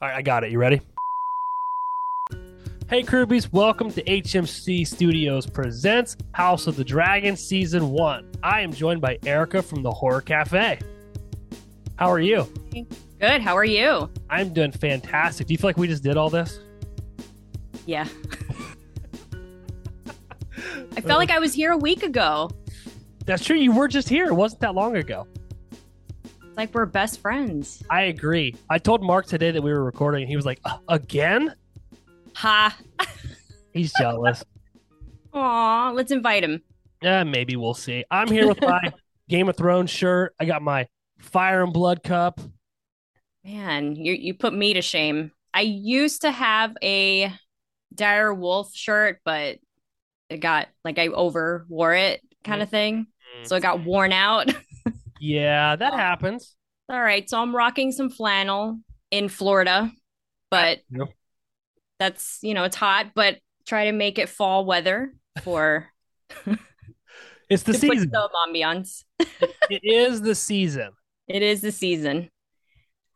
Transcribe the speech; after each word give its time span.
All 0.00 0.06
right, 0.06 0.18
I 0.18 0.22
got 0.22 0.44
it. 0.44 0.52
You 0.52 0.60
ready? 0.60 0.80
Hey, 2.88 3.02
Krubies, 3.02 3.52
welcome 3.52 3.90
to 3.90 4.02
HMC 4.04 4.86
Studios 4.86 5.44
Presents 5.44 6.16
House 6.30 6.68
of 6.68 6.76
the 6.76 6.84
Dragon 6.84 7.36
Season 7.36 7.90
1. 7.90 8.30
I 8.40 8.60
am 8.60 8.72
joined 8.72 9.00
by 9.00 9.18
Erica 9.26 9.60
from 9.60 9.82
the 9.82 9.90
Horror 9.90 10.20
Cafe. 10.20 10.78
How 11.96 12.12
are 12.12 12.20
you? 12.20 12.46
Good. 13.18 13.42
How 13.42 13.56
are 13.56 13.64
you? 13.64 14.08
I'm 14.30 14.52
doing 14.52 14.70
fantastic. 14.70 15.48
Do 15.48 15.54
you 15.54 15.58
feel 15.58 15.66
like 15.66 15.78
we 15.78 15.88
just 15.88 16.04
did 16.04 16.16
all 16.16 16.30
this? 16.30 16.60
Yeah. 17.84 18.06
I 20.96 21.00
felt 21.00 21.18
like 21.18 21.32
I 21.32 21.40
was 21.40 21.52
here 21.52 21.72
a 21.72 21.76
week 21.76 22.04
ago. 22.04 22.52
That's 23.26 23.44
true. 23.44 23.56
You 23.56 23.72
were 23.72 23.88
just 23.88 24.08
here. 24.08 24.26
It 24.26 24.34
wasn't 24.34 24.60
that 24.60 24.76
long 24.76 24.96
ago. 24.96 25.26
Like 26.58 26.74
we're 26.74 26.86
best 26.86 27.20
friends. 27.20 27.84
I 27.88 28.02
agree. 28.02 28.56
I 28.68 28.78
told 28.78 29.00
Mark 29.00 29.26
today 29.26 29.52
that 29.52 29.62
we 29.62 29.70
were 29.70 29.84
recording, 29.84 30.22
and 30.22 30.28
he 30.28 30.34
was 30.34 30.44
like, 30.44 30.58
"Uh, 30.64 30.78
"Again?" 30.88 31.54
Ha. 32.34 32.76
He's 33.72 33.92
jealous. 33.96 34.44
Aw, 35.32 35.92
let's 35.94 36.10
invite 36.10 36.42
him. 36.42 36.64
Yeah, 37.00 37.22
maybe 37.22 37.54
we'll 37.54 37.74
see. 37.74 38.04
I'm 38.10 38.26
here 38.26 38.48
with 38.48 38.60
my 38.60 38.92
Game 39.28 39.48
of 39.48 39.56
Thrones 39.56 39.90
shirt. 39.90 40.34
I 40.40 40.46
got 40.46 40.60
my 40.60 40.88
Fire 41.20 41.62
and 41.62 41.72
Blood 41.72 42.02
cup. 42.02 42.40
Man, 43.44 43.94
you 43.94 44.12
you 44.12 44.34
put 44.34 44.52
me 44.52 44.74
to 44.74 44.82
shame. 44.82 45.30
I 45.54 45.60
used 45.60 46.22
to 46.22 46.32
have 46.32 46.76
a 46.82 47.32
dire 47.94 48.34
wolf 48.34 48.74
shirt, 48.74 49.20
but 49.24 49.58
it 50.28 50.38
got 50.38 50.66
like 50.84 50.98
I 50.98 51.06
over 51.06 51.66
wore 51.68 51.94
it 51.94 52.20
kind 52.42 52.62
of 52.62 52.68
thing. 52.68 53.06
So 53.44 53.54
it 53.54 53.60
got 53.60 53.84
worn 53.84 54.12
out. 54.12 54.52
Yeah, 55.20 55.76
that 55.76 55.94
happens. 55.94 56.54
All 56.88 57.00
right, 57.00 57.28
so 57.28 57.40
I'm 57.40 57.54
rocking 57.54 57.92
some 57.92 58.10
flannel 58.10 58.80
in 59.10 59.28
Florida, 59.28 59.90
but 60.50 60.78
Yep. 60.90 61.08
that's 61.98 62.38
you 62.42 62.54
know 62.54 62.64
it's 62.64 62.76
hot, 62.76 63.08
but 63.14 63.38
try 63.66 63.86
to 63.86 63.92
make 63.92 64.18
it 64.18 64.28
fall 64.28 64.64
weather 64.64 65.12
for 65.42 65.86
It's 67.50 67.62
the 67.62 67.72
to 67.72 67.78
put 67.78 67.92
season. 67.92 68.10
some 68.12 68.28
ambiance. 68.48 69.04
It 69.70 69.80
is 69.84 70.20
the 70.22 70.34
season. 70.34 70.90
It 71.28 71.42
is 71.42 71.60
the 71.60 71.72
season. 71.72 72.30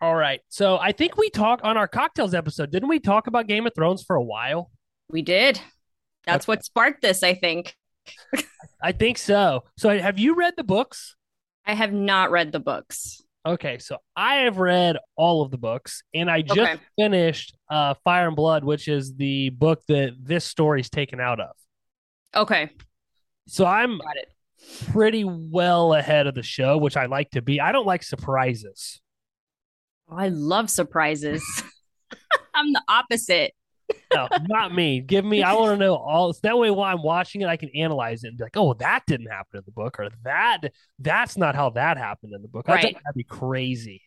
All 0.00 0.14
right. 0.14 0.40
So 0.48 0.78
I 0.78 0.92
think 0.92 1.16
we 1.16 1.30
talked 1.30 1.62
on 1.64 1.76
our 1.76 1.86
cocktails 1.88 2.34
episode. 2.34 2.70
Didn't 2.70 2.88
we 2.88 2.98
talk 2.98 3.26
about 3.26 3.46
Game 3.46 3.66
of 3.66 3.74
Thrones 3.74 4.02
for 4.02 4.16
a 4.16 4.22
while? 4.22 4.70
We 5.10 5.22
did. 5.22 5.60
That's 6.26 6.46
what 6.48 6.64
sparked 6.64 7.00
this, 7.02 7.22
I 7.22 7.34
think. 7.34 7.74
I 8.82 8.92
think 8.92 9.16
so. 9.18 9.64
So 9.78 9.96
have 9.98 10.18
you 10.18 10.34
read 10.34 10.54
the 10.56 10.64
books? 10.64 11.16
I 11.66 11.74
have 11.74 11.92
not 11.92 12.30
read 12.30 12.52
the 12.52 12.60
books. 12.60 13.22
Okay, 13.44 13.78
so 13.78 13.98
I 14.16 14.36
have 14.36 14.58
read 14.58 14.96
all 15.16 15.42
of 15.42 15.50
the 15.50 15.58
books, 15.58 16.02
and 16.14 16.30
I 16.30 16.42
just 16.42 16.60
Okay. 16.60 16.76
finished 16.96 17.56
uh, 17.68 17.94
Fire 18.04 18.28
and 18.28 18.36
Blood, 18.36 18.62
which 18.62 18.86
is 18.86 19.14
the 19.16 19.50
book 19.50 19.82
that 19.88 20.12
this 20.20 20.44
story's 20.44 20.88
taken 20.90 21.20
out 21.20 21.40
of. 21.40 21.50
Okay, 22.34 22.70
So 23.48 23.64
I'm 23.66 24.00
pretty 24.92 25.24
well 25.24 25.92
ahead 25.94 26.26
of 26.26 26.34
the 26.34 26.42
show, 26.42 26.78
which 26.78 26.96
I 26.96 27.06
like 27.06 27.30
to 27.30 27.42
be. 27.42 27.60
I 27.60 27.72
don't 27.72 27.86
like 27.86 28.02
surprises. 28.04 29.00
Oh, 30.08 30.16
I 30.16 30.28
love 30.28 30.70
surprises. 30.70 31.42
I'm 32.54 32.72
the 32.72 32.82
opposite. 32.88 33.52
No, 34.14 34.28
not 34.48 34.74
me. 34.74 35.00
Give 35.00 35.24
me. 35.24 35.42
I 35.42 35.54
want 35.54 35.72
to 35.72 35.76
know 35.84 35.94
all. 35.94 36.32
So 36.32 36.40
that 36.42 36.58
way, 36.58 36.70
while 36.70 36.94
I'm 36.94 37.02
watching 37.02 37.40
it, 37.40 37.48
I 37.48 37.56
can 37.56 37.70
analyze 37.74 38.24
it 38.24 38.28
and 38.28 38.38
be 38.38 38.44
like, 38.44 38.56
"Oh, 38.56 38.74
that 38.74 39.04
didn't 39.06 39.28
happen 39.28 39.58
in 39.58 39.62
the 39.64 39.72
book," 39.72 39.98
or 39.98 40.08
"That 40.24 40.72
that's 40.98 41.36
not 41.36 41.54
how 41.54 41.70
that 41.70 41.96
happened 41.96 42.34
in 42.34 42.42
the 42.42 42.48
book." 42.48 42.68
Right. 42.68 42.82
that'd 42.82 43.14
be 43.14 43.24
crazy. 43.24 44.02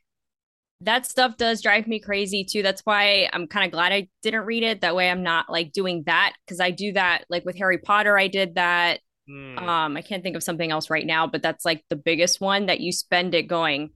That 0.82 1.06
stuff 1.06 1.38
does 1.38 1.62
drive 1.62 1.88
me 1.88 2.00
crazy 2.00 2.44
too. 2.44 2.62
That's 2.62 2.82
why 2.82 3.30
I'm 3.32 3.48
kind 3.48 3.66
of 3.66 3.72
glad 3.72 3.94
I 3.94 4.10
didn't 4.22 4.46
read 4.46 4.64
it. 4.64 4.82
That 4.82 4.96
way 4.96 5.10
I'm 5.10 5.24
not 5.24 5.50
like 5.50 5.72
doing 5.72 6.04
that 6.06 6.34
because 6.46 6.60
I 6.60 6.72
do 6.72 6.94
that 6.94 7.26
like 7.30 7.46
with 7.46 7.58
Harry 7.58 7.78
Potter. 7.78 8.18
I 8.18 8.28
did 8.28 8.56
that. 8.56 9.00
Hmm. 9.28 9.58
Um, 9.58 9.98
I 9.98 10.02
can't 10.02 10.22
think 10.22 10.36
of 10.36 10.44
something 10.44 10.70
else 10.70 10.90
right 10.90 11.06
now, 11.06 11.28
but 11.28 11.42
that's 11.42 11.66
like 11.66 11.84
the 11.90 11.96
biggest 11.96 12.42
one 12.42 12.68
that 12.68 12.80
you 12.80 12.92
spend 12.92 13.34
it 13.34 13.44
going. 13.44 13.92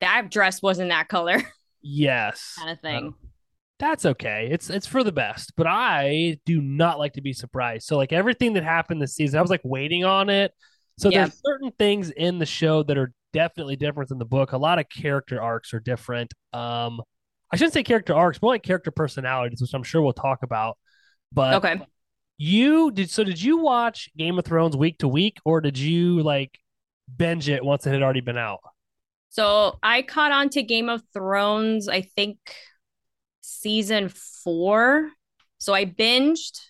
That 0.00 0.30
dress 0.30 0.62
wasn't 0.62 0.88
that 0.90 1.08
color, 1.08 1.42
yes, 1.82 2.54
kind 2.58 2.70
of 2.70 2.80
thing. 2.80 3.14
That's 3.80 4.06
okay. 4.06 4.48
It's 4.52 4.70
it's 4.70 4.86
for 4.86 5.02
the 5.02 5.12
best. 5.12 5.54
But 5.56 5.66
I 5.66 6.38
do 6.46 6.62
not 6.62 6.98
like 7.00 7.14
to 7.14 7.22
be 7.22 7.32
surprised. 7.32 7.86
So 7.88 7.96
like 7.96 8.12
everything 8.12 8.52
that 8.54 8.64
happened 8.64 9.02
this 9.02 9.16
season, 9.16 9.38
I 9.38 9.42
was 9.42 9.50
like 9.50 9.62
waiting 9.64 10.04
on 10.04 10.30
it. 10.30 10.52
So 10.98 11.10
Yeah. 11.10 11.24
there's 11.24 11.40
certain 11.44 11.72
things 11.78 12.10
in 12.10 12.38
the 12.38 12.46
show 12.46 12.82
that 12.84 12.98
are 12.98 13.12
definitely 13.32 13.76
different 13.76 14.10
than 14.10 14.18
the 14.18 14.24
book. 14.26 14.52
A 14.52 14.58
lot 14.58 14.78
of 14.78 14.86
character 14.88 15.42
arcs 15.42 15.74
are 15.74 15.80
different. 15.80 16.32
Um, 16.52 17.00
I 17.52 17.56
shouldn't 17.56 17.72
say 17.74 17.82
character 17.82 18.14
arcs, 18.14 18.40
more 18.42 18.52
like 18.52 18.62
character 18.62 18.92
personalities, 18.92 19.60
which 19.60 19.74
I'm 19.74 19.82
sure 19.82 20.02
we'll 20.02 20.12
talk 20.12 20.42
about. 20.44 20.78
But 21.32 21.64
Okay. 21.64 21.80
You 22.38 22.90
did 22.90 23.10
so 23.10 23.24
did 23.24 23.42
you 23.42 23.58
watch 23.58 24.08
Game 24.16 24.38
of 24.38 24.44
Thrones 24.46 24.76
week 24.76 24.98
to 24.98 25.08
week 25.08 25.38
or 25.44 25.60
did 25.60 25.78
you 25.78 26.22
like 26.22 26.58
binge 27.14 27.48
it 27.50 27.64
once 27.64 27.86
it 27.86 27.92
had 27.92 28.02
already 28.02 28.20
been 28.22 28.38
out? 28.38 28.60
So 29.30 29.78
I 29.82 30.02
caught 30.02 30.32
on 30.32 30.48
to 30.50 30.62
Game 30.62 30.88
of 30.88 31.02
Thrones, 31.12 31.88
I 31.88 32.02
think 32.02 32.38
season 33.60 34.08
four. 34.08 35.10
So 35.58 35.74
I 35.74 35.84
binged 35.84 36.60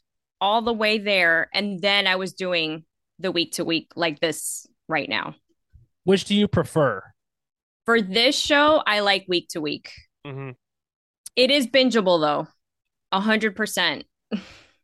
all 0.40 0.62
the 0.62 0.72
way 0.72 0.98
there, 0.98 1.48
and 1.54 1.80
then 1.80 2.06
I 2.06 2.16
was 2.16 2.32
doing 2.32 2.84
the 3.18 3.30
week 3.30 3.52
to 3.52 3.64
week 3.64 3.92
like 3.94 4.20
this 4.20 4.66
right 4.88 5.08
now. 5.08 5.34
Which 6.04 6.24
do 6.24 6.34
you 6.34 6.48
prefer? 6.48 7.02
For 7.86 8.00
this 8.00 8.38
show, 8.38 8.82
I 8.86 9.00
like 9.00 9.26
week 9.28 9.48
to 9.50 9.60
week. 9.60 9.92
Mm-hmm. 10.26 10.50
It 11.36 11.50
is 11.50 11.66
bingeable 11.66 12.20
though, 12.20 12.48
a 13.12 13.20
hundred 13.20 13.56
percent. 13.56 14.04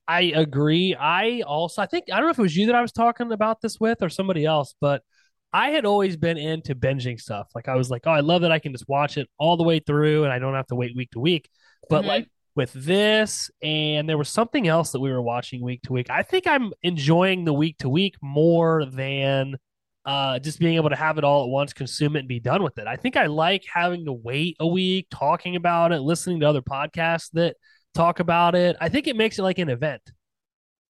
I 0.08 0.32
agree. 0.36 0.94
I 0.94 1.42
also 1.46 1.82
I 1.82 1.86
think 1.86 2.04
I 2.12 2.16
don't 2.16 2.26
know 2.26 2.30
if 2.30 2.38
it 2.38 2.42
was 2.42 2.56
you 2.56 2.66
that 2.66 2.74
I 2.74 2.82
was 2.82 2.92
talking 2.92 3.32
about 3.32 3.60
this 3.60 3.80
with 3.80 4.02
or 4.02 4.08
somebody 4.08 4.44
else, 4.44 4.74
but 4.80 5.02
I 5.56 5.70
had 5.70 5.86
always 5.86 6.16
been 6.18 6.36
into 6.36 6.74
binging 6.74 7.18
stuff. 7.18 7.48
Like 7.54 7.66
I 7.66 7.76
was 7.76 7.88
like, 7.90 8.02
oh, 8.06 8.10
I 8.10 8.20
love 8.20 8.42
that 8.42 8.52
I 8.52 8.58
can 8.58 8.72
just 8.72 8.88
watch 8.88 9.16
it 9.16 9.26
all 9.38 9.56
the 9.56 9.64
way 9.64 9.78
through 9.80 10.24
and 10.24 10.32
I 10.32 10.38
don't 10.38 10.54
have 10.54 10.66
to 10.66 10.74
wait 10.74 10.94
week 10.94 11.10
to 11.12 11.20
week. 11.20 11.48
But 11.88 12.04
Mhm. 12.04 12.08
like 12.08 12.28
with 12.54 12.72
this 12.74 13.50
and 13.62 14.08
there 14.08 14.18
was 14.18 14.28
something 14.28 14.68
else 14.68 14.90
that 14.92 15.00
we 15.00 15.10
were 15.10 15.22
watching 15.22 15.62
week 15.62 15.80
to 15.84 15.92
week. 15.94 16.10
I 16.10 16.22
think 16.22 16.46
I'm 16.46 16.72
enjoying 16.82 17.44
the 17.44 17.52
week 17.54 17.78
to 17.78 17.88
week 17.88 18.16
more 18.22 18.84
than 18.84 19.56
uh 20.04 20.38
just 20.38 20.58
being 20.60 20.76
able 20.76 20.90
to 20.90 20.96
have 20.96 21.16
it 21.18 21.24
all 21.24 21.44
at 21.44 21.48
once, 21.48 21.72
consume 21.72 22.16
it 22.16 22.20
and 22.20 22.28
be 22.28 22.40
done 22.40 22.62
with 22.62 22.76
it. 22.78 22.86
I 22.86 22.96
think 22.96 23.16
I 23.16 23.26
like 23.26 23.64
having 23.72 24.04
to 24.04 24.12
wait 24.12 24.56
a 24.60 24.66
week, 24.66 25.06
talking 25.10 25.56
about 25.56 25.90
it, 25.92 26.00
listening 26.00 26.40
to 26.40 26.48
other 26.48 26.62
podcasts 26.62 27.30
that 27.32 27.56
talk 27.94 28.20
about 28.20 28.54
it. 28.54 28.76
I 28.80 28.88
think 28.90 29.06
it 29.06 29.16
makes 29.16 29.38
it 29.38 29.42
like 29.42 29.58
an 29.58 29.70
event. 29.70 30.02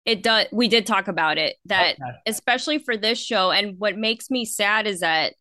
It 0.05 0.21
does. 0.21 0.47
We 0.51 0.67
did 0.67 0.85
talk 0.85 1.07
about 1.07 1.37
it 1.37 1.55
that 1.65 1.95
Okay. 1.95 2.11
especially 2.27 2.77
for 2.77 2.95
this 2.95 3.19
show. 3.19 3.51
And 3.51 3.79
what 3.79 3.97
makes 3.97 4.29
me 4.29 4.45
sad 4.45 4.85
is 4.87 4.99
that 4.99 5.33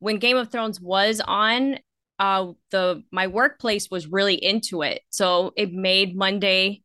when 0.00 0.18
Game 0.18 0.36
of 0.36 0.50
Thrones 0.50 0.80
was 0.80 1.20
on, 1.24 1.78
uh, 2.18 2.52
the 2.70 3.02
my 3.12 3.28
workplace 3.28 3.90
was 3.90 4.08
really 4.08 4.34
into 4.34 4.82
it, 4.82 5.02
so 5.10 5.52
it 5.56 5.72
made 5.72 6.16
Monday 6.16 6.82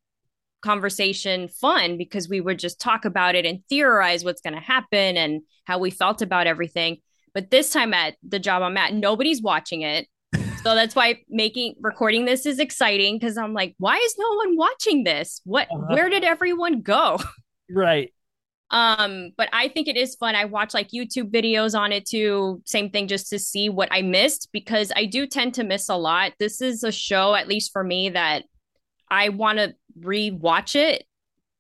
conversation 0.62 1.48
fun 1.50 1.98
because 1.98 2.30
we 2.30 2.40
would 2.40 2.60
just 2.60 2.80
talk 2.80 3.04
about 3.04 3.36
it 3.36 3.46
and 3.46 3.64
theorize 3.68 4.24
what's 4.24 4.42
going 4.42 4.54
to 4.54 4.60
happen 4.62 5.18
and 5.18 5.42
how 5.66 5.78
we 5.78 5.90
felt 5.90 6.22
about 6.22 6.48
everything. 6.48 6.98
But 7.34 7.50
this 7.52 7.72
time 7.72 7.94
at 7.94 8.16
the 8.28 8.40
job 8.40 8.62
I'm 8.62 8.78
at, 8.78 8.94
nobody's 8.94 9.42
watching 9.42 9.82
it. 9.82 10.08
So 10.64 10.76
that's 10.76 10.96
why 10.96 11.22
making 11.30 11.76
recording 11.82 12.24
this 12.26 12.46
is 12.46 12.60
exciting 12.60 13.18
because 13.20 13.38
I'm 13.38 13.54
like, 13.54 13.76
why 13.80 13.98
is 13.98 14.16
no 14.18 14.34
one 14.36 14.56
watching 14.56 15.04
this? 15.04 15.42
What 15.44 15.68
Uh-huh. 15.70 15.94
where 15.94 16.10
did 16.10 16.24
everyone 16.24 16.82
go? 16.82 17.20
Right. 17.70 18.14
Um, 18.70 19.32
but 19.38 19.50
I 19.54 19.68
think 19.70 19.88
it 19.88 19.98
is 19.98 20.16
fun. 20.16 20.36
I 20.36 20.46
watch 20.46 20.74
like 20.74 20.90
YouTube 20.90 21.32
videos 21.32 21.78
on 21.80 21.92
it 21.92 22.06
too. 22.06 22.62
Same 22.66 22.90
thing, 22.92 23.08
just 23.08 23.30
to 23.30 23.40
see 23.40 23.70
what 23.70 23.88
I 23.92 24.02
missed 24.02 24.50
because 24.52 24.92
I 24.96 25.06
do 25.06 25.26
tend 25.26 25.54
to 25.56 25.64
miss 25.64 25.90
a 25.90 25.96
lot. 25.96 26.34
This 26.40 26.62
is 26.62 26.84
a 26.84 26.92
show, 26.92 27.34
at 27.36 27.48
least 27.48 27.72
for 27.72 27.84
me, 27.84 28.10
that 28.10 28.44
I 29.10 29.30
want 29.30 29.58
to 29.60 29.74
rewatch 30.00 30.76
it 30.76 31.06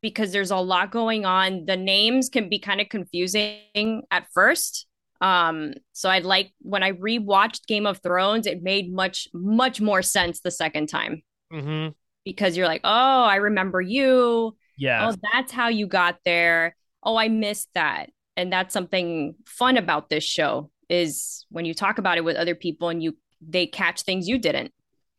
because 0.01 0.31
there's 0.31 0.51
a 0.51 0.57
lot 0.57 0.91
going 0.91 1.25
on. 1.25 1.65
The 1.65 1.77
names 1.77 2.29
can 2.29 2.49
be 2.49 2.59
kind 2.59 2.81
of 2.81 2.89
confusing 2.89 4.03
at 4.11 4.27
first. 4.33 4.85
Um, 5.23 5.73
so 5.93 6.09
I'd 6.09 6.25
like 6.25 6.51
when 6.59 6.83
I 6.83 6.91
rewatched 6.91 7.65
Game 7.67 7.85
of 7.87 7.99
Thrones, 8.03 8.45
it 8.45 8.61
made 8.61 8.93
much, 8.93 9.27
much 9.33 9.79
more 9.81 10.01
sense 10.03 10.41
the 10.41 10.51
second 10.51 10.87
time 10.87 11.23
Mm-hmm. 11.51 11.89
because 12.25 12.57
you're 12.57 12.67
like, 12.67 12.81
oh, 12.83 13.23
I 13.23 13.35
remember 13.37 13.79
you. 13.79 14.55
Yeah. 14.77 15.09
Oh, 15.09 15.15
that's 15.33 15.51
how 15.51 15.69
you 15.69 15.87
got 15.87 16.17
there. 16.25 16.75
Oh, 17.03 17.15
I 17.15 17.29
missed 17.29 17.69
that. 17.75 18.09
And 18.35 18.51
that's 18.51 18.73
something 18.73 19.35
fun 19.45 19.77
about 19.77 20.09
this 20.09 20.23
show 20.23 20.71
is 20.89 21.45
when 21.49 21.65
you 21.65 21.73
talk 21.73 21.99
about 21.99 22.17
it 22.17 22.23
with 22.23 22.35
other 22.35 22.55
people 22.55 22.89
and 22.89 23.01
you 23.01 23.15
they 23.47 23.65
catch 23.67 24.01
things 24.01 24.27
you 24.27 24.37
didn't. 24.39 24.73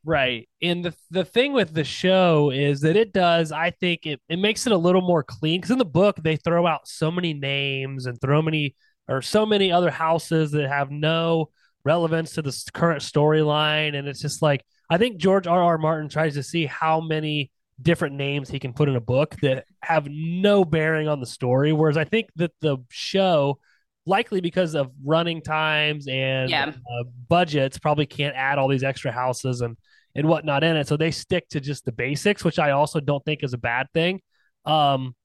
Right. 0.04 0.48
And 0.60 0.84
the 0.84 0.94
the 1.10 1.24
thing 1.24 1.52
with 1.52 1.72
the 1.72 1.84
show 1.84 2.50
is 2.50 2.80
that 2.82 2.96
it 2.96 3.12
does, 3.12 3.52
I 3.52 3.70
think 3.70 4.04
it, 4.06 4.20
it 4.28 4.38
makes 4.38 4.66
it 4.66 4.72
a 4.72 4.76
little 4.76 5.00
more 5.00 5.22
clean 5.22 5.60
because 5.60 5.70
in 5.70 5.78
the 5.78 5.84
book 5.84 6.16
they 6.22 6.36
throw 6.36 6.66
out 6.66 6.88
so 6.88 7.10
many 7.10 7.32
names 7.32 8.06
and 8.06 8.20
throw 8.20 8.42
many 8.42 8.74
or 9.08 9.22
so 9.22 9.44
many 9.46 9.70
other 9.72 9.90
houses 9.90 10.50
that 10.52 10.68
have 10.68 10.90
no 10.90 11.50
relevance 11.84 12.32
to 12.32 12.42
the 12.42 12.70
current 12.72 13.02
storyline. 13.02 13.94
And 13.96 14.08
it's 14.08 14.20
just 14.20 14.42
like 14.42 14.64
I 14.90 14.98
think 14.98 15.16
George 15.18 15.46
R. 15.46 15.62
R. 15.62 15.78
Martin 15.78 16.08
tries 16.08 16.34
to 16.34 16.42
see 16.42 16.66
how 16.66 17.00
many 17.00 17.50
different 17.80 18.14
names 18.14 18.48
he 18.48 18.58
can 18.58 18.72
put 18.72 18.88
in 18.88 18.96
a 18.96 19.00
book 19.00 19.34
that 19.42 19.64
have 19.82 20.06
no 20.08 20.64
bearing 20.64 21.08
on 21.08 21.20
the 21.20 21.26
story. 21.26 21.72
Whereas 21.72 21.96
I 21.96 22.04
think 22.04 22.28
that 22.36 22.52
the 22.60 22.78
show, 22.90 23.58
likely 24.06 24.40
because 24.40 24.74
of 24.74 24.92
running 25.04 25.42
times 25.42 26.06
and 26.06 26.50
Yeah. 26.50 26.68
uh, 26.68 27.04
budgets, 27.28 27.78
probably 27.78 28.06
can't 28.06 28.36
add 28.36 28.58
all 28.58 28.68
these 28.68 28.84
extra 28.84 29.10
houses 29.12 29.60
and 29.60 29.76
and 30.14 30.28
whatnot 30.28 30.62
in 30.62 30.76
it. 30.76 30.86
So 30.86 30.96
they 30.96 31.10
stick 31.10 31.48
to 31.48 31.60
just 31.60 31.84
the 31.84 31.90
basics, 31.92 32.44
which 32.44 32.60
I 32.60 32.70
also 32.70 33.00
don't 33.00 33.24
think 33.24 33.42
is 33.42 33.52
a 33.52 33.58
bad 33.58 33.88
thing 33.92 34.20
um, 34.64 35.16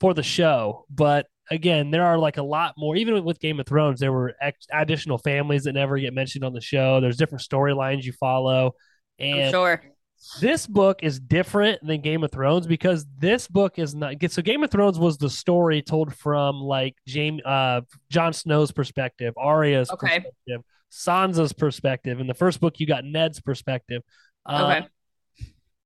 for 0.00 0.14
the 0.14 0.22
show. 0.22 0.86
But 0.88 1.26
again, 1.50 1.90
there 1.90 2.04
are 2.04 2.18
like 2.18 2.36
a 2.36 2.42
lot 2.42 2.74
more. 2.76 2.96
Even 2.96 3.22
with 3.24 3.40
Game 3.40 3.60
of 3.60 3.66
Thrones, 3.66 4.00
there 4.00 4.12
were 4.12 4.34
ex- 4.40 4.66
additional 4.72 5.18
families 5.18 5.64
that 5.64 5.72
never 5.72 5.98
get 5.98 6.12
mentioned 6.14 6.44
on 6.44 6.52
the 6.52 6.60
show. 6.60 7.00
There's 7.00 7.16
different 7.16 7.42
storylines 7.42 8.04
you 8.04 8.12
follow, 8.12 8.72
I'm 9.20 9.26
and 9.26 9.50
sure. 9.50 9.82
this 10.40 10.66
book 10.66 11.00
is 11.02 11.18
different 11.20 11.86
than 11.86 12.00
Game 12.00 12.24
of 12.24 12.30
Thrones 12.30 12.66
because 12.66 13.06
this 13.18 13.46
book 13.48 13.78
is 13.78 13.94
not 13.94 14.14
so 14.30 14.42
Game 14.42 14.62
of 14.64 14.70
Thrones 14.70 14.98
was 14.98 15.18
the 15.18 15.30
story 15.30 15.82
told 15.82 16.14
from 16.14 16.60
like 16.60 16.96
James 17.06 17.42
uh 17.44 17.82
Jon 18.10 18.32
Snow's 18.32 18.72
perspective, 18.72 19.34
Arya's 19.36 19.90
Okay. 19.90 20.06
perspective, 20.20 20.62
Sansa's 20.90 21.52
perspective. 21.52 22.20
In 22.20 22.26
the 22.26 22.34
first 22.34 22.60
book 22.60 22.80
you 22.80 22.86
got 22.86 23.04
Ned's 23.04 23.40
perspective. 23.40 24.02
Uh, 24.46 24.76
Okay. 24.80 24.88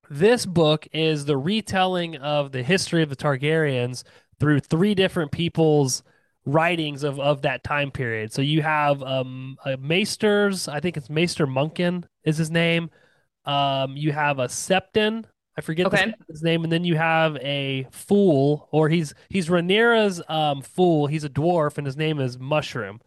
This 0.09 0.45
book 0.45 0.87
is 0.91 1.25
the 1.25 1.37
retelling 1.37 2.17
of 2.17 2.51
the 2.51 2.61
history 2.61 3.01
of 3.03 3.09
the 3.09 3.15
Targaryens 3.15 4.03
through 4.43 4.59
three 4.59 4.93
different 4.93 5.31
people's 5.31 6.03
writings 6.45 7.03
of, 7.03 7.17
of 7.17 7.43
that 7.43 7.63
time 7.63 7.89
period. 7.91 8.33
So 8.33 8.41
you 8.41 8.61
have 8.61 9.01
um 9.01 9.55
a 9.65 9.77
Maesters, 9.77 10.67
I 10.67 10.81
think 10.81 10.97
it's 10.97 11.09
Maester 11.09 11.47
Munkun 11.47 12.03
is 12.25 12.37
his 12.37 12.51
name. 12.51 12.89
Um, 13.45 13.95
you 13.95 14.11
have 14.11 14.39
a 14.39 14.47
Septon. 14.47 15.23
I 15.57 15.61
forget 15.61 15.85
Okay. 15.85 16.07
Septon's 16.07 16.43
name, 16.43 16.63
and 16.63 16.73
then 16.73 16.83
you 16.83 16.97
have 16.97 17.37
a 17.37 17.87
fool, 17.91 18.67
or 18.71 18.89
he's 18.89 19.13
he's 19.29 19.47
Rhaenyra's 19.47 20.21
um 20.27 20.61
fool. 20.61 21.07
He's 21.07 21.23
a 21.23 21.29
dwarf, 21.29 21.77
and 21.77 21.87
his 21.87 21.95
name 21.95 22.19
is 22.19 22.37
Mushroom. 22.37 22.99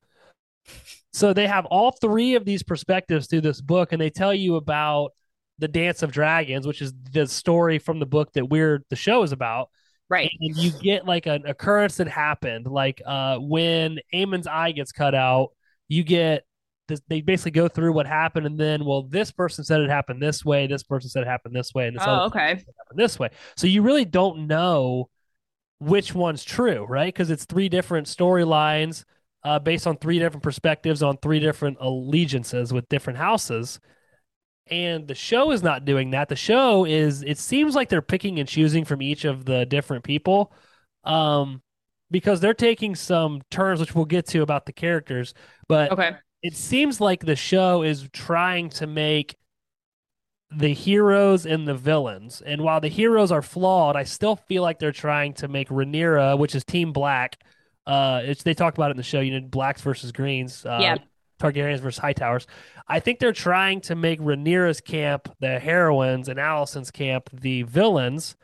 So 1.12 1.34
they 1.34 1.46
have 1.46 1.66
all 1.66 1.90
three 1.90 2.34
of 2.34 2.46
these 2.46 2.62
perspectives 2.62 3.26
through 3.26 3.42
this 3.42 3.60
book, 3.60 3.92
and 3.92 4.00
they 4.00 4.10
tell 4.10 4.32
you 4.32 4.56
about 4.56 5.12
the 5.58 5.68
Dance 5.68 6.02
of 6.02 6.12
Dragons, 6.12 6.66
which 6.66 6.80
is 6.80 6.94
the 7.12 7.26
story 7.26 7.78
from 7.78 7.98
the 7.98 8.06
book 8.06 8.32
that 8.32 8.48
we're 8.48 8.82
the 8.88 8.96
show 8.96 9.22
is 9.22 9.32
about 9.32 9.68
Right. 10.08 10.30
and 10.40 10.56
you 10.56 10.70
get 10.70 11.06
like 11.06 11.26
an 11.26 11.46
occurrence 11.46 11.96
that 11.96 12.08
happened 12.08 12.66
like 12.66 13.02
uh 13.04 13.38
when 13.38 13.98
Aemond's 14.14 14.46
eye 14.46 14.72
gets 14.72 14.92
cut 14.92 15.14
out 15.14 15.50
you 15.88 16.02
get 16.04 16.44
this, 16.88 17.00
they 17.08 17.20
basically 17.20 17.50
go 17.52 17.68
through 17.68 17.92
what 17.92 18.06
happened 18.06 18.46
and 18.46 18.58
then 18.58 18.84
well 18.84 19.02
this 19.02 19.32
person 19.32 19.64
said 19.64 19.80
it 19.80 19.90
happened 19.90 20.22
this 20.22 20.44
way 20.44 20.66
this 20.66 20.82
person 20.82 21.10
said 21.10 21.22
it 21.22 21.26
happened 21.28 21.54
this 21.54 21.74
way 21.74 21.86
and 21.88 21.96
this 21.96 22.06
Oh, 22.06 22.10
other 22.10 22.26
okay. 22.26 22.54
person 22.54 22.58
said 22.66 22.68
it 22.68 22.74
happened 22.78 22.98
this 23.00 23.18
way 23.18 23.30
so 23.56 23.66
you 23.66 23.82
really 23.82 24.04
don't 24.04 24.46
know 24.46 25.08
which 25.78 26.14
one's 26.14 26.44
true 26.44 26.84
right 26.88 27.12
because 27.12 27.30
it's 27.30 27.44
three 27.44 27.68
different 27.68 28.06
storylines 28.06 29.04
uh, 29.44 29.58
based 29.58 29.86
on 29.86 29.96
three 29.98 30.18
different 30.18 30.42
perspectives 30.42 31.02
on 31.02 31.16
three 31.18 31.38
different 31.40 31.76
allegiances 31.80 32.72
with 32.72 32.88
different 32.88 33.18
houses 33.18 33.80
and 34.68 35.06
the 35.06 35.14
show 35.14 35.50
is 35.52 35.62
not 35.62 35.84
doing 35.84 36.10
that 36.10 36.28
the 36.28 36.36
show 36.36 36.84
is 36.84 37.22
it 37.22 37.38
seems 37.38 37.74
like 37.74 37.88
they're 37.88 38.02
picking 38.02 38.38
and 38.38 38.48
choosing 38.48 38.84
from 38.84 39.00
each 39.02 39.24
of 39.24 39.44
the 39.44 39.64
different 39.66 40.04
people 40.04 40.52
um 41.04 41.62
because 42.10 42.40
they're 42.40 42.54
taking 42.54 42.94
some 42.94 43.40
turns 43.50 43.80
which 43.80 43.94
we'll 43.94 44.04
get 44.04 44.26
to 44.26 44.42
about 44.42 44.66
the 44.66 44.72
characters 44.72 45.34
but 45.68 45.92
Okay. 45.92 46.16
it 46.42 46.54
seems 46.56 47.00
like 47.00 47.24
the 47.24 47.36
show 47.36 47.82
is 47.82 48.08
trying 48.12 48.68
to 48.70 48.86
make 48.86 49.36
the 50.56 50.68
heroes 50.72 51.44
and 51.44 51.66
the 51.66 51.74
villains 51.74 52.40
and 52.40 52.60
while 52.62 52.80
the 52.80 52.88
heroes 52.88 53.32
are 53.32 53.42
flawed 53.42 53.96
i 53.96 54.04
still 54.04 54.36
feel 54.36 54.62
like 54.62 54.78
they're 54.78 54.92
trying 54.92 55.34
to 55.34 55.48
make 55.48 55.68
Rhaenyra 55.68 56.38
which 56.38 56.54
is 56.54 56.64
team 56.64 56.92
black 56.92 57.42
uh 57.86 58.20
it's 58.24 58.44
they 58.44 58.54
talked 58.54 58.78
about 58.78 58.90
it 58.90 58.92
in 58.92 58.96
the 58.96 59.02
show 59.02 59.20
you 59.20 59.38
know 59.40 59.46
blacks 59.46 59.80
versus 59.82 60.12
greens 60.12 60.64
uh, 60.64 60.78
Yeah. 60.80 60.96
Targaryens 61.38 61.80
versus 61.80 62.00
Hightowers. 62.00 62.46
I 62.88 63.00
think 63.00 63.18
they're 63.18 63.32
trying 63.32 63.80
to 63.82 63.94
make 63.94 64.20
Rhaenyra's 64.20 64.80
camp 64.80 65.34
the 65.40 65.58
heroines 65.58 66.28
and 66.28 66.38
Alicent's 66.38 66.90
camp 66.90 67.30
the 67.32 67.62
villains. 67.62 68.36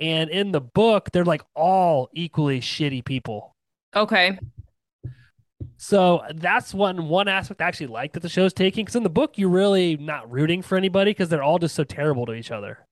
And 0.00 0.30
in 0.30 0.52
the 0.52 0.60
book, 0.60 1.10
they're 1.12 1.24
like 1.24 1.42
all 1.54 2.08
equally 2.12 2.60
shitty 2.60 3.04
people. 3.04 3.56
Okay. 3.96 4.38
So 5.76 6.22
that's 6.34 6.72
one 6.74 7.08
one 7.08 7.28
aspect 7.28 7.60
I 7.60 7.66
actually 7.66 7.88
like 7.88 8.12
that 8.12 8.20
the 8.20 8.28
show's 8.28 8.52
taking. 8.52 8.84
Because 8.84 8.96
in 8.96 9.02
the 9.02 9.10
book, 9.10 9.38
you're 9.38 9.48
really 9.48 9.96
not 9.96 10.30
rooting 10.30 10.62
for 10.62 10.76
anybody 10.76 11.10
because 11.10 11.28
they're 11.28 11.42
all 11.42 11.58
just 11.58 11.74
so 11.74 11.84
terrible 11.84 12.26
to 12.26 12.34
each 12.34 12.50
other. 12.50 12.86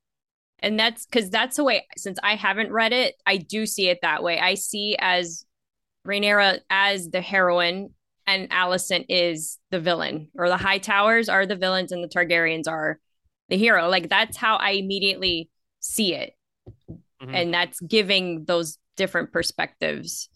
And 0.61 0.79
that's 0.81 1.07
because 1.07 1.31
that's 1.31 1.57
the 1.57 1.65
way, 1.65 1.87
since 1.97 2.19
I 2.23 2.35
haven't 2.35 2.73
read 2.73 2.93
it, 2.93 3.15
I 3.27 3.37
do 3.37 3.67
see 3.67 3.89
it 3.89 3.99
that 4.03 4.23
way. 4.23 4.41
I 4.41 4.55
see 4.55 4.97
as 4.99 5.45
Rhaenyra 6.07 6.61
as 6.71 7.09
the 7.09 7.21
heroine 7.21 7.91
and 8.27 8.51
Alicent 8.51 9.07
is 9.09 9.59
the 9.71 9.81
villain, 9.81 10.29
or 10.37 10.49
the 10.49 10.57
Hightowers 10.57 11.33
are 11.33 11.47
the 11.47 11.57
villains 11.57 11.93
and 11.93 12.03
the 12.03 12.09
Targaryens 12.09 12.69
are 12.69 12.99
the 13.49 13.57
hero. 13.57 13.89
Like 13.89 14.09
that's 14.09 14.37
how 14.37 14.57
I 14.57 14.71
immediately 14.73 15.49
see 15.81 16.15
it. 16.15 16.33
Mhm. 17.23 17.35
And 17.35 17.55
that's 17.55 17.81
giving 17.81 18.45
those 18.45 18.79
different 18.97 19.33
perspectives. 19.33 20.29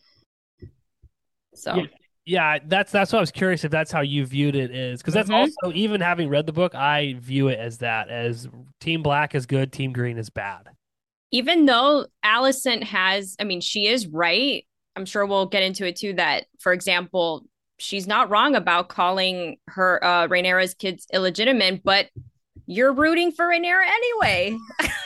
So, 1.55 1.75
Yeah. 1.77 1.85
Yeah, 2.27 2.59
that's 2.65 2.93
that's 2.93 3.13
what 3.13 3.19
I 3.19 3.23
was 3.23 3.33
curious 3.33 3.65
if 3.65 3.73
that's 3.73 3.91
how 3.91 4.03
you 4.03 4.25
viewed 4.25 4.55
it 4.55 4.71
is 4.71 5.01
because 5.01 5.15
that's 5.15 5.31
Mhm. 5.31 5.35
also 5.35 5.73
even 5.75 6.01
having 6.01 6.29
read 6.29 6.47
the 6.47 6.53
book, 6.53 6.75
I 6.77 7.15
view 7.19 7.49
it 7.49 7.59
as 7.59 7.79
that 7.79 8.09
as 8.09 8.49
Team 8.79 9.03
Black 9.03 9.35
is 9.35 9.47
good, 9.47 9.73
Team 9.73 9.93
Green 9.93 10.17
is 10.19 10.31
bad. 10.31 10.69
even 11.33 11.65
though 11.65 12.07
Allison 12.25 12.83
has, 12.83 13.37
I 13.39 13.45
mean, 13.45 13.61
she 13.61 13.87
is 13.87 14.09
right. 14.09 14.67
I'm 14.97 15.05
sure 15.07 15.25
we'll 15.25 15.47
get 15.47 15.63
into 15.63 15.87
it 15.87 15.95
too. 15.97 16.13
That, 16.15 16.47
for 16.59 16.73
example, 16.73 17.47
she's 17.81 18.07
not 18.07 18.31
wrong 18.31 18.55
about 18.55 18.89
calling 18.89 19.57
her 19.69 20.03
uh 20.05 20.29
Rhaenyra's 20.29 20.75
kids 20.75 21.07
illegitimate, 21.13 21.83
but 21.83 22.09
you're 22.67 22.93
rooting 22.93 23.33
for 23.33 23.47
Rhaenyra 23.47 23.85
anyway. 23.87 24.57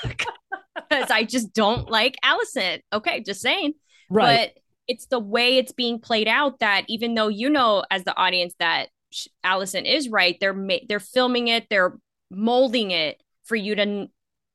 Because 0.88 1.10
I 1.10 1.24
just 1.24 1.52
don't 1.52 1.88
like 1.88 2.16
Alicent. 2.24 2.80
Okay, 2.92 3.20
just 3.20 3.40
saying. 3.40 3.74
Right. 4.10 4.52
But 4.54 4.62
it's 4.86 5.06
the 5.06 5.18
way 5.20 5.56
it's 5.56 5.72
being 5.72 6.00
played 6.00 6.28
out 6.28 6.58
that 6.58 6.84
even 6.88 7.14
though 7.14 7.28
you 7.28 7.48
know 7.48 7.84
as 7.90 8.04
the 8.04 8.16
audience 8.16 8.54
that 8.58 8.88
sh- 9.10 9.28
Alicent 9.44 9.86
is 9.86 10.08
right, 10.08 10.36
they're 10.40 10.52
ma- 10.52 10.84
they're 10.88 11.00
filming 11.00 11.48
it, 11.48 11.66
they're 11.70 11.96
molding 12.30 12.90
it 12.90 13.22
for 13.44 13.56
you 13.56 13.74
to 13.76 13.82
n- 13.82 14.08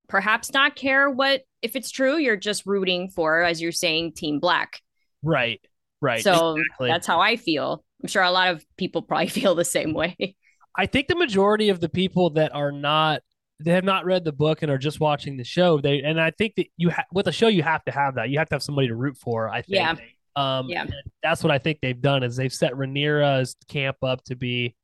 perhaps 0.07 0.53
not 0.53 0.75
care 0.75 1.09
what 1.09 1.43
if 1.61 1.75
it's 1.75 1.89
true. 1.89 2.17
You're 2.17 2.37
just 2.37 2.65
rooting 2.65 3.09
for, 3.09 3.41
as 3.41 3.61
you're 3.61 3.71
saying, 3.71 4.13
Team 4.13 4.39
Black. 4.39 4.81
right. 5.23 5.61
Right. 6.01 6.23
So 6.23 6.55
exactly. 6.55 6.89
that's 6.89 7.07
how 7.07 7.19
I 7.19 7.35
feel. 7.35 7.83
I'm 8.01 8.07
sure 8.07 8.23
a 8.23 8.31
lot 8.31 8.49
of 8.49 8.65
people 8.77 9.01
probably 9.01 9.27
feel 9.29 9.55
the 9.55 9.65
same 9.65 9.93
way. 9.93 10.35
I 10.75 10.85
think 10.85 11.07
the 11.07 11.15
majority 11.15 11.69
of 11.69 11.79
the 11.79 11.89
people 11.89 12.31
that 12.31 12.53
are 12.55 12.71
not 12.71 13.21
they 13.61 13.71
have 13.71 13.83
not 13.83 14.05
read 14.05 14.23
the 14.23 14.31
book 14.31 14.61
and 14.61 14.71
are 14.71 14.77
just 14.77 15.01
watching 15.01 15.35
the 15.35 15.43
show. 15.43 15.81
They 15.81 15.99
and 16.01 16.19
I 16.19 16.31
think 16.31 16.55
that 16.55 16.67
you 16.77 16.91
ha- 16.91 17.03
with 17.11 17.27
a 17.27 17.31
show 17.33 17.47
you 17.49 17.63
have 17.63 17.83
to 17.85 17.91
have 17.91 18.15
that. 18.15 18.29
You 18.29 18.39
have 18.39 18.47
to 18.49 18.55
have 18.55 18.63
somebody 18.63 18.87
to 18.87 18.95
root 18.95 19.17
for. 19.17 19.49
I 19.49 19.61
think. 19.61 19.75
Yeah. 19.75 19.95
Um, 20.35 20.69
Yeah. 20.69 20.85
that's 21.21 21.43
what 21.43 21.51
I 21.51 21.57
think 21.57 21.79
they've 21.81 21.99
done 22.01 22.23
is 22.23 22.37
they've 22.37 22.53
set 22.53 22.71
Rhaenyra's 22.73 23.57
camp 23.67 23.97
up 24.03 24.23
to 24.25 24.35
be 24.35 24.75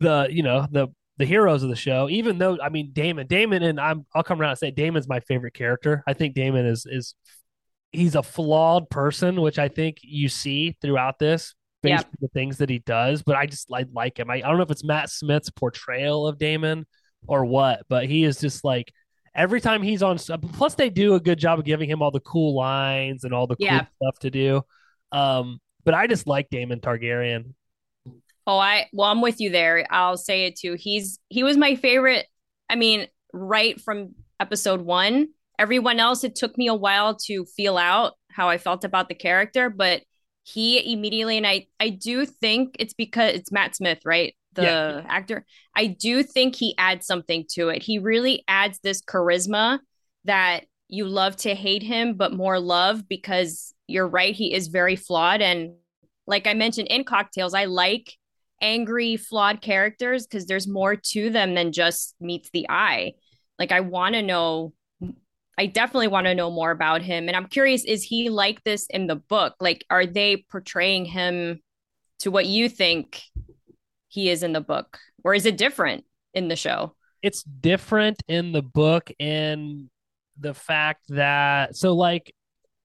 the 0.00 0.28
you 0.30 0.42
know 0.42 0.66
the 0.70 0.88
the 1.18 1.26
heroes 1.26 1.62
of 1.62 1.68
the 1.68 1.76
show. 1.76 2.08
Even 2.08 2.38
though 2.38 2.58
I 2.62 2.70
mean 2.70 2.90
Daemon, 2.92 3.26
Daemon, 3.26 3.62
and 3.62 3.78
I'm 3.78 4.06
I'll 4.14 4.22
come 4.22 4.40
around 4.40 4.50
and 4.50 4.58
say 4.58 4.70
Daemon's 4.70 5.08
my 5.08 5.20
favorite 5.20 5.52
character. 5.54 6.02
I 6.06 6.14
think 6.14 6.34
Daemon 6.34 6.64
is 6.64 6.86
is 6.88 7.14
he's 7.92 8.14
a 8.14 8.22
flawed 8.22 8.88
person, 8.88 9.40
which 9.42 9.58
I 9.58 9.68
think 9.68 9.98
you 10.02 10.28
see 10.30 10.76
throughout 10.80 11.18
this 11.18 11.54
Yeah. 11.88 11.98
on 11.98 12.04
the 12.20 12.28
things 12.28 12.58
that 12.58 12.70
he 12.70 12.78
does. 12.80 13.22
But 13.22 13.36
I 13.36 13.46
just 13.46 13.68
I 13.72 13.84
like 13.92 14.18
him. 14.18 14.30
I, 14.30 14.36
I 14.36 14.40
don't 14.40 14.56
know 14.56 14.62
if 14.62 14.70
it's 14.70 14.84
Matt 14.84 15.10
Smith's 15.10 15.50
portrayal 15.50 16.26
of 16.26 16.38
Daemon 16.38 16.86
or 17.26 17.44
what, 17.44 17.82
but 17.88 18.06
he 18.06 18.24
is 18.24 18.38
just 18.40 18.64
like 18.64 18.92
every 19.34 19.60
time 19.60 19.82
he's 19.82 20.02
on. 20.02 20.18
Plus, 20.18 20.74
they 20.74 20.90
do 20.90 21.14
a 21.14 21.20
good 21.20 21.38
job 21.38 21.58
of 21.58 21.64
giving 21.64 21.88
him 21.90 22.02
all 22.02 22.10
the 22.10 22.20
cool 22.20 22.54
lines 22.54 23.24
and 23.24 23.32
all 23.34 23.46
the 23.46 23.56
cool 23.56 23.66
Yeah. 23.66 23.86
stuff 24.02 24.18
to 24.20 24.30
do. 24.30 24.62
Um, 25.12 25.60
but 25.84 25.94
I 25.94 26.06
just 26.06 26.26
like 26.26 26.48
Daemon 26.50 26.80
Targaryen. 26.80 27.54
Oh, 28.46 28.58
I 28.58 28.86
well, 28.92 29.10
I'm 29.10 29.20
with 29.22 29.40
you 29.40 29.50
there. 29.50 29.84
I'll 29.90 30.16
say 30.16 30.46
it 30.46 30.56
too. 30.56 30.74
He's 30.78 31.18
he 31.28 31.42
was 31.42 31.56
my 31.56 31.74
favorite. 31.74 32.26
I 32.70 32.76
mean, 32.76 33.08
right 33.32 33.80
from 33.80 34.14
episode 34.40 34.80
one. 34.80 35.28
Everyone 35.58 35.98
else, 36.00 36.22
it 36.22 36.34
took 36.36 36.56
me 36.58 36.66
a 36.68 36.74
while 36.74 37.16
to 37.26 37.44
feel 37.56 37.78
out 37.78 38.12
how 38.30 38.48
I 38.48 38.58
felt 38.58 38.84
about 38.84 39.08
the 39.08 39.14
character, 39.14 39.70
but 39.70 40.02
he 40.48 40.92
immediately 40.92 41.36
and 41.36 41.46
I 41.46 41.66
I 41.80 41.88
do 41.88 42.24
think 42.24 42.76
it's 42.78 42.94
because 42.94 43.34
it's 43.34 43.50
Matt 43.50 43.74
Smith, 43.74 43.98
right? 44.04 44.34
The 44.54 44.62
Yeah. 44.62 45.02
actor. 45.08 45.44
I 45.74 45.88
do 45.88 46.22
think 46.22 46.54
he 46.54 46.74
adds 46.78 47.04
something 47.04 47.44
to 47.54 47.70
it. 47.70 47.82
He 47.82 47.98
really 47.98 48.44
adds 48.46 48.78
this 48.78 49.02
charisma 49.02 49.80
that 50.24 50.66
you 50.88 51.06
love 51.08 51.34
to 51.38 51.54
hate 51.56 51.82
him, 51.82 52.14
but 52.14 52.32
more 52.32 52.60
love 52.60 53.08
because 53.08 53.74
you're 53.88 54.06
right, 54.06 54.34
he 54.34 54.54
is 54.54 54.68
very 54.68 54.94
flawed. 54.94 55.42
And 55.42 55.72
like 56.28 56.46
I 56.46 56.54
mentioned 56.54 56.88
in 56.88 57.02
cocktails, 57.02 57.52
I 57.52 57.64
like 57.64 58.14
angry, 58.62 59.16
flawed 59.16 59.60
characters 59.60 60.26
because 60.26 60.46
there's 60.46 60.68
more 60.68 60.94
to 60.94 61.28
them 61.28 61.54
than 61.54 61.72
just 61.72 62.14
meets 62.20 62.50
the 62.52 62.66
eye. 62.68 63.14
Like 63.58 63.72
I 63.72 63.80
want 63.80 64.14
to 64.14 64.22
know 64.22 64.74
I 65.58 65.66
definitely 65.66 66.08
want 66.08 66.26
to 66.26 66.34
know 66.34 66.50
more 66.50 66.70
about 66.70 67.02
him. 67.02 67.28
And 67.28 67.36
I'm 67.36 67.46
curious, 67.46 67.84
is 67.84 68.02
he 68.02 68.28
like 68.28 68.62
this 68.64 68.86
in 68.88 69.06
the 69.06 69.16
book? 69.16 69.54
Like, 69.58 69.84
are 69.88 70.04
they 70.04 70.44
portraying 70.50 71.06
him 71.06 71.60
to 72.18 72.30
what 72.30 72.46
you 72.46 72.68
think 72.68 73.22
he 74.08 74.28
is 74.28 74.42
in 74.42 74.52
the 74.52 74.60
book? 74.60 74.98
Or 75.24 75.34
is 75.34 75.46
it 75.46 75.56
different 75.56 76.04
in 76.34 76.48
the 76.48 76.56
show? 76.56 76.94
It's 77.22 77.42
different 77.42 78.22
in 78.28 78.52
the 78.52 78.62
book 78.62 79.10
in 79.18 79.88
the 80.38 80.52
fact 80.52 81.04
that, 81.08 81.74
so 81.74 81.94
like 81.94 82.34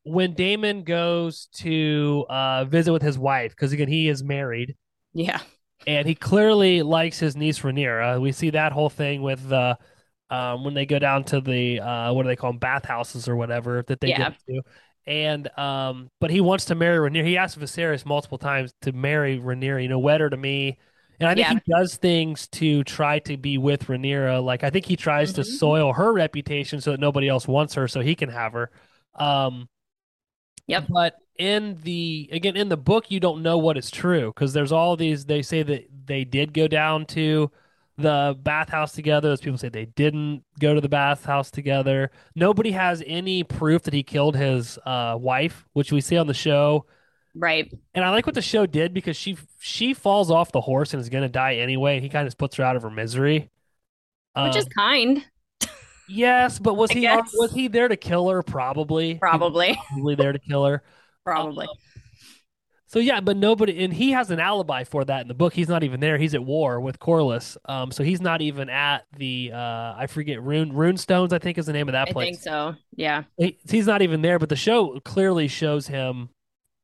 when 0.04 0.34
Daemon 0.34 0.84
goes 0.84 1.48
to 1.56 2.26
uh, 2.30 2.66
visit 2.66 2.94
with 2.94 3.02
his 3.02 3.20
wife, 3.20 3.52
because 3.52 3.74
again, 3.74 3.90
he 3.90 4.08
is 4.08 4.24
married. 4.24 4.76
Yeah. 5.14 5.42
And 5.86 6.08
he 6.08 6.16
clearly 6.16 6.84
likes 6.84 7.20
his 7.20 7.36
niece 7.36 7.60
Rhaenyra. 7.60 8.22
We 8.22 8.32
see 8.32 8.52
that 8.52 8.72
whole 8.72 8.90
thing 8.90 9.22
with 9.22 9.50
the. 9.50 9.58
Uh, 9.58 9.76
um, 10.32 10.64
when 10.64 10.74
they 10.74 10.86
go 10.86 10.98
down 10.98 11.26
to 11.26 11.42
the 11.42 11.82
uh, 11.82 12.14
what 12.14 12.24
do 12.24 12.30
they 12.30 12.36
call 12.36 12.52
them 12.52 12.60
bathhouses 12.60 13.28
or 13.28 13.36
whatever 13.36 13.84
that 13.88 14.00
they 14.00 14.08
yeah. 14.08 14.30
go 14.30 14.36
to. 14.48 14.62
And 15.06 15.60
um, 15.60 16.10
but 16.22 16.32
he 16.32 16.42
wants 16.42 16.66
to 16.66 16.76
marry 16.76 16.98
Rhaenyra. 16.98 17.26
He 17.26 17.38
asked 17.38 17.60
Viserys 17.60 18.06
multiple 18.06 18.38
times 18.38 18.74
to 18.84 18.94
marry 18.94 19.40
Rhaenyra. 19.40 19.84
You 19.84 19.90
know, 19.90 20.00
wed 20.00 20.22
her 20.22 20.30
to 20.30 20.38
me. 20.38 20.78
And 21.20 21.28
I 21.30 21.36
think 21.36 21.48
yeah. 21.48 21.54
he 21.54 21.72
does 21.72 21.98
things 21.98 22.48
to 22.48 22.84
try 22.84 23.20
to 23.20 23.38
be 23.38 23.58
with 23.58 23.88
Rhaenyra. 23.88 24.44
Like 24.44 24.64
I 24.64 24.70
think 24.70 24.86
he 24.86 24.96
tries 24.96 25.34
mm-hmm. 25.34 25.42
to 25.42 25.44
soil 25.44 25.94
her 25.94 26.14
reputation 26.14 26.82
so 26.82 26.92
that 26.92 27.00
nobody 27.00 27.28
else 27.28 27.48
wants 27.48 27.74
her, 27.74 27.88
so 27.88 28.00
he 28.00 28.16
can 28.16 28.30
have 28.30 28.54
her. 28.54 28.72
Um, 29.16 29.68
yep. 30.66 30.86
But 30.90 31.16
in 31.38 31.78
the 31.84 32.30
again 32.32 32.56
in 32.56 32.70
the 32.70 32.78
book, 32.78 33.12
you 33.12 33.20
don't 33.20 33.44
know 33.44 33.58
what 33.58 33.78
is 33.78 33.92
true 33.92 34.32
because 34.34 34.54
there's 34.54 34.72
all 34.72 34.96
these. 34.96 35.26
They 35.26 35.42
say 35.42 35.62
that 35.62 35.90
they 36.06 36.24
did 36.24 36.54
go 36.54 36.68
down 36.70 37.06
to 37.08 37.52
the 38.02 38.38
bathhouse 38.42 38.92
together. 38.92 39.30
Those 39.30 39.42
people 39.42 39.58
say 39.58 39.70
they 39.70 39.86
didn't 39.86 40.44
go 40.60 40.74
to 40.74 40.82
the 40.82 40.90
bathhouse 40.90 41.52
together. 41.52 42.12
Nobody 42.36 42.72
has 42.72 43.04
any 43.06 43.44
proof 43.44 43.84
that 43.84 43.94
he 43.94 44.04
killed 44.04 44.36
his 44.36 44.78
uh, 44.86 45.18
wife, 45.20 45.66
which 45.74 45.92
we 45.92 46.02
see 46.02 46.18
on 46.18 46.28
the 46.28 46.34
show. 46.34 46.86
Right. 47.34 47.74
And 47.94 48.04
I 48.04 48.10
like 48.10 48.26
what 48.26 48.36
the 48.36 48.42
show 48.42 48.66
did 48.66 48.94
because 48.94 49.16
she 49.16 49.38
she 49.60 49.94
falls 49.94 50.30
off 50.30 50.52
the 50.52 50.62
horse 50.62 50.94
and 50.94 51.02
is 51.02 51.10
going 51.10 51.24
to 51.24 51.30
die 51.30 51.56
anyway. 51.56 51.96
And 51.96 52.04
he 52.04 52.10
kind 52.10 52.28
of 52.28 52.38
puts 52.38 52.58
her 52.58 52.64
out 52.64 52.76
of 52.76 52.82
her 52.82 52.90
misery, 52.90 53.50
which 54.36 54.54
um, 54.54 54.58
is 54.58 54.66
kind. 54.66 55.26
Yes, 56.10 56.60
but 56.60 56.74
was 56.74 56.92
I 56.92 56.96
he 56.96 57.02
guess. 57.02 57.32
was 57.36 57.54
he 57.54 57.70
there 57.70 57.88
to 57.88 57.96
kill 57.96 58.28
her? 58.30 58.44
Probably. 58.44 59.16
Probably. 59.16 59.78
Probably 59.88 60.16
there 60.16 60.34
to 60.34 60.40
kill 60.40 60.66
her. 60.66 60.84
Probably. 61.24 61.68
Um, 61.68 61.74
so 62.92 63.00
yeah, 63.00 63.22
but 63.22 63.38
nobody, 63.38 63.86
and 63.86 63.94
he 63.94 64.12
has 64.12 64.32
an 64.32 64.42
alibi 64.42 64.84
for 64.84 65.06
that 65.06 65.22
in 65.22 65.30
the 65.30 65.34
book. 65.34 65.54
He's 65.54 65.70
not 65.70 65.82
even 65.82 66.02
there. 66.02 66.18
He's 66.18 66.34
at 66.36 66.44
war 66.44 66.82
with 66.82 67.00
Corlys, 67.00 67.56
Um, 67.64 67.90
so 67.90 68.04
he's 68.04 68.20
not 68.20 68.42
even 68.42 68.70
at 68.70 69.06
the 69.16 69.52
uh, 69.54 69.94
I 69.96 70.08
forget 70.10 70.44
Rune 70.44 70.74
Runestones. 70.74 71.32
I 71.32 71.40
think 71.40 71.58
is 71.58 71.68
the 71.68 71.72
name 71.72 71.88
of 71.88 71.94
that 71.94 72.10
place. 72.10 72.28
I 72.28 72.32
think 72.32 72.42
so. 72.42 72.76
Yeah. 72.94 73.24
He, 73.38 73.58
he's 73.70 73.88
not 73.88 74.02
even 74.02 74.22
there, 74.22 74.40
but 74.40 74.50
the 74.50 74.58
show 74.58 75.00
clearly 75.06 75.48
shows 75.48 75.88
him 75.88 76.32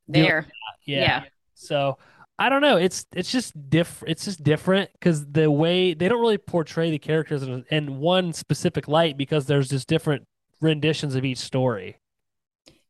there. 0.07 0.47
Yeah. 0.85 1.01
yeah. 1.01 1.23
So 1.55 1.97
I 2.39 2.47
don't 2.47 2.61
know. 2.61 2.77
It's 2.77 3.05
it's 3.13 3.29
just 3.29 3.69
different. 3.69 4.09
It's 4.13 4.23
just 4.23 4.41
different 4.41 4.89
because 4.93 5.25
the 5.25 5.51
way 5.51 5.93
they 5.93 6.07
don't 6.07 6.21
really 6.21 6.37
portray 6.37 6.89
the 6.89 6.99
characters 6.99 7.43
in, 7.43 7.65
in 7.69 7.97
one 7.97 8.31
specific 8.31 8.87
light 8.87 9.17
because 9.17 9.45
there's 9.45 9.67
just 9.67 9.89
different 9.89 10.25
renditions 10.61 11.15
of 11.15 11.25
each 11.25 11.39
story. 11.39 11.97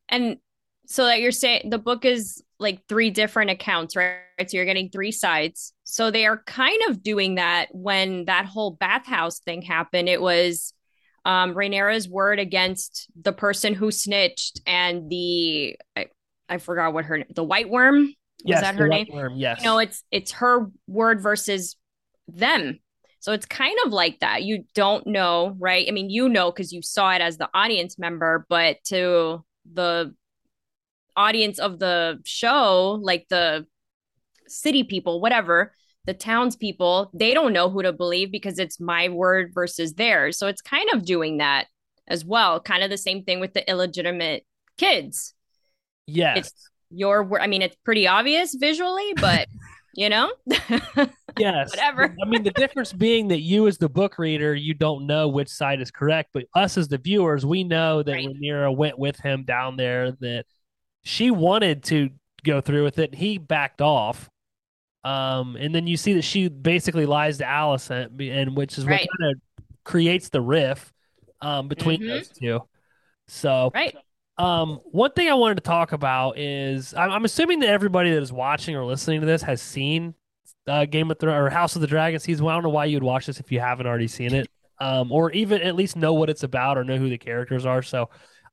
And 0.08 0.38
so 0.88 1.04
that 1.04 1.20
you're 1.20 1.32
saying 1.32 1.68
the 1.68 1.78
book 1.78 2.06
is 2.06 2.42
like 2.58 2.80
three 2.88 3.10
different 3.10 3.50
accounts, 3.50 3.94
right? 3.94 4.20
So 4.40 4.56
you're 4.56 4.64
getting 4.64 4.88
three 4.88 5.12
sides. 5.12 5.74
So 5.84 6.10
they 6.10 6.26
are 6.26 6.42
kind 6.44 6.80
of 6.88 7.02
doing 7.02 7.34
that 7.34 7.66
when 7.72 8.24
that 8.24 8.46
whole 8.46 8.70
bathhouse 8.70 9.38
thing 9.38 9.62
happened. 9.62 10.08
It 10.08 10.20
was 10.20 10.72
um 11.24 11.54
Rhaenyra's 11.54 12.08
word 12.08 12.38
against 12.38 13.08
the 13.20 13.32
person 13.32 13.74
who 13.74 13.90
snitched 13.90 14.62
and 14.66 15.10
the 15.10 15.76
I, 15.94 16.06
I 16.48 16.58
forgot 16.58 16.94
what 16.94 17.04
her 17.04 17.24
the 17.34 17.44
white 17.44 17.68
worm 17.68 18.06
was 18.06 18.14
yes, 18.44 18.60
that 18.62 18.76
her 18.76 18.88
name? 18.88 19.08
Worm, 19.12 19.36
yes. 19.36 19.58
You 19.60 19.64
know, 19.66 19.78
it's 19.78 20.02
it's 20.10 20.32
her 20.32 20.70
word 20.86 21.20
versus 21.20 21.76
them. 22.28 22.78
So 23.20 23.32
it's 23.32 23.46
kind 23.46 23.76
of 23.84 23.92
like 23.92 24.20
that. 24.20 24.44
You 24.44 24.64
don't 24.74 25.06
know, 25.06 25.54
right? 25.58 25.84
I 25.86 25.90
mean, 25.90 26.08
you 26.08 26.30
know 26.30 26.50
because 26.50 26.72
you 26.72 26.80
saw 26.80 27.10
it 27.10 27.20
as 27.20 27.36
the 27.36 27.50
audience 27.52 27.98
member, 27.98 28.46
but 28.48 28.78
to 28.84 29.44
the 29.70 30.14
audience 31.18 31.58
of 31.58 31.78
the 31.78 32.20
show, 32.24 32.98
like 33.02 33.26
the 33.28 33.66
city 34.46 34.84
people, 34.84 35.20
whatever, 35.20 35.74
the 36.06 36.14
townspeople, 36.14 37.10
they 37.12 37.34
don't 37.34 37.52
know 37.52 37.68
who 37.68 37.82
to 37.82 37.92
believe 37.92 38.32
because 38.32 38.58
it's 38.58 38.80
my 38.80 39.08
word 39.10 39.52
versus 39.52 39.94
theirs. 39.94 40.38
So 40.38 40.46
it's 40.46 40.62
kind 40.62 40.88
of 40.94 41.04
doing 41.04 41.38
that 41.38 41.66
as 42.06 42.24
well. 42.24 42.60
Kind 42.60 42.82
of 42.82 42.88
the 42.88 42.96
same 42.96 43.24
thing 43.24 43.40
with 43.40 43.52
the 43.52 43.68
illegitimate 43.68 44.46
kids. 44.78 45.34
Yes. 46.06 46.38
It's 46.38 46.70
your 46.90 47.22
word. 47.24 47.42
I 47.42 47.46
mean, 47.46 47.60
it's 47.60 47.76
pretty 47.84 48.06
obvious 48.06 48.54
visually, 48.54 49.12
but 49.16 49.48
you 49.94 50.08
know? 50.08 50.32
yes. 51.38 51.70
Whatever. 51.70 52.16
I 52.22 52.28
mean, 52.28 52.42
the 52.42 52.52
difference 52.52 52.92
being 52.92 53.28
that 53.28 53.40
you, 53.40 53.66
as 53.66 53.78
the 53.78 53.88
book 53.88 54.18
reader, 54.18 54.54
you 54.54 54.72
don't 54.72 55.06
know 55.06 55.28
which 55.28 55.48
side 55.48 55.80
is 55.80 55.90
correct, 55.90 56.30
but 56.32 56.44
us 56.54 56.78
as 56.78 56.88
the 56.88 56.98
viewers, 56.98 57.44
we 57.44 57.64
know 57.64 58.02
that 58.02 58.12
right. 58.12 58.28
Rhaenyra 58.28 58.74
went 58.74 58.98
with 58.98 59.18
him 59.18 59.44
down 59.44 59.76
there, 59.76 60.12
that 60.20 60.46
she 61.08 61.30
wanted 61.30 61.82
to 61.84 62.10
go 62.44 62.60
through 62.60 62.84
with 62.84 62.98
it. 62.98 63.14
He 63.14 63.38
backed 63.38 63.80
off. 63.80 64.28
Um, 65.04 65.56
and 65.56 65.74
then 65.74 65.86
you 65.86 65.96
see 65.96 66.12
that 66.14 66.22
she 66.22 66.48
basically 66.48 67.06
lies 67.06 67.38
to 67.38 67.44
Alicent, 67.44 68.20
and 68.30 68.54
which 68.54 68.76
is 68.76 68.84
right. 68.84 69.00
what 69.00 69.18
kind 69.18 69.32
of 69.32 69.64
creates 69.84 70.28
the 70.28 70.42
riff 70.42 70.92
um, 71.40 71.66
between 71.68 72.00
mm-hmm. 72.00 72.08
those 72.08 72.28
two. 72.28 72.60
So, 73.26 73.70
right. 73.74 73.96
Um, 74.36 74.80
one 74.84 75.10
thing 75.12 75.30
I 75.30 75.34
wanted 75.34 75.56
to 75.56 75.62
talk 75.62 75.92
about 75.92 76.38
is 76.38 76.92
I'm, 76.94 77.10
I'm 77.10 77.24
assuming 77.24 77.60
that 77.60 77.70
everybody 77.70 78.10
that 78.10 78.22
is 78.22 78.32
watching 78.32 78.76
or 78.76 78.84
listening 78.84 79.20
to 79.20 79.26
this 79.26 79.42
has 79.42 79.62
seen 79.62 80.14
uh, 80.66 80.84
Game 80.84 81.10
of 81.10 81.18
Thrones 81.18 81.38
or 81.38 81.48
House 81.48 81.74
of 81.74 81.80
the 81.80 81.88
Dragon 81.88 82.20
season. 82.20 82.44
Well, 82.44 82.52
I 82.52 82.56
don't 82.56 82.64
know 82.64 82.68
why 82.68 82.84
you'd 82.84 83.02
watch 83.02 83.26
this 83.26 83.40
if 83.40 83.50
you 83.50 83.60
haven't 83.60 83.86
already 83.86 84.08
seen 84.08 84.34
it, 84.34 84.46
um, 84.78 85.10
or 85.10 85.32
even 85.32 85.62
at 85.62 85.74
least 85.74 85.96
know 85.96 86.12
what 86.12 86.28
it's 86.28 86.42
about 86.42 86.76
or 86.76 86.84
know 86.84 86.98
who 86.98 87.08
the 87.08 87.18
characters 87.18 87.64
are. 87.64 87.82
So, 87.82 88.10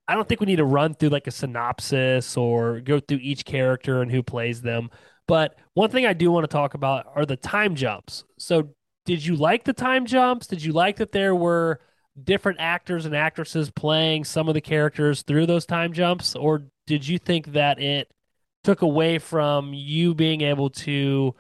I 0.08 0.16
don't 0.16 0.28
think 0.28 0.40
we 0.40 0.46
need 0.46 0.58
to 0.58 0.66
run 0.66 0.94
through 0.94 1.10
like 1.10 1.28
a 1.28 1.32
synopsis 1.32 2.38
or 2.38 2.80
go 2.82 3.00
through 3.00 3.20
each 3.22 3.46
character 3.46 4.02
and 4.02 4.12
who 4.12 4.22
plays 4.22 4.62
them. 4.62 4.90
But 5.28 5.56
one 5.74 5.90
thing 5.90 6.06
I 6.06 6.14
do 6.14 6.32
want 6.32 6.44
to 6.44 6.54
talk 6.54 6.76
about 6.76 7.08
are 7.16 7.26
the 7.26 7.38
time 7.38 7.76
jumps. 7.76 8.24
So, 8.38 8.70
did 9.06 9.26
you 9.26 9.36
like 9.36 9.64
the 9.64 9.74
time 9.74 10.06
jumps? 10.06 10.48
Did 10.48 10.64
you 10.64 10.74
like 10.74 10.98
that 10.98 11.12
there 11.12 11.36
were 11.36 11.80
different 12.24 12.60
actors 12.60 13.06
and 13.06 13.16
actresses 13.16 13.70
playing 13.70 14.24
some 14.24 14.48
of 14.48 14.54
the 14.54 14.62
characters 14.62 15.22
through 15.22 15.46
those 15.46 15.66
time 15.66 15.94
jumps? 15.94 16.36
Or 16.36 16.66
did 16.88 17.08
you 17.08 17.20
think 17.20 17.54
that 17.54 17.80
it 17.80 18.12
took 18.64 18.82
away 18.82 19.20
from 19.20 19.74
you 19.74 20.16
being 20.16 20.42
able 20.42 20.70
to 20.72 21.36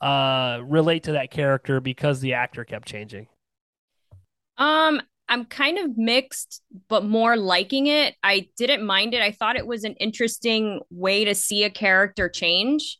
uh, 0.00 0.60
relate 0.62 1.04
to 1.04 1.12
that 1.12 1.30
character 1.30 1.80
because 1.80 2.20
the 2.20 2.34
actor 2.34 2.64
kept 2.64 2.86
changing? 2.86 3.28
Um, 4.58 5.00
I'm 5.28 5.44
kind 5.44 5.78
of 5.78 5.96
mixed, 5.96 6.62
but 6.88 7.04
more 7.04 7.36
liking 7.36 7.86
it. 7.86 8.14
I 8.22 8.48
didn't 8.56 8.84
mind 8.84 9.14
it. 9.14 9.22
I 9.22 9.32
thought 9.32 9.56
it 9.56 9.66
was 9.66 9.84
an 9.84 9.94
interesting 9.94 10.80
way 10.90 11.24
to 11.24 11.34
see 11.34 11.64
a 11.64 11.70
character 11.70 12.28
change, 12.28 12.98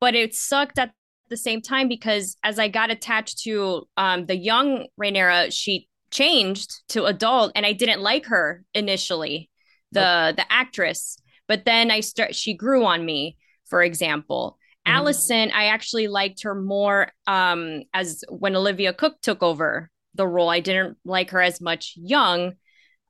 but 0.00 0.14
it 0.14 0.34
sucked 0.34 0.78
at 0.78 0.92
the 1.30 1.36
same 1.36 1.62
time 1.62 1.88
because 1.88 2.36
as 2.44 2.58
I 2.58 2.68
got 2.68 2.90
attached 2.90 3.38
to 3.44 3.88
um, 3.96 4.26
the 4.26 4.36
young 4.36 4.86
Rhaenyra, 5.00 5.52
she 5.52 5.88
changed 6.10 6.82
to 6.88 7.06
adult, 7.06 7.52
and 7.54 7.64
I 7.64 7.72
didn't 7.72 8.00
like 8.00 8.26
her 8.26 8.64
initially, 8.74 9.50
the 9.92 10.34
the 10.36 10.44
actress. 10.52 11.18
But 11.48 11.64
then 11.64 11.90
I 11.90 12.00
start. 12.00 12.34
She 12.34 12.54
grew 12.54 12.84
on 12.84 13.04
me. 13.04 13.36
For 13.66 13.82
example, 13.82 14.58
mm-hmm. 14.86 15.06
Alicent, 15.06 15.52
I 15.52 15.66
actually 15.66 16.08
liked 16.08 16.42
her 16.42 16.54
more 16.54 17.10
um, 17.26 17.82
as 17.94 18.22
when 18.28 18.54
Olivia 18.54 18.92
Cooke 18.92 19.20
took 19.22 19.42
over 19.42 19.90
the 20.14 20.26
role. 20.26 20.48
I 20.48 20.60
didn't 20.60 20.96
like 21.04 21.30
her 21.30 21.40
as 21.40 21.60
much 21.60 21.94
young. 21.96 22.54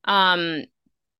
Um, 0.05 0.65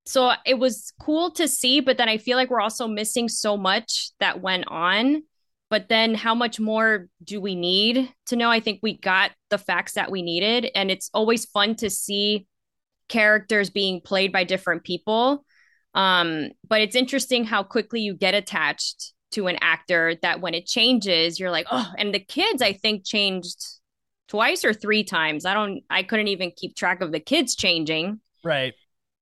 so 0.07 0.33
it 0.45 0.59
was 0.59 0.93
cool 1.01 1.31
to 1.33 1.49
see, 1.49 1.81
but 1.81 1.97
then 1.97 2.09
I 2.09 2.19
feel 2.19 2.37
like 2.37 2.51
we're 2.51 2.61
also 2.61 2.87
missing 2.87 3.29
so 3.29 3.57
much 3.57 4.11
that 4.21 4.43
went 4.43 4.65
on. 4.69 5.23
But 5.71 5.89
then 5.89 6.15
how 6.15 6.35
much 6.35 6.61
more 6.61 7.09
do 7.25 7.41
we 7.41 7.55
need 7.55 8.13
to 8.27 8.37
know? 8.37 8.51
I 8.51 8.61
think 8.61 8.81
we 8.83 8.99
got 8.99 9.33
the 9.51 9.59
facts 9.59 9.95
that 9.95 10.11
we 10.11 10.23
needed. 10.23 10.71
And 10.75 10.91
it's 10.91 11.11
always 11.15 11.47
fun 11.47 11.75
to 11.77 11.91
see 11.91 12.47
characters 13.09 13.71
being 13.71 14.01
played 14.01 14.31
by 14.31 14.45
different 14.45 14.85
people. 14.85 15.45
Um, 15.95 16.51
but 16.69 16.81
it's 16.81 16.97
interesting 16.97 17.45
how 17.45 17.63
quickly 17.63 18.01
you 18.01 18.15
get 18.15 18.35
attached 18.35 19.13
to 19.33 19.47
an 19.47 19.59
actor 19.61 20.17
that 20.23 20.41
when 20.41 20.55
it 20.55 20.67
changes, 20.67 21.41
you're 21.41 21.51
like, 21.51 21.67
oh, 21.71 21.91
and 21.99 22.15
the 22.15 22.21
kids, 22.21 22.63
I 22.63 22.73
think, 22.73 23.05
changed 23.05 23.65
twice 24.29 24.65
or 24.65 24.73
three 24.73 25.05
times. 25.05 25.45
I 25.45 25.55
don't 25.55 25.83
I 25.91 26.03
couldn't 26.03 26.29
even 26.29 26.53
keep 26.57 26.77
track 26.77 27.01
of 27.01 27.13
the 27.13 27.21
kids 27.21 27.55
changing. 27.55 28.21
Right. 28.43 28.75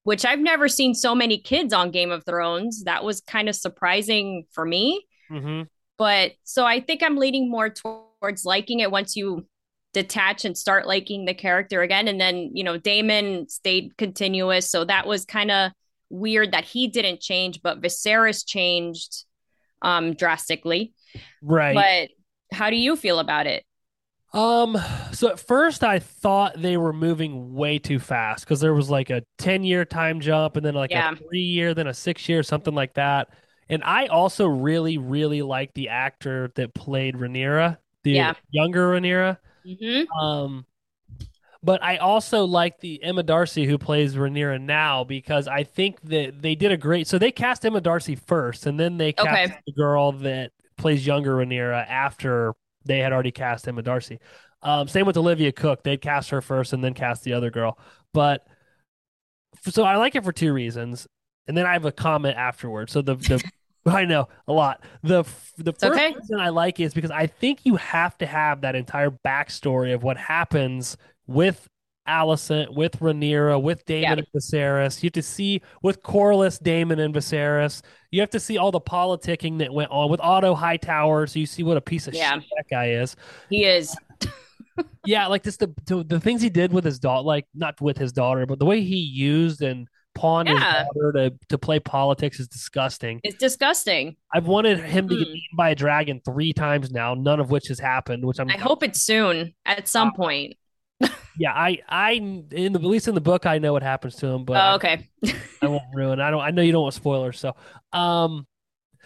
Which 0.04 0.24
I've 0.24 0.40
never 0.40 0.68
seen 0.68 0.94
so 0.94 1.14
many 1.14 1.38
kids 1.38 1.72
on 1.72 1.90
Game 1.90 2.10
of 2.10 2.24
Thrones. 2.24 2.84
That 2.84 3.04
was 3.04 3.20
kind 3.20 3.48
of 3.48 3.54
surprising 3.54 4.46
for 4.50 4.64
me. 4.64 5.06
Mm-hmm. 5.30 5.62
But 5.96 6.32
so 6.42 6.64
I 6.64 6.80
think 6.80 7.02
I'm 7.02 7.16
leaning 7.16 7.48
more 7.50 7.70
towards 7.70 8.08
towards 8.22 8.44
liking 8.44 8.80
it 8.80 8.90
once 8.90 9.16
you 9.16 9.46
detach 9.92 10.44
and 10.44 10.56
start 10.56 10.86
liking 10.86 11.24
the 11.24 11.34
character 11.34 11.82
again. 11.82 12.08
And 12.08 12.20
then, 12.20 12.52
you 12.54 12.62
know, 12.64 12.78
Daemon 12.78 13.48
stayed 13.48 13.96
continuous. 13.98 14.70
So 14.70 14.84
that 14.84 15.06
was 15.06 15.24
kind 15.24 15.50
of 15.50 15.72
weird 16.08 16.52
that 16.52 16.64
he 16.64 16.86
didn't 16.86 17.20
change, 17.20 17.60
but 17.62 17.82
Viserys 17.82 18.46
changed 18.46 19.24
um 19.82 20.14
drastically. 20.14 20.94
Right. 21.42 21.74
But 21.74 22.56
how 22.56 22.70
do 22.70 22.76
you 22.76 22.94
feel 22.94 23.18
about 23.18 23.46
it? 23.46 23.64
Um, 24.32 24.78
so 25.12 25.28
at 25.28 25.38
first 25.38 25.84
I 25.84 25.98
thought 25.98 26.60
they 26.60 26.76
were 26.78 26.92
moving 26.94 27.54
way 27.54 27.78
too 27.78 27.98
fast 27.98 28.44
because 28.44 28.60
there 28.60 28.72
was 28.72 28.88
like 28.88 29.10
a 29.10 29.22
10 29.38 29.62
year 29.64 29.84
time 29.84 30.20
jump 30.20 30.56
and 30.56 30.64
then 30.64 30.74
like 30.74 30.90
Yeah. 30.90 31.10
a 31.12 31.16
three 31.16 31.40
year, 31.40 31.74
then 31.74 31.86
a 31.86 31.94
six 31.94 32.28
year, 32.28 32.42
something 32.42 32.74
like 32.74 32.94
that. 32.94 33.28
And 33.68 33.82
I 33.84 34.06
also 34.06 34.46
really, 34.46 34.96
really 34.98 35.42
like 35.42 35.74
the 35.74 35.90
actor 35.90 36.50
that 36.54 36.74
played 36.74 37.16
Rhaenyra, 37.16 37.78
the 38.04 38.10
Yeah. 38.12 38.34
younger 38.50 38.92
Rhaenyra. 38.92 39.38
hmm 39.64 40.04
Um, 40.20 40.66
but 41.62 41.82
I 41.82 41.98
also 41.98 42.44
like 42.44 42.80
the 42.80 43.02
Emma 43.02 43.22
D'Arcy 43.22 43.66
who 43.66 43.78
plays 43.78 44.14
Rhaenyra 44.16 44.60
now 44.60 45.04
because 45.04 45.46
I 45.46 45.62
think 45.64 46.00
that 46.02 46.42
they 46.42 46.54
did 46.54 46.72
a 46.72 46.76
great. 46.76 47.06
So 47.06 47.18
they 47.18 47.30
cast 47.30 47.64
Emma 47.64 47.80
D'Arcy 47.80 48.16
first, 48.16 48.66
and 48.66 48.80
then 48.80 48.98
they 48.98 49.12
cast 49.12 49.52
Okay. 49.52 49.60
the 49.66 49.72
girl 49.72 50.12
that 50.12 50.50
plays 50.76 51.06
younger 51.06 51.36
Rhaenyra 51.36 51.88
after 51.88 52.54
they 52.84 52.98
had 52.98 53.12
already 53.12 53.32
cast 53.32 53.66
him 53.66 53.74
Emma 53.74 53.82
D'Arcy. 53.82 54.18
Um, 54.62 54.86
same 54.88 55.06
with 55.06 55.16
Olivia 55.16 55.52
Cooke; 55.52 55.82
they'd 55.82 56.00
cast 56.00 56.30
her 56.30 56.40
first 56.40 56.72
and 56.72 56.82
then 56.82 56.94
cast 56.94 57.24
the 57.24 57.32
other 57.32 57.50
girl. 57.50 57.78
But 58.12 58.46
so 59.62 59.84
I 59.84 59.96
like 59.96 60.14
it 60.14 60.24
for 60.24 60.32
two 60.32 60.52
reasons, 60.52 61.06
and 61.46 61.56
then 61.56 61.66
I 61.66 61.72
have 61.72 61.84
a 61.84 61.92
comment 61.92 62.36
afterwards. 62.36 62.92
So 62.92 63.02
the 63.02 63.16
the 63.16 63.42
I 63.86 64.04
know 64.04 64.28
a 64.46 64.52
lot. 64.52 64.84
The 65.02 65.24
the 65.58 65.72
first 65.72 65.84
okay. 65.84 66.14
reason 66.14 66.38
I 66.38 66.50
like 66.50 66.78
it 66.78 66.84
is 66.84 66.94
because 66.94 67.10
I 67.10 67.26
think 67.26 67.60
you 67.64 67.76
have 67.76 68.16
to 68.18 68.26
have 68.26 68.60
that 68.60 68.76
entire 68.76 69.10
backstory 69.10 69.94
of 69.94 70.02
what 70.02 70.16
happens 70.16 70.96
with 71.26 71.68
Alicent, 72.08 72.74
with 72.74 72.98
Rhaenyra, 73.00 73.60
with 73.62 73.84
Daemon 73.86 74.02
Yeah. 74.02 74.12
and 74.12 74.26
Viserys. 74.34 75.02
You 75.02 75.06
have 75.08 75.12
to 75.14 75.22
see 75.22 75.62
with 75.82 76.02
Corlys, 76.02 76.62
Daemon 76.62 76.98
and 76.98 77.14
Viserys. 77.14 77.82
You 78.10 78.20
have 78.20 78.30
to 78.30 78.40
see 78.40 78.58
all 78.58 78.70
the 78.70 78.80
politicking 78.80 79.58
that 79.58 79.72
went 79.72 79.90
on 79.90 80.10
with 80.10 80.20
Otto 80.20 80.54
Hightower, 80.54 81.26
so 81.26 81.38
you 81.38 81.46
see 81.46 81.62
what 81.62 81.76
a 81.76 81.80
piece 81.80 82.08
of 82.08 82.14
Yeah. 82.14 82.34
shit 82.34 82.44
that 82.56 82.68
guy 82.70 82.90
is. 82.90 83.16
He 83.50 83.64
is. 83.64 83.96
Yeah, 85.04 85.26
like 85.26 85.42
just 85.42 85.58
the, 85.58 85.74
the 85.86 86.02
the 86.04 86.20
things 86.20 86.40
he 86.40 86.48
did 86.48 86.72
with 86.72 86.84
his 86.84 86.98
daughter, 86.98 87.24
like 87.26 87.44
not 87.54 87.78
with 87.80 87.98
his 87.98 88.10
daughter, 88.12 88.46
but 88.46 88.58
the 88.58 88.64
way 88.64 88.80
he 88.80 88.96
used 88.96 89.60
and 89.60 89.86
pawned 90.14 90.48
his 90.48 90.58
daughter 90.60 91.12
to 91.12 91.34
to 91.50 91.58
play 91.58 91.78
politics 91.80 92.40
is 92.40 92.48
disgusting. 92.48 93.20
It's 93.22 93.36
disgusting. 93.36 94.16
I've 94.32 94.46
wanted 94.46 94.78
him 94.80 95.08
to 95.08 95.16
get 95.16 95.26
Mm. 95.28 95.30
eaten 95.32 95.56
by 95.58 95.70
a 95.70 95.74
dragon 95.74 96.20
three 96.24 96.52
times 96.54 96.90
now, 96.90 97.12
none 97.14 97.38
of 97.40 97.50
which 97.50 97.66
has 97.68 97.80
happened. 97.80 98.24
Which 98.24 98.38
I'm 98.40 98.48
I 98.48 98.56
hope 98.56 98.82
it's 98.82 99.02
soon 99.02 99.52
at 99.66 99.88
some 99.88 100.12
point. 100.14 100.54
Yeah, 101.38 101.52
I 101.52 101.78
I 101.88 102.12
in 102.12 102.72
the 102.72 102.78
at 102.78 102.84
least 102.84 103.08
in 103.08 103.14
the 103.14 103.20
book 103.20 103.46
I 103.46 103.58
know 103.58 103.72
what 103.72 103.82
happens 103.82 104.16
to 104.16 104.26
him, 104.26 104.44
but 104.44 104.56
Oh, 104.56 104.60
I, 104.60 104.74
okay. 104.74 105.08
I 105.62 105.66
won't 105.68 105.82
ruin. 105.94 106.20
I 106.20 106.30
don't. 106.30 106.40
I 106.40 106.50
know 106.50 106.62
you 106.62 106.72
don't 106.72 106.82
want 106.82 106.94
spoilers, 106.94 107.38
so 107.38 107.54
um, 107.92 108.46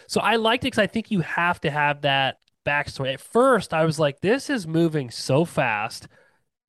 so 0.07 0.21
I 0.21 0.35
liked 0.35 0.63
it 0.63 0.67
because 0.67 0.79
I 0.79 0.87
think 0.87 1.11
you 1.11 1.21
have 1.21 1.59
to 1.61 1.71
have 1.71 2.01
that 2.01 2.37
backstory. 2.65 3.13
At 3.13 3.21
first, 3.21 3.73
I 3.73 3.85
was 3.85 3.99
like, 3.99 4.19
this 4.21 4.49
is 4.49 4.67
moving 4.67 5.09
so 5.09 5.45
fast 5.45 6.07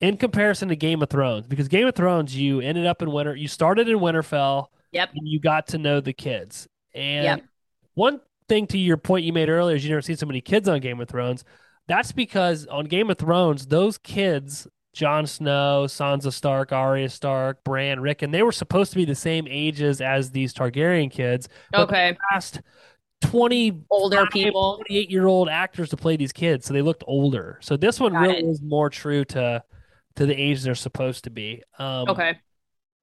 in 0.01 0.15
comparison 0.17 0.69
to 0.69 0.75
Game 0.75 1.01
of 1.03 1.09
Thrones 1.09 1.45
because 1.47 1.67
Game 1.67 1.87
of 1.87 1.95
Thrones, 1.95 2.35
you 2.35 2.61
ended 2.61 2.85
up 2.85 3.01
in 3.01 3.11
Winter. 3.11 3.35
You 3.35 3.47
started 3.47 3.89
in 3.89 3.97
Winterfell, 3.99 4.67
Yep. 4.93 5.09
and 5.13 5.27
you 5.27 5.39
got 5.39 5.67
to 5.67 5.77
know 5.77 5.99
the 5.99 6.13
kids. 6.13 6.67
And 6.95 7.23
Yep. 7.25 7.43
one 7.95 8.21
thing 8.47 8.65
to 8.67 8.77
your 8.77 8.97
point 8.97 9.25
you 9.25 9.33
made 9.33 9.49
earlier 9.49 9.75
is 9.75 9.83
you 9.83 9.89
never 9.89 10.01
seen 10.01 10.15
so 10.17 10.25
many 10.25 10.41
kids 10.41 10.67
on 10.69 10.79
Game 10.79 10.99
of 11.01 11.07
Thrones. 11.09 11.43
That's 11.87 12.11
because 12.11 12.65
on 12.67 12.85
Game 12.85 13.09
of 13.09 13.17
Thrones, 13.17 13.65
those 13.67 13.97
kids, 13.97 14.67
Jon 14.99 15.25
Snow, 15.25 15.85
Sansa 15.87 16.33
Stark, 16.33 16.73
Arya 16.73 17.07
Stark, 17.07 17.63
Bran, 17.63 18.01
Rick, 18.01 18.21
and 18.21 18.33
they 18.33 18.43
were 18.43 18.51
supposed 18.51 18.91
to 18.91 18.97
be 18.97 19.05
the 19.05 19.15
same 19.15 19.47
ages 19.49 20.01
as 20.01 20.31
these 20.31 20.53
Targaryen 20.53 21.09
kids. 21.09 21.47
But 21.71 21.83
Okay. 21.83 22.17
asked 22.33 22.59
20 23.21 23.81
Older 23.89 24.25
people. 24.25 24.75
28 24.75 25.09
year 25.09 25.25
old 25.25 25.47
actors 25.47 25.89
to 25.91 25.97
play 25.97 26.17
these 26.17 26.33
kids, 26.33 26.65
so 26.65 26.73
they 26.73 26.81
looked 26.81 27.05
older. 27.07 27.59
So 27.61 27.77
this 27.77 27.97
one 27.97 28.11
Got 28.11 28.23
really 28.23 28.39
it. 28.39 28.45
is 28.45 28.61
more 28.61 28.89
true 28.89 29.23
to 29.25 29.63
to 30.17 30.25
the 30.25 30.35
age 30.35 30.63
they're 30.63 30.75
supposed 30.75 31.23
to 31.23 31.29
be. 31.29 31.63
Um, 31.77 32.09
Okay. 32.09 32.37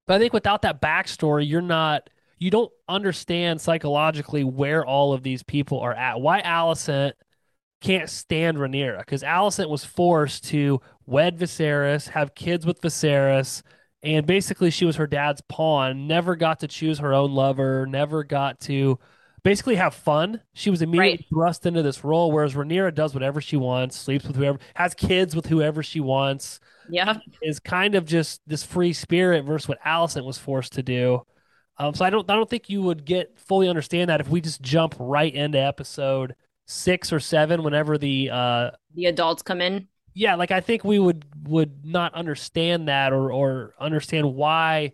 but 0.05 0.17
I 0.17 0.19
think 0.19 0.33
without 0.33 0.61
that 0.61 0.79
backstory, 0.79 1.49
you're 1.49 1.61
not 1.61 2.11
you 2.37 2.51
don't 2.51 2.71
understand 2.87 3.59
psychologically 3.59 4.43
where 4.43 4.85
all 4.85 5.13
of 5.13 5.23
these 5.23 5.41
people 5.41 5.79
are 5.79 5.95
at. 5.95 6.21
Why 6.21 6.43
Alicent 6.43 7.13
can't 7.81 8.09
stand 8.09 8.57
Rhaenyra 8.57 8.99
because 8.99 9.23
Alicent 9.23 9.69
was 9.69 9.85
forced 9.85 10.45
to 10.45 10.81
wed 11.05 11.37
Viserys, 11.37 12.09
have 12.09 12.35
kids 12.35 12.65
with 12.65 12.81
Viserys, 12.81 13.61
and 14.03 14.25
basically 14.25 14.71
she 14.71 14.85
was 14.85 14.95
her 14.97 15.07
dad's 15.07 15.41
pawn. 15.41 16.07
Never 16.07 16.35
got 16.35 16.59
to 16.61 16.67
choose 16.67 16.99
her 16.99 17.13
own 17.13 17.31
lover. 17.33 17.85
Never 17.87 18.23
got 18.23 18.59
to 18.61 18.99
basically 19.43 19.75
have 19.75 19.93
fun. 19.93 20.41
She 20.53 20.69
was 20.69 20.81
immediately 20.81 21.17
Right. 21.17 21.25
thrust 21.29 21.65
into 21.65 21.81
this 21.83 22.03
role, 22.03 22.31
whereas 22.31 22.53
Rhaenyra 22.55 22.93
does 22.93 23.13
whatever 23.13 23.39
she 23.41 23.57
wants, 23.57 23.95
sleeps 23.97 24.25
with 24.25 24.35
whoever, 24.35 24.59
has 24.75 24.93
kids 24.93 25.35
with 25.35 25.45
whoever 25.47 25.81
she 25.83 25.99
wants 25.99 26.59
Yeah. 26.89 27.17
is 27.41 27.59
kind 27.59 27.95
of 27.95 28.05
just 28.05 28.41
this 28.47 28.63
free 28.63 28.93
spirit 28.93 29.45
versus 29.45 29.67
what 29.67 29.79
Alicent 29.85 30.25
was 30.25 30.37
forced 30.37 30.73
to 30.73 30.83
do. 30.83 31.23
Um, 31.77 31.93
so 31.93 32.03
I 32.05 32.09
don't 32.09 32.29
I 32.29 32.33
don't 32.35 32.49
think 32.49 32.69
you 32.69 32.81
would 32.81 33.05
get 33.05 33.37
fully 33.39 33.69
understand 33.69 34.09
that 34.09 34.19
if 34.19 34.27
we 34.29 34.41
just 34.41 34.61
jump 34.61 34.95
right 34.99 35.33
into 35.33 35.59
episode 35.59 36.35
six 36.67 37.13
or 37.13 37.19
seven 37.19 37.63
whenever 37.63 37.97
the 37.97 38.29
uh 38.31 38.71
The 38.93 39.05
adults 39.05 39.43
come 39.43 39.61
in. 39.61 39.87
yeah 40.13 40.35
like 40.35 40.51
I 40.51 40.61
think 40.61 40.83
we 40.83 40.99
would 40.99 41.25
would 41.47 41.85
not 41.85 42.13
understand 42.13 42.87
that 42.87 43.13
or 43.13 43.31
or 43.31 43.73
understand 43.79 44.33
why 44.35 44.93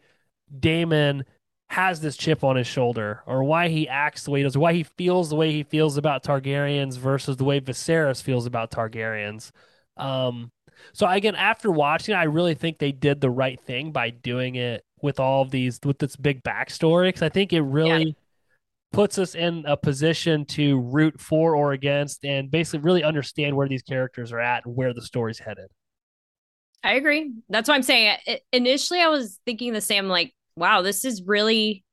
Daemon 0.57 1.25
has 1.69 2.01
this 2.01 2.17
chip 2.17 2.43
on 2.43 2.55
his 2.55 2.67
shoulder 2.67 3.23
or 3.27 3.43
why 3.43 3.69
he 3.69 3.87
acts 3.89 4.23
the 4.25 4.31
way 4.31 4.39
he 4.39 4.43
does 4.43 4.55
or 4.55 4.59
why 4.59 4.73
he 4.73 4.83
feels 4.83 5.29
the 5.29 5.35
way 5.35 5.51
he 5.51 5.63
feels 5.63 5.97
about 5.97 6.23
Targaryens 6.23 6.97
versus 6.97 7.37
the 7.37 7.43
way 7.45 7.59
Viserys 7.61 8.23
feels 8.23 8.45
about 8.45 8.71
Targaryens. 8.71 9.51
Um, 9.97 10.51
so 10.93 11.07
again, 11.07 11.35
after 11.35 11.71
watching, 11.71 12.15
I 12.15 12.23
really 12.25 12.55
think 12.55 12.77
they 12.79 12.91
did 12.91 13.21
the 13.21 13.29
right 13.31 13.59
thing 13.61 13.91
by 13.91 14.11
doing 14.11 14.55
it 14.55 14.85
with 15.01 15.19
all 15.19 15.41
of 15.43 15.51
these 15.51 15.79
with 15.83 15.99
this 15.99 16.15
big 16.15 16.43
backstory 16.43 17.09
because 17.09 17.23
I 17.23 17.29
think 17.29 17.53
it 17.53 17.61
really 17.61 18.15
puts 18.93 19.17
us 19.17 19.35
in 19.35 19.65
a 19.67 19.75
position 19.75 20.45
to 20.45 20.79
root 20.79 21.19
for 21.19 21.55
or 21.55 21.73
against 21.73 22.23
and 22.23 22.49
basically 22.49 22.79
really 22.79 23.03
understand 23.03 23.55
where 23.55 23.67
these 23.67 23.81
characters 23.81 24.31
are 24.31 24.39
at 24.39 24.65
and 24.65 24.75
where 24.75 24.93
the 24.93 25.01
story's 25.01 25.39
headed. 25.39 25.65
I 26.83 26.93
agree. 26.93 27.31
That's 27.49 27.67
what 27.67 27.75
I'm 27.75 27.83
saying. 27.83 28.17
I- 28.27 28.41
initially, 28.53 29.01
I 29.01 29.07
was 29.07 29.39
thinking 29.45 29.73
the 29.73 29.81
same, 29.81 30.07
like, 30.07 30.33
wow, 30.55 30.83
this 30.83 31.05
is 31.05 31.23
really 31.23 31.83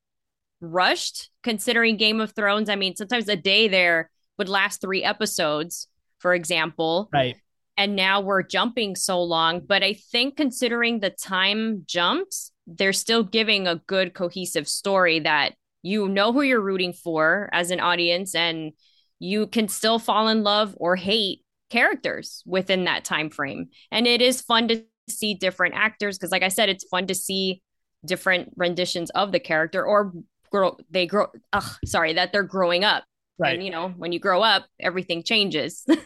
rushed 0.60 1.30
considering 1.42 1.96
Game 1.96 2.20
of 2.20 2.32
Thrones. 2.32 2.68
I 2.68 2.76
mean, 2.76 2.94
sometimes 2.94 3.28
a 3.28 3.36
day 3.36 3.66
there 3.66 4.10
would 4.36 4.50
last 4.50 4.80
three 4.80 5.02
episodes, 5.02 5.88
for 6.18 6.34
example. 6.34 7.08
Right. 7.12 7.36
And 7.78 7.96
now 7.96 8.20
we're 8.20 8.42
jumping 8.42 8.94
so 8.94 9.22
long. 9.22 9.60
But 9.60 9.82
I 9.82 9.94
think 9.94 10.36
considering 10.36 11.00
the 11.00 11.08
time 11.08 11.84
jumps, 11.86 12.52
they're 12.66 12.92
still 12.92 13.22
giving 13.22 13.66
a 13.66 13.76
good 13.86 14.12
cohesive 14.12 14.68
story 14.68 15.20
that 15.20 15.54
you 15.82 16.08
know 16.08 16.32
who 16.32 16.42
you're 16.42 16.60
rooting 16.60 16.92
for 16.92 17.48
as 17.52 17.70
an 17.70 17.80
audience 17.80 18.34
and 18.34 18.72
you 19.18 19.46
can 19.46 19.68
still 19.68 19.98
fall 19.98 20.28
in 20.28 20.42
love 20.42 20.74
or 20.78 20.96
hate 20.96 21.40
characters 21.70 22.42
within 22.46 22.84
that 22.84 23.04
time 23.04 23.30
frame. 23.30 23.68
And 23.90 24.06
it 24.06 24.20
is 24.20 24.40
fun 24.40 24.68
to 24.68 24.84
see 25.08 25.34
different 25.34 25.74
actors 25.74 26.18
because 26.18 26.30
like 26.30 26.42
I 26.42 26.48
said 26.48 26.68
it's 26.68 26.84
fun 26.84 27.06
to 27.08 27.14
see 27.14 27.62
different 28.04 28.52
renditions 28.56 29.10
of 29.10 29.32
the 29.32 29.40
character 29.40 29.84
or 29.84 30.12
grow 30.50 30.76
they 30.90 31.06
grow 31.06 31.26
ugh, 31.52 31.76
sorry 31.84 32.14
that 32.14 32.32
they're 32.32 32.42
growing 32.42 32.84
up. 32.84 33.04
Right. 33.38 33.54
And 33.54 33.64
you 33.64 33.70
know, 33.70 33.88
when 33.90 34.12
you 34.12 34.20
grow 34.20 34.42
up, 34.42 34.66
everything 34.78 35.22
changes. 35.22 35.84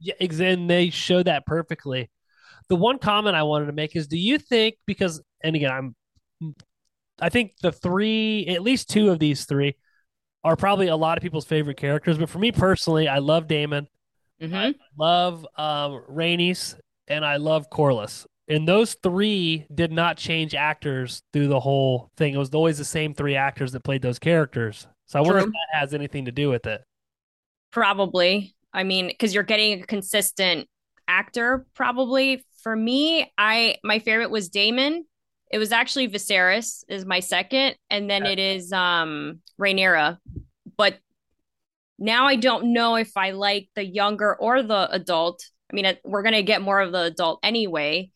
Yeah, 0.00 0.14
and 0.20 0.70
they 0.70 0.90
show 0.90 1.22
that 1.24 1.44
perfectly. 1.44 2.08
The 2.68 2.76
one 2.76 2.98
comment 2.98 3.34
I 3.34 3.42
wanted 3.42 3.66
to 3.66 3.72
make 3.72 3.96
is 3.96 4.06
do 4.06 4.16
you 4.16 4.38
think 4.38 4.76
because 4.86 5.20
and 5.42 5.56
again 5.56 5.72
I'm 5.72 6.54
I 7.20 7.28
think 7.28 7.52
the 7.62 7.72
three 7.72 8.46
at 8.48 8.62
least 8.62 8.88
two 8.90 9.10
of 9.10 9.18
these 9.18 9.44
three 9.44 9.74
are 10.44 10.56
probably 10.56 10.88
a 10.88 10.96
lot 10.96 11.18
of 11.18 11.22
people's 11.22 11.44
favorite 11.44 11.76
characters, 11.76 12.18
but 12.18 12.28
for 12.30 12.38
me 12.38 12.52
personally, 12.52 13.08
I 13.08 13.18
love 13.18 13.48
Daemon, 13.48 13.88
Mhm. 14.40 14.74
love 14.96 15.46
um 15.56 16.04
Rhaenys, 16.08 16.78
and 17.08 17.24
I 17.24 17.36
love 17.36 17.70
Corlys. 17.70 18.24
And 18.50 18.66
those 18.66 18.94
three 19.02 19.66
did 19.74 19.92
not 19.92 20.16
change 20.16 20.54
actors 20.54 21.22
through 21.32 21.48
the 21.48 21.60
whole 21.60 22.10
thing. 22.16 22.34
It 22.34 22.38
was 22.38 22.54
always 22.54 22.78
the 22.78 22.84
same 22.84 23.12
three 23.12 23.34
actors 23.36 23.72
that 23.72 23.84
played 23.84 24.00
those 24.00 24.18
characters. 24.18 24.86
So 25.06 25.18
I 25.18 25.22
wonder 25.22 25.40
if 25.40 25.46
that 25.46 25.68
has 25.78 25.92
anything 25.92 26.24
to 26.26 26.32
do 26.32 26.48
with 26.48 26.66
it. 26.66 26.82
Probably. 27.70 28.54
I 28.72 28.84
mean, 28.84 29.08
because 29.08 29.34
you're 29.34 29.42
getting 29.42 29.82
a 29.82 29.86
consistent 29.86 30.68
actor, 31.06 31.66
probably. 31.74 32.44
For 32.62 32.74
me, 32.74 33.30
I 33.36 33.76
my 33.84 33.98
favorite 33.98 34.30
was 34.30 34.48
Daemon. 34.48 35.04
It 35.50 35.58
was 35.58 35.72
actually 35.72 36.08
Viserys 36.08 36.84
is 36.88 37.06
my 37.06 37.20
second, 37.20 37.76
and 37.90 38.08
then 38.08 38.26
it 38.26 38.38
is 38.38 38.72
um 38.72 39.40
Rhaenyra. 39.60 40.18
But 40.76 40.98
now 41.98 42.26
I 42.26 42.36
don't 42.36 42.72
know 42.72 42.96
if 42.96 43.16
I 43.16 43.32
like 43.32 43.68
the 43.74 43.84
younger 43.84 44.34
or 44.36 44.62
the 44.62 44.88
adult 44.92 45.42
I 45.70 45.74
mean, 45.74 45.96
we're 46.04 46.22
going 46.22 46.34
to 46.34 46.42
get 46.42 46.62
more 46.62 46.80
of 46.80 46.92
the 46.92 47.02
adult 47.02 47.40
anyway. 47.42 48.10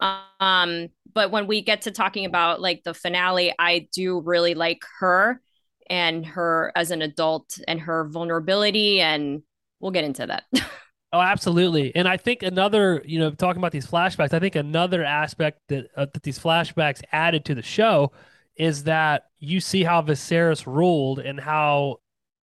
Um, 0.00 0.88
but 1.12 1.30
when 1.30 1.46
we 1.46 1.62
get 1.62 1.82
to 1.82 1.90
talking 1.90 2.24
about 2.24 2.60
like 2.60 2.82
the 2.84 2.94
finale, 2.94 3.54
I 3.58 3.88
do 3.92 4.20
really 4.20 4.54
like 4.54 4.82
her 4.98 5.40
and 5.88 6.26
her 6.26 6.72
as 6.74 6.90
an 6.90 7.02
adult 7.02 7.58
and 7.68 7.80
her 7.80 8.08
vulnerability 8.08 9.00
and 9.00 9.42
we'll 9.80 9.92
get 9.92 10.04
into 10.04 10.26
that. 10.26 10.44
oh, 11.16 11.20
absolutely. 11.20 11.94
And 11.94 12.06
I 12.06 12.16
think 12.16 12.42
another, 12.42 13.02
you 13.04 13.18
know, 13.18 13.30
talking 13.30 13.60
about 13.60 13.72
these 13.72 13.86
flashbacks, 13.86 14.32
I 14.32 14.38
think 14.38 14.56
another 14.56 15.04
aspect 15.04 15.60
that 15.68 15.88
uh, 15.96 16.06
that 16.12 16.22
these 16.22 16.38
flashbacks 16.38 17.02
added 17.12 17.44
to 17.46 17.54
the 17.54 17.62
show 17.62 18.12
is 18.56 18.84
that 18.84 19.26
you 19.38 19.60
see 19.60 19.84
how 19.84 20.02
Viserys 20.02 20.66
ruled 20.66 21.18
and 21.18 21.38
how 21.38 22.00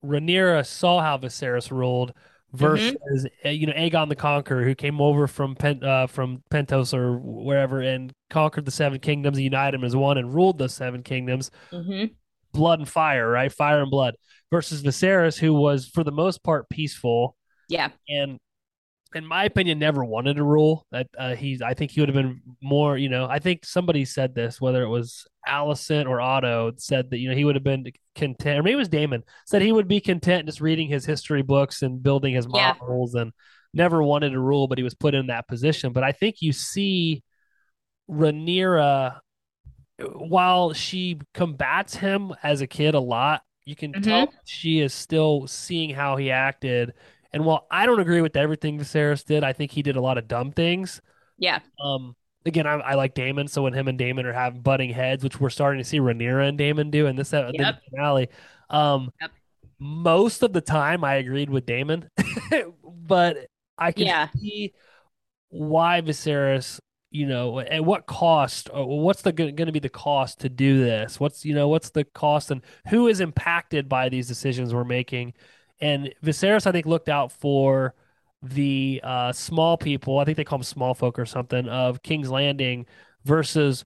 Rhaenyra 0.04 0.66
saw 0.66 1.00
how 1.00 1.18
Viserys 1.18 1.70
ruled 1.70 2.12
versus 2.52 2.96
mm-hmm. 3.14 3.48
you 3.48 3.66
know 3.66 3.72
Aegon 3.74 4.08
the 4.08 4.16
Conqueror 4.16 4.64
who 4.64 4.74
came 4.74 5.00
over 5.00 5.26
from 5.26 5.54
Pen, 5.54 5.82
uh, 5.84 6.06
from 6.06 6.42
Pentos 6.50 6.92
or 6.92 7.18
wherever 7.18 7.80
and 7.80 8.12
conquered 8.28 8.64
the 8.64 8.70
seven 8.70 8.98
kingdoms, 8.98 9.38
united 9.38 9.78
them 9.78 9.84
as 9.84 9.94
one, 9.94 10.18
and 10.18 10.34
ruled 10.34 10.58
the 10.58 10.68
seven 10.68 11.02
kingdoms. 11.02 11.50
Mm-hmm. 11.72 12.12
Blood 12.52 12.80
and 12.80 12.88
fire, 12.88 13.30
right? 13.30 13.52
Fire 13.52 13.82
and 13.82 13.90
blood 13.90 14.16
versus 14.50 14.82
Viserys, 14.82 15.38
who 15.38 15.54
was 15.54 15.86
for 15.86 16.02
the 16.02 16.12
most 16.12 16.42
part 16.42 16.68
peaceful. 16.68 17.36
Yeah, 17.68 17.90
and 18.08 18.38
in 19.14 19.26
my 19.26 19.44
opinion, 19.44 19.78
never 19.78 20.04
wanted 20.04 20.36
to 20.36 20.44
rule. 20.44 20.86
That 20.92 21.08
uh, 21.18 21.34
he's, 21.34 21.62
I 21.62 21.74
think 21.74 21.90
he 21.90 22.00
would 22.00 22.08
have 22.08 22.16
been 22.16 22.40
more. 22.62 22.96
You 22.96 23.08
know, 23.08 23.26
I 23.26 23.38
think 23.38 23.64
somebody 23.64 24.04
said 24.04 24.34
this, 24.34 24.60
whether 24.60 24.82
it 24.82 24.88
was 24.88 25.26
Alicent 25.48 26.06
or 26.06 26.20
Otto, 26.20 26.72
said 26.76 27.10
that 27.10 27.18
you 27.18 27.28
know 27.28 27.34
he 27.34 27.44
would 27.44 27.56
have 27.56 27.64
been 27.64 27.86
content, 28.14 28.58
or 28.58 28.62
maybe 28.62 28.74
it 28.74 28.76
was 28.76 28.88
Daemon 28.88 29.24
said 29.46 29.62
he 29.62 29.72
would 29.72 29.88
be 29.88 30.00
content 30.00 30.46
just 30.46 30.60
reading 30.60 30.88
his 30.88 31.04
history 31.04 31.42
books 31.42 31.82
and 31.82 32.02
building 32.02 32.34
his 32.34 32.46
models, 32.46 33.14
yeah. 33.14 33.22
and 33.22 33.32
never 33.74 34.02
wanted 34.02 34.30
to 34.30 34.40
rule, 34.40 34.68
but 34.68 34.78
he 34.78 34.84
was 34.84 34.94
put 34.94 35.14
in 35.14 35.28
that 35.28 35.48
position. 35.48 35.92
But 35.92 36.04
I 36.04 36.12
think 36.12 36.36
you 36.40 36.52
see 36.52 37.22
Rhaenyra, 38.10 39.18
while 39.98 40.72
she 40.72 41.18
combats 41.34 41.94
him 41.94 42.32
as 42.42 42.60
a 42.60 42.66
kid 42.66 42.94
a 42.94 43.00
lot, 43.00 43.42
you 43.64 43.76
can 43.76 43.92
mm-hmm. 43.92 44.02
tell 44.02 44.32
she 44.44 44.80
is 44.80 44.94
still 44.94 45.46
seeing 45.46 45.90
how 45.90 46.16
he 46.16 46.30
acted 46.30 46.92
and 47.32 47.44
while 47.44 47.66
I 47.70 47.86
don't 47.86 48.00
agree 48.00 48.20
with 48.20 48.36
everything 48.36 48.78
Viserys 48.78 49.24
did, 49.24 49.44
I 49.44 49.52
think 49.52 49.70
he 49.70 49.82
did 49.82 49.96
a 49.96 50.00
lot 50.00 50.18
of 50.18 50.28
dumb 50.28 50.52
things. 50.52 51.00
Yeah. 51.38 51.60
Um. 51.82 52.16
Again, 52.46 52.66
I, 52.66 52.72
I 52.72 52.94
like 52.94 53.12
Daemon, 53.12 53.48
so 53.48 53.62
when 53.62 53.74
him 53.74 53.86
and 53.86 53.98
Daemon 53.98 54.24
are 54.24 54.32
having 54.32 54.62
butting 54.62 54.90
heads, 54.90 55.22
which 55.22 55.38
we're 55.38 55.50
starting 55.50 55.78
to 55.78 55.86
see 55.86 55.98
Rhaenyra 55.98 56.48
and 56.48 56.56
Daemon 56.56 56.90
do 56.90 57.06
in 57.06 57.14
this 57.14 57.34
uh, 57.34 57.50
yep. 57.52 57.82
finale, 57.90 58.30
um, 58.70 59.10
yep. 59.20 59.30
most 59.78 60.42
of 60.42 60.54
the 60.54 60.62
time 60.62 61.04
I 61.04 61.16
agreed 61.16 61.50
with 61.50 61.66
Daemon, 61.66 62.08
but 62.82 63.48
I 63.76 63.92
can 63.92 64.06
yeah. 64.06 64.28
see 64.30 64.72
why 65.50 66.00
Viserys 66.00 66.80
you 67.10 67.26
know 67.26 67.58
at 67.58 67.84
what 67.84 68.06
cost 68.06 68.70
what's 68.72 69.22
the 69.22 69.32
going 69.32 69.56
to 69.56 69.72
be 69.72 69.80
the 69.80 69.88
cost 69.88 70.40
to 70.40 70.48
do 70.48 70.84
this 70.84 71.18
what's 71.18 71.44
you 71.44 71.54
know 71.54 71.68
what's 71.68 71.90
the 71.90 72.04
cost 72.04 72.50
and 72.50 72.62
who 72.88 73.08
is 73.08 73.20
impacted 73.20 73.88
by 73.88 74.08
these 74.08 74.28
decisions 74.28 74.72
we're 74.72 74.84
making 74.84 75.34
and 75.80 76.14
Viserys, 76.24 76.66
I 76.66 76.72
think, 76.72 76.86
looked 76.86 77.08
out 77.08 77.32
for 77.32 77.94
the 78.42 79.00
uh, 79.02 79.32
small 79.32 79.76
people. 79.76 80.18
I 80.18 80.24
think 80.24 80.36
they 80.36 80.44
call 80.44 80.58
them 80.58 80.64
small 80.64 80.94
folk 80.94 81.18
or 81.18 81.26
something 81.26 81.68
of 81.68 82.02
King's 82.02 82.30
Landing 82.30 82.86
versus 83.24 83.84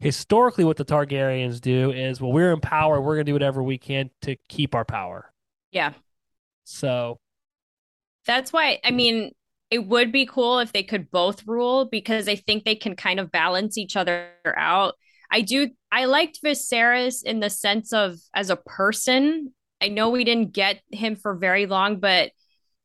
historically 0.00 0.64
what 0.64 0.76
the 0.76 0.84
Targaryens 0.84 1.60
do 1.60 1.92
is, 1.92 2.20
well, 2.20 2.32
we're 2.32 2.52
in 2.52 2.60
power. 2.60 3.00
We're 3.00 3.14
going 3.14 3.26
to 3.26 3.30
do 3.30 3.34
whatever 3.34 3.62
we 3.62 3.78
can 3.78 4.10
to 4.22 4.36
keep 4.48 4.74
our 4.74 4.84
power. 4.84 5.32
Yeah. 5.70 5.92
So 6.64 7.18
that's 8.26 8.52
why, 8.52 8.80
I 8.84 8.90
mean, 8.90 9.32
it 9.70 9.86
would 9.86 10.12
be 10.12 10.26
cool 10.26 10.58
if 10.58 10.72
they 10.72 10.82
could 10.82 11.10
both 11.10 11.46
rule 11.46 11.86
because 11.86 12.28
I 12.28 12.36
think 12.36 12.64
they 12.64 12.74
can 12.74 12.96
kind 12.96 13.20
of 13.20 13.30
balance 13.30 13.78
each 13.78 13.96
other 13.96 14.30
out. 14.44 14.94
I 15.30 15.40
do, 15.40 15.70
I 15.90 16.04
liked 16.04 16.40
Viserys 16.44 17.22
in 17.22 17.40
the 17.40 17.48
sense 17.48 17.92
of 17.92 18.18
as 18.34 18.50
a 18.50 18.56
person 18.56 19.54
I 19.82 19.88
know 19.88 20.10
we 20.10 20.24
didn't 20.24 20.52
get 20.52 20.80
him 20.90 21.16
for 21.16 21.34
very 21.34 21.66
long, 21.66 21.98
but 21.98 22.30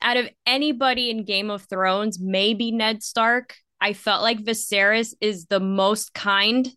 out 0.02 0.18
of 0.18 0.30
anybody 0.46 1.10
in 1.10 1.24
Game 1.26 1.50
of 1.52 1.64
Thrones, 1.64 2.20
maybe 2.20 2.72
Ned 2.72 3.04
Stark, 3.04 3.56
I 3.80 3.94
felt 3.94 4.24
like 4.24 4.40
Viserys 4.44 5.14
is 5.22 5.46
the 5.46 5.60
most 5.60 6.14
kind 6.14 6.68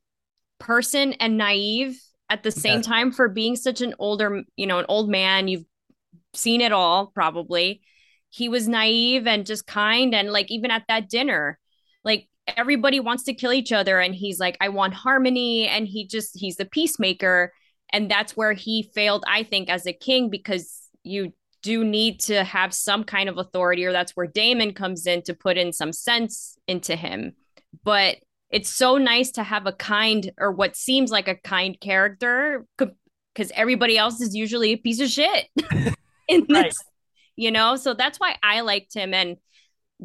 person 0.58 1.14
and 1.14 1.38
naive 1.38 1.98
at 2.28 2.42
the 2.42 2.50
same 2.50 2.82
time 2.82 3.10
for 3.10 3.28
being 3.28 3.56
such 3.56 3.80
an 3.80 3.94
older, 3.98 4.42
you 4.56 4.66
know, 4.66 4.78
an 4.78 4.86
old 4.88 5.08
man. 5.10 5.48
You've 5.48 5.64
seen 6.34 6.60
it 6.60 6.72
all 6.72 7.06
probably. 7.08 7.82
He 8.28 8.48
was 8.48 8.68
naive 8.68 9.26
and 9.26 9.46
just 9.46 9.66
kind 9.66 10.14
and 10.14 10.30
like 10.30 10.50
even 10.50 10.70
at 10.70 10.84
that 10.88 11.08
dinner, 11.08 11.58
like 12.04 12.28
everybody 12.46 13.00
wants 13.00 13.24
to 13.24 13.34
kill 13.34 13.52
each 13.52 13.72
other 13.72 13.98
and 13.98 14.14
he's 14.14 14.38
like 14.38 14.56
I 14.60 14.68
want 14.68 14.94
harmony 14.94 15.66
and 15.66 15.86
he 15.86 16.06
just 16.06 16.38
he's 16.38 16.56
the 16.56 16.64
peacemaker 16.64 17.52
and 17.92 18.10
that's 18.10 18.36
where 18.36 18.52
he 18.52 18.90
failed 18.94 19.24
i 19.26 19.42
think 19.42 19.68
as 19.68 19.86
a 19.86 19.92
king 19.92 20.30
because 20.30 20.88
you 21.02 21.32
do 21.62 21.84
need 21.84 22.20
to 22.20 22.44
have 22.44 22.72
some 22.72 23.04
kind 23.04 23.28
of 23.28 23.38
authority 23.38 23.84
or 23.84 23.92
that's 23.92 24.12
where 24.12 24.26
Daemon 24.26 24.72
comes 24.72 25.06
in 25.06 25.22
to 25.22 25.34
put 25.34 25.58
in 25.58 25.72
some 25.72 25.92
sense 25.92 26.56
into 26.66 26.96
him. 26.96 27.32
But 27.84 28.16
it's 28.50 28.70
so 28.70 28.96
nice 28.96 29.30
to 29.32 29.42
have 29.42 29.66
a 29.66 29.72
kind 29.72 30.32
or 30.38 30.52
what 30.52 30.76
seems 30.76 31.10
like 31.10 31.28
a 31.28 31.36
kind 31.36 31.78
character 31.78 32.66
because 32.76 33.52
everybody 33.54 33.96
else 33.96 34.20
is 34.20 34.34
usually 34.34 34.72
a 34.72 34.76
piece 34.76 35.00
of 35.00 35.08
shit. 35.08 35.48
In 36.28 36.46
this 36.48 36.50
right. 36.50 36.74
you 37.36 37.50
know? 37.50 37.76
So 37.76 37.92
that's 37.94 38.18
why 38.18 38.36
i 38.42 38.60
liked 38.60 38.94
him. 38.94 39.12
And 39.12 39.36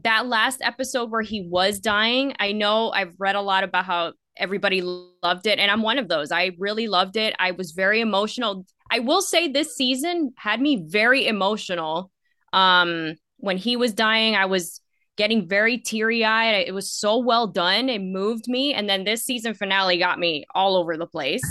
that 0.04 0.28
last 0.28 0.62
episode 0.62 1.10
where 1.10 1.22
he 1.22 1.48
was 1.50 1.80
dying 1.80 2.34
i 2.40 2.52
know 2.52 2.92
i've 2.92 3.14
read 3.18 3.36
a 3.36 3.42
lot 3.42 3.64
about 3.64 3.86
how 3.86 4.12
everybody 4.38 4.82
loved 4.82 5.48
it 5.48 5.60
and 5.60 5.72
i'm 5.72 5.82
one 5.82 5.98
of 5.98 6.08
those. 6.08 6.32
I 6.32 6.52
really 6.58 6.88
loved 6.88 7.18
it. 7.18 7.36
I 7.40 7.52
was 7.52 7.72
very 7.72 8.02
emotional. 8.02 8.66
I 8.92 9.00
will 9.00 9.22
say 9.22 9.48
this 9.48 9.76
season 9.76 10.34
had 10.38 10.62
me 10.62 10.84
very 10.88 11.28
emotional. 11.28 12.12
Um 12.54 13.16
when 13.38 13.58
he 13.58 13.76
was 13.76 13.94
dying 13.94 14.36
i 14.36 14.46
was 14.46 14.82
getting 15.18 15.48
very 15.48 15.78
teary-eyed. 15.78 16.68
It 16.68 16.74
was 16.74 16.92
so 16.92 17.18
well 17.18 17.48
done. 17.48 17.88
It 17.88 18.02
moved 18.02 18.50
me 18.50 18.74
and 18.74 18.90
then 18.90 19.06
this 19.06 19.24
season 19.24 19.54
finale 19.54 19.98
got 19.98 20.20
me 20.20 20.46
all 20.54 20.76
over 20.76 20.98
the 20.98 21.08
place. 21.08 21.44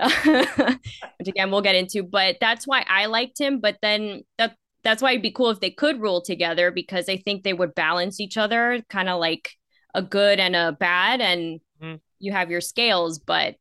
Which 0.24 1.28
again 1.28 1.50
we'll 1.50 1.60
get 1.60 1.74
into 1.74 2.02
but 2.02 2.36
that's 2.40 2.66
why 2.66 2.86
i 2.88 3.04
liked 3.04 3.38
him 3.38 3.60
but 3.60 3.76
then 3.82 4.22
that 4.38 4.56
that's 4.82 5.02
why 5.02 5.10
it'd 5.10 5.20
be 5.22 5.30
cool 5.30 5.50
if 5.50 5.60
they 5.60 5.70
could 5.70 6.00
rule 6.00 6.22
together 6.22 6.70
because 6.70 7.06
i 7.10 7.18
think 7.18 7.42
they 7.42 7.52
would 7.52 7.74
balance 7.74 8.18
each 8.18 8.38
other 8.38 8.82
kind 8.88 9.10
of 9.10 9.20
like 9.20 9.50
a 9.94 10.00
good 10.00 10.40
and 10.40 10.56
a 10.56 10.72
bad 10.72 11.20
and 11.20 11.60
mm 11.82 12.00
you 12.20 12.32
have 12.32 12.50
your 12.50 12.60
scales, 12.60 13.18
but 13.18 13.56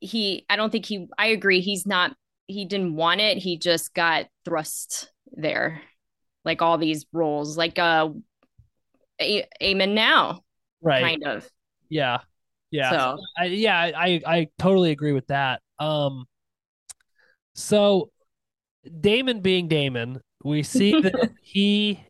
he 0.00 0.44
I 0.48 0.56
don't 0.56 0.70
think 0.70 0.86
he 0.86 1.06
I 1.16 1.28
agree 1.28 1.60
he's 1.60 1.86
not 1.86 2.16
he 2.46 2.64
didn't 2.64 2.96
want 2.96 3.20
it. 3.20 3.38
He 3.38 3.58
just 3.58 3.94
got 3.94 4.26
thrust 4.44 5.12
there. 5.32 5.82
Like 6.44 6.62
all 6.62 6.78
these 6.78 7.06
roles 7.12 7.56
like 7.56 7.78
uh 7.78 8.08
a- 9.20 9.46
Aemond 9.62 9.92
now. 9.94 10.40
Right. 10.82 11.02
Kind 11.02 11.24
of. 11.26 11.48
Yeah. 11.88 12.18
Yeah. 12.70 12.90
So 12.90 13.18
I, 13.38 13.44
yeah, 13.44 13.78
I 13.78 14.20
I 14.26 14.48
totally 14.58 14.90
agree 14.90 15.12
with 15.12 15.26
that. 15.28 15.60
Um 15.78 16.24
so 17.54 18.10
Daemon 19.00 19.42
being 19.42 19.68
Daemon, 19.68 20.20
we 20.42 20.62
see 20.62 20.98
that 21.00 21.30
he 21.42 22.02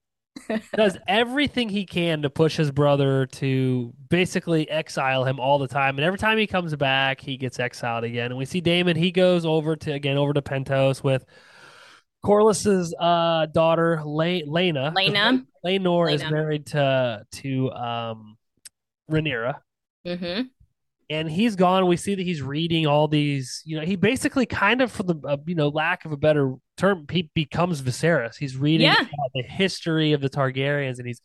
does 0.75 0.99
everything 1.07 1.69
he 1.69 1.85
can 1.85 2.23
to 2.23 2.31
push 2.31 2.57
his 2.57 2.71
brother 2.71 3.27
to 3.27 3.93
basically 4.09 4.69
exile 4.71 5.25
him 5.25 5.41
all 5.41 5.59
the 5.59 5.69
time. 5.69 5.97
And 5.97 6.05
every 6.05 6.19
time 6.19 6.39
he 6.39 6.47
comes 6.47 6.75
back, 6.77 7.21
he 7.21 7.37
gets 7.37 7.59
exiled 7.59 8.05
again. 8.05 8.27
And 8.27 8.39
we 8.39 8.45
see 8.45 8.61
Daemon, 8.61 8.97
he 8.97 9.11
goes 9.11 9.45
over 9.45 9.77
to 9.77 9.93
again 9.93 10.17
over 10.17 10.33
to 10.33 10.43
Pentos 10.43 11.03
with 11.03 11.25
Corlys's 12.25 12.95
uh, 12.99 13.47
daughter, 13.47 14.03
Le- 14.05 14.45
Lena. 14.47 14.93
Laena. 14.97 15.45
Laenor 15.65 16.13
is 16.13 16.23
married 16.23 16.67
to 16.67 17.25
to 17.33 17.71
um, 17.73 18.37
Rhaenyra. 19.11 19.57
Mm-hmm 20.07 20.43
and 21.11 21.29
he's 21.29 21.57
gone. 21.57 21.87
We 21.87 21.97
see 21.97 22.15
that 22.15 22.23
he's 22.23 22.41
reading 22.41 22.87
all 22.87 23.09
these. 23.09 23.63
You 23.67 23.79
know, 23.79 23.85
he 23.85 23.97
basically 23.97 24.47
kind 24.47 24.81
of, 24.81 24.93
for 24.93 25.03
the 25.03 25.17
uh, 25.27 25.37
you 25.45 25.57
know 25.57 25.69
lack 25.69 26.05
of 26.05 26.13
a 26.13 26.17
better 26.17 26.55
term, 26.81 27.07
he 27.11 27.31
becomes 27.35 27.83
Viserys. 27.83 28.37
He's 28.37 28.57
reading 28.57 28.87
yeah. 28.87 29.05
the 29.35 29.43
history 29.43 30.13
of 30.13 30.21
the 30.21 30.31
Targaryens, 30.31 30.99
and 30.99 31.07
he's 31.07 31.21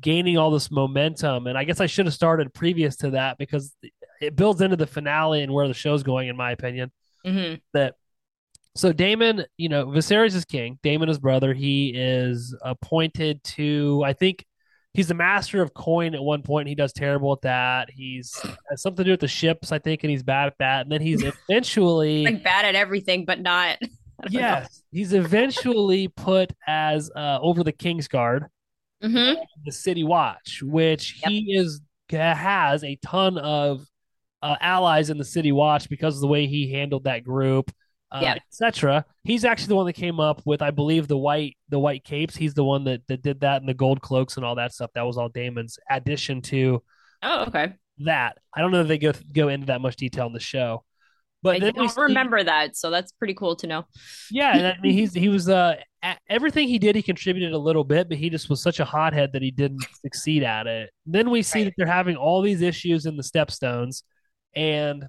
gaining 0.00 0.38
all 0.38 0.50
this 0.50 0.70
momentum. 0.70 1.46
And 1.46 1.58
I 1.58 1.64
guess 1.64 1.80
I 1.80 1.86
should 1.86 2.06
have 2.06 2.14
started 2.14 2.54
previous 2.54 2.96
to 2.98 3.10
that 3.10 3.38
because 3.38 3.74
it 4.20 4.36
builds 4.36 4.60
into 4.60 4.76
the 4.76 4.86
finale 4.86 5.42
and 5.42 5.52
where 5.52 5.68
the 5.68 5.74
show's 5.74 6.02
going, 6.02 6.28
in 6.28 6.36
my 6.36 6.52
opinion. 6.52 6.92
Mm-hmm. 7.26 7.56
That 7.72 7.94
so 8.76 8.92
Daemon, 8.92 9.44
you 9.56 9.68
know, 9.68 9.86
Viserys 9.86 10.34
is 10.34 10.44
king. 10.44 10.78
Daemon 10.82 11.08
is 11.08 11.18
brother. 11.18 11.52
He 11.52 11.92
is 11.94 12.56
appointed 12.62 13.42
to, 13.44 14.02
I 14.04 14.12
think, 14.12 14.44
he's 14.94 15.08
the 15.08 15.14
master 15.14 15.62
of 15.62 15.74
coin 15.74 16.14
at 16.14 16.22
one 16.22 16.42
point. 16.42 16.68
He 16.68 16.74
does 16.74 16.92
terrible 16.92 17.32
at 17.32 17.42
that. 17.42 17.90
He's 17.90 18.34
has 18.70 18.82
something 18.82 18.98
to 18.98 19.04
do 19.04 19.10
with 19.12 19.20
the 19.20 19.28
ships, 19.28 19.72
I 19.72 19.78
think, 19.78 20.04
and 20.04 20.10
he's 20.10 20.22
bad 20.22 20.46
at 20.48 20.58
that. 20.58 20.82
And 20.82 20.92
then 20.92 21.00
he's 21.00 21.24
eventually 21.48 22.24
like 22.24 22.44
bad 22.44 22.64
at 22.64 22.74
everything, 22.74 23.24
but 23.24 23.40
not. 23.40 23.78
Yes, 24.28 24.82
he's 24.90 25.12
eventually 25.12 26.08
put 26.08 26.52
as 26.66 27.10
uh, 27.14 27.38
over 27.40 27.62
the 27.62 27.72
King's 27.72 28.08
Guard. 28.08 28.46
Mm-hmm. 29.02 29.40
the 29.64 29.70
City 29.70 30.02
Watch, 30.02 30.60
which 30.62 31.20
Yep. 31.22 31.30
he 31.30 31.54
is 31.54 31.80
has 32.10 32.82
a 32.82 32.96
ton 32.96 33.38
of 33.38 33.84
uh, 34.42 34.56
allies 34.60 35.08
in 35.10 35.18
the 35.18 35.24
City 35.24 35.52
Watch 35.52 35.88
because 35.88 36.16
of 36.16 36.20
the 36.20 36.26
way 36.26 36.46
he 36.48 36.72
handled 36.72 37.04
that 37.04 37.22
group, 37.22 37.70
uh, 38.10 38.20
Yep. 38.22 38.38
etc. 38.50 39.04
He's 39.22 39.44
actually 39.44 39.68
the 39.68 39.76
one 39.76 39.86
that 39.86 39.92
came 39.92 40.18
up 40.18 40.42
with, 40.44 40.62
I 40.62 40.72
believe, 40.72 41.06
the 41.06 41.16
white 41.16 41.56
the 41.68 41.78
white 41.78 42.02
capes. 42.02 42.34
He's 42.34 42.54
the 42.54 42.64
one 42.64 42.82
that 42.84 43.02
that 43.06 43.22
did 43.22 43.40
that 43.42 43.60
and 43.62 43.68
the 43.68 43.74
gold 43.74 44.00
cloaks 44.00 44.36
and 44.36 44.44
all 44.44 44.56
that 44.56 44.72
stuff. 44.72 44.90
That 44.96 45.06
was 45.06 45.16
all 45.16 45.28
Daemon's 45.28 45.78
addition 45.88 46.42
to 46.42 46.82
Oh, 47.22 47.44
okay. 47.46 47.74
that. 47.98 48.38
I 48.52 48.60
don't 48.60 48.72
know 48.72 48.80
if 48.80 48.88
they 48.88 48.98
go 48.98 49.12
go 49.32 49.46
into 49.48 49.66
that 49.66 49.80
much 49.80 49.94
detail 49.94 50.26
in 50.26 50.32
the 50.32 50.40
show, 50.40 50.82
but 51.42 51.56
I 51.56 51.58
then 51.60 51.74
don't 51.74 51.96
remember 51.96 52.42
that, 52.42 52.76
so 52.76 52.90
that's 52.90 53.12
pretty 53.12 53.34
cool 53.34 53.56
to 53.56 53.66
know. 53.66 53.84
Yeah, 54.30 54.74
I 54.76 54.80
mean 54.82 54.92
he's 54.92 55.12
he 55.14 55.28
was 55.28 55.48
uh 55.48 55.76
everything 56.28 56.68
he 56.68 56.78
did 56.78 56.94
he 56.96 57.02
contributed 57.02 57.52
a 57.52 57.58
little 57.58 57.84
bit, 57.84 58.08
but 58.08 58.18
he 58.18 58.30
just 58.30 58.48
was 58.50 58.62
such 58.62 58.80
a 58.80 58.84
hothead 58.84 59.32
that 59.32 59.42
he 59.42 59.50
didn't 59.50 59.84
succeed 60.02 60.42
at 60.42 60.66
it. 60.66 60.90
Then 61.06 61.30
we 61.30 61.42
see 61.42 61.60
Right. 61.60 61.64
that 61.66 61.74
they're 61.76 61.86
having 61.86 62.16
all 62.16 62.42
these 62.42 62.62
issues 62.62 63.06
in 63.06 63.16
the 63.16 63.22
Stepstones, 63.22 64.02
and 64.54 65.06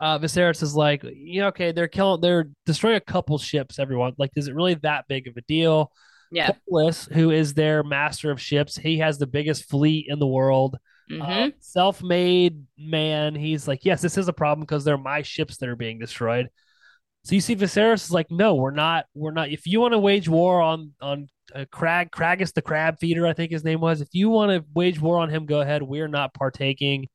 uh 0.00 0.18
Viserys 0.18 0.62
is 0.62 0.74
like, 0.74 1.04
yeah, 1.14 1.46
okay, 1.48 1.72
they're 1.72 1.88
killing, 1.88 2.20
they're 2.20 2.48
destroying 2.66 2.96
a 2.96 3.00
couple 3.00 3.36
ships. 3.38 3.78
Everyone, 3.78 4.14
like, 4.18 4.30
is 4.36 4.48
it 4.48 4.54
really 4.54 4.74
that 4.74 5.04
big 5.08 5.26
of 5.28 5.36
a 5.36 5.42
deal? 5.42 5.92
Yeah. 6.32 6.52
Corlys, 6.72 7.12
who 7.12 7.30
is 7.32 7.54
their 7.54 7.82
master 7.82 8.30
of 8.30 8.40
ships, 8.40 8.76
he 8.76 8.98
has 8.98 9.18
the 9.18 9.26
biggest 9.26 9.68
fleet 9.68 10.06
in 10.08 10.18
the 10.20 10.26
world. 10.26 10.78
Hmm 11.10 11.22
Uh, 11.22 11.50
self-made 11.60 12.64
man. 12.78 13.34
He's 13.34 13.66
like, 13.68 13.84
yes, 13.84 14.00
this 14.00 14.16
is 14.18 14.28
a 14.28 14.32
problem 14.32 14.60
because 14.60 14.84
they're 14.84 14.98
my 14.98 15.22
ships 15.22 15.56
that 15.58 15.68
are 15.68 15.76
being 15.76 15.98
destroyed. 15.98 16.48
So 17.24 17.34
you 17.34 17.40
see, 17.40 17.56
Viserys 17.56 18.04
is 18.04 18.10
like, 18.10 18.30
no, 18.30 18.54
we're 18.54 18.70
not. 18.70 19.06
We're 19.14 19.32
not. 19.32 19.50
If 19.50 19.66
you 19.66 19.80
want 19.80 19.92
to 19.92 19.98
wage 19.98 20.28
war 20.28 20.60
on 20.62 20.92
on 21.00 21.28
uh, 21.54 21.66
Crag, 21.70 22.10
Craghas 22.10 22.54
the 22.54 22.62
crab 22.62 22.98
feeder, 22.98 23.26
I 23.26 23.34
think 23.34 23.52
his 23.52 23.64
name 23.64 23.80
was. 23.80 24.00
If 24.00 24.08
you 24.12 24.30
want 24.30 24.52
to 24.52 24.64
wage 24.74 25.00
war 25.00 25.18
on 25.18 25.28
him, 25.28 25.46
go 25.46 25.60
ahead. 25.60 25.82
We're 25.82 26.08
not 26.08 26.32
partaking 26.34 27.08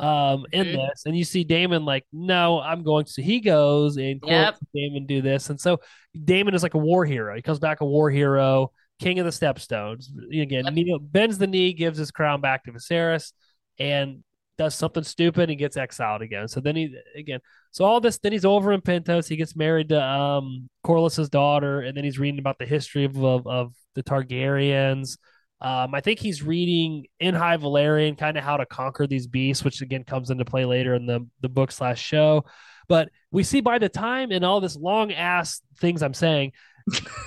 um 0.00 0.46
in 0.52 0.66
Mhm. 0.66 0.72
this. 0.72 1.02
And 1.06 1.16
you 1.16 1.24
see 1.24 1.44
Daemon 1.44 1.84
like, 1.84 2.06
no, 2.12 2.60
I'm 2.60 2.82
going 2.82 3.04
to. 3.04 3.22
He 3.22 3.40
goes 3.40 3.96
and 3.98 4.20
Yep. 4.26 4.58
Daemon 4.74 5.06
do 5.06 5.22
this, 5.22 5.50
and 5.50 5.60
so 5.60 5.80
Daemon 6.24 6.54
is 6.54 6.62
like 6.62 6.74
a 6.74 6.78
war 6.78 7.04
hero. 7.04 7.36
He 7.36 7.42
comes 7.42 7.58
back 7.58 7.80
a 7.80 7.86
war 7.86 8.10
hero, 8.10 8.72
king 9.00 9.18
of 9.18 9.24
the 9.24 9.32
Stepstones. 9.32 10.06
Again, 10.32 10.64
bends 11.10 11.38
the 11.38 11.46
knee, 11.46 11.72
gives 11.72 11.98
his 11.98 12.10
crown 12.10 12.40
back 12.40 12.64
to 12.64 12.72
Viserys, 12.72 13.32
and 13.78 14.22
does 14.58 14.74
something 14.74 15.02
stupid 15.02 15.50
and 15.50 15.58
gets 15.58 15.76
exiled 15.76 16.22
again. 16.22 16.46
So 16.46 16.60
then 16.60 16.76
he 16.76 16.94
again, 17.16 17.40
so 17.70 17.84
all 17.84 18.00
this, 18.00 18.18
then 18.18 18.32
he's 18.32 18.44
over 18.44 18.72
in 18.72 18.80
Pentos. 18.80 19.28
He 19.28 19.36
gets 19.36 19.56
married 19.56 19.88
to 19.90 20.02
um 20.02 20.68
Corlys's 20.84 21.28
daughter, 21.28 21.80
and 21.80 21.96
then 21.96 22.04
he's 22.04 22.18
reading 22.18 22.38
about 22.38 22.58
the 22.58 22.66
history 22.66 23.04
of 23.04 23.16
of, 23.22 23.46
of 23.46 23.74
the 23.94 24.02
Targaryens. 24.02 25.18
Um, 25.60 25.94
I 25.94 26.00
think 26.00 26.18
he's 26.18 26.42
reading 26.42 27.06
in 27.20 27.34
High 27.34 27.56
Valyrian, 27.56 28.18
kind 28.18 28.36
of 28.36 28.42
how 28.42 28.56
to 28.56 28.66
conquer 28.66 29.06
these 29.06 29.28
beasts, 29.28 29.64
which 29.64 29.80
again 29.80 30.04
comes 30.04 30.30
into 30.30 30.44
play 30.44 30.64
later 30.64 30.94
in 30.94 31.06
the 31.06 31.26
the 31.40 31.48
book 31.48 31.72
slash 31.72 32.02
show. 32.02 32.44
But 32.88 33.10
we 33.30 33.44
see 33.44 33.60
by 33.60 33.78
the 33.78 33.88
time 33.88 34.32
and 34.32 34.44
all 34.44 34.60
this 34.60 34.76
long 34.76 35.12
ass 35.12 35.62
things 35.78 36.02
I'm 36.02 36.14
saying, 36.14 36.52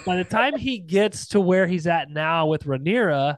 by 0.05 0.15
the 0.17 0.23
time 0.23 0.57
he 0.57 0.79
gets 0.79 1.27
to 1.29 1.39
where 1.39 1.67
he's 1.67 1.87
at 1.87 2.09
now 2.09 2.47
with 2.47 2.65
Rhaenyra, 2.65 3.37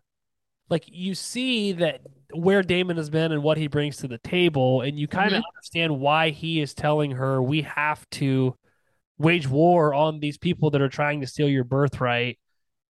like 0.70 0.86
you 0.88 1.16
see 1.16 1.74
that 1.74 2.02
where 2.34 2.62
Daemon 2.62 2.98
has 2.98 3.10
been 3.10 3.32
and 3.32 3.42
what 3.42 3.58
he 3.58 3.68
brings 3.68 3.98
to 3.98 4.08
the 4.08 4.18
table, 4.18 4.82
and 4.82 5.00
you 5.00 5.08
kind 5.08 5.34
of 5.34 5.44
understand 5.54 5.98
why 5.98 6.30
he 6.30 6.60
is 6.62 6.74
telling 6.74 7.12
her 7.12 7.42
we 7.42 7.62
have 7.62 8.08
to 8.12 8.56
wage 9.18 9.48
war 9.48 9.94
on 9.94 10.20
these 10.20 10.38
people 10.38 10.70
that 10.72 10.82
are 10.82 10.90
trying 10.90 11.22
to 11.22 11.28
steal 11.28 11.50
your 11.50 11.64
birthright 11.64 12.38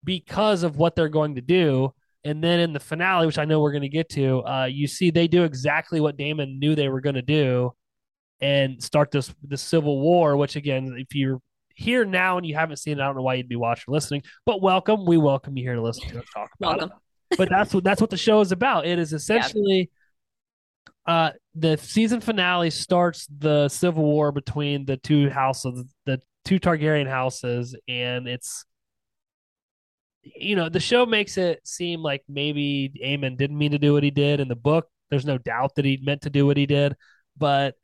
because 0.02 0.62
of 0.62 0.76
what 0.76 0.96
they're 0.96 1.08
going 1.08 1.34
to 1.34 1.40
do. 1.40 1.92
And 2.24 2.42
then 2.42 2.58
in 2.60 2.72
the 2.72 2.80
finale, 2.80 3.26
which 3.26 3.38
I 3.38 3.44
know 3.44 3.60
we're 3.60 3.72
going 3.72 3.82
to 3.82 3.88
get 3.88 4.08
to, 4.10 4.42
uh, 4.44 4.64
you 4.64 4.88
see 4.88 5.10
they 5.10 5.28
do 5.28 5.44
exactly 5.44 6.00
what 6.00 6.16
Daemon 6.16 6.58
knew 6.58 6.74
they 6.74 6.88
were 6.88 7.00
going 7.00 7.14
to 7.14 7.22
do, 7.22 7.72
and 8.40 8.82
start 8.82 9.10
this 9.10 9.32
this 9.42 9.62
civil 9.62 10.00
war. 10.00 10.36
Which 10.36 10.56
again, 10.56 10.96
if 10.98 11.14
you're 11.14 11.40
here 11.76 12.04
now 12.04 12.38
and 12.38 12.46
you 12.46 12.54
haven't 12.54 12.78
seen 12.78 12.98
it, 12.98 13.02
I 13.02 13.06
don't 13.06 13.16
know 13.16 13.22
why 13.22 13.34
you'd 13.34 13.48
be 13.48 13.56
watching 13.56 13.84
or 13.88 13.94
listening. 13.94 14.22
But 14.44 14.60
welcome, 14.62 15.04
we 15.04 15.18
welcome 15.18 15.56
you 15.56 15.62
here 15.62 15.76
to 15.76 15.82
listen 15.82 16.08
to 16.08 16.18
us 16.18 16.24
talk 16.32 16.50
about 16.58 16.78
Welcome. 16.78 16.96
it. 17.30 17.38
But 17.38 17.48
that's 17.50 17.74
what 17.74 17.84
that's 17.84 18.00
what 18.00 18.10
the 18.10 18.16
show 18.16 18.40
is 18.40 18.52
about. 18.52 18.86
It 18.86 18.98
is 18.98 19.12
essentially. 19.12 19.90
Uh, 21.06 21.30
the 21.54 21.76
season 21.76 22.20
finale 22.20 22.68
starts 22.70 23.28
the 23.38 23.68
civil 23.68 24.02
war 24.02 24.32
between 24.32 24.84
the 24.86 24.96
two 24.96 25.30
houses, 25.30 25.84
the 26.04 26.20
two 26.44 26.58
Targaryen 26.58 27.08
houses, 27.08 27.76
and 27.86 28.26
it's 28.26 28.64
you 30.22 30.56
know, 30.56 30.68
the 30.68 30.80
show 30.80 31.06
makes 31.06 31.36
it 31.38 31.60
seem 31.66 32.00
like 32.00 32.24
maybe 32.28 32.92
Aemond 33.04 33.36
didn't 33.36 33.58
mean 33.58 33.70
to 33.70 33.78
do 33.78 33.92
what 33.92 34.02
he 34.02 34.10
did 34.10 34.40
in 34.40 34.48
the 34.48 34.56
book. 34.56 34.88
There's 35.10 35.24
no 35.24 35.38
doubt 35.38 35.76
that 35.76 35.84
he 35.84 36.00
meant 36.02 36.22
to 36.22 36.30
do 36.30 36.46
what 36.46 36.56
he 36.56 36.66
did, 36.66 36.96
but 37.36 37.74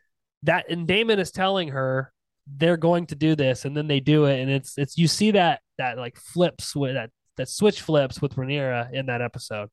that 0.42 0.68
and 0.68 0.88
Daemon 0.88 1.20
is 1.20 1.31
telling 1.31 1.68
her 1.68 2.12
they're 2.46 2.76
going 2.76 3.07
to 3.07 3.14
do 3.14 3.35
this, 3.37 3.64
and 3.64 3.76
then 3.76 3.87
they 3.88 4.00
do 4.00 4.24
it, 4.26 4.40
and 4.40 4.50
it's 4.50 4.76
it's 4.78 4.96
you 4.98 5.09
see 5.09 5.31
that 5.33 5.61
that 5.78 5.98
like 5.98 6.16
flips 6.16 6.74
with 6.76 6.94
that 6.94 7.11
that 7.37 7.48
switch 7.48 7.81
flips 7.81 8.20
with 8.20 8.35
Rhaenyra 8.37 8.92
in 8.92 9.07
that 9.07 9.22
episode. 9.22 9.68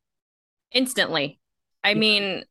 Instantly. 0.71 1.39
I 1.83 1.89
Yeah. 1.89 1.95
mean, 1.95 2.43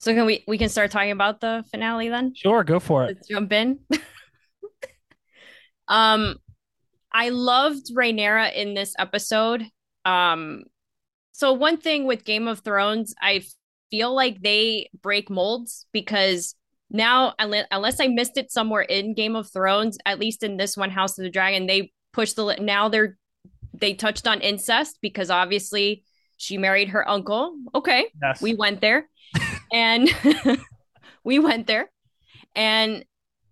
so 0.00 0.12
can 0.14 0.26
we 0.26 0.44
we 0.46 0.58
can 0.58 0.68
start 0.68 0.90
talking 0.90 1.10
about 1.12 1.40
the 1.40 1.64
finale 1.70 2.08
then? 2.08 2.34
Sure, 2.34 2.62
go 2.64 2.78
for 2.80 3.04
it. 3.04 3.16
Let's 3.16 3.28
jump 3.28 3.52
in. 3.52 3.80
um, 5.88 6.36
I 7.12 7.28
loved 7.30 7.94
Rhaenyra 7.94 8.54
in 8.54 8.74
this 8.74 8.94
episode. 8.98 9.64
Um, 10.04 10.64
so 11.32 11.52
one 11.52 11.78
thing 11.78 12.06
with 12.06 12.24
Game 12.24 12.48
of 12.48 12.60
Thrones, 12.60 13.14
I 13.20 13.44
feel 13.90 14.14
like 14.14 14.40
they 14.40 14.90
break 15.02 15.30
molds 15.30 15.86
because 15.92 16.54
now, 16.92 17.34
unless 17.38 17.98
I 18.00 18.06
missed 18.08 18.36
it 18.36 18.52
somewhere 18.52 18.82
in 18.82 19.14
Game 19.14 19.34
of 19.34 19.50
Thrones, 19.50 19.98
at 20.06 20.18
least 20.18 20.42
in 20.42 20.56
this 20.58 20.76
one, 20.76 20.90
House 20.90 21.18
of 21.18 21.24
the 21.24 21.30
Dragon, 21.30 21.66
they 21.66 21.90
pushed 22.12 22.36
the 22.36 22.56
now 22.60 22.88
they're 22.88 23.16
they 23.74 23.94
touched 23.94 24.26
on 24.26 24.40
incest 24.42 24.98
because 25.00 25.30
obviously 25.30 26.04
she 26.36 26.58
married 26.58 26.90
her 26.90 27.08
uncle. 27.08 27.56
Okay, 27.74 28.06
Yes. 28.22 28.42
we 28.42 28.54
went 28.54 28.80
there 28.80 29.08
and 29.72 30.08
we 31.24 31.38
went 31.38 31.66
there 31.66 31.90
and 32.54 33.04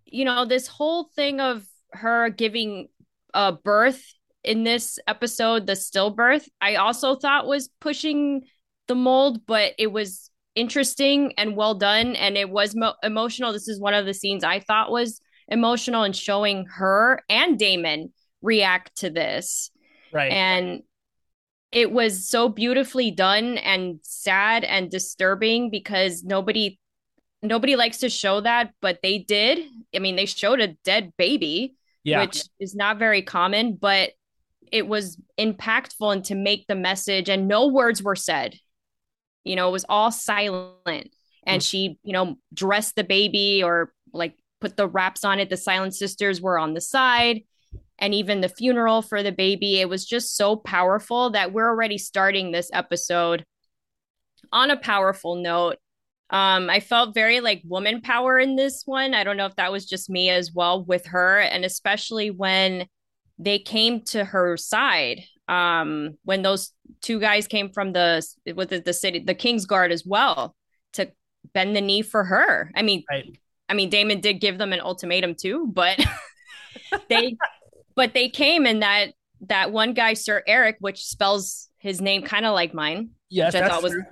you 0.04 0.24
know 0.24 0.44
this 0.44 0.66
whole 0.66 1.04
thing 1.16 1.40
of 1.40 1.64
her 1.92 2.28
giving 2.28 2.88
uh 3.32 3.52
birth 3.52 4.04
in 4.44 4.64
this 4.64 4.98
episode 5.06 5.66
the 5.66 5.72
stillbirth 5.74 6.48
i 6.60 6.74
also 6.74 7.14
thought 7.14 7.46
was 7.46 7.68
pushing 7.80 8.42
the 8.88 8.94
mold 8.94 9.46
but 9.46 9.72
it 9.78 9.86
was 9.86 10.29
interesting 10.54 11.32
and 11.36 11.56
well 11.56 11.74
done. 11.74 12.16
And 12.16 12.36
it 12.36 12.50
was 12.50 12.74
mo- 12.74 12.94
emotional. 13.02 13.52
This 13.52 13.68
is 13.68 13.80
one 13.80 13.94
of 13.94 14.06
the 14.06 14.14
scenes 14.14 14.44
i 14.44 14.60
thought 14.60 14.90
was 14.90 15.20
emotional 15.48 16.04
and 16.04 16.14
showing 16.14 16.66
her 16.66 17.22
and 17.28 17.58
damon 17.58 18.12
react 18.42 18.96
to 18.98 19.10
this. 19.10 19.70
Right. 20.12 20.32
and 20.32 20.82
it 21.70 21.92
was 21.92 22.28
so 22.28 22.48
beautifully 22.48 23.12
done 23.12 23.58
and 23.58 24.00
sad 24.02 24.64
and 24.64 24.90
disturbing 24.90 25.70
because 25.70 26.24
nobody 26.24 26.80
nobody 27.42 27.76
likes 27.76 27.98
to 27.98 28.08
show 28.08 28.40
that 28.40 28.72
but 28.80 28.98
they 29.02 29.18
did. 29.18 29.60
I 29.94 30.00
mean 30.00 30.16
they 30.16 30.26
showed 30.26 30.60
a 30.60 30.74
dead 30.84 31.12
baby 31.16 31.76
yeah. 32.02 32.20
which 32.20 32.42
is 32.58 32.74
not 32.74 32.98
very 32.98 33.22
common 33.22 33.74
but 33.74 34.10
it 34.72 34.86
was 34.86 35.16
impactful 35.38 36.12
and 36.12 36.24
to 36.24 36.34
make 36.34 36.66
the 36.66 36.74
message 36.74 37.28
and 37.28 37.46
no 37.46 37.68
words 37.68 38.02
were 38.02 38.16
said 38.16 38.58
you 39.44 39.56
know 39.56 39.68
it 39.68 39.72
was 39.72 39.86
all 39.88 40.10
silent. 40.10 41.14
And 41.44 41.62
she 41.62 41.98
you 42.02 42.12
know 42.12 42.36
dressed 42.52 42.96
the 42.96 43.04
baby 43.04 43.62
or 43.62 43.92
like 44.12 44.36
put 44.60 44.76
the 44.76 44.88
wraps 44.88 45.24
on 45.24 45.40
it. 45.40 45.48
The 45.50 45.56
silent 45.56 45.94
sisters 45.94 46.40
were 46.40 46.58
on 46.58 46.74
the 46.74 46.80
side. 46.80 47.42
And 47.98 48.14
even 48.14 48.40
the 48.40 48.48
funeral 48.48 49.02
for 49.02 49.22
the 49.22 49.32
baby 49.32 49.80
it 49.80 49.88
was 49.88 50.06
just 50.06 50.36
so 50.36 50.56
powerful 50.56 51.30
that 51.30 51.52
we're 51.52 51.68
already 51.68 51.98
starting 51.98 52.50
this 52.50 52.70
episode 52.72 53.44
on 54.52 54.70
a 54.70 54.76
powerful 54.76 55.36
note. 55.36 55.76
Um 56.30 56.70
i 56.70 56.80
felt 56.80 57.14
very 57.14 57.40
like 57.40 57.62
woman 57.64 58.00
power 58.00 58.38
in 58.38 58.56
this 58.56 58.82
one. 58.86 59.14
I 59.14 59.24
don't 59.24 59.36
know 59.36 59.46
if 59.46 59.56
that 59.56 59.72
was 59.72 59.86
just 59.86 60.10
me 60.10 60.30
as 60.30 60.52
well 60.52 60.84
with 60.84 61.06
her. 61.06 61.40
And 61.40 61.64
especially 61.64 62.30
when 62.30 62.86
they 63.38 63.58
came 63.58 64.02
to 64.02 64.24
her 64.24 64.56
side 64.56 65.22
um 65.50 66.16
when 66.24 66.42
those 66.42 66.72
two 67.02 67.18
guys 67.20 67.46
came 67.46 67.70
from 67.70 67.92
the 67.92 68.24
with 68.54 68.70
the, 68.70 68.80
the 68.80 68.92
city 68.92 69.18
the 69.18 69.34
king's 69.34 69.66
guard 69.66 69.90
as 69.92 70.06
well 70.06 70.54
to 70.92 71.10
bend 71.52 71.74
the 71.74 71.80
knee 71.80 72.02
for 72.02 72.22
her 72.24 72.70
i 72.76 72.82
mean 72.82 73.02
Right. 73.10 73.36
i 73.68 73.74
mean 73.74 73.90
damon 73.90 74.20
did 74.20 74.34
give 74.40 74.56
them 74.58 74.72
an 74.72 74.80
ultimatum 74.80 75.34
too 75.34 75.66
but 75.72 75.98
they 77.08 77.36
but 77.96 78.14
they 78.14 78.28
came 78.28 78.64
and 78.66 78.82
that 78.82 79.08
that 79.48 79.72
one 79.72 79.92
guy 79.92 80.14
sir 80.14 80.42
eric 80.46 80.76
which 80.80 81.04
spells 81.04 81.68
his 81.78 82.00
name 82.00 82.22
kind 82.22 82.46
of 82.46 82.54
like 82.54 82.72
mine 82.74 83.10
Yes, 83.32 83.52
which 83.54 83.62
I 83.62 83.68
thought 83.68 83.82
was 83.82 83.92
true. 83.92 84.02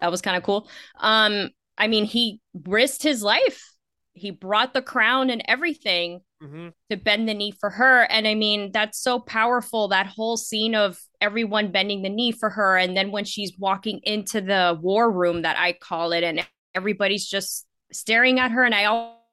that 0.00 0.10
was 0.10 0.20
kind 0.20 0.36
of 0.36 0.42
cool. 0.42 0.68
Um, 0.98 1.50
I 1.78 1.86
mean, 1.86 2.04
he 2.06 2.40
risked 2.66 3.02
his 3.04 3.22
life 3.22 3.70
he 4.14 4.30
brought 4.32 4.74
the 4.74 4.82
crown 4.82 5.30
and 5.30 5.42
everything 5.46 6.20
Mm-hmm. 6.42 6.68
to 6.90 6.96
bend 6.98 7.26
the 7.26 7.32
knee 7.32 7.52
for 7.58 7.70
her. 7.70 8.02
And 8.02 8.28
I 8.28 8.34
mean, 8.34 8.70
that's 8.70 9.00
so 9.00 9.18
powerful. 9.18 9.88
That 9.88 10.06
whole 10.06 10.36
scene 10.36 10.74
of 10.74 10.98
everyone 11.18 11.72
bending 11.72 12.02
the 12.02 12.10
knee 12.10 12.32
for 12.32 12.50
her. 12.50 12.76
And 12.76 12.94
then 12.94 13.12
when 13.12 13.24
she's 13.24 13.56
walking 13.58 14.00
into 14.02 14.42
the 14.42 14.78
war 14.78 15.10
room, 15.10 15.42
that 15.42 15.56
I 15.58 15.72
call 15.72 16.12
it, 16.12 16.22
and 16.22 16.46
everybody's 16.74 17.26
just 17.26 17.66
staring 17.92 18.40
at 18.40 18.50
her. 18.50 18.62
And 18.62 18.74
I 18.74 18.84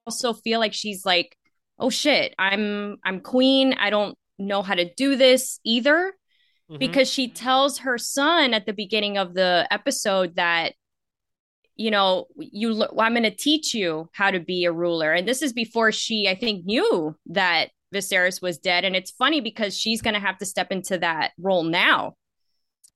also 0.06 0.34
feel 0.34 0.60
like 0.62 0.74
she's 0.74 1.06
like, 1.06 1.36
oh 1.80 1.90
shit, 1.90 2.34
I'm 2.40 2.98
I'm 3.04 3.20
queen. 3.20 3.74
I 3.74 3.90
don't 3.90 4.18
know 4.40 4.62
how 4.62 4.76
to 4.76 4.94
do 4.94 5.18
this 5.18 5.60
either. 5.66 6.14
Mm-hmm. 6.70 6.78
Because 6.80 7.12
she 7.12 7.28
tells 7.28 7.80
her 7.80 7.98
son 7.98 8.54
at 8.54 8.66
the 8.66 8.74
beginning 8.74 9.18
of 9.18 9.34
the 9.34 9.68
episode 9.70 10.36
that 10.38 10.76
you 11.82 11.92
know, 11.92 12.28
you 12.38 12.86
I'm 12.98 13.14
going 13.14 13.24
to 13.24 13.36
teach 13.36 13.74
you 13.74 14.10
how 14.14 14.32
to 14.32 14.40
be 14.40 14.66
a 14.66 14.72
ruler. 14.72 15.12
And 15.12 15.28
this 15.28 15.42
is 15.42 15.52
before 15.52 15.92
she, 15.92 16.28
I 16.30 16.36
think, 16.36 16.66
knew 16.66 17.16
that 17.28 17.70
Viserys 17.94 18.42
was 18.42 18.60
dead. 18.60 18.86
And 18.86 18.96
it's 18.96 19.12
funny 19.12 19.42
because 19.42 19.78
she's 19.78 20.02
going 20.02 20.14
to 20.14 20.20
have 20.20 20.38
to 20.38 20.46
step 20.46 20.72
into 20.72 21.00
that 21.00 21.32
role 21.40 21.64
now. 21.64 22.16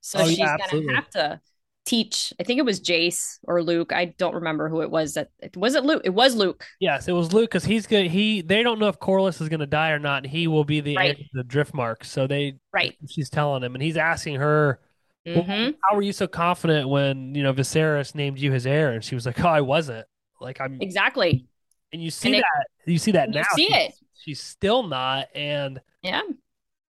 So 0.02 0.20
Oh, 0.20 0.28
yeah, 0.28 0.56
she's 0.58 0.72
going 0.72 0.88
to 0.88 0.96
have 0.96 1.10
to 1.12 1.42
teach. 1.86 2.32
I 2.40 2.44
think 2.44 2.60
it 2.60 2.66
was 2.66 2.80
Jace 2.80 3.40
or 3.44 3.64
Luke. 3.64 3.92
I 3.92 4.06
don't 4.06 4.36
remember 4.36 4.70
who 4.70 4.82
it 4.82 4.92
was. 4.92 5.16
That 5.16 5.30
it 5.40 5.58
was 5.58 5.74
it. 5.76 5.84
Luke. 5.84 6.02
It 6.06 6.12
was 6.12 6.36
Luke. 6.36 6.64
Yes, 6.80 7.08
it 7.08 7.14
was 7.14 7.34
Luke 7.34 7.50
because 7.50 7.66
he's 7.66 7.88
good. 7.88 8.08
He 8.08 8.42
they 8.42 8.62
don't 8.62 8.80
know 8.80 8.88
if 8.88 9.00
Corlys 9.00 9.42
is 9.42 9.50
going 9.50 9.62
to 9.62 9.66
die 9.66 9.92
or 9.92 10.00
not, 10.00 10.24
and 10.24 10.32
he 10.32 10.48
will 10.48 10.64
be 10.64 10.80
the 10.80 10.96
Right. 10.96 11.26
the 11.34 11.44
Driftmark. 11.44 12.06
So 12.06 12.28
they 12.28 12.60
Right. 12.72 12.96
She's 13.08 13.30
telling 13.30 13.64
him, 13.64 13.74
and 13.76 13.84
he's 13.84 13.98
asking 13.98 14.36
her, 14.36 14.80
well, 15.26 15.44
hmm 15.44 15.70
"How 15.84 15.96
were 15.96 16.02
you 16.02 16.14
so 16.14 16.28
confident 16.28 16.90
when 16.90 17.34
you 17.36 17.44
know 17.44 17.54
Viserys 17.54 18.14
named 18.16 18.40
you 18.40 18.52
his 18.52 18.66
heir?" 18.68 18.92
And 18.92 19.04
she 19.04 19.16
was 19.16 19.26
like, 19.26 19.40
"Oh, 19.44 19.48
I 19.48 19.62
wasn't." 19.62 20.06
Like 20.42 20.60
I'm, 20.62 20.80
Exactly. 20.82 21.48
and 21.94 22.02
you 22.04 22.12
see 22.12 22.30
And 22.30 22.36
it- 22.38 22.42
that 22.86 22.92
you 22.92 22.98
see 23.00 23.12
that 23.12 23.30
now. 23.30 23.44
see 23.56 23.66
she's, 23.68 23.76
it. 23.76 23.94
she's 24.14 24.42
still 24.42 24.84
not, 24.84 25.28
and 25.34 25.80
Yeah. 26.02 26.22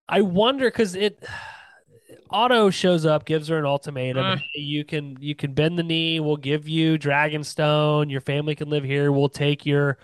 I 0.09 0.21
wonder 0.21 0.65
because 0.67 0.95
it. 0.95 1.23
Otto 2.29 2.69
shows 2.69 3.05
up, 3.05 3.25
gives 3.25 3.47
her 3.47 3.57
an 3.57 3.65
ultimatum. 3.65 4.23
Mm. 4.23 4.37
Hey, 4.53 4.61
you 4.61 4.83
can 4.83 5.17
you 5.21 5.33
can 5.33 5.53
bend 5.53 5.79
the 5.79 5.83
knee. 5.83 6.19
We'll 6.19 6.35
give 6.35 6.67
you 6.67 6.97
Dragonstone. 6.97 8.11
Your 8.11 8.19
family 8.21 8.53
can 8.53 8.69
live 8.69 8.83
here. 8.83 9.11
We'll 9.13 9.29
take 9.29 9.65
your 9.65 9.97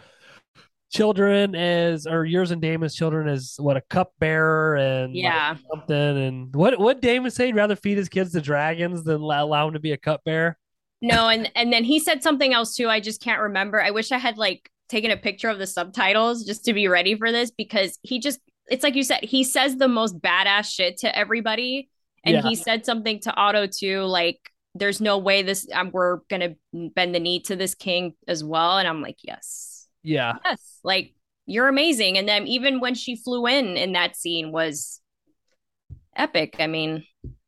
children 0.94 1.56
as 1.56 2.06
or 2.06 2.24
yours 2.26 2.52
and 2.52 2.62
Daemon's 2.62 2.96
children 2.96 3.28
as 3.28 3.56
what 3.58 3.76
a 3.78 3.82
cupbearer 3.82 4.76
and 4.76 5.14
like, 5.14 5.24
Yeah. 5.24 5.56
something. 5.72 5.98
And 5.98 6.56
what 6.56 6.80
what 6.80 7.02
Daemon 7.02 7.32
say? 7.32 7.48
He'd 7.48 7.56
rather 7.56 7.76
feed 7.76 7.98
his 7.98 8.10
kids 8.10 8.32
to 8.34 8.42
dragons 8.42 9.04
than 9.04 9.16
allow, 9.22 9.44
allow 9.46 9.68
him 9.68 9.74
to 9.74 9.80
be 9.80 9.92
a 9.92 9.98
cupbearer. 9.98 10.58
No, 11.02 11.28
and 11.28 11.52
and 11.56 11.74
then 11.74 11.84
he 11.84 12.00
said 12.00 12.24
something 12.24 12.54
else 12.54 12.76
too. 12.76 12.88
I 12.90 13.00
just 13.00 13.22
can't 13.22 13.42
remember. 13.42 13.82
I 13.82 13.92
wish 13.92 14.12
I 14.12 14.18
had 14.18 14.38
like 14.38 14.70
taken 14.88 15.12
a 15.12 15.18
picture 15.18 15.50
of 15.50 15.58
the 15.60 15.68
subtitles 15.68 16.46
just 16.46 16.64
to 16.66 16.74
be 16.74 16.88
ready 16.88 17.16
for 17.16 17.32
this 17.32 17.52
because 17.52 17.98
he 18.04 18.20
just 18.20 18.40
it's 18.70 18.84
like 18.84 18.96
you 18.96 19.04
said, 19.04 19.24
he 19.24 19.44
says 19.44 19.76
the 19.76 19.90
most 19.90 20.20
badass 20.22 20.72
shit 20.72 20.98
to 21.00 21.18
everybody. 21.18 21.90
And 22.24 22.36
Yeah. 22.36 22.42
he 22.44 22.56
said 22.56 22.86
something 22.86 23.20
to 23.22 23.34
Otto 23.34 23.68
too, 23.68 24.04
like 24.04 24.40
there's 24.76 25.02
no 25.02 25.18
way 25.18 25.42
this 25.42 25.68
um, 25.74 25.90
we're 25.92 26.20
gonna 26.30 26.56
bend 26.72 27.14
the 27.14 27.20
knee 27.20 27.42
to 27.42 27.56
this 27.58 27.76
king 27.76 28.14
as 28.28 28.44
well. 28.44 28.78
And 28.78 28.88
I'm 28.88 29.02
like, 29.02 29.18
yes, 29.24 29.73
Yeah, 30.04 30.34
yes, 30.46 30.80
like 30.84 31.14
you're 31.46 31.68
amazing. 31.68 32.18
And 32.18 32.28
then 32.28 32.48
even 32.48 32.80
when 32.80 32.96
she 32.96 33.16
flew 33.16 33.48
in 33.48 33.78
in 33.78 33.94
that 33.94 34.16
scene 34.16 34.52
was 34.52 35.02
epic. 36.16 36.56
I 36.60 36.68
mean, 36.68 37.06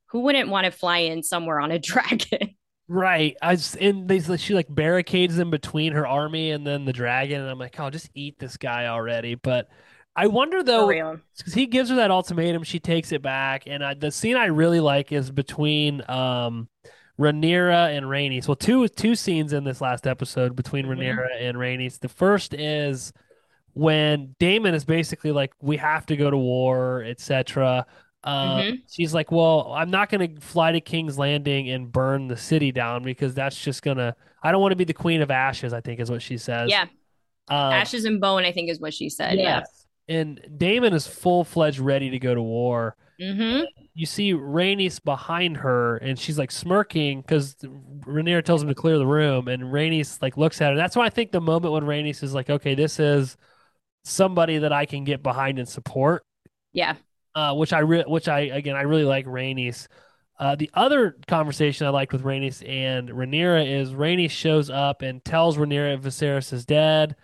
who 0.08 0.22
wouldn't 0.22 0.50
want 0.50 0.66
to 0.66 0.72
fly 0.72 1.00
in 1.00 1.24
somewhere 1.24 1.60
on 1.60 1.72
a 1.72 1.80
dragon? 1.80 2.56
right. 2.88 3.36
I 3.42 3.56
just, 3.56 3.76
and 3.78 4.08
they 4.08 4.20
she 4.38 4.54
like 4.54 4.68
barricades 4.70 5.40
in 5.40 5.50
between 5.50 5.94
her 5.94 6.08
army 6.08 6.52
and 6.52 6.66
then 6.66 6.86
the 6.86 6.94
dragon, 6.94 7.42
and 7.42 7.50
I'm 7.50 7.60
like, 7.60 7.80
oh, 7.80 7.90
just 7.90 8.10
eat 8.14 8.40
this 8.40 8.58
guy 8.58 8.88
already. 8.88 9.36
But 9.36 9.70
I 10.16 10.28
wonder 10.28 10.64
though, 10.64 11.00
because 11.38 11.54
he 11.54 11.66
gives 11.66 11.90
her 11.90 11.98
that 11.98 12.12
ultimatum, 12.12 12.64
she 12.64 12.80
takes 12.80 13.12
it 13.12 13.22
back, 13.22 13.64
and 13.68 13.84
I, 13.84 13.94
the 13.94 14.12
scene 14.12 14.36
I 14.38 14.46
really 14.46 14.80
like 14.80 15.12
is 15.12 15.32
between 15.32 16.04
um, 16.10 16.70
Rhaenyra 17.20 17.96
and 17.96 18.06
Rhaenys. 18.08 18.48
Well, 18.48 18.56
two 18.56 18.88
two 18.88 19.16
scenes 19.16 19.54
in 19.54 19.64
this 19.64 19.82
last 19.82 20.06
episode 20.08 20.56
between 20.56 20.86
Mhm. 20.86 20.98
Rhaenyra 20.98 21.28
and 21.42 21.58
Rhaenys. 21.58 22.00
The 22.00 22.10
first 22.10 22.54
is 22.54 23.14
when 23.74 24.36
Daemon 24.40 24.74
is 24.74 24.86
basically 24.86 25.32
like, 25.32 25.54
"We 25.62 25.78
have 25.78 26.06
to 26.08 26.16
go 26.18 26.30
to 26.30 26.38
war, 26.38 27.04
etc." 27.04 27.86
Uh, 28.24 28.58
Mhm. 28.58 28.82
She's 28.90 29.14
like, 29.14 29.32
"Well, 29.32 29.72
I'm 29.74 29.92
not 29.92 30.10
going 30.10 30.36
to 30.36 30.42
fly 30.42 30.72
to 30.72 30.82
King's 30.82 31.18
Landing 31.20 31.70
and 31.70 31.92
burn 31.92 32.28
the 32.28 32.38
city 32.38 32.72
down 32.72 33.04
because 33.04 33.34
that's 33.34 33.62
just 33.64 33.84
gonna. 33.84 34.16
I 34.42 34.52
don't 34.52 34.62
want 34.62 34.72
to 34.72 34.76
be 34.78 34.84
the 34.84 34.94
Queen 34.94 35.22
of 35.22 35.30
Ashes. 35.32 35.74
I 35.74 35.82
think 35.82 36.00
is 36.00 36.10
what 36.12 36.22
she 36.22 36.38
says. 36.38 36.70
Yeah. 36.70 36.84
Um, 37.48 37.74
Ashes 37.74 38.06
and 38.06 38.20
bone, 38.20 38.44
I 38.44 38.52
think 38.52 38.70
is 38.70 38.80
what 38.80 38.94
she 38.94 39.10
said. 39.10 39.38
Yeah. 39.38 39.60
yes. 39.60 39.86
And 40.08 40.42
Daemon 40.58 40.94
is 40.94 41.06
full 41.08 41.44
fledged 41.44 41.80
ready 41.80 42.10
to 42.12 42.20
go 42.20 42.34
to 42.36 42.42
war 42.42 42.96
hmm 43.20 43.62
you 43.98 44.06
see 44.06 44.34
Rhaenys 44.34 45.02
behind 45.02 45.58
her, 45.58 45.96
and 45.98 46.20
she's 46.20 46.38
like 46.38 46.52
smirking 46.52 47.22
because 47.22 47.56
Rhaenyra 47.64 48.44
tells 48.44 48.62
him 48.62 48.68
to 48.68 48.76
clear 48.76 48.98
the 48.98 49.08
room, 49.08 49.48
and 49.48 49.64
Rhaenys 49.64 50.22
like 50.22 50.36
looks 50.36 50.60
at 50.62 50.72
her. 50.72 50.76
That's 50.76 50.98
why 50.98 51.06
I 51.06 51.10
think 51.10 51.32
the 51.32 51.40
moment 51.40 51.74
when 51.74 51.84
Rhaenys 51.84 52.22
is 52.22 52.34
like, 52.34 52.50
"Okay, 52.50 52.76
this 52.76 53.00
is 53.00 53.38
somebody 54.04 54.60
that 54.60 54.74
I 54.74 54.86
can 54.86 55.04
get 55.06 55.24
behind 55.24 55.60
and 55.60 55.68
support," 55.68 56.24
Yeah. 56.74 56.96
uh, 57.36 57.54
which 57.56 57.74
I 57.74 57.80
re- 57.80 58.04
which 58.08 58.28
I 58.28 58.42
again 58.42 58.76
I 58.76 58.82
really 58.84 59.06
like 59.06 59.26
Rhaenys. 59.26 59.88
Uh, 60.38 60.56
the 60.56 60.70
other 60.74 61.18
conversation 61.28 61.88
I 61.88 61.92
liked 61.92 62.12
with 62.12 62.24
Rhaenys 62.24 62.68
and 62.68 63.10
Rhaenyra 63.10 63.66
is 63.82 63.92
Rhaenys 63.92 64.32
shows 64.32 64.70
up 64.70 65.02
and 65.02 65.24
tells 65.24 65.58
Rhaenyra 65.58 66.00
Viserys 66.02 66.52
is 66.52 66.66
dead. 66.66 67.16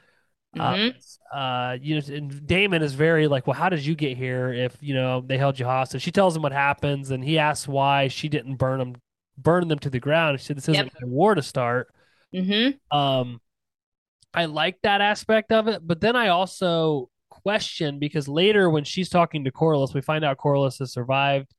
Uh, 0.60 0.76
Mhm. 0.76 1.18
uh, 1.34 1.78
you 1.82 1.96
know, 1.96 2.16
and 2.16 2.46
Daemon 2.46 2.82
is 2.82 2.94
very 2.94 3.28
like, 3.28 3.48
well, 3.48 3.56
how 3.56 3.70
did 3.70 3.86
you 3.86 3.96
get 3.96 4.18
here? 4.18 4.52
If 4.54 4.76
you 4.82 4.94
know 4.94 5.22
they 5.22 5.38
held 5.38 5.58
you 5.60 5.66
hostage, 5.66 6.02
she 6.02 6.12
tells 6.12 6.36
him 6.36 6.42
what 6.42 6.52
happens, 6.52 7.12
and 7.12 7.24
he 7.24 7.40
asks 7.40 7.68
why 7.68 8.10
she 8.10 8.28
didn't 8.28 8.56
burn 8.58 8.80
them, 8.80 8.96
burn 9.38 9.68
them 9.70 9.80
to 9.80 9.90
the 9.90 10.00
ground. 10.00 10.40
She 10.40 10.48
said 10.48 10.58
this 10.58 10.68
isn't 10.68 10.92
a 11.02 11.08
war 11.08 11.36
to 11.36 11.42
start. 11.42 11.94
hmm 12.34 12.70
Um, 12.92 13.40
I 14.34 14.46
like 14.46 14.78
that 14.84 15.02
aspect 15.02 15.52
of 15.52 15.68
it, 15.68 15.86
but 15.86 16.02
then 16.02 16.16
I 16.16 16.30
also 16.30 17.10
question 17.30 17.98
because 18.00 18.28
later 18.28 18.70
when 18.70 18.84
she's 18.84 19.10
talking 19.10 19.46
to 19.46 19.52
Corlys, 19.52 19.94
we 19.94 20.02
find 20.02 20.24
out 20.26 20.38
Corlys 20.38 20.80
has 20.80 20.92
survived, 20.94 21.54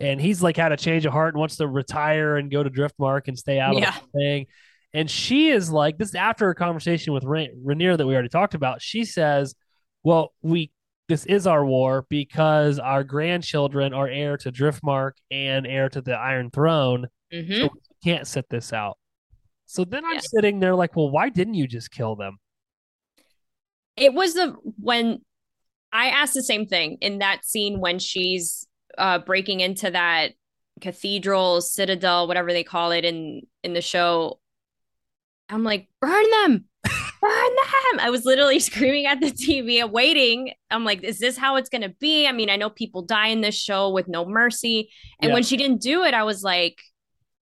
and 0.00 0.20
he's 0.20 0.42
like 0.42 0.56
had 0.56 0.72
a 0.72 0.76
change 0.76 1.04
of 1.06 1.12
heart 1.12 1.34
and 1.34 1.40
wants 1.40 1.56
to 1.56 1.66
retire 1.68 2.36
and 2.36 2.50
go 2.50 2.62
to 2.62 2.70
Driftmark 2.70 3.28
and 3.28 3.38
stay 3.38 3.60
out 3.60 3.76
Yeah. 3.76 3.90
of 3.90 4.02
the 4.12 4.18
thing. 4.18 4.46
And 4.94 5.10
she 5.10 5.48
is 5.48 5.70
like 5.70 5.98
this 5.98 6.08
is 6.10 6.14
after 6.14 6.48
a 6.50 6.54
conversation 6.54 7.12
with 7.12 7.24
Ra- 7.24 7.46
Rhaenyra 7.64 7.98
that 7.98 8.06
we 8.06 8.14
already 8.14 8.28
talked 8.30 8.54
about. 8.54 8.80
She 8.80 9.04
says, 9.04 9.54
"Well, 10.02 10.32
we 10.42 10.70
this 11.08 11.26
is 11.26 11.46
our 11.46 11.64
war 11.64 12.06
because 12.08 12.78
our 12.78 13.04
grandchildren 13.04 13.92
are 13.94 14.08
heir 14.08 14.36
to 14.38 14.50
Driftmark 14.52 15.12
and 15.30 15.66
heir 15.66 15.88
to 15.90 16.00
the 16.00 16.12
Iron 16.14 16.50
Throne." 16.50 17.08
hmm 17.32 17.52
So 17.52 17.64
we 17.74 17.80
can't 18.02 18.26
sit 18.26 18.48
this 18.48 18.72
out. 18.72 18.98
So 19.66 19.84
then 19.84 20.04
I'm 20.04 20.14
Yeah. 20.14 20.20
sitting 20.22 20.60
there 20.60 20.74
like, 20.74 20.96
well, 20.96 21.10
why 21.10 21.28
didn't 21.28 21.54
you 21.54 21.66
just 21.66 21.90
kill 21.90 22.16
them? 22.16 22.38
It 23.96 24.14
was 24.14 24.34
the 24.34 24.56
when 24.80 25.20
I 25.92 26.08
asked 26.08 26.34
the 26.34 26.42
same 26.42 26.66
thing 26.66 26.98
in 27.00 27.18
that 27.18 27.44
scene 27.44 27.80
when 27.80 27.98
she's 27.98 28.66
uh 28.96 29.18
breaking 29.18 29.60
into 29.60 29.90
that 29.90 30.32
cathedral, 30.80 31.60
citadel, 31.60 32.26
whatever 32.28 32.52
they 32.52 32.64
call 32.64 32.92
it 32.92 33.04
in 33.04 33.42
in 33.62 33.74
the 33.74 33.82
show. 33.82 34.40
I'm 35.50 35.64
like, 35.64 35.88
burn 36.00 36.24
them, 36.42 36.64
burn 36.84 36.92
them. 37.22 38.00
I 38.00 38.08
was 38.10 38.24
literally 38.24 38.58
screaming 38.68 39.06
at 39.06 39.20
the 39.20 39.30
TV, 39.30 39.80
and 39.82 39.92
waiting. 39.92 40.52
I'm 40.70 40.84
like, 40.84 41.02
is 41.02 41.18
this 41.18 41.36
how 41.36 41.56
it's 41.56 41.68
gonna 41.68 41.88
be? 42.00 42.26
I 42.26 42.32
mean, 42.32 42.50
I 42.50 42.56
know 42.56 42.70
people 42.70 43.02
die 43.02 43.28
in 43.28 43.40
this 43.40 43.54
show 43.56 43.90
with 43.90 44.08
no 44.08 44.24
mercy. 44.26 44.90
And 45.20 45.28
Yeah. 45.30 45.34
when 45.34 45.42
she 45.42 45.56
didn't 45.56 45.80
do 45.80 46.04
it, 46.04 46.14
I 46.14 46.22
was 46.24 46.42
like 46.42 46.80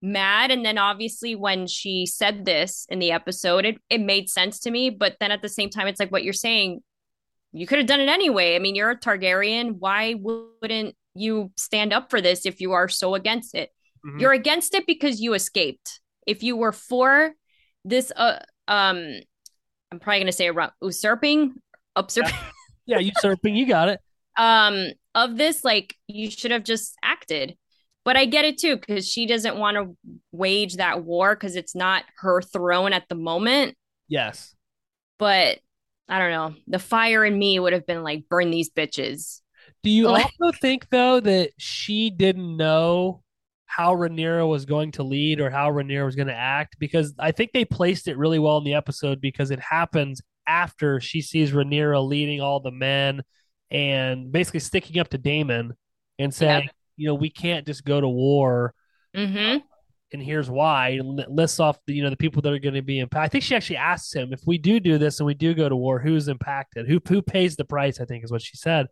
mad. 0.03 0.51
And 0.51 0.65
then 0.65 0.77
obviously 0.77 1.35
when 1.35 1.67
she 1.67 2.05
said 2.07 2.45
this 2.45 2.87
in 2.91 2.99
the 2.99 3.13
episode, 3.13 3.65
it, 3.65 3.79
it 3.89 4.01
made 4.03 4.29
sense 4.29 4.61
to 4.61 4.71
me. 4.71 4.91
But 4.91 5.17
then 5.19 5.31
at 5.31 5.41
the 5.41 5.49
same 5.49 5.71
time, 5.71 5.87
it's 5.87 5.99
like 5.99 6.13
what 6.13 6.25
you're 6.25 6.33
saying, 6.35 6.83
you 7.53 7.67
could 7.67 7.79
have 7.79 7.87
done 7.87 8.01
it 8.01 8.09
anyway. 8.09 8.55
I 8.55 8.59
mean, 8.59 8.75
you're 8.75 8.91
a 8.91 8.99
Targaryen. 8.99 9.77
Why 9.79 10.15
wouldn't 10.15 10.95
you 11.15 11.53
stand 11.57 11.93
up 11.95 12.11
for 12.11 12.21
this 12.21 12.45
if 12.45 12.61
you 12.61 12.73
are 12.73 12.89
so 12.89 13.15
against 13.15 13.55
it? 13.55 13.71
Mhm. 14.05 14.21
You're 14.21 14.33
against 14.33 14.75
it 14.75 14.87
because 14.87 15.21
you 15.21 15.33
escaped. 15.35 16.01
If 16.27 16.43
you 16.43 16.57
were 16.57 16.73
for 16.73 17.33
this, 17.85 18.13
uh, 18.17 18.39
um, 18.69 19.21
I'm 19.91 20.01
probably 20.01 20.21
gonna 20.21 20.33
say 20.33 20.49
around 20.49 20.73
usurping, 20.83 21.55
usurping, 21.97 22.35
Yeah, 22.87 22.99
usurping, 22.99 23.57
you 23.57 23.67
got 23.67 23.89
it. 23.89 24.01
um, 24.37 24.93
of 25.15 25.37
this, 25.37 25.65
like 25.65 25.95
you 26.07 26.31
should 26.31 26.51
have 26.51 26.65
just 26.65 26.95
acted. 27.03 27.57
But 28.05 28.17
I 28.19 28.27
get 28.27 28.45
it 28.45 28.59
too 28.59 28.77
because 28.77 29.09
she 29.09 29.25
doesn't 29.25 29.57
want 29.57 29.77
to 29.77 29.97
wage 30.31 30.77
that 30.77 31.05
war 31.05 31.35
because 31.35 31.57
it's 31.57 31.75
not 31.75 32.05
her 32.19 32.43
throne 32.43 32.93
at 32.93 33.09
the 33.09 33.15
moment. 33.15 33.77
Yes. 34.09 34.55
But 35.19 35.61
I 36.09 36.19
don't 36.19 36.31
know. 36.31 36.55
The 36.67 36.79
fire 36.79 37.25
in 37.25 37.39
me 37.39 37.59
would 37.59 37.73
have 37.73 37.87
been 37.87 38.03
like, 38.03 38.29
burn 38.29 38.51
these 38.51 38.69
bitches. 38.69 39.41
Do 39.83 39.91
you 39.91 40.09
also 40.09 40.53
think 40.61 40.89
though 40.91 41.21
that 41.21 41.51
she 41.59 42.11
didn't 42.11 42.57
know 42.57 43.23
how 43.67 43.95
Rhaenyra 43.95 44.49
was 44.49 44.65
going 44.67 44.93
to 44.93 45.03
lead 45.03 45.41
or 45.41 45.51
how 45.51 45.71
Rhaenyra 45.71 46.05
was 46.05 46.17
going 46.17 46.29
to 46.29 46.35
act? 46.35 46.77
Because 46.79 47.15
I 47.19 47.33
think 47.33 47.53
they 47.53 47.65
placed 47.65 48.09
it 48.09 48.19
really 48.19 48.39
well 48.39 48.59
in 48.59 48.65
the 48.65 48.75
episode 48.75 49.21
because 49.21 49.51
it 49.51 49.61
happens 49.61 50.21
after 50.47 51.01
she 51.01 51.23
sees 51.23 51.53
Rhaenyra 51.53 52.07
leading 52.07 52.41
all 52.41 52.61
the 52.61 52.71
men 52.71 53.23
and 53.71 54.31
basically 54.31 54.61
sticking 54.61 55.01
up 55.01 55.09
to 55.09 55.19
Daemon 55.19 55.75
and 56.19 56.33
saying, 56.33 56.69
you 56.97 57.09
know, 57.09 57.15
we 57.15 57.31
can't 57.31 57.67
just 57.67 57.85
go 57.85 58.01
to 58.01 58.09
war 58.09 58.75
Mm-hmm. 59.17 59.59
and 60.13 60.23
here's 60.23 60.51
why 60.51 60.99
lists 61.29 61.61
off 61.61 61.79
the 61.87 61.95
you 61.95 62.03
know 62.03 62.11
the 62.11 62.17
people 62.17 62.43
that 62.43 62.53
are 62.53 62.59
going 62.59 62.75
to 62.75 62.83
be 62.83 62.99
impacted. 62.99 63.25
I 63.25 63.29
think 63.29 63.45
she 63.45 63.55
actually 63.55 63.77
asks 63.77 64.13
him 64.13 64.33
if 64.33 64.41
we 64.45 64.59
do 64.59 64.81
do 64.81 64.99
this 64.99 65.21
and 65.21 65.27
we 65.27 65.35
do 65.35 65.55
go 65.55 65.69
to 65.69 65.77
war, 65.77 66.01
who's 66.01 66.27
impacted? 66.27 66.89
Who 66.89 67.01
who 67.07 67.23
pays 67.23 67.55
the 67.55 67.65
price? 67.65 68.01
I 68.01 68.07
think 68.07 68.25
is 68.25 68.33
what 68.33 68.43
she 68.43 68.57
said. 68.57 68.89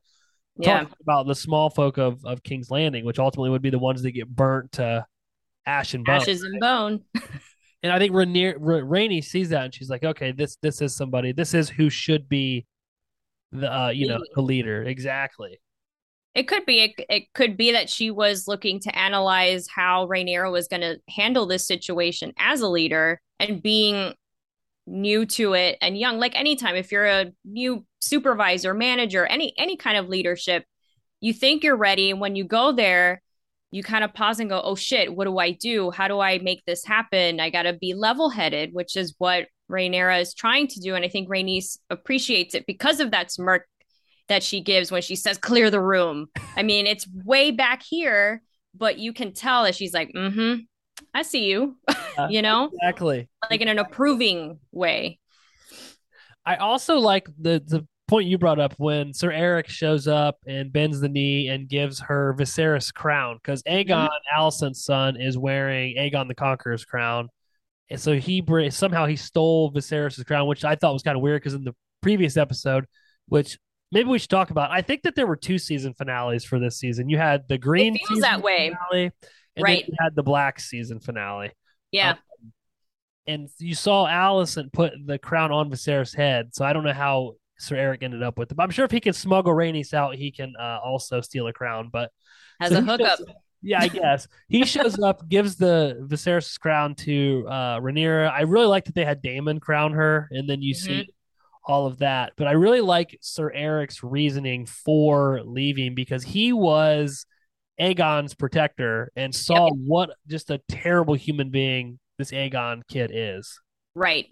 Yeah. 0.56 0.80
Talking 0.80 0.94
about 1.00 1.26
the 1.26 1.34
small 1.34 1.70
folk 1.70 1.98
of 1.98 2.24
of 2.24 2.42
King's 2.42 2.70
Landing, 2.70 3.04
which 3.04 3.18
ultimately 3.18 3.50
would 3.50 3.62
be 3.62 3.70
the 3.70 3.78
ones 3.78 4.02
that 4.02 4.12
get 4.12 4.28
burnt 4.28 4.72
to 4.72 5.06
ash 5.66 5.94
and 5.94 6.04
bone. 6.04 6.16
Ashes 6.16 6.42
and 6.42 6.60
bone. 6.60 7.00
And 7.82 7.92
I 7.92 7.98
think 7.98 8.14
Rainier, 8.14 8.56
Ra- 8.58 8.82
Rainey 8.84 9.20
sees 9.20 9.48
that 9.48 9.64
and 9.64 9.74
she's 9.74 9.90
like, 9.90 10.04
okay, 10.04 10.32
this 10.32 10.56
this 10.62 10.80
is 10.80 10.94
somebody. 10.94 11.32
This 11.32 11.52
is 11.52 11.68
who 11.68 11.90
should 11.90 12.28
be 12.28 12.66
the 13.50 13.72
uh, 13.72 13.88
you 13.88 14.06
know 14.06 14.20
the 14.34 14.40
leader 14.40 14.82
exactly. 14.82 15.60
It 16.34 16.44
could 16.44 16.64
be. 16.64 16.80
It, 16.80 16.92
it 17.10 17.32
could 17.34 17.56
be 17.56 17.72
that 17.72 17.90
she 17.90 18.10
was 18.10 18.48
looking 18.48 18.80
to 18.80 18.98
analyze 18.98 19.66
how 19.68 20.06
Rhaenyra 20.06 20.50
was 20.50 20.68
going 20.68 20.80
to 20.80 20.98
handle 21.08 21.44
this 21.44 21.66
situation 21.66 22.32
as 22.38 22.60
a 22.60 22.68
leader 22.68 23.20
and 23.38 23.62
being 23.62 24.14
new 24.92 25.26
to 25.26 25.54
it 25.54 25.78
and 25.80 25.98
young. 25.98 26.18
Like 26.18 26.38
anytime, 26.38 26.76
if 26.76 26.92
you're 26.92 27.06
a 27.06 27.32
new 27.44 27.84
supervisor, 28.00 28.74
manager, 28.74 29.26
any 29.26 29.54
any 29.58 29.76
kind 29.76 29.96
of 29.96 30.08
leadership, 30.08 30.64
you 31.20 31.32
think 31.32 31.64
you're 31.64 31.76
ready, 31.76 32.10
and 32.10 32.20
when 32.20 32.36
you 32.36 32.44
go 32.44 32.72
there, 32.72 33.22
you 33.70 33.82
kind 33.82 34.04
of 34.04 34.14
pause 34.14 34.38
and 34.38 34.50
go, 34.50 34.60
"Oh 34.62 34.76
shit, 34.76 35.14
what 35.14 35.24
do 35.24 35.38
I 35.38 35.52
do? 35.52 35.90
How 35.90 36.08
do 36.08 36.20
I 36.20 36.38
make 36.38 36.64
this 36.66 36.84
happen? 36.84 37.40
I 37.40 37.50
got 37.50 37.62
to 37.62 37.72
be 37.72 37.94
level 37.94 38.28
headed," 38.30 38.72
which 38.72 38.96
is 38.96 39.14
what 39.18 39.48
Rhaenyra 39.70 40.20
is 40.20 40.34
trying 40.34 40.68
to 40.68 40.80
do, 40.80 40.94
and 40.94 41.04
I 41.04 41.08
think 41.08 41.28
Rhaenys 41.28 41.78
appreciates 41.90 42.54
it 42.54 42.66
because 42.66 43.00
of 43.00 43.10
that 43.10 43.32
smirk 43.32 43.66
that 44.28 44.42
she 44.42 44.60
gives 44.60 44.92
when 44.92 45.02
she 45.02 45.16
says 45.16 45.38
clear 45.38 45.70
the 45.70 45.80
room. 45.80 46.26
I 46.56 46.62
mean, 46.62 46.86
it's 46.86 47.08
way 47.24 47.50
back 47.50 47.82
here, 47.82 48.42
but 48.74 48.98
you 48.98 49.12
can 49.12 49.32
tell 49.32 49.64
that 49.64 49.74
she's 49.74 49.94
like, 49.94 50.10
mm-hmm, 50.14 50.60
I 51.14 51.22
see 51.22 51.44
you, 51.44 51.76
Uh, 52.18 52.28
you 52.30 52.42
know, 52.42 52.70
exactly. 52.74 53.28
like 53.50 53.60
in 53.62 53.68
an 53.68 53.78
approving 53.78 54.58
way. 54.70 55.18
I 56.44 56.56
also 56.56 56.98
like 56.98 57.26
the 57.38 57.62
the 57.64 57.86
point 58.08 58.26
you 58.28 58.36
brought 58.36 58.58
up 58.58 58.74
when 58.76 59.14
Sir 59.14 59.30
Erryk 59.30 59.68
shows 59.68 60.06
up 60.06 60.36
and 60.46 60.70
bends 60.72 61.00
the 61.00 61.08
knee 61.08 61.48
and 61.48 61.68
gives 61.68 62.00
her 62.00 62.34
Viserys 62.38 62.92
crown 62.92 63.36
because 63.36 63.62
Aegon, 63.62 64.10
Alicent's 64.36 64.84
son, 64.84 65.18
is 65.20 65.38
wearing 65.38 65.96
Aegon 65.96 66.28
the 66.28 66.34
Conqueror's 66.34 66.84
crown, 66.84 67.28
and 67.88 67.98
so 68.00 68.12
he 68.14 68.40
br- 68.42 68.68
somehow 68.70 69.06
he 69.06 69.16
stole 69.16 69.72
Viserys' 69.72 70.26
crown, 70.26 70.46
which 70.46 70.64
I 70.64 70.74
thought 70.74 70.92
was 70.92 71.02
kind 71.02 71.16
of 71.16 71.22
weird 71.22 71.40
because 71.40 71.54
in 71.54 71.64
the 71.64 71.74
previous 72.02 72.36
episode, 72.36 72.84
which 73.28 73.56
maybe 73.92 74.08
we 74.10 74.18
should 74.18 74.28
talk 74.30 74.50
about, 74.50 74.70
I 74.70 74.82
think 74.82 75.02
that 75.04 75.14
there 75.14 75.26
were 75.26 75.36
two 75.36 75.58
season 75.58 75.94
finales 75.94 76.44
for 76.44 76.58
this 76.58 76.76
season. 76.78 77.08
You 77.08 77.16
had 77.18 77.48
the 77.48 77.56
green 77.58 77.94
It 77.94 77.98
feels 78.00 78.08
season 78.08 78.20
that 78.22 78.42
way. 78.42 78.74
finale, 78.90 79.12
and 79.56 79.64
Right. 79.64 79.84
then 79.86 79.96
had 80.00 80.14
the 80.14 80.22
black 80.22 80.58
season 80.60 81.00
finale 81.00 81.50
Yeah. 81.90 82.14
and 83.26 83.48
you 83.58 83.74
saw 83.74 84.06
Alicent 84.06 84.72
put 84.72 84.92
the 85.04 85.18
crown 85.18 85.52
on 85.52 85.70
Viserys' 85.70 86.14
head. 86.16 86.54
So 86.54 86.64
I 86.64 86.72
don't 86.72 86.84
know 86.84 86.92
how 86.92 87.34
Sir 87.58 87.76
Erryk 87.76 88.02
ended 88.02 88.22
up 88.22 88.38
with 88.38 88.50
it. 88.50 88.54
But 88.56 88.64
I'm 88.64 88.70
sure 88.70 88.84
if 88.84 88.90
he 88.90 89.00
can 89.00 89.12
smuggle 89.12 89.52
Rhaenys 89.54 89.94
out, 89.94 90.16
he 90.16 90.30
can 90.32 90.54
uh, 90.58 90.78
also 90.84 91.20
steal 91.20 91.46
a 91.46 91.52
crown. 91.52 91.90
But 91.92 92.10
Has 92.60 92.72
so 92.72 92.78
a 92.78 92.80
hookup. 92.82 93.18
shows- 93.18 93.26
yeah, 93.64 93.80
I 93.80 93.86
guess 93.88 94.26
he 94.48 94.64
shows 94.64 94.98
up, 94.98 95.28
gives 95.28 95.54
the 95.54 95.96
Viserys' 96.10 96.58
crown 96.58 96.96
to 96.96 97.46
uh, 97.48 97.78
Rhaenyra. 97.78 98.28
I 98.32 98.40
really 98.40 98.66
like 98.66 98.86
that 98.86 98.96
they 98.96 99.04
had 99.04 99.22
Daemon 99.22 99.60
crown 99.60 99.92
her, 99.92 100.28
and 100.32 100.50
then 100.50 100.62
you 100.62 100.74
see 100.74 101.08
all 101.64 101.86
of 101.86 101.98
that. 101.98 102.32
But 102.36 102.48
I 102.48 102.52
really 102.52 102.80
like 102.80 103.16
Sir 103.20 103.52
Erryk's 103.56 104.02
reasoning 104.02 104.66
for 104.66 105.42
leaving 105.44 105.94
because 105.94 106.24
he 106.24 106.52
was 106.52 107.24
Aegon's 107.80 108.34
protector 108.34 109.10
and 109.16 109.34
saw 109.34 109.70
what 109.70 110.10
just 110.28 110.50
a 110.50 110.60
terrible 110.68 111.14
human 111.14 111.50
being 111.50 111.98
this 112.18 112.30
Aegon 112.30 112.82
kid 112.88 113.10
is. 113.12 113.60
Right. 113.94 114.26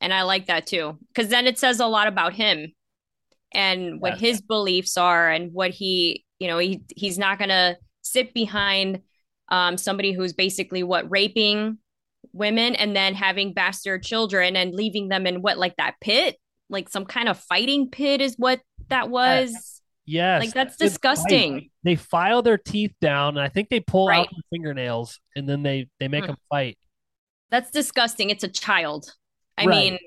And 0.00 0.12
I 0.12 0.22
like 0.22 0.46
that 0.46 0.66
too. 0.66 0.98
Because 1.08 1.28
then 1.30 1.46
it 1.46 1.58
says 1.58 1.80
a 1.80 1.86
lot 1.86 2.06
about 2.08 2.32
him 2.32 2.72
and 3.52 4.00
what 4.00 4.12
Yes. 4.14 4.20
his 4.20 4.40
beliefs 4.40 4.96
are 4.96 5.30
and 5.30 5.52
what 5.52 5.70
he, 5.70 6.24
you 6.38 6.48
know, 6.48 6.58
he 6.58 6.82
he's 6.94 7.18
not 7.18 7.38
gonna 7.38 7.76
sit 8.02 8.32
behind 8.34 9.00
um 9.48 9.76
somebody 9.76 10.12
who's 10.12 10.32
basically 10.32 10.82
what 10.82 11.10
raping 11.10 11.78
women 12.32 12.74
and 12.74 12.94
then 12.94 13.14
having 13.14 13.52
bastard 13.52 14.02
children 14.02 14.56
and 14.56 14.74
leaving 14.74 15.08
them 15.08 15.26
in 15.26 15.42
what 15.42 15.58
like 15.58 15.76
that 15.76 15.94
pit? 16.00 16.36
Like 16.68 16.88
some 16.88 17.04
kind 17.06 17.28
of 17.28 17.38
fighting 17.38 17.90
pit 17.90 18.20
is 18.20 18.34
what 18.36 18.60
that 18.88 19.08
was. 19.08 19.75
Yes, 20.06 20.40
Like 20.44 20.54
that's 20.54 20.76
disgusting. 20.76 21.70
They 21.82 21.96
file 21.96 22.40
their 22.42 22.58
teeth 22.58 22.94
down, 23.00 23.36
and 23.36 23.40
I 23.40 23.48
think 23.48 23.68
they 23.70 23.80
pull 23.80 24.06
Right. 24.06 24.20
out 24.20 24.28
their 24.30 24.42
fingernails, 24.50 25.18
and 25.34 25.48
then 25.48 25.62
they 25.62 25.88
they 25.98 26.06
make 26.08 26.24
Hmm. 26.24 26.28
them 26.28 26.36
fight. 26.48 26.78
That's 27.50 27.70
disgusting. 27.72 28.30
It's 28.30 28.44
a 28.44 28.48
child. 28.48 29.12
I 29.58 29.64
Right. 29.66 29.76
mean, 29.92 29.98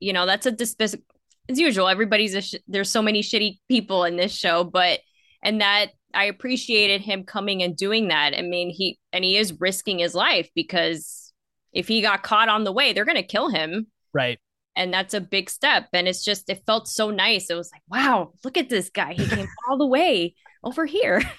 you 0.00 0.12
know, 0.12 0.26
that's 0.26 0.46
a 0.46 0.52
dis- 0.52 0.76
as 0.78 1.58
usual. 1.58 1.88
Everybody's 1.88 2.34
a 2.34 2.42
sh- 2.42 2.54
there's 2.68 2.90
so 2.90 3.02
many 3.02 3.20
shitty 3.22 3.58
people 3.68 4.04
in 4.04 4.16
this 4.16 4.32
show, 4.36 4.62
but 4.64 5.00
and 5.42 5.60
that 5.60 5.92
I 6.14 6.24
appreciated 6.24 7.00
him 7.00 7.24
coming 7.24 7.62
and 7.62 7.76
doing 7.76 8.08
that. 8.08 8.36
I 8.38 8.42
mean, 8.42 8.70
he 8.70 8.98
and 9.12 9.24
he 9.24 9.36
is 9.36 9.52
risking 9.60 9.98
his 9.98 10.14
life 10.14 10.48
because 10.54 11.32
if 11.72 11.88
he 11.88 12.00
got 12.00 12.22
caught 12.22 12.48
on 12.48 12.64
the 12.64 12.72
way, 12.72 12.92
they're 12.92 13.04
gonna 13.04 13.22
kill 13.24 13.48
him, 13.48 13.88
Right. 14.12 14.38
And 14.76 14.92
that's 14.92 15.14
a 15.14 15.20
big 15.20 15.50
step. 15.50 15.88
And 15.92 16.06
it's 16.06 16.24
just 16.24 16.48
it 16.48 16.62
felt 16.66 16.86
so 16.88 17.10
nice. 17.10 17.50
It 17.50 17.54
was 17.54 17.70
like, 17.72 17.82
wow, 17.88 18.32
look 18.44 18.56
at 18.56 18.68
this 18.68 18.90
guy. 18.90 19.14
He 19.14 19.26
came 19.26 19.48
all 19.68 19.76
the 19.78 19.86
way 19.86 20.34
over 20.64 20.86
here. 20.86 21.22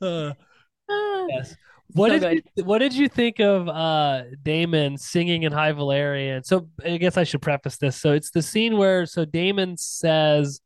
Uh, 0.00 0.32
Ah. 0.88 1.26
yes. 1.28 1.56
What 1.94 2.12
So 2.12 2.18
did 2.20 2.44
you, 2.56 2.64
what 2.64 2.78
did 2.78 2.94
you 2.94 3.08
think 3.08 3.40
of 3.40 3.68
uh 3.68 4.22
Daemon 4.44 4.96
singing 4.96 5.42
in 5.42 5.50
High 5.52 5.72
Valyrian? 5.72 6.46
So 6.46 6.68
I 6.84 6.96
guess 6.98 7.16
I 7.16 7.24
should 7.24 7.42
preface 7.42 7.76
this. 7.78 7.96
So 7.96 8.12
it's 8.12 8.30
the 8.30 8.40
scene 8.42 8.76
where 8.78 9.04
so 9.06 9.24
Daemon 9.24 9.76
says 9.76 10.60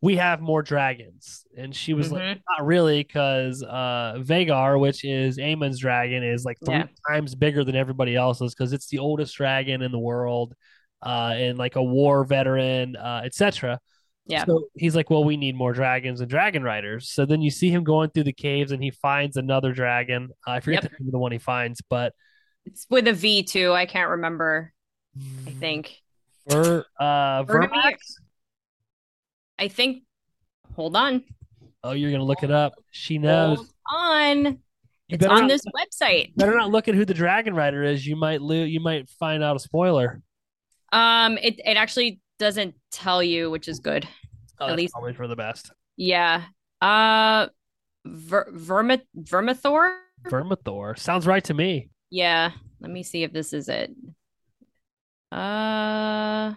we 0.00 0.16
have 0.16 0.40
more 0.40 0.62
dragons, 0.62 1.44
and 1.58 1.74
she 1.76 1.92
was 1.92 2.10
like, 2.10 2.22
Mhm. 2.22 2.40
not 2.48 2.64
really, 2.66 3.02
because 3.02 3.62
uh 3.62 4.14
Vhagar, 4.20 4.80
which 4.80 5.04
is 5.04 5.38
Aemond's 5.38 5.80
dragon, 5.80 6.22
is 6.24 6.44
like 6.46 6.56
three 6.64 6.76
Yeah. 6.76 6.86
times 7.10 7.34
bigger 7.34 7.64
than 7.64 7.76
everybody 7.76 8.16
else's 8.16 8.54
because 8.54 8.72
it's 8.72 8.86
the 8.88 9.00
oldest 9.00 9.34
dragon 9.36 9.82
in 9.82 9.92
the 9.92 9.98
world, 9.98 10.54
uh, 11.02 11.32
and 11.36 11.58
like 11.58 11.76
a 11.76 11.82
war 11.82 12.24
veteran, 12.24 12.96
uh, 12.96 13.22
etc. 13.24 13.78
Yeah. 14.26 14.44
So 14.44 14.68
he's 14.74 14.94
like, 14.94 15.08
well, 15.10 15.24
we 15.24 15.36
need 15.36 15.54
more 15.54 15.72
dragons 15.72 16.20
and 16.20 16.28
dragon 16.28 16.62
riders. 16.62 17.08
So 17.10 17.24
then 17.24 17.40
you 17.40 17.50
see 17.50 17.70
him 17.70 17.82
going 17.84 18.10
through 18.10 18.24
the 18.24 18.32
caves 18.32 18.72
and 18.72 18.82
he 18.82 18.90
finds 18.90 19.36
another 19.38 19.72
dragon. 19.72 20.28
Uh, 20.46 20.50
I 20.52 20.60
forget 20.60 20.82
Yep. 20.82 20.92
the 20.92 20.96
name 21.00 21.08
of 21.08 21.12
the 21.12 21.18
one 21.18 21.32
he 21.32 21.38
finds, 21.38 21.80
but 21.88 22.12
It's 22.66 22.86
with 22.90 23.08
a 23.08 23.14
V 23.14 23.42
too. 23.44 23.72
I 23.72 23.86
can't 23.86 24.10
remember. 24.10 24.72
I 25.46 25.50
think. 25.50 25.96
Ver, 26.48 26.84
uh, 27.00 27.44
Vermax? 27.44 27.96
I 29.58 29.68
think. 29.68 30.02
Hold 30.76 30.96
on. 30.96 31.24
Oh, 31.82 31.92
you're 31.92 32.10
gonna 32.10 32.24
look 32.24 32.42
it 32.42 32.50
up. 32.50 32.74
She 32.90 33.18
knows. 33.18 33.58
Hold 33.58 33.68
on. 34.12 34.44
You 34.46 35.14
It's 35.14 35.24
on 35.26 35.42
not, 35.42 35.48
this 35.48 35.62
website. 35.74 36.36
better 36.36 36.54
not 36.54 36.70
look 36.70 36.86
at 36.88 36.94
who 36.94 37.04
the 37.06 37.14
dragon 37.14 37.54
rider 37.54 37.82
is. 37.82 38.06
You 38.06 38.14
might 38.16 38.42
lose. 38.42 38.70
You 38.70 38.80
might 38.80 39.08
find 39.08 39.42
out 39.42 39.56
a 39.56 39.58
spoiler. 39.58 40.20
Um, 40.92 41.38
it 41.38 41.58
it 41.64 41.76
actually 41.76 42.20
doesn't 42.38 42.74
tell 42.90 43.22
you, 43.22 43.50
which 43.50 43.68
is 43.68 43.78
good. 43.80 44.06
Oh, 44.60 44.68
At 44.68 44.76
least- 44.76 44.92
probably 44.92 45.12
for 45.12 45.26
the 45.28 45.36
best. 45.36 45.70
Yeah. 45.96 46.44
Uh, 46.80 47.48
Ver- 48.04 48.50
Vermith 48.52 49.02
Vermithor. 49.18 49.96
Vermithor 50.24 50.98
sounds 50.98 51.26
right 51.26 51.44
to 51.44 51.54
me. 51.54 51.90
Yeah. 52.10 52.52
Let 52.80 52.90
me 52.90 53.02
see 53.02 53.22
if 53.24 53.32
this 53.32 53.52
is 53.52 53.68
it. 53.68 53.90
Uh, 55.30 56.54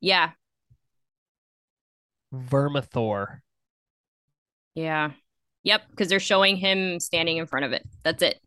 yeah, 0.00 0.30
Vermithor. 2.34 3.38
yeah, 4.74 5.12
yep. 5.62 5.82
Because 5.90 6.08
they're 6.08 6.18
showing 6.20 6.56
him 6.56 6.98
standing 7.00 7.36
in 7.36 7.46
front 7.46 7.66
of 7.66 7.72
it. 7.72 7.86
That's 8.02 8.22
it. 8.22 8.40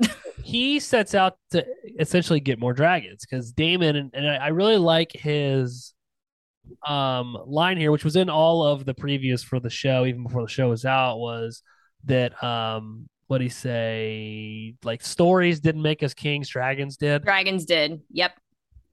he 0.48 0.80
sets 0.80 1.14
out 1.14 1.36
to 1.50 1.62
essentially 1.98 2.40
get 2.40 2.58
more 2.58 2.72
dragons 2.72 3.26
because 3.28 3.52
Daemon 3.52 3.96
and, 3.96 4.10
and 4.14 4.26
I, 4.26 4.48
really 4.48 4.78
like 4.78 5.12
his 5.12 5.92
um 6.86 7.36
line 7.44 7.76
here, 7.76 7.92
which 7.92 8.02
was 8.02 8.16
in 8.16 8.30
all 8.30 8.64
of 8.64 8.86
the 8.86 8.94
previews 8.94 9.44
for 9.44 9.60
the 9.60 9.68
show, 9.68 10.06
even 10.06 10.22
before 10.22 10.40
the 10.40 10.48
show 10.48 10.70
was 10.70 10.86
out, 10.86 11.18
was 11.18 11.62
that 12.04 12.42
um 12.42 13.10
what 13.26 13.42
he 13.42 13.50
say 13.50 14.74
like 14.84 15.04
stories 15.04 15.60
didn't 15.60 15.82
make 15.82 16.02
us 16.02 16.14
kings, 16.14 16.48
dragons 16.48 16.96
did, 16.96 17.24
Dragons 17.24 17.66
did. 17.66 18.00
Yep. 18.10 18.32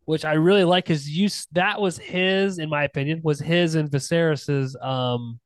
which 0.03 0.25
I 0.25 0.33
really 0.33 0.65
like 0.65 0.89
his 0.89 1.09
use 1.09 1.47
that 1.53 1.79
was 1.79 1.97
his, 1.97 2.59
in 2.59 2.69
my 2.69 2.83
opinion, 2.83 3.21
was 3.23 3.39
his 3.39 3.75
and 3.75 3.89
Viserys's 3.89 4.75
um 4.81 5.39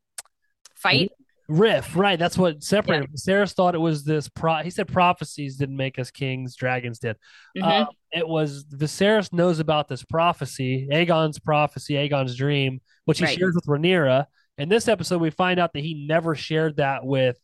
Fight. 0.74 1.12
Riff, 1.50 1.96
right? 1.96 2.20
That's 2.20 2.38
what 2.38 2.64
separated. 2.64 3.10
Yeah. 3.12 3.18
Viserys 3.18 3.54
thought 3.54 3.74
it 3.74 3.80
was 3.80 4.04
this. 4.04 4.30
Pro- 4.30 4.62
he 4.62 4.70
said 4.70 4.88
prophecies 4.88 5.58
didn't 5.58 5.76
make 5.76 5.98
us 5.98 6.12
kings; 6.12 6.56
dragons 6.56 7.00
did. 7.00 7.18
Mm-hmm. 7.58 7.68
Uh, 7.68 7.86
it 8.12 8.28
was 8.28 8.66
Viserys 8.66 9.34
knows 9.34 9.60
about 9.60 9.88
this 9.88 10.04
prophecy, 10.04 10.88
Aegon's 10.92 11.40
prophecy, 11.40 11.96
Aegon's 11.96 12.36
dream, 12.36 12.82
which 13.06 13.18
he 13.18 13.26
right. 13.26 13.38
shares 13.38 13.56
with 13.56 13.66
Rhaenyra. 13.66 14.26
In 14.60 14.70
this 14.70 14.88
episode, 14.88 15.22
we 15.22 15.32
find 15.32 15.60
out 15.60 15.74
that 15.74 15.80
he 15.80 16.06
never 16.08 16.36
shared 16.36 16.78
that 16.78 17.04
with 17.04 17.40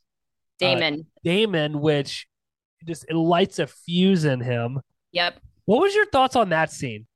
Daemon. 0.59 0.93
Uh, 0.93 1.19
Daemon, 1.23 1.81
which 1.81 2.27
just 2.85 3.05
it 3.09 3.15
lights 3.15 3.57
a 3.57 3.65
fuse 3.65 4.23
in 4.23 4.39
him. 4.39 4.81
Yep. 5.13 5.39
What 5.65 5.81
was 5.81 5.95
your 5.95 6.05
thoughts 6.05 6.35
on 6.35 6.49
that 6.49 6.71
scene? 6.71 7.07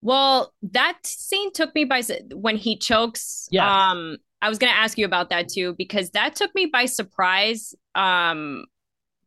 Well, 0.00 0.54
that 0.62 0.98
scene 1.04 1.52
took 1.52 1.74
me 1.74 1.84
by 1.86 2.02
when 2.32 2.56
he 2.56 2.78
chokes. 2.78 3.48
Yes. 3.50 3.68
Um, 3.68 4.18
I 4.42 4.48
was 4.48 4.58
going 4.58 4.72
to 4.72 4.78
ask 4.78 4.96
you 4.96 5.04
about 5.04 5.30
that 5.30 5.48
too 5.48 5.74
because 5.76 6.10
that 6.10 6.34
took 6.34 6.54
me 6.54 6.66
by 6.66 6.86
surprise. 6.86 7.74
Um, 7.94 8.64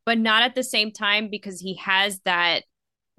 but 0.05 0.17
not 0.17 0.43
at 0.43 0.55
the 0.55 0.63
same 0.63 0.91
time 0.91 1.29
because 1.29 1.59
he 1.61 1.75
has 1.75 2.19
that 2.25 2.63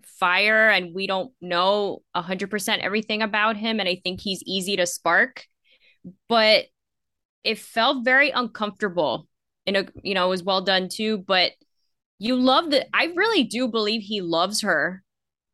fire 0.05 0.69
and 0.69 0.95
we 0.95 1.07
don't 1.07 1.33
know 1.41 2.03
100% 2.15 2.79
everything 2.79 3.23
about 3.23 3.57
him 3.57 3.81
and 3.81 3.89
I 3.89 4.01
think 4.05 4.21
he's 4.21 4.43
easy 4.45 4.77
to 4.77 4.87
spark. 4.87 5.45
But 6.29 6.67
it 7.43 7.59
felt 7.59 8.05
very 8.05 8.31
uncomfortable. 8.31 9.29
And 9.67 9.77
a 9.77 9.87
you 10.03 10.15
know, 10.15 10.27
it 10.27 10.31
was 10.31 10.43
well 10.43 10.61
done 10.61 10.89
too, 10.89 11.19
but 11.19 11.53
you 12.19 12.37
love 12.37 12.71
that 12.71 12.89
I 12.93 13.13
really 13.17 13.45
do 13.45 13.69
believe 13.69 14.03
he 14.03 14.21
loves 14.21 14.61
her 14.61 15.03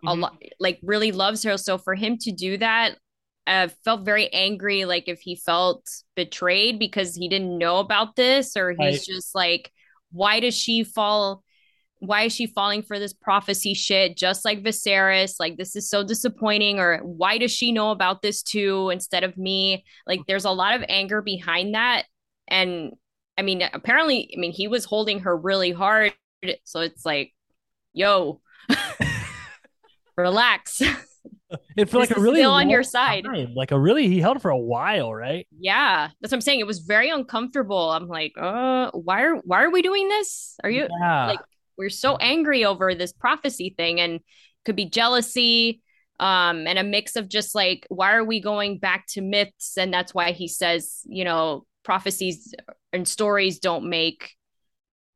a 0.03 0.07
mm-hmm. 0.07 0.21
lot 0.21 0.43
like 0.59 0.79
really 0.83 1.13
loves 1.13 1.43
her 1.43 1.57
so 1.57 1.79
for 1.79 1.95
him 1.95 2.17
to 2.19 2.33
do 2.33 2.57
that 2.59 2.97
uh, 3.47 3.69
felt 3.85 4.05
very 4.05 4.33
angry 4.33 4.85
like 4.85 5.05
if 5.09 5.21
he 5.21 5.35
felt 5.35 5.85
betrayed 6.15 6.79
because 6.79 7.17
he 7.17 7.29
didn't 7.29 7.59
know 7.59 7.79
about 7.79 8.17
this 8.17 8.57
or 8.57 8.71
he's 8.71 8.79
right. 8.79 9.05
just 9.05 9.35
like 9.35 9.73
why 10.13 10.41
does 10.41 10.57
she 10.57 10.85
fall 10.85 11.43
why 11.99 12.23
is 12.23 12.35
she 12.35 12.47
falling 12.47 12.83
for 12.83 12.99
this 12.99 13.13
prophecy 13.13 13.75
shit 13.75 14.17
just 14.17 14.45
like 14.45 14.63
Viserys 14.63 15.35
like 15.41 15.57
this 15.57 15.75
is 15.75 15.89
so 15.89 16.05
disappointing 16.05 16.79
or 16.79 16.99
why 16.99 17.39
does 17.39 17.51
she 17.51 17.73
know 17.73 17.91
about 17.91 18.23
this 18.23 18.43
too 18.43 18.91
instead 18.91 19.25
of 19.25 19.37
me 19.37 19.85
like 20.07 20.21
there's 20.27 20.45
a 20.45 20.51
lot 20.51 20.75
of 20.75 20.85
anger 20.89 21.21
behind 21.21 21.75
that 21.75 22.05
and 22.49 22.93
I 23.37 23.43
mean 23.43 23.63
apparently 23.73 24.33
I 24.37 24.41
mean 24.41 24.53
he 24.53 24.69
was 24.69 24.85
holding 24.85 25.21
her 25.21 25.37
really 25.37 25.73
hard 25.73 26.15
so 26.65 26.81
it's 26.81 27.05
like 27.05 27.33
yo 27.93 28.41
relax. 30.21 30.83
It 31.77 31.91
felt 31.91 32.09
like 32.09 32.17
a 32.17 32.21
really 32.21 32.41
still 32.41 32.53
on 32.53 32.71
your 32.71 32.83
side. 32.83 33.25
Time. 33.25 33.55
Like 33.55 33.73
a 33.73 33.79
really, 33.79 34.09
he 34.09 34.21
held 34.21 34.41
for 34.41 34.51
a 34.51 34.59
while, 34.59 35.13
right? 35.13 35.47
Yeah, 35.59 36.09
that's 36.21 36.31
what 36.31 36.37
I'm 36.37 36.41
saying. 36.41 36.61
It 36.61 36.67
was 36.67 36.81
very 36.81 37.11
uncomfortable. 37.11 37.91
I'm 37.91 38.09
like, 38.09 38.33
uh, 38.37 38.91
why 38.93 39.23
are 39.23 39.37
why 39.37 39.63
are 39.65 39.71
we 39.71 39.83
doing 39.83 40.09
this? 40.09 40.57
Are 40.63 40.71
you 40.71 40.87
yeah. 41.01 41.27
like 41.27 41.41
we're 41.77 41.91
so 41.91 42.17
angry 42.17 42.65
over 42.65 42.95
this 42.95 43.13
prophecy 43.13 43.75
thing, 43.77 44.01
and 44.01 44.21
could 44.65 44.77
be 44.77 44.85
jealousy, 44.85 45.83
um, 46.19 46.67
and 46.67 46.79
a 46.79 46.85
mix 46.85 47.17
of 47.17 47.29
just 47.29 47.55
like 47.55 47.87
why 47.89 48.13
are 48.13 48.25
we 48.25 48.41
going 48.41 48.79
back 48.79 49.07
to 49.09 49.21
myths, 49.21 49.77
and 49.77 49.93
that's 49.93 50.15
why 50.15 50.33
he 50.33 50.49
says, 50.49 51.01
you 51.07 51.25
know, 51.25 51.65
prophecies 51.83 52.55
and 52.93 53.09
stories 53.09 53.59
don't 53.59 53.89
make, 53.89 54.35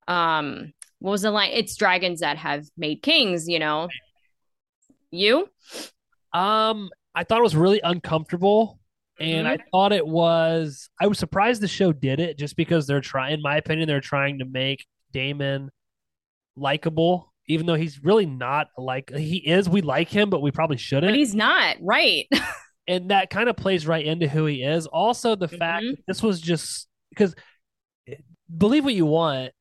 um, 0.09 0.73
what 0.99 1.11
was 1.11 1.23
the 1.23 1.31
line? 1.31 1.51
It's 1.53 1.77
dragons 1.77 2.21
that 2.21 2.39
have 2.39 2.65
made 2.77 3.03
kings, 3.03 3.49
you 3.49 3.59
know. 3.59 3.89
You? 5.11 5.49
Um, 6.35 6.91
I 7.15 7.25
thought 7.25 7.39
it 7.39 7.45
was 7.45 7.57
really 7.57 7.81
uncomfortable. 7.83 8.79
And 9.21 9.47
mm-hmm. 9.47 9.61
I 9.61 9.65
thought 9.71 9.93
it 9.93 10.07
was, 10.07 10.91
I 11.01 11.07
was 11.07 11.19
surprised 11.19 11.63
the 11.63 11.69
show 11.69 11.93
did 11.93 12.19
it 12.19 12.37
just 12.37 12.57
because 12.57 12.87
they're 12.87 13.01
trying, 13.01 13.35
in 13.35 13.43
my 13.43 13.57
opinion, 13.57 13.87
they're 13.87 14.01
trying 14.01 14.41
to 14.41 14.45
make 14.45 14.85
Daemon 15.13 15.71
likable, 16.57 17.33
even 17.47 17.67
though 17.67 17.77
he's 17.77 18.03
really 18.03 18.27
not 18.27 18.69
like, 18.77 19.15
he 19.15 19.37
is, 19.37 19.69
we 19.69 19.83
like 19.83 20.09
him, 20.09 20.31
but 20.31 20.43
we 20.43 20.51
probably 20.51 20.77
shouldn't. 20.79 21.13
But 21.13 21.17
he's 21.17 21.35
not, 21.35 21.77
right. 21.81 22.27
and 22.89 23.11
that 23.11 23.31
kind 23.31 23.49
of 23.49 23.57
plays 23.57 23.87
right 23.87 24.05
into 24.05 24.29
who 24.29 24.47
he 24.47 24.63
is. 24.63 24.87
Also, 24.87 25.37
the 25.37 25.47
mm-hmm. 25.47 25.57
fact 25.57 25.87
this 26.07 26.23
was 26.23 26.41
just 26.41 26.89
because 27.11 27.35
believe 28.57 28.85
what 28.85 28.95
you 28.95 29.07
want, 29.07 29.53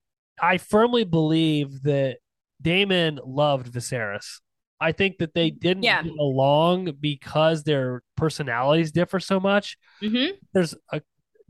I 0.41 0.57
firmly 0.57 1.03
believe 1.03 1.83
that 1.83 2.17
Daemon 2.61 3.19
loved 3.25 3.71
Viserys. 3.71 4.39
I 4.83 4.91
think 4.91 5.17
that 5.19 5.33
they 5.33 5.49
didn't 5.49 5.83
yeah. 5.83 6.03
get 6.03 6.11
along 6.11 6.97
because 6.99 7.63
their 7.63 8.03
personalities 8.17 8.91
differ 8.91 9.19
so 9.19 9.39
much. 9.39 9.77
Mm-hmm. 10.01 10.35
There's 10.53 10.75
a, 10.91 11.01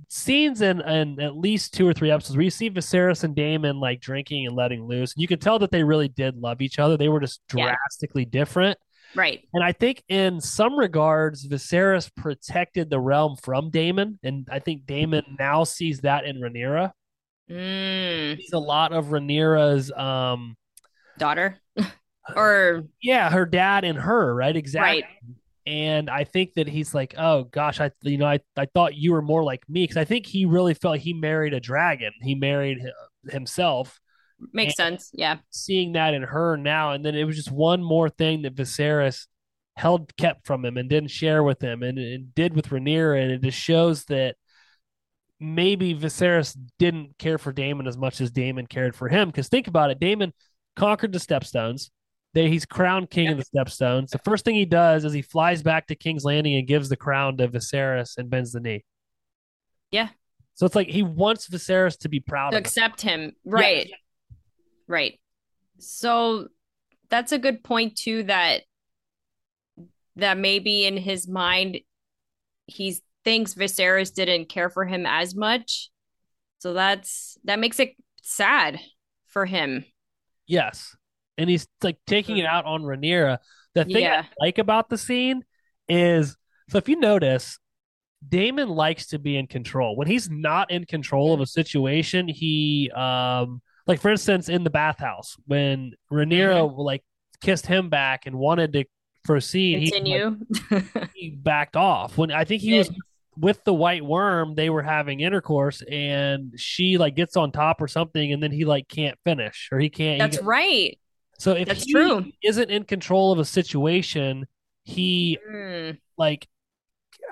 scenes 0.10 0.62
in, 0.62 0.82
in 0.82 1.20
at 1.20 1.36
least 1.36 1.74
two 1.74 1.88
or 1.88 1.94
three 1.94 2.12
episodes 2.12 2.38
where 2.38 2.44
you 2.44 2.52
see 2.52 2.70
Viserys 2.70 3.24
and 3.24 3.36
Daemon 3.36 3.80
like 3.80 4.00
drinking 4.00 4.46
and 4.46 4.56
letting 4.56 4.86
loose, 4.86 5.14
and 5.14 5.22
you 5.22 5.28
could 5.28 5.42
tell 5.42 5.60
that 5.60 5.72
they 5.72 5.84
really 5.84 6.08
did 6.08 6.38
love 6.38 6.62
each 6.62 6.80
other. 6.80 6.98
They 6.98 7.10
were 7.10 7.20
just 7.20 7.42
drastically 7.48 8.24
yeah. 8.24 8.40
different. 8.40 8.78
Right. 9.16 9.48
And 9.54 9.64
I 9.64 9.72
think 9.74 10.04
in 10.08 10.42
some 10.42 10.78
regards, 10.78 11.48
Viserys 11.48 12.10
protected 12.16 12.90
the 12.90 13.00
realm 13.00 13.36
from 13.36 13.70
Daemon. 13.70 14.20
And 14.24 14.48
I 14.52 14.60
think 14.60 14.86
Daemon 14.86 15.36
now 15.38 15.64
sees 15.64 16.02
that 16.02 16.26
in 16.26 16.38
Rhaenyra. 16.42 16.92
Mm. 17.50 18.38
Sees 18.38 18.54
a 18.54 18.60
lot 18.60 18.94
of 18.94 19.08
Rhaenyra's 19.08 19.92
um, 19.92 20.56
daughter. 21.18 21.60
or 22.36 22.86
yeah, 23.02 23.30
her 23.30 23.46
dad 23.46 23.84
and 23.84 23.98
her, 23.98 24.34
right? 24.34 24.56
Exactly. 24.56 25.04
Right. 25.04 25.06
And 25.66 26.10
I 26.10 26.26
think 26.26 26.54
that 26.56 26.68
he's 26.68 26.94
like, 26.94 27.16
oh 27.18 27.46
gosh, 27.46 27.80
I 27.80 27.92
you 28.02 28.18
know 28.18 28.26
I 28.26 28.40
I 28.58 28.66
thought 28.66 28.96
you 28.96 29.14
were 29.14 29.22
more 29.22 29.44
like 29.44 29.68
me 29.70 29.84
because 29.84 29.98
I 29.98 30.06
think 30.06 30.26
he 30.26 30.46
really 30.46 30.74
felt 30.74 31.00
he 31.00 31.14
married 31.14 31.54
a 31.54 31.60
dragon. 31.60 32.12
He 32.22 32.36
married 32.36 32.80
himself. 33.30 34.00
Makes 34.52 34.76
sense. 34.76 35.10
Yeah. 35.14 35.38
Seeing 35.52 35.94
that 35.94 36.14
in 36.14 36.24
her 36.24 36.58
now, 36.58 36.92
and 36.92 37.06
then 37.06 37.16
it 37.16 37.24
was 37.24 37.38
just 37.38 37.52
one 37.52 37.82
more 37.82 38.10
thing 38.10 38.42
that 38.42 38.56
Viserys 38.56 39.28
held 39.76 40.16
kept 40.18 40.46
from 40.46 40.66
him 40.66 40.78
and 40.78 40.90
didn't 40.90 41.12
share 41.12 41.44
with 41.44 41.62
him, 41.62 41.82
and, 41.82 41.98
and 41.98 42.36
did 42.36 42.56
with 42.56 42.70
Rhaenyra, 42.70 43.22
and 43.22 43.32
it 43.32 43.42
just 43.42 43.58
shows 43.58 44.04
that 44.06 44.36
maybe 45.40 45.96
Viserys 45.96 46.58
didn't 46.80 47.18
care 47.18 47.38
for 47.38 47.52
Daemon 47.52 47.88
as 47.88 47.98
much 47.98 48.22
as 48.22 48.32
Daemon 48.32 48.68
cared 48.68 48.96
for 48.96 49.08
him. 49.08 49.30
Because 49.30 49.50
think 49.50 49.68
about 49.68 49.92
it, 49.92 50.00
Daemon 50.00 50.34
conquered 50.76 51.12
the 51.12 51.20
Stepstones. 51.20 51.90
They, 52.34 52.50
he's 52.50 52.66
crowned 52.66 53.12
king 53.12 53.28
of 53.30 53.38
the 53.38 53.46
Stepstones. 53.46 54.10
The 54.10 54.20
first 54.20 54.44
thing 54.44 54.56
he 54.56 54.66
does 54.66 55.06
is 55.06 55.14
he 55.14 55.22
flies 55.22 55.62
back 55.62 55.88
to 55.88 55.96
King's 55.96 56.24
Landing 56.24 56.56
and 56.56 56.68
gives 56.68 56.90
the 56.90 56.98
crown 56.98 57.38
to 57.38 57.48
Viserys 57.48 58.18
and 58.18 58.30
bends 58.30 58.54
the 58.54 58.60
knee. 58.60 58.84
Yeah. 59.92 60.10
So 60.56 60.66
it's 60.66 60.76
like 60.76 60.88
he 60.88 61.04
wants 61.04 61.48
Viserys 61.48 62.00
to 62.00 62.10
be 62.10 62.20
proud 62.20 62.52
to 62.52 62.58
of 62.58 62.62
accept 62.62 63.02
him. 63.02 63.22
him. 63.22 63.36
Right. 63.46 63.88
Yeah. 63.88 63.96
Right. 64.88 65.20
So 65.78 66.48
that's 67.10 67.32
a 67.32 67.38
good 67.38 67.64
point 67.64 67.98
too 67.98 68.24
that 68.24 68.62
that 70.16 70.38
maybe 70.38 70.86
in 70.86 70.98
his 70.98 71.28
mind 71.28 71.80
he 72.66 72.98
thinks 73.24 73.54
Viserys 73.54 74.14
didn't 74.14 74.50
care 74.50 74.70
for 74.70 74.86
him 74.86 75.06
as 75.06 75.36
much. 75.36 75.90
So 76.60 76.74
that's 76.74 77.38
that 77.44 77.60
makes 77.60 77.80
it 77.80 77.96
sad 78.24 78.80
for 79.28 79.46
him. 79.46 79.86
Yes 80.48 80.96
and 81.38 81.50
he's 81.50 81.68
like 81.82 81.98
taking 82.08 82.38
it 82.38 82.46
out 82.46 82.66
on 82.66 82.84
Rhaenyra. 82.84 83.40
The 83.74 83.86
thing 83.86 84.04
yeah. 84.04 84.24
I 84.26 84.46
like 84.46 84.58
about 84.58 84.90
the 84.90 84.98
scene 84.98 85.44
is 85.90 86.38
so 86.70 86.78
if 86.78 86.88
you 86.88 86.96
notice, 86.96 87.60
Daemon 88.28 88.70
likes 88.70 89.08
to 89.08 89.20
be 89.20 89.38
in 89.38 89.48
control. 89.48 89.96
When 89.96 90.08
he's 90.08 90.30
not 90.30 90.72
in 90.72 90.86
control 90.86 91.34
of 91.34 91.42
a 91.42 91.46
situation, 91.46 92.28
he 92.28 92.92
um 92.96 93.62
like 93.88 94.00
for 94.00 94.10
instance 94.10 94.50
in 94.50 94.64
the 94.64 94.70
bathhouse 94.70 95.36
when 95.46 95.94
Rhaenyra 96.12 96.70
mm-hmm. 96.70 96.80
like 96.80 97.04
kissed 97.42 97.66
him 97.66 97.90
back 97.90 98.26
and 98.26 98.38
wanted 98.38 98.74
to 98.74 98.86
proceed, 99.24 99.92
Continue. 99.92 100.38
He, 100.70 100.76
like, 100.76 101.10
he 101.16 101.30
backed 101.32 101.76
off. 101.76 102.18
When 102.18 102.32
I 102.32 102.46
think 102.46 102.62
he 102.62 102.72
yeah. 102.72 102.80
was 102.80 102.92
with 103.38 103.64
the 103.64 103.74
white 103.74 104.06
worm, 104.06 104.56
they 104.56 104.70
were 104.70 104.84
having 104.84 105.20
intercourse 105.20 105.82
and 105.82 106.54
she 106.56 106.98
like 106.98 107.16
gets 107.16 107.36
on 107.36 107.52
top 107.52 107.82
or 107.82 107.88
something 107.88 108.32
and 108.32 108.42
then 108.42 108.52
he 108.52 108.66
like 108.66 108.88
can't 108.88 109.18
finish 109.24 109.70
or 109.72 109.80
he 109.80 109.90
can't. 109.90 110.20
That's 110.20 110.38
he, 110.38 110.44
right. 110.44 111.00
So 111.44 111.52
if 111.52 111.68
That's 111.68 111.84
he 111.84 111.92
true. 111.92 112.32
isn't 112.42 112.72
in 112.72 112.86
control 112.86 113.34
of 113.34 113.40
a 113.40 113.44
situation, 113.44 114.48
he 114.86 115.38
mm. 115.46 115.98
like 116.18 116.48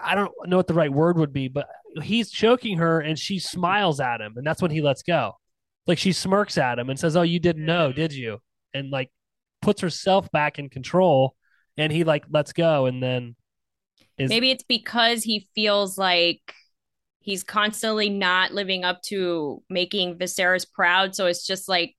I 0.03 0.16
don't 0.16 0.34
know 0.47 0.57
what 0.57 0.68
the 0.68 0.74
right 0.74 0.91
word 0.91 1.18
would 1.18 1.32
be, 1.32 1.47
but 1.47 1.70
he's 2.03 2.30
choking 2.30 2.80
her 2.80 2.99
and 2.99 3.18
she 3.18 3.39
smiles 3.39 4.01
at 4.01 4.20
him, 4.20 4.34
and 4.36 4.45
that's 4.45 4.62
when 4.62 4.70
he 4.70 4.82
lets 4.82 5.01
go. 5.01 5.38
Like 5.88 5.97
she 5.97 6.12
smirks 6.12 6.57
at 6.57 6.78
him 6.78 6.89
and 6.89 6.99
says, 6.99 7.16
"Oh, 7.16 7.22
you 7.22 7.39
didn't 7.39 7.66
know, 7.66 7.93
did 7.93 8.12
you?" 8.12 8.39
And 8.74 8.89
like 8.89 9.09
puts 9.62 9.80
herself 9.80 10.30
back 10.32 10.59
in 10.59 10.68
control, 10.68 11.38
and 11.78 11.89
he 11.89 12.03
like 12.03 12.26
lets 12.30 12.51
go, 12.51 12.88
and 12.88 13.01
then 13.01 13.38
is 14.18 14.28
maybe 14.28 14.51
it's 14.51 14.66
because 14.66 15.24
he 15.24 15.47
feels 15.55 15.97
like 15.97 16.53
he's 17.22 17.43
constantly 17.43 18.09
not 18.09 18.51
living 18.51 18.84
up 18.84 19.01
to 19.03 19.64
making 19.70 20.18
Viserys 20.18 20.70
proud, 20.70 21.16
so 21.16 21.28
it's 21.28 21.47
just 21.47 21.70
like 21.70 21.95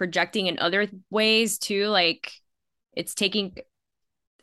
projecting 0.00 0.46
in 0.46 0.58
other 0.58 0.88
ways 1.10 1.58
too 1.58 1.84
like 1.88 2.32
it's 2.94 3.14
taking 3.14 3.54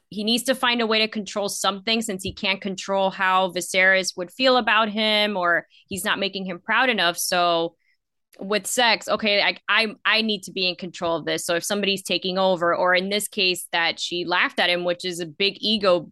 he 0.10 0.24
needs 0.24 0.44
to 0.44 0.54
find 0.54 0.82
a 0.82 0.86
way 0.86 1.00
to 1.00 1.08
control 1.08 1.50
something 1.50 2.00
since 2.04 2.22
he 2.22 2.32
can't 2.32 2.62
control 2.62 3.10
how 3.10 3.50
Viserys 3.50 4.16
would 4.16 4.30
feel 4.30 4.58
about 4.58 4.88
him 4.88 5.36
or 5.36 5.66
he's 5.88 6.06
not 6.06 6.20
making 6.20 6.46
him 6.46 6.60
proud 6.60 6.92
enough. 6.92 7.18
So 7.18 7.76
with 8.40 8.68
sex, 8.68 9.10
okay, 9.10 9.42
I, 9.42 9.58
I 9.68 9.88
I 10.06 10.22
need 10.22 10.44
to 10.44 10.52
be 10.52 10.70
in 10.70 10.76
control 10.76 11.18
of 11.18 11.26
this. 11.26 11.44
So 11.44 11.56
if 11.56 11.64
somebody's 11.64 12.04
taking 12.04 12.38
over, 12.38 12.76
or 12.76 12.94
in 12.94 13.10
this 13.10 13.28
case 13.28 13.66
that 13.72 14.00
she 14.00 14.26
laughed 14.26 14.60
at 14.60 14.70
him, 14.70 14.84
which 14.84 15.06
is 15.06 15.20
a 15.20 15.26
big 15.26 15.56
ego 15.60 16.12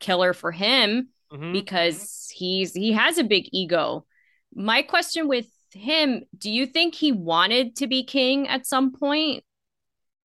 killer 0.00 0.32
for 0.32 0.50
him 0.50 1.10
mm-hmm. 1.32 1.52
because 1.52 2.28
he's 2.34 2.72
he 2.72 2.90
has 2.90 3.16
a 3.16 3.24
big 3.24 3.44
ego. 3.52 4.04
My 4.52 4.82
question 4.82 5.28
with 5.28 5.46
him, 5.78 6.24
do 6.36 6.50
you 6.50 6.66
think 6.66 6.94
he 6.94 7.12
wanted 7.12 7.76
to 7.76 7.86
be 7.86 8.04
king 8.04 8.48
at 8.48 8.66
some 8.66 8.92
point? 8.92 9.44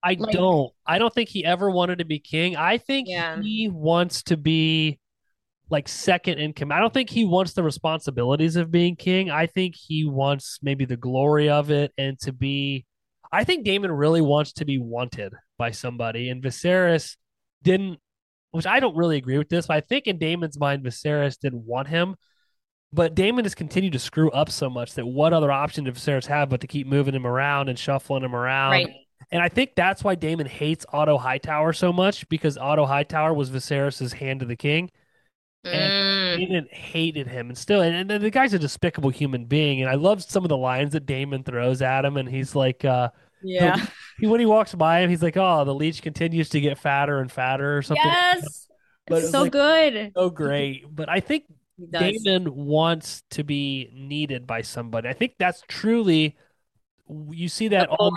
I 0.03 0.15
like, 0.19 0.33
don't. 0.33 0.71
I 0.85 0.99
don't 0.99 1.13
think 1.13 1.29
he 1.29 1.43
ever 1.43 1.69
wanted 1.69 1.99
to 1.99 2.05
be 2.05 2.19
king. 2.19 2.55
I 2.55 2.77
think 2.77 3.07
yeah. 3.09 3.41
he 3.41 3.69
wants 3.69 4.23
to 4.23 4.37
be 4.37 4.99
like 5.69 5.87
second 5.87 6.39
in 6.39 6.53
command. 6.53 6.77
I 6.77 6.81
don't 6.81 6.93
think 6.93 7.09
he 7.09 7.25
wants 7.25 7.53
the 7.53 7.63
responsibilities 7.63 8.55
of 8.55 8.71
being 8.71 8.95
king. 8.95 9.29
I 9.29 9.47
think 9.47 9.75
he 9.75 10.05
wants 10.05 10.59
maybe 10.61 10.85
the 10.85 10.97
glory 10.97 11.49
of 11.49 11.71
it 11.71 11.91
and 11.97 12.17
to 12.19 12.31
be. 12.31 12.85
I 13.31 13.43
think 13.43 13.65
Daemon 13.65 13.91
really 13.91 14.21
wants 14.21 14.53
to 14.53 14.65
be 14.65 14.79
wanted 14.79 15.33
by 15.57 15.71
somebody, 15.71 16.29
and 16.29 16.41
Viserys 16.41 17.17
didn't, 17.63 17.99
which 18.51 18.65
I 18.65 18.79
don't 18.79 18.95
really 18.95 19.17
agree 19.17 19.37
with 19.37 19.49
this. 19.49 19.67
But 19.67 19.77
I 19.77 19.81
think 19.81 20.07
in 20.07 20.17
Daemon's 20.17 20.57
mind, 20.57 20.85
Viserys 20.85 21.37
didn't 21.37 21.65
want 21.65 21.89
him. 21.89 22.15
But 22.93 23.15
Daemon 23.15 23.45
has 23.45 23.55
continued 23.55 23.93
to 23.93 23.99
screw 23.99 24.31
up 24.31 24.49
so 24.49 24.69
much 24.69 24.93
that 24.93 25.05
what 25.05 25.33
other 25.33 25.51
option 25.51 25.83
did 25.83 25.95
Viserys 25.95 26.25
have 26.27 26.49
but 26.49 26.61
to 26.61 26.67
keep 26.67 26.87
moving 26.87 27.13
him 27.13 27.27
around 27.27 27.69
and 27.69 27.77
shuffling 27.77 28.23
him 28.23 28.35
around? 28.35 28.71
Right. 28.71 28.93
And 29.29 29.41
I 29.41 29.49
think 29.49 29.71
that's 29.75 30.03
why 30.03 30.15
Daemon 30.15 30.45
hates 30.45 30.85
Otto 30.93 31.17
Hightower 31.17 31.73
so 31.73 31.91
much 31.91 32.27
because 32.29 32.57
Otto 32.57 32.85
Hightower 32.85 33.33
was 33.33 33.49
Viserys' 33.49 34.13
hand 34.13 34.39
to 34.39 34.45
the 34.45 34.55
king. 34.55 34.89
And 35.65 35.91
mm. 35.91 36.37
Daemon 36.37 36.67
hated 36.71 37.27
him 37.27 37.49
and 37.49 37.57
still 37.57 37.81
and, 37.81 38.09
and 38.09 38.23
the 38.23 38.29
guy's 38.29 38.53
a 38.53 38.59
despicable 38.59 39.09
human 39.09 39.45
being. 39.45 39.81
And 39.81 39.89
I 39.89 39.95
love 39.95 40.23
some 40.23 40.45
of 40.45 40.49
the 40.49 40.57
lines 40.57 40.93
that 40.93 41.05
Daemon 41.05 41.43
throws 41.43 41.81
at 41.81 42.05
him 42.05 42.15
and 42.15 42.29
he's 42.29 42.55
like 42.55 42.85
uh 42.85 43.09
Yeah. 43.43 43.85
He, 44.19 44.27
when 44.27 44.39
he 44.39 44.45
walks 44.45 44.73
by 44.73 45.01
him, 45.01 45.09
he's 45.09 45.21
like, 45.21 45.35
Oh, 45.35 45.65
the 45.65 45.73
leech 45.73 46.01
continues 46.01 46.49
to 46.49 46.61
get 46.61 46.77
fatter 46.77 47.19
and 47.19 47.29
fatter 47.29 47.77
or 47.77 47.81
something. 47.81 48.03
Yes. 48.05 48.69
But 49.07 49.23
it's 49.23 49.31
so 49.31 49.43
like, 49.43 49.51
good. 49.51 50.11
So 50.15 50.29
great. 50.29 50.85
But 50.89 51.09
I 51.09 51.19
think 51.19 51.43
Daemon 51.91 52.55
wants 52.55 53.23
to 53.31 53.43
be 53.43 53.89
needed 53.93 54.47
by 54.47 54.61
somebody. 54.61 55.09
I 55.09 55.13
think 55.13 55.35
that's 55.37 55.63
truly 55.67 56.35
you 57.29 57.49
see 57.49 57.69
that 57.69 57.89
all, 57.89 58.11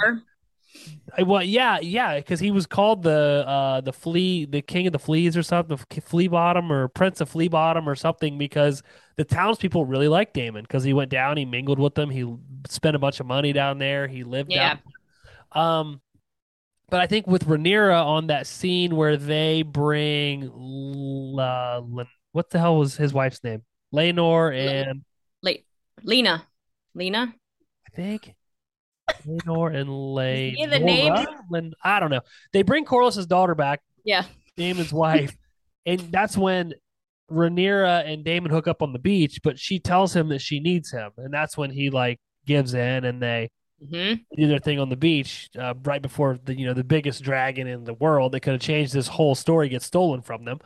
well, 1.24 1.42
yeah, 1.42 1.78
yeah, 1.80 2.16
because 2.16 2.40
he 2.40 2.50
was 2.50 2.66
called 2.66 3.02
the 3.02 3.44
uh 3.46 3.80
the 3.80 3.92
flea, 3.92 4.44
the 4.44 4.62
king 4.62 4.86
of 4.86 4.92
the 4.92 4.98
fleas 4.98 5.36
or 5.36 5.42
something, 5.42 5.76
flea 5.76 6.28
bottom 6.28 6.72
or 6.72 6.88
prince 6.88 7.20
of 7.20 7.28
flea 7.28 7.48
bottom 7.48 7.88
or 7.88 7.94
something, 7.94 8.38
because 8.38 8.82
the 9.16 9.24
townspeople 9.24 9.84
really 9.84 10.08
liked 10.08 10.34
Daemon 10.34 10.62
because 10.62 10.84
he 10.84 10.92
went 10.92 11.10
down, 11.10 11.36
he 11.36 11.44
mingled 11.44 11.78
with 11.78 11.94
them, 11.94 12.10
he 12.10 12.24
spent 12.68 12.96
a 12.96 12.98
bunch 12.98 13.20
of 13.20 13.26
money 13.26 13.52
down 13.52 13.78
there, 13.78 14.06
he 14.06 14.22
lived 14.22 14.50
yeah. 14.52 14.76
down. 15.52 15.62
Um, 15.62 16.00
but 16.88 17.00
I 17.00 17.06
think 17.06 17.26
with 17.26 17.46
Rhaenyra 17.46 18.04
on 18.04 18.28
that 18.28 18.46
scene 18.46 18.96
where 18.96 19.16
they 19.16 19.62
bring 19.62 20.44
uh, 21.38 21.80
what 22.32 22.50
the 22.50 22.58
hell 22.58 22.76
was 22.76 22.96
his 22.96 23.12
wife's 23.12 23.42
name, 23.42 23.62
Laenor 23.94 24.56
and 24.56 25.02
Le- 25.42 25.64
Laena, 26.04 26.42
Laena, 26.96 27.32
I 27.86 27.96
think 27.96 28.34
Laenor 29.26 29.74
and 29.74 30.14
Lay. 30.14 30.54
the 30.70 30.78
name? 30.78 31.12
I 31.82 32.00
don't 32.00 32.10
know. 32.10 32.20
They 32.52 32.62
bring 32.62 32.84
Corlys's 32.84 33.26
daughter 33.26 33.54
back. 33.54 33.80
Yeah. 34.04 34.24
Daemon's 34.56 34.92
wife. 34.92 35.36
And 35.86 35.98
that's 36.12 36.36
when 36.36 36.74
Rhaenyra 37.30 38.06
and 38.06 38.22
Daemon 38.22 38.50
hook 38.50 38.68
up 38.68 38.82
on 38.82 38.92
the 38.92 38.98
beach, 38.98 39.40
but 39.42 39.58
she 39.58 39.78
tells 39.78 40.14
him 40.14 40.28
that 40.28 40.42
she 40.42 40.60
needs 40.60 40.90
him. 40.90 41.10
And 41.16 41.32
that's 41.32 41.56
when 41.56 41.70
he 41.70 41.88
like 41.88 42.20
gives 42.46 42.74
in 42.74 43.06
and 43.06 43.22
they 43.22 43.50
mm-hmm. 43.82 44.20
do 44.36 44.46
their 44.46 44.58
thing 44.58 44.78
on 44.78 44.90
the 44.90 44.96
beach 44.96 45.48
uh, 45.58 45.72
right 45.82 46.02
before 46.02 46.38
the 46.44 46.56
you 46.56 46.66
know 46.66 46.74
the 46.74 46.84
biggest 46.84 47.22
dragon 47.22 47.66
in 47.66 47.84
the 47.84 47.94
world 47.94 48.32
that 48.32 48.40
could 48.40 48.52
have 48.52 48.60
changed 48.60 48.92
this 48.92 49.08
whole 49.08 49.34
story 49.34 49.70
gets 49.70 49.86
stolen 49.86 50.20
from 50.20 50.44
them. 50.44 50.58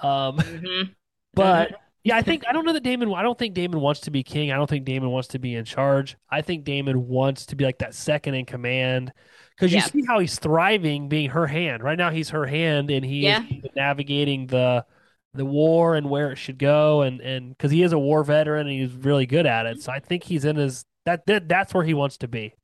Um, 0.00 0.36
mm-hmm. 0.36 0.90
But 1.38 1.68
mm-hmm. 1.68 1.76
Yeah, 2.08 2.16
I 2.16 2.22
think 2.22 2.44
I 2.48 2.52
don't 2.52 2.64
know 2.64 2.72
that 2.72 2.82
Daemon. 2.82 3.12
I 3.12 3.20
don't 3.20 3.38
think 3.38 3.54
Daemon 3.54 3.80
wants 3.80 4.00
to 4.00 4.10
be 4.10 4.22
king. 4.22 4.50
I 4.50 4.56
don't 4.56 4.68
think 4.70 4.86
Daemon 4.86 5.10
wants 5.10 5.28
to 5.28 5.38
be 5.38 5.54
in 5.54 5.66
charge. 5.66 6.16
I 6.30 6.40
think 6.40 6.64
Daemon 6.64 7.06
wants 7.06 7.44
to 7.46 7.56
be 7.56 7.64
like 7.64 7.78
that 7.78 7.94
second 7.94 8.32
in 8.32 8.46
command 8.46 9.12
because 9.54 9.72
you 9.72 9.78
yeah. 9.80 9.84
see 9.84 10.04
how 10.06 10.18
he's 10.18 10.38
thriving 10.38 11.10
being 11.10 11.28
her 11.28 11.46
hand. 11.46 11.82
Right 11.82 11.98
now, 11.98 12.10
he's 12.10 12.30
her 12.30 12.46
hand, 12.46 12.90
and 12.90 13.04
he 13.04 13.24
yeah. 13.24 13.44
is 13.44 13.70
navigating 13.76 14.46
the 14.46 14.86
the 15.34 15.44
war 15.44 15.96
and 15.96 16.08
where 16.08 16.30
it 16.30 16.36
should 16.36 16.58
go, 16.58 17.02
and 17.02 17.20
and 17.20 17.50
because 17.50 17.70
he 17.70 17.82
is 17.82 17.92
a 17.92 17.98
war 17.98 18.24
veteran 18.24 18.68
and 18.68 18.80
he's 18.80 18.92
really 18.92 19.26
good 19.26 19.44
at 19.44 19.66
it. 19.66 19.82
So 19.82 19.92
I 19.92 19.98
think 19.98 20.22
he's 20.22 20.46
in 20.46 20.56
his 20.56 20.86
that, 21.04 21.26
that 21.26 21.46
that's 21.46 21.74
where 21.74 21.84
he 21.84 21.92
wants 21.92 22.16
to 22.18 22.28
be. 22.28 22.54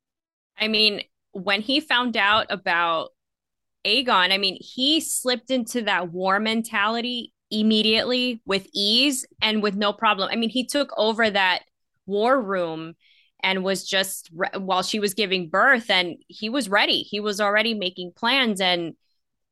I 0.57 0.69
mean, 0.69 1.01
when 1.33 1.61
he 1.61 1.81
found 1.81 2.17
out 2.17 2.47
about 2.49 3.09
Aegon, 3.85 4.31
I 4.31 4.39
mean, 4.39 4.57
he 4.59 5.01
slipped 5.01 5.51
into 5.51 5.83
that 5.83 6.11
war 6.11 6.39
mentality 6.39 7.33
immediately 7.51 8.41
with 8.45 8.67
ease 8.73 9.25
and 9.41 9.61
with 9.61 9.75
no 9.75 9.93
problem. 9.93 10.29
I 10.31 10.35
mean, 10.35 10.49
he 10.49 10.65
took 10.65 10.91
over 10.97 11.29
that 11.29 11.63
war 12.05 12.39
room 12.41 12.95
and 13.43 13.63
was 13.63 13.87
just 13.87 14.29
re- 14.33 14.49
while 14.57 14.83
she 14.83 14.99
was 14.99 15.13
giving 15.13 15.49
birth 15.49 15.89
and 15.89 16.17
he 16.27 16.49
was 16.49 16.69
ready. 16.69 17.01
He 17.01 17.19
was 17.19 17.39
already 17.39 17.73
making 17.73 18.13
plans 18.15 18.59
and 18.61 18.95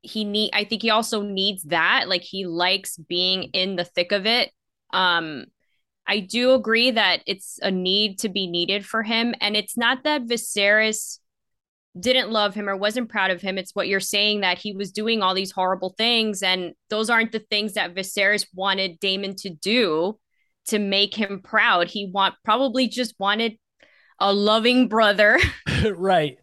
he 0.01 0.25
need 0.25 0.49
I 0.53 0.65
think 0.65 0.81
he 0.81 0.89
also 0.89 1.21
needs 1.21 1.63
that. 1.65 2.09
Like 2.09 2.23
he 2.23 2.45
likes 2.45 2.97
being 2.97 3.43
in 3.53 3.75
the 3.75 3.85
thick 3.85 4.11
of 4.11 4.25
it. 4.25 4.51
Um 4.91 5.45
I 6.05 6.19
do 6.19 6.53
agree 6.53 6.91
that 6.91 7.21
it's 7.25 7.59
a 7.61 7.71
need 7.71 8.19
to 8.19 8.29
be 8.29 8.47
needed 8.47 8.85
for 8.85 9.03
him 9.03 9.33
and 9.39 9.55
it's 9.55 9.77
not 9.77 10.03
that 10.03 10.25
Viserys 10.25 11.19
didn't 11.99 12.31
love 12.31 12.55
him 12.55 12.67
or 12.67 12.75
wasn't 12.75 13.09
proud 13.09 13.31
of 13.31 13.41
him. 13.41 13.57
It's 13.57 13.75
what 13.75 13.87
you're 13.87 13.99
saying 13.99 14.41
that 14.41 14.57
he 14.57 14.73
was 14.73 14.91
doing 14.91 15.21
all 15.21 15.35
these 15.35 15.51
horrible 15.51 15.93
things. 15.97 16.41
And 16.41 16.73
those 16.89 17.09
aren't 17.09 17.31
the 17.31 17.39
things 17.39 17.73
that 17.73 17.93
Viserys 17.93 18.47
wanted 18.53 18.99
Daemon 18.99 19.35
to 19.37 19.49
do 19.49 20.17
to 20.67 20.79
make 20.79 21.13
him 21.13 21.41
proud. 21.43 21.89
He 21.89 22.09
want 22.11 22.35
probably 22.43 22.87
just 22.87 23.13
wanted 23.19 23.57
a 24.19 24.33
loving 24.33 24.87
brother. 24.87 25.39
right. 25.95 26.37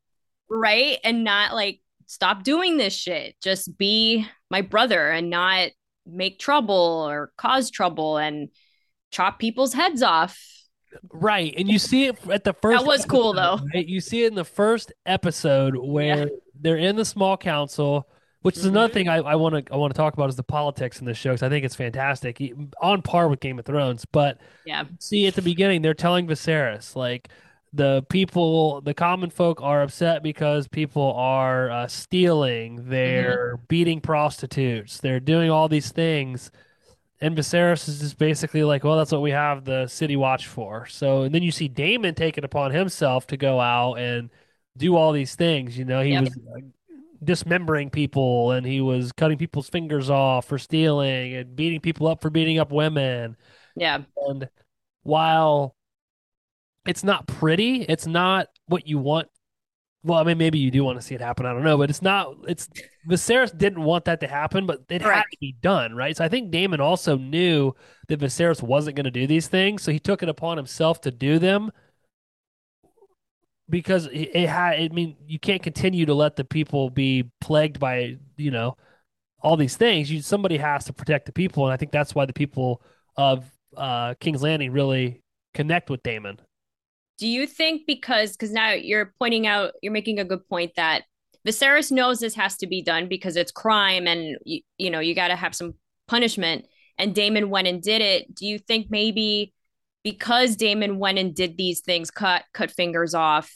Right. 0.48 0.98
And 1.02 1.24
not 1.24 1.54
like 1.54 1.80
stop 2.06 2.44
doing 2.44 2.76
this 2.76 2.94
shit. 2.94 3.34
Just 3.42 3.76
be 3.76 4.26
my 4.50 4.62
brother 4.62 5.10
and 5.10 5.30
not 5.30 5.70
make 6.06 6.38
trouble 6.38 7.06
or 7.08 7.32
cause 7.36 7.70
trouble 7.70 8.18
and 8.18 8.50
chop 9.10 9.38
people's 9.38 9.72
heads 9.72 10.02
off 10.02 10.38
Right, 11.12 11.54
and 11.56 11.68
you 11.68 11.78
see 11.78 12.06
it 12.06 12.18
at 12.28 12.44
the 12.44 12.52
first. 12.52 12.80
That 12.80 12.86
was 12.86 13.00
episode, 13.00 13.10
cool 13.10 13.32
though. 13.32 13.60
Right? 13.74 13.86
You 13.86 14.00
see 14.00 14.24
it 14.24 14.28
in 14.28 14.34
the 14.34 14.44
first 14.44 14.92
episode 15.06 15.76
where 15.76 16.18
yeah. 16.18 16.36
they're 16.60 16.76
in 16.76 16.96
the 16.96 17.04
small 17.04 17.36
council, 17.36 18.08
which 18.42 18.56
is 18.56 18.64
mm-hmm. 18.64 18.76
another 18.76 18.92
thing 18.92 19.08
I 19.08 19.36
want 19.36 19.66
to 19.66 19.72
I 19.72 19.76
want 19.76 19.94
to 19.94 19.96
talk 19.96 20.14
about 20.14 20.28
is 20.28 20.36
the 20.36 20.42
politics 20.42 21.00
in 21.00 21.06
this 21.06 21.16
show 21.16 21.30
because 21.30 21.42
I 21.42 21.48
think 21.48 21.64
it's 21.64 21.76
fantastic, 21.76 22.42
on 22.80 23.02
par 23.02 23.28
with 23.28 23.40
Game 23.40 23.58
of 23.58 23.64
Thrones. 23.64 24.04
But 24.04 24.38
yeah, 24.64 24.84
see 24.98 25.26
at 25.26 25.34
the 25.34 25.42
beginning 25.42 25.82
they're 25.82 25.94
telling 25.94 26.26
Viserys 26.26 26.96
like 26.96 27.28
the 27.72 28.04
people, 28.08 28.80
the 28.80 28.94
common 28.94 29.30
folk 29.30 29.62
are 29.62 29.82
upset 29.82 30.22
because 30.22 30.66
people 30.66 31.12
are 31.14 31.70
uh, 31.70 31.86
stealing, 31.86 32.88
they're 32.88 33.54
mm-hmm. 33.54 33.64
beating 33.68 34.00
prostitutes, 34.00 34.98
they're 34.98 35.20
doing 35.20 35.50
all 35.50 35.68
these 35.68 35.92
things 35.92 36.50
and 37.20 37.36
Viserys 37.36 37.88
is 37.88 38.00
just 38.00 38.18
basically 38.18 38.64
like, 38.64 38.82
well, 38.82 38.96
that's 38.96 39.12
what 39.12 39.22
we 39.22 39.30
have 39.30 39.64
the 39.64 39.86
city 39.86 40.16
watch 40.16 40.46
for. 40.46 40.86
So, 40.86 41.22
and 41.22 41.34
then 41.34 41.42
you 41.42 41.52
see 41.52 41.68
Daemon 41.68 42.14
take 42.14 42.38
it 42.38 42.44
upon 42.44 42.70
himself 42.70 43.26
to 43.28 43.36
go 43.36 43.60
out 43.60 43.94
and 43.94 44.30
do 44.76 44.96
all 44.96 45.12
these 45.12 45.34
things. 45.34 45.76
You 45.76 45.84
know, 45.84 46.00
he 46.00 46.12
yep. 46.12 46.24
was 46.24 46.38
dismembering 47.22 47.90
people 47.90 48.52
and 48.52 48.64
he 48.64 48.80
was 48.80 49.12
cutting 49.12 49.36
people's 49.36 49.68
fingers 49.68 50.08
off 50.08 50.46
for 50.46 50.58
stealing 50.58 51.34
and 51.34 51.54
beating 51.54 51.80
people 51.80 52.06
up 52.06 52.22
for 52.22 52.30
beating 52.30 52.58
up 52.58 52.72
women. 52.72 53.36
Yeah. 53.76 53.98
And 54.28 54.48
while 55.02 55.76
it's 56.86 57.04
not 57.04 57.26
pretty, 57.26 57.82
it's 57.82 58.06
not 58.06 58.48
what 58.66 58.86
you 58.86 58.98
want 58.98 59.28
well, 60.02 60.18
I 60.18 60.24
mean, 60.24 60.38
maybe 60.38 60.58
you 60.58 60.70
do 60.70 60.82
want 60.82 60.98
to 60.98 61.06
see 61.06 61.14
it 61.14 61.20
happen. 61.20 61.44
I 61.44 61.52
don't 61.52 61.62
know, 61.62 61.76
but 61.76 61.90
it's 61.90 62.00
not. 62.00 62.34
It's 62.48 62.68
Viserys 63.08 63.56
didn't 63.56 63.82
want 63.82 64.06
that 64.06 64.20
to 64.20 64.28
happen, 64.28 64.66
but 64.66 64.80
it 64.88 65.02
right. 65.04 65.16
had 65.16 65.24
to 65.30 65.36
be 65.40 65.54
done, 65.60 65.94
right? 65.94 66.16
So 66.16 66.24
I 66.24 66.28
think 66.28 66.50
Daemon 66.50 66.80
also 66.80 67.18
knew 67.18 67.74
that 68.08 68.20
Viserys 68.20 68.62
wasn't 68.62 68.96
going 68.96 69.04
to 69.04 69.10
do 69.10 69.26
these 69.26 69.48
things, 69.48 69.82
so 69.82 69.92
he 69.92 69.98
took 69.98 70.22
it 70.22 70.28
upon 70.30 70.56
himself 70.56 71.02
to 71.02 71.10
do 71.10 71.38
them 71.38 71.70
because 73.68 74.06
it, 74.06 74.30
it 74.34 74.48
had. 74.48 74.80
I 74.80 74.88
mean, 74.88 75.16
you 75.26 75.38
can't 75.38 75.62
continue 75.62 76.06
to 76.06 76.14
let 76.14 76.36
the 76.36 76.44
people 76.44 76.88
be 76.88 77.30
plagued 77.42 77.78
by 77.78 78.16
you 78.38 78.50
know 78.50 78.78
all 79.42 79.58
these 79.58 79.76
things. 79.76 80.10
You 80.10 80.22
somebody 80.22 80.56
has 80.56 80.86
to 80.86 80.94
protect 80.94 81.26
the 81.26 81.32
people, 81.32 81.66
and 81.66 81.74
I 81.74 81.76
think 81.76 81.92
that's 81.92 82.14
why 82.14 82.24
the 82.24 82.32
people 82.32 82.82
of 83.16 83.44
uh, 83.76 84.14
King's 84.18 84.42
Landing 84.42 84.72
really 84.72 85.22
connect 85.52 85.90
with 85.90 86.02
Daemon 86.02 86.40
do 87.20 87.28
you 87.28 87.46
think 87.46 87.82
because 87.86 88.32
because 88.32 88.50
now 88.50 88.72
you're 88.72 89.12
pointing 89.18 89.46
out 89.46 89.72
you're 89.82 89.92
making 89.92 90.18
a 90.18 90.24
good 90.24 90.48
point 90.48 90.72
that 90.76 91.04
Viserys 91.46 91.92
knows 91.92 92.18
this 92.18 92.34
has 92.34 92.56
to 92.58 92.66
be 92.66 92.82
done 92.82 93.08
because 93.08 93.36
it's 93.36 93.52
crime 93.52 94.06
and 94.06 94.36
you, 94.44 94.60
you 94.78 94.90
know, 94.90 95.00
you 95.00 95.14
got 95.14 95.28
to 95.28 95.36
have 95.36 95.54
some 95.54 95.74
punishment. 96.08 96.66
And 96.98 97.14
Daemon 97.14 97.48
went 97.48 97.66
and 97.66 97.82
did 97.82 98.02
it. 98.02 98.34
Do 98.34 98.46
you 98.46 98.58
think 98.58 98.88
maybe 98.90 99.54
because 100.02 100.56
Daemon 100.56 100.98
went 100.98 101.18
and 101.18 101.34
did 101.34 101.56
these 101.56 101.80
things, 101.80 102.10
cut 102.10 102.44
cut 102.52 102.70
fingers 102.70 103.14
off, 103.14 103.54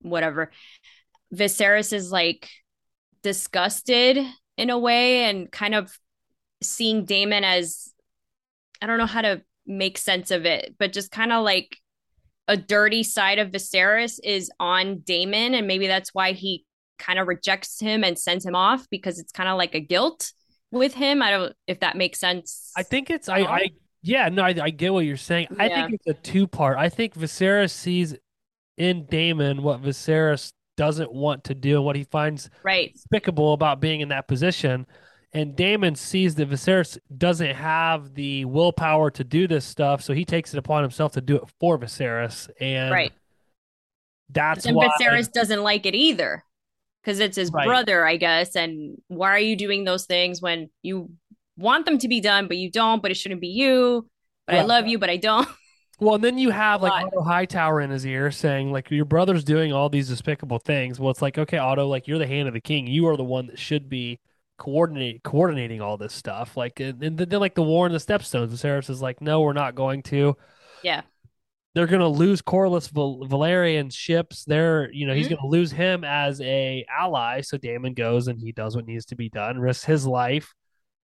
whatever, 0.00 0.50
Viserys 1.34 1.92
is 1.92 2.12
like 2.12 2.48
disgusted 3.22 4.18
in 4.56 4.70
a 4.70 4.78
way 4.78 5.24
and 5.24 5.50
kind 5.50 5.74
of 5.74 5.98
seeing 6.62 7.04
Daemon 7.04 7.44
as 7.44 7.92
I 8.80 8.86
don't 8.86 8.98
know 8.98 9.06
how 9.06 9.22
to 9.22 9.42
make 9.66 9.98
sense 9.98 10.30
of 10.30 10.46
it, 10.46 10.76
but 10.78 10.92
just 10.92 11.10
kind 11.10 11.32
of 11.32 11.44
like 11.44 11.76
a 12.48 12.56
dirty 12.56 13.02
side 13.02 13.38
of 13.38 13.50
Viserys 13.50 14.18
is 14.22 14.50
on 14.60 14.98
Daemon, 15.00 15.54
and 15.54 15.66
maybe 15.66 15.86
that's 15.86 16.14
why 16.14 16.32
he 16.32 16.64
kind 16.98 17.18
of 17.18 17.26
rejects 17.26 17.80
him 17.80 18.04
and 18.04 18.18
sends 18.18 18.44
him 18.44 18.54
off 18.54 18.86
because 18.90 19.18
it's 19.18 19.32
kind 19.32 19.48
of 19.48 19.56
like 19.56 19.74
a 19.74 19.80
guilt 19.80 20.32
with 20.70 20.94
him. 20.94 21.22
I 21.22 21.30
don't 21.30 21.52
if 21.66 21.80
that 21.80 21.96
makes 21.96 22.18
sense. 22.18 22.72
I 22.76 22.82
think 22.82 23.10
it's 23.10 23.28
I, 23.28 23.40
I 23.40 23.70
yeah 24.02 24.28
no 24.28 24.42
I, 24.42 24.54
I 24.60 24.70
get 24.70 24.92
what 24.92 25.04
you're 25.04 25.16
saying. 25.16 25.48
I 25.58 25.68
think 25.68 25.92
it's 25.92 26.06
a 26.06 26.14
two 26.14 26.46
part. 26.46 26.78
I 26.78 26.88
think 26.88 27.14
Viserys 27.14 27.70
sees 27.70 28.14
in 28.76 29.06
Daemon 29.06 29.62
what 29.62 29.82
Viserys 29.82 30.52
doesn't 30.76 31.12
want 31.12 31.44
to 31.44 31.54
do 31.54 31.76
and 31.76 31.84
what 31.84 31.96
he 31.96 32.04
finds 32.04 32.50
right. 32.62 32.92
despicable 32.92 33.54
about 33.54 33.80
being 33.80 34.00
in 34.00 34.10
that 34.10 34.28
position. 34.28 34.86
And 35.36 35.54
Daemon 35.54 35.94
sees 35.96 36.34
that 36.36 36.48
Viserys 36.48 36.98
doesn't 37.16 37.54
have 37.54 38.14
the 38.14 38.44
willpower 38.46 39.10
to 39.12 39.22
do 39.24 39.46
this 39.46 39.64
stuff, 39.64 40.02
so 40.02 40.14
he 40.14 40.24
takes 40.24 40.54
it 40.54 40.58
upon 40.58 40.82
himself 40.82 41.12
to 41.12 41.20
do 41.20 41.36
it 41.36 41.44
for 41.60 41.78
Viserys. 41.78 42.48
And 42.60 42.90
Right. 42.90 43.12
that's 44.30 44.66
And 44.66 44.76
why 44.76 44.88
Viserys 45.00 45.30
doesn't 45.30 45.62
like 45.62 45.86
it 45.86 45.94
either 45.94 46.44
because 47.02 47.20
it's 47.20 47.36
his 47.36 47.50
Right. 47.52 47.66
brother, 47.66 48.06
I 48.06 48.16
guess. 48.16 48.56
And 48.56 48.96
why 49.08 49.30
are 49.30 49.38
you 49.38 49.56
doing 49.56 49.84
those 49.84 50.06
things 50.06 50.40
when 50.40 50.70
you 50.82 51.10
want 51.56 51.86
them 51.86 51.98
to 51.98 52.08
be 52.08 52.20
done, 52.20 52.48
but 52.48 52.56
you 52.56 52.70
don't? 52.70 53.02
But 53.02 53.10
it 53.10 53.16
shouldn't 53.16 53.40
be 53.40 53.48
you. 53.48 54.08
But 54.46 54.56
I 54.56 54.62
love 54.62 54.86
you, 54.86 54.98
but 54.98 55.10
I 55.10 55.16
don't. 55.16 55.48
Well, 55.98 56.16
and 56.16 56.22
then 56.24 56.36
you 56.36 56.50
have 56.50 56.82
like 56.82 56.92
lot. 56.92 57.04
Otto 57.04 57.22
Hightower 57.22 57.80
in 57.80 57.88
his 57.88 58.04
ear 58.04 58.30
saying, 58.30 58.70
like, 58.70 58.90
your 58.90 59.06
brother's 59.06 59.42
doing 59.42 59.72
all 59.72 59.88
these 59.88 60.08
despicable 60.10 60.58
things. 60.58 61.00
Well, 61.00 61.10
it's 61.10 61.22
like, 61.22 61.38
okay, 61.38 61.56
Otto, 61.56 61.86
like, 61.86 62.06
you're 62.06 62.18
the 62.18 62.26
hand 62.26 62.48
of 62.48 62.52
the 62.52 62.60
king. 62.60 62.86
You 62.86 63.06
are 63.08 63.16
the 63.16 63.24
one 63.24 63.46
that 63.46 63.58
should 63.58 63.88
be 63.88 64.20
coordinate 64.58 65.22
coordinating 65.22 65.80
all 65.80 65.96
this 65.96 66.12
stuff. 66.14 66.56
Like, 66.56 66.80
and, 66.80 67.02
and 67.02 67.18
then 67.18 67.40
like 67.40 67.54
the 67.54 67.62
war 67.62 67.86
and 67.86 67.94
the 67.94 67.98
Stepstones, 67.98 68.48
Viserys 68.48 68.90
is 68.90 69.02
like, 69.02 69.20
no, 69.20 69.40
we're 69.42 69.52
not 69.52 69.74
going 69.74 70.02
to. 70.04 70.36
Yeah. 70.82 71.02
They're 71.74 71.86
going 71.86 72.00
to 72.00 72.08
lose 72.08 72.40
Corlys 72.40 72.90
Val- 72.90 73.20
Velaryon 73.28 73.92
ships. 73.92 74.44
They're, 74.44 74.90
you 74.92 75.06
know, 75.06 75.12
he's 75.14 75.26
Mhm. 75.26 75.30
going 75.30 75.42
to 75.42 75.48
lose 75.48 75.70
him 75.72 76.04
as 76.04 76.40
a 76.40 76.86
ally. 76.90 77.42
So 77.42 77.58
Daemon 77.58 77.92
goes 77.94 78.28
and 78.28 78.40
he 78.40 78.52
does 78.52 78.74
what 78.74 78.86
needs 78.86 79.04
to 79.06 79.14
be 79.16 79.28
done, 79.28 79.58
risks 79.58 79.84
his 79.84 80.06
life 80.06 80.54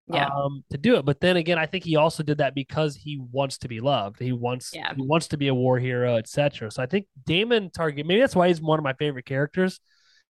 Yeah. 0.07 0.25
um, 0.35 0.63
to 0.71 0.79
do 0.79 0.95
it. 0.95 1.05
But 1.05 1.21
then 1.21 1.37
again, 1.37 1.59
I 1.59 1.67
think 1.67 1.83
he 1.83 1.95
also 1.95 2.23
did 2.23 2.39
that 2.39 2.55
because 2.55 2.95
he 2.95 3.21
wants 3.31 3.59
to 3.59 3.67
be 3.67 3.81
loved. 3.81 4.17
He 4.19 4.31
wants 4.31 4.71
Yeah. 4.73 4.95
he 4.95 5.03
wants 5.03 5.27
to 5.27 5.37
be 5.37 5.47
a 5.49 5.53
war 5.53 5.77
hero, 5.77 6.15
etc. 6.17 6.71
So 6.71 6.81
I 6.81 6.87
think 6.87 7.05
Daemon 7.23 7.69
Target 7.69 8.07
maybe 8.07 8.21
that's 8.21 8.35
why 8.35 8.47
he's 8.47 8.59
one 8.59 8.79
of 8.79 8.83
my 8.83 8.93
favorite 8.93 9.25
characters, 9.25 9.79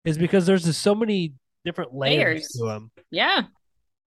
is 0.05 0.17
because 0.17 0.47
there's 0.47 0.63
just 0.65 0.81
so 0.81 0.95
many 0.95 1.33
different 1.65 1.93
layers, 1.93 2.19
Layers. 2.19 2.47
to 2.49 2.67
him. 2.67 2.91
Yeah. 3.09 3.43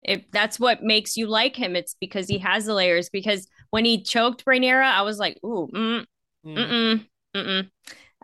If 0.03 0.31
that's 0.31 0.59
what 0.59 0.83
makes 0.83 1.17
you 1.17 1.27
like 1.27 1.55
him, 1.57 1.77
it's 1.77 1.95
because 2.01 2.27
he 2.27 2.39
has 2.39 2.65
the 2.65 2.75
layers. 2.75 3.11
Because 3.11 3.47
when 3.71 3.85
he 3.85 4.03
choked 4.03 4.45
Rhaenyra, 4.47 4.85
I 4.85 5.03
was 5.03 5.19
like, 5.19 5.39
ooh, 5.45 5.69
mm, 5.73 6.05
Mm. 6.47 6.57
mm-mm, 6.57 7.07
mm-mm. 7.37 7.71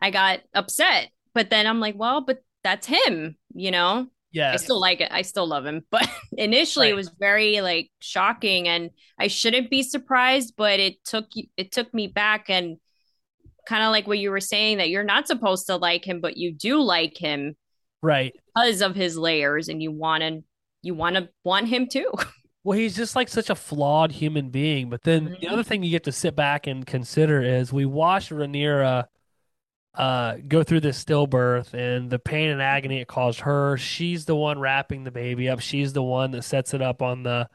I 0.01 0.11
got 0.11 0.41
upset. 0.55 1.11
But 1.35 1.51
then 1.51 1.67
I'm 1.67 1.81
like, 1.81 1.95
well, 1.99 2.23
but 2.23 2.39
that's 2.65 2.87
him, 2.87 3.37
you 3.55 3.71
know? 3.71 4.07
Yeah. 4.33 4.53
I 4.53 4.57
still 4.57 4.81
like 4.81 5.03
it. 5.03 5.13
I 5.13 5.21
still 5.23 5.47
love 5.47 5.67
him. 5.67 5.83
But 5.91 6.09
initially 6.37 6.89
it 6.89 6.95
was 6.97 7.11
very 7.19 7.61
like 7.61 7.91
shocking 8.01 8.69
and 8.69 8.91
I 9.19 9.29
shouldn't 9.29 9.69
be 9.71 9.83
surprised, 9.83 10.55
but 10.57 10.81
it 10.81 11.05
took 11.05 11.27
it 11.57 11.73
took 11.73 11.93
me 11.93 12.07
back 12.07 12.49
and 12.49 12.79
kind 13.69 13.83
of 13.83 13.91
like 13.93 14.07
what 14.07 14.19
you 14.19 14.31
were 14.31 14.41
saying 14.41 14.79
that 14.79 14.89
you're 14.91 15.05
not 15.05 15.27
supposed 15.27 15.67
to 15.67 15.77
like 15.77 16.07
him, 16.07 16.21
but 16.23 16.37
you 16.39 16.53
do 16.53 16.81
like 16.83 17.17
him 17.19 17.55
right. 18.07 18.35
because 18.55 18.81
of 18.81 18.95
his 18.95 19.17
layers 19.19 19.69
and 19.69 19.83
you 19.83 19.91
want 19.91 20.23
to 20.23 20.43
you 20.83 20.95
want 20.95 21.17
to 21.17 21.29
want 21.45 21.69
him 21.69 21.89
too. 21.89 22.11
Well, 22.65 22.77
he's 22.77 22.97
just 22.97 23.15
like 23.15 23.29
such 23.29 23.49
a 23.49 23.55
flawed 23.55 24.11
human 24.11 24.51
being. 24.51 24.91
But 24.91 25.03
then 25.05 25.37
the 25.41 25.47
Mhm. 25.47 25.53
other 25.53 25.63
thing 25.63 25.85
you 25.85 25.91
get 25.91 26.03
to 26.03 26.11
sit 26.11 26.35
back 26.35 26.67
and 26.67 26.85
consider 26.85 27.41
is 27.41 27.73
we 27.73 27.87
watched 27.87 28.31
Rhaenyra 28.31 29.07
uh, 29.95 30.37
go 30.49 30.65
through 30.65 30.81
this 30.81 31.03
stillbirth 31.03 31.75
and 31.75 32.11
the 32.11 32.19
pain 32.19 32.51
and 32.51 32.61
agony 32.61 33.01
it 33.01 33.07
caused 33.07 33.41
her. 33.41 33.77
She's 33.77 34.25
the 34.25 34.35
one 34.35 34.59
wrapping 34.59 35.05
the 35.05 35.13
baby 35.13 35.49
up. 35.49 35.61
She's 35.61 35.93
the 35.93 36.03
one 36.03 36.33
that 36.33 36.43
sets 36.43 36.75
it 36.75 36.83
up 36.83 37.03
on 37.03 37.23
the 37.23 37.49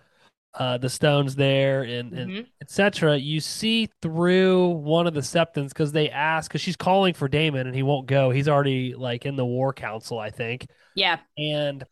uh, 0.53 0.77
the 0.77 0.89
stones 0.89 1.35
there 1.35 1.83
and, 1.83 2.11
and 2.13 2.31
Mhm. 2.31 2.45
etc. 2.61 3.17
You 3.17 3.39
see 3.39 3.89
through 4.01 4.67
one 4.69 5.07
of 5.07 5.13
the 5.13 5.21
septons 5.21 5.69
because 5.69 5.91
they 5.93 6.09
ask 6.09 6.49
because 6.51 6.61
she's 6.61 6.75
calling 6.75 7.13
for 7.13 7.27
Daemon 7.29 7.67
and 7.67 7.75
he 7.75 7.83
won't 7.83 8.05
go. 8.07 8.31
He's 8.31 8.49
already 8.49 8.93
like 8.93 9.25
in 9.25 9.37
the 9.37 9.45
war 9.45 9.71
council, 9.73 10.19
I 10.19 10.29
think 10.29 10.67
Yeah. 10.95 11.19
and 11.37 11.85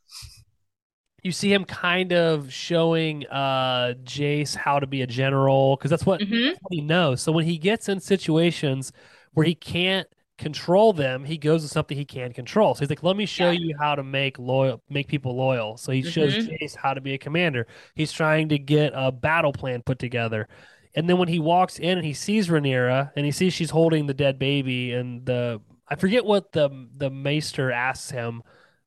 you 1.24 1.32
see 1.32 1.52
him 1.54 1.66
kind 1.66 2.14
of 2.14 2.52
showing 2.52 3.26
uh 3.28 3.94
Jace 4.04 4.56
how 4.56 4.80
to 4.80 4.88
be 4.88 5.02
a 5.02 5.08
general 5.08 5.76
because 5.76 5.92
that's 5.92 6.04
Mhm. 6.04 6.30
that's 6.50 6.60
what 6.62 6.74
he 6.74 6.82
knows. 6.82 7.22
So 7.22 7.32
when 7.32 7.46
he 7.46 7.58
gets 7.58 7.88
in 7.90 8.00
situations 8.00 8.92
where 9.34 9.46
he 9.46 9.56
can't 9.56 10.08
control 10.40 10.94
them, 10.94 11.24
he 11.26 11.38
goes 11.38 11.62
to 11.64 11.68
something 11.70 11.96
he 11.98 12.06
can 12.06 12.34
control. 12.34 12.74
So 12.74 12.80
he's 12.80 12.90
like, 12.90 13.04
"Let 13.04 13.16
me 13.18 13.28
show 13.28 13.52
Yeah. 13.52 13.60
you 13.60 13.76
how 13.80 13.94
to 13.96 14.04
make 14.04 14.40
loyal, 14.40 14.82
make 14.90 15.08
people 15.08 15.36
loyal." 15.36 15.78
So 15.78 15.92
he 15.92 16.02
shows 16.02 16.36
Mhm. 16.36 16.58
Jace 16.60 16.76
how 16.76 16.94
to 16.96 17.02
be 17.02 17.14
a 17.14 17.18
commander. 17.20 17.68
He's 17.96 18.12
trying 18.12 18.50
to 18.50 18.58
get 18.58 18.94
a 18.96 19.12
battle 19.12 19.54
plan 19.54 19.84
put 19.84 20.00
together. 20.00 20.48
And 20.96 21.08
then 21.08 21.18
when 21.20 21.28
he 21.28 21.40
walks 21.40 21.78
in 21.78 21.98
and 22.00 22.06
he 22.06 22.14
sees 22.14 22.48
Rhaenyra 22.50 23.12
and 23.16 23.26
he 23.26 23.32
sees 23.32 23.54
she's 23.54 23.70
holding 23.70 24.08
the 24.08 24.14
dead 24.16 24.40
baby 24.40 24.94
and 24.94 25.26
the 25.26 25.62
I 25.88 25.96
forget 25.96 26.26
what 26.26 26.52
the 26.52 26.70
the 26.98 27.10
maester 27.10 27.72
asks 27.72 28.12
him, 28.12 28.42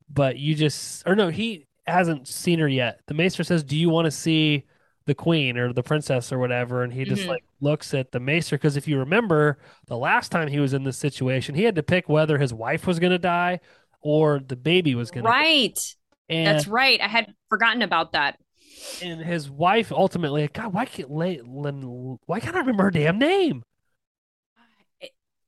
but 0.08 0.38
you 0.38 0.54
just 0.54 1.02
or 1.06 1.14
no, 1.16 1.28
he 1.30 1.66
hasn't 1.86 2.28
seen 2.28 2.58
her 2.60 2.68
yet. 2.68 3.00
The 3.06 3.14
maester 3.14 3.44
says, 3.44 3.64
"Do 3.64 3.76
you 3.76 3.90
want 3.90 4.06
to 4.06 4.10
see 4.12 4.64
the 5.06 5.14
queen 5.14 5.56
or 5.58 5.72
the 5.72 5.82
princess 5.82 6.32
or 6.32 6.38
whatever?" 6.38 6.82
And 6.82 6.92
he 6.92 7.04
just 7.04 7.24
Mhm. 7.24 7.28
like 7.28 7.44
looks 7.60 7.92
at 7.94 8.12
the 8.12 8.20
maester 8.20 8.56
because 8.56 8.76
if 8.76 8.86
you 8.88 8.98
remember, 8.98 9.58
the 9.86 9.96
last 9.98 10.30
time 10.32 10.48
he 10.48 10.60
was 10.60 10.72
in 10.72 10.84
this 10.84 10.98
situation, 10.98 11.54
he 11.54 11.64
had 11.64 11.74
to 11.76 11.82
pick 11.82 12.08
whether 12.08 12.38
his 12.38 12.52
wife 12.54 12.86
was 12.86 12.98
going 12.98 13.12
to 13.12 13.18
die 13.18 13.60
or 14.00 14.38
the 14.40 14.56
baby 14.56 14.94
was 14.94 15.10
going 15.10 15.24
to. 15.24 15.30
die 15.30 15.36
Right. 15.40 15.96
And 16.28 16.46
That's 16.46 16.66
right. 16.66 17.00
I 17.00 17.08
had 17.08 17.34
forgotten 17.48 17.82
about 17.82 18.12
that. 18.12 18.38
and 19.02 19.20
his 19.20 19.48
wife 19.50 19.92
ultimately, 19.92 20.48
God, 20.48 20.72
why 20.72 20.86
can't 20.86 21.10
Lay, 21.10 21.36
why 21.36 22.40
can't 22.40 22.56
I 22.56 22.60
remember 22.60 22.84
her 22.84 22.90
damn 22.90 23.18
name? 23.18 23.62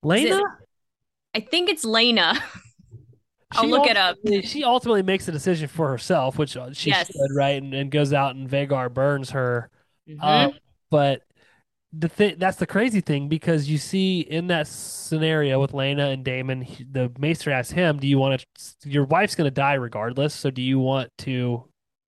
Laena. 0.04 0.40
I 1.34 1.40
think 1.40 1.68
it's 1.70 1.84
Laena. 1.84 2.38
I'll 3.54 3.64
She 3.64 3.70
look 3.70 3.86
it 3.86 3.96
up. 3.96 4.16
She 4.42 4.64
ultimately 4.64 5.02
makes 5.02 5.26
a 5.28 5.32
decision 5.32 5.68
for 5.68 5.88
herself, 5.88 6.38
which 6.38 6.56
uh, 6.56 6.72
she 6.72 6.90
Yes. 6.90 7.08
should, 7.08 7.34
right? 7.36 7.62
And, 7.62 7.72
and 7.74 7.90
goes 7.90 8.12
out 8.12 8.34
and 8.36 8.48
Vhagar 8.48 8.92
burns 8.92 9.30
her. 9.30 9.70
Mhm. 10.08 10.22
Um, 10.22 10.52
but 10.90 11.22
the 11.96 12.08
thing 12.08 12.34
that's 12.38 12.56
the 12.58 12.66
crazy 12.66 13.00
thing 13.00 13.28
because 13.28 13.68
you 13.68 13.78
see 13.78 14.20
in 14.20 14.48
that 14.48 14.66
scenario 14.66 15.60
with 15.60 15.72
Laena 15.72 16.08
and 16.12 16.24
Daemon, 16.24 16.62
he- 16.62 16.84
the 16.84 17.10
maester 17.18 17.50
asks 17.50 17.72
him, 17.72 17.98
"Do 17.98 18.06
you 18.06 18.18
want 18.18 18.44
to? 18.82 18.88
Your 18.90 19.04
wife's 19.04 19.34
going 19.34 19.46
to 19.46 19.54
die 19.54 19.74
regardless. 19.74 20.34
So 20.34 20.50
do 20.50 20.60
you 20.60 20.78
want 20.78 21.10
to 21.18 21.64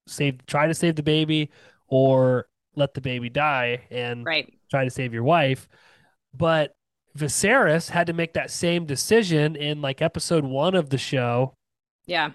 save, 0.09 0.44
try 0.47 0.66
to 0.66 0.74
save 0.74 0.97
the 0.97 1.03
baby, 1.03 1.51
or 1.86 2.49
let 2.74 2.94
the 2.94 3.01
baby 3.01 3.28
die 3.30 3.86
and 3.90 4.24
right. 4.24 4.53
try 4.70 4.84
to 4.84 4.90
save 4.90 5.14
your 5.14 5.22
wife?" 5.24 5.68
But 6.34 6.76
Viserys 7.16 7.90
had 7.90 8.06
to 8.08 8.12
make 8.12 8.34
that 8.34 8.50
same 8.50 8.86
decision 8.86 9.56
in 9.56 9.80
like 9.82 10.02
episode 10.02 10.44
one 10.44 10.74
of 10.74 10.90
the 10.90 10.98
show 10.98 11.54
Yeah. 12.06 12.30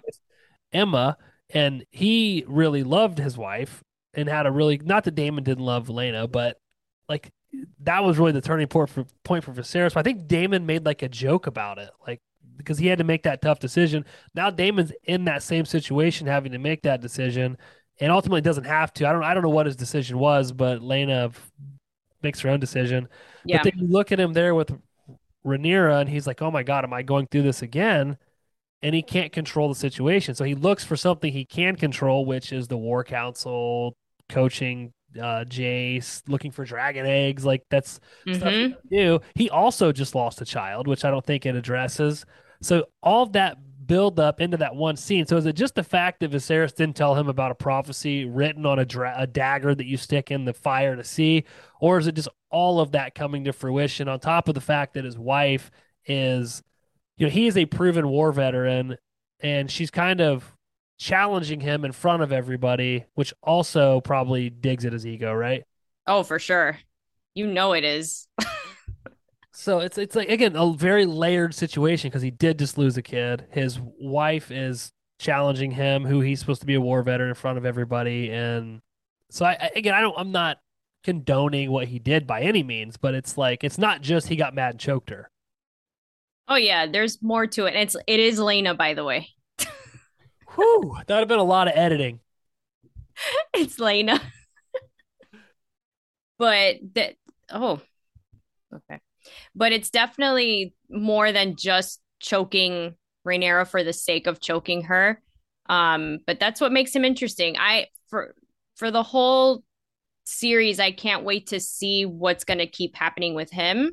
Emma, 0.73 1.17
and 1.53 1.85
he 1.91 2.45
really 2.47 2.83
loved 2.83 3.17
his 3.17 3.37
wife 3.37 3.83
and 4.13 4.27
had 4.29 4.45
a 4.45 4.51
really 4.51 4.77
not 4.77 5.03
that 5.05 5.15
Daemon 5.15 5.43
didn't 5.43 5.65
love 5.65 5.87
Laena, 5.87 6.27
but 6.31 6.57
like 7.09 7.29
that 7.81 8.03
was 8.03 8.17
really 8.17 8.31
the 8.31 8.41
turning 8.41 8.67
point 8.67 8.89
for 8.89 9.05
point 9.23 9.43
for 9.43 9.51
Viserys. 9.51 9.93
But 9.93 10.01
I 10.01 10.03
think 10.03 10.27
Daemon 10.27 10.65
made 10.65 10.85
like 10.85 11.01
a 11.01 11.09
joke 11.09 11.47
about 11.47 11.77
it, 11.79 11.89
like 12.07 12.19
because 12.57 12.77
he 12.77 12.87
had 12.87 12.99
to 12.99 13.03
make 13.03 13.23
that 13.23 13.41
tough 13.41 13.59
decision. 13.59 14.05
Now 14.35 14.49
Daemon's 14.49 14.93
in 15.03 15.25
that 15.25 15.43
same 15.43 15.65
situation, 15.65 16.27
having 16.27 16.51
to 16.53 16.59
make 16.59 16.83
that 16.83 17.01
decision, 17.01 17.57
and 17.99 18.11
ultimately 18.11 18.41
doesn't 18.41 18.65
have 18.65 18.93
to. 18.95 19.07
I 19.07 19.11
don't 19.13 19.23
I 19.23 19.33
don't 19.33 19.43
know 19.43 19.49
what 19.49 19.65
his 19.65 19.75
decision 19.75 20.17
was, 20.19 20.51
but 20.51 20.81
Laena 20.81 21.33
makes 22.23 22.39
her 22.41 22.49
own 22.49 22.59
decision. 22.59 23.07
Yeah. 23.45 23.57
But 23.57 23.71
then 23.71 23.79
you 23.79 23.87
look 23.87 24.11
at 24.11 24.19
him 24.19 24.33
there 24.33 24.53
with 24.55 24.71
Rhaenyra, 25.45 26.01
and 26.01 26.09
he's 26.09 26.27
like, 26.27 26.41
"Oh 26.41 26.51
my 26.51 26.63
God, 26.63 26.83
am 26.83 26.93
I 26.93 27.01
going 27.01 27.27
through 27.27 27.43
this 27.43 27.61
again?" 27.61 28.17
And 28.83 28.95
he 28.95 29.01
can't 29.03 29.31
control 29.31 29.69
the 29.69 29.75
situation, 29.75 30.33
so 30.35 30.43
he 30.43 30.55
looks 30.55 30.83
for 30.83 30.95
something 30.95 31.31
he 31.31 31.45
can 31.45 31.75
control, 31.75 32.25
which 32.25 32.51
is 32.51 32.67
the 32.67 32.77
War 32.77 33.03
Council 33.03 33.95
coaching 34.29 34.93
uh, 35.19 35.43
Jace, 35.45 36.23
looking 36.27 36.51
for 36.51 36.63
dragon 36.63 37.05
eggs. 37.05 37.43
Like 37.45 37.63
that's 37.69 37.99
stuff 38.33 38.43
Mhm. 38.53 38.67
he 38.67 38.69
can 38.69 38.89
do. 38.89 39.19
He 39.35 39.49
also 39.49 39.91
just 39.91 40.15
lost 40.15 40.41
a 40.41 40.45
child, 40.45 40.87
which 40.87 41.03
I 41.03 41.11
don't 41.11 41.25
think 41.25 41.45
it 41.45 41.55
addresses. 41.55 42.25
So 42.61 42.85
all 43.03 43.25
that 43.27 43.57
build 43.85 44.19
up 44.19 44.41
into 44.41 44.57
that 44.57 44.75
one 44.75 44.95
scene. 44.95 45.25
So 45.25 45.37
is 45.37 45.45
it 45.45 45.55
just 45.55 45.75
the 45.75 45.83
fact 45.83 46.19
that 46.19 46.31
Viserys 46.31 46.75
didn't 46.75 46.95
tell 46.95 47.15
him 47.15 47.27
about 47.27 47.51
a 47.51 47.55
prophecy 47.55 48.25
written 48.25 48.65
on 48.65 48.79
a, 48.79 48.85
dra- 48.85 49.15
a 49.17 49.27
dagger 49.27 49.73
that 49.73 49.85
you 49.85 49.97
stick 49.97 50.31
in 50.31 50.45
the 50.45 50.53
fire 50.53 50.95
to 50.95 51.03
see, 51.03 51.45
or 51.79 51.97
is 51.97 52.07
it 52.07 52.15
just 52.15 52.29
all 52.49 52.79
of 52.79 52.91
that 52.91 53.15
coming 53.15 53.43
to 53.45 53.53
fruition 53.53 54.07
on 54.07 54.19
top 54.19 54.47
of 54.47 54.55
the 54.55 54.61
fact 54.61 54.93
that 54.93 55.05
his 55.05 55.17
wife 55.17 55.71
is, 56.05 56.61
you 57.17 57.25
know, 57.25 57.31
he 57.31 57.47
is 57.47 57.57
a 57.57 57.65
proven 57.65 58.07
war 58.07 58.31
veteran, 58.31 58.97
and 59.39 59.71
she's 59.71 59.91
kind 59.91 60.21
of 60.21 60.55
challenging 60.99 61.59
him 61.59 61.83
in 61.83 61.91
front 61.91 62.21
of 62.21 62.31
everybody, 62.31 63.05
which 63.15 63.33
also 63.41 64.01
probably 64.01 64.49
digs 64.49 64.85
at 64.85 64.93
his 64.93 65.05
ego, 65.07 65.33
right? 65.33 65.63
Oh, 66.05 66.23
for 66.23 66.37
sure. 66.39 66.77
You 67.33 67.47
know 67.47 67.73
it 67.73 67.83
is. 67.83 68.27
So 69.53 69.79
it's 69.79 69.97
it's 69.97 70.15
like 70.15 70.29
again 70.29 70.55
a 70.55 70.73
very 70.73 71.05
layered 71.05 71.53
situation 71.53 72.09
because 72.09 72.21
he 72.21 72.31
did 72.31 72.57
just 72.57 72.77
lose 72.77 72.95
a 72.97 73.01
kid. 73.01 73.47
His 73.51 73.79
wife 73.99 74.49
is 74.49 74.91
challenging 75.19 75.71
him, 75.71 76.05
who 76.05 76.21
he's 76.21 76.39
supposed 76.39 76.61
to 76.61 76.67
be 76.67 76.75
a 76.75 76.81
war 76.81 77.03
veteran 77.03 77.29
in 77.29 77.35
front 77.35 77.57
of 77.57 77.65
everybody, 77.65 78.31
and 78.31 78.79
so 79.29 79.45
I, 79.45 79.57
I 79.59 79.71
again 79.75 79.93
I 79.93 80.01
don't 80.01 80.15
I'm 80.17 80.31
not 80.31 80.59
condoning 81.03 81.69
what 81.69 81.87
he 81.87 81.99
did 81.99 82.25
by 82.25 82.41
any 82.41 82.63
means, 82.63 82.95
but 82.95 83.13
it's 83.13 83.37
like 83.37 83.63
it's 83.63 83.77
not 83.77 84.01
just 84.01 84.29
he 84.29 84.37
got 84.37 84.55
mad 84.55 84.71
and 84.71 84.79
choked 84.79 85.09
her. 85.09 85.29
Oh 86.47 86.55
yeah, 86.55 86.87
there's 86.87 87.21
more 87.21 87.45
to 87.47 87.65
it. 87.65 87.75
It's 87.75 87.97
it 88.07 88.19
is 88.21 88.39
Laena, 88.39 88.77
by 88.77 88.93
the 88.93 89.03
way. 89.03 89.27
Whew, 90.55 90.95
that 91.07 91.13
would 91.13 91.19
have 91.19 91.27
been 91.27 91.39
a 91.39 91.43
lot 91.43 91.67
of 91.67 91.73
editing. 91.75 92.21
it's 93.53 93.77
Laena. 93.79 94.21
but 96.39 96.77
that 96.93 97.15
oh 97.49 97.81
okay 98.73 98.99
but 99.55 99.71
it's 99.71 99.89
definitely 99.89 100.73
more 100.89 101.31
than 101.31 101.55
just 101.55 102.01
choking 102.19 102.95
Rhaenyra 103.25 103.67
for 103.67 103.83
the 103.83 103.93
sake 103.93 104.27
of 104.27 104.39
choking 104.39 104.83
her. 104.83 105.21
Um, 105.67 106.19
but 106.25 106.39
that's 106.39 106.61
what 106.61 106.71
makes 106.71 106.95
him 106.95 107.05
interesting. 107.05 107.55
I 107.57 107.87
for 108.09 108.35
for 108.75 108.91
the 108.91 109.03
whole 109.03 109.63
series, 110.25 110.79
I 110.79 110.91
can't 110.91 111.23
wait 111.23 111.47
to 111.47 111.59
see 111.59 112.05
what's 112.05 112.43
going 112.43 112.59
to 112.59 112.67
keep 112.67 112.95
happening 112.95 113.35
with 113.35 113.51
him, 113.51 113.91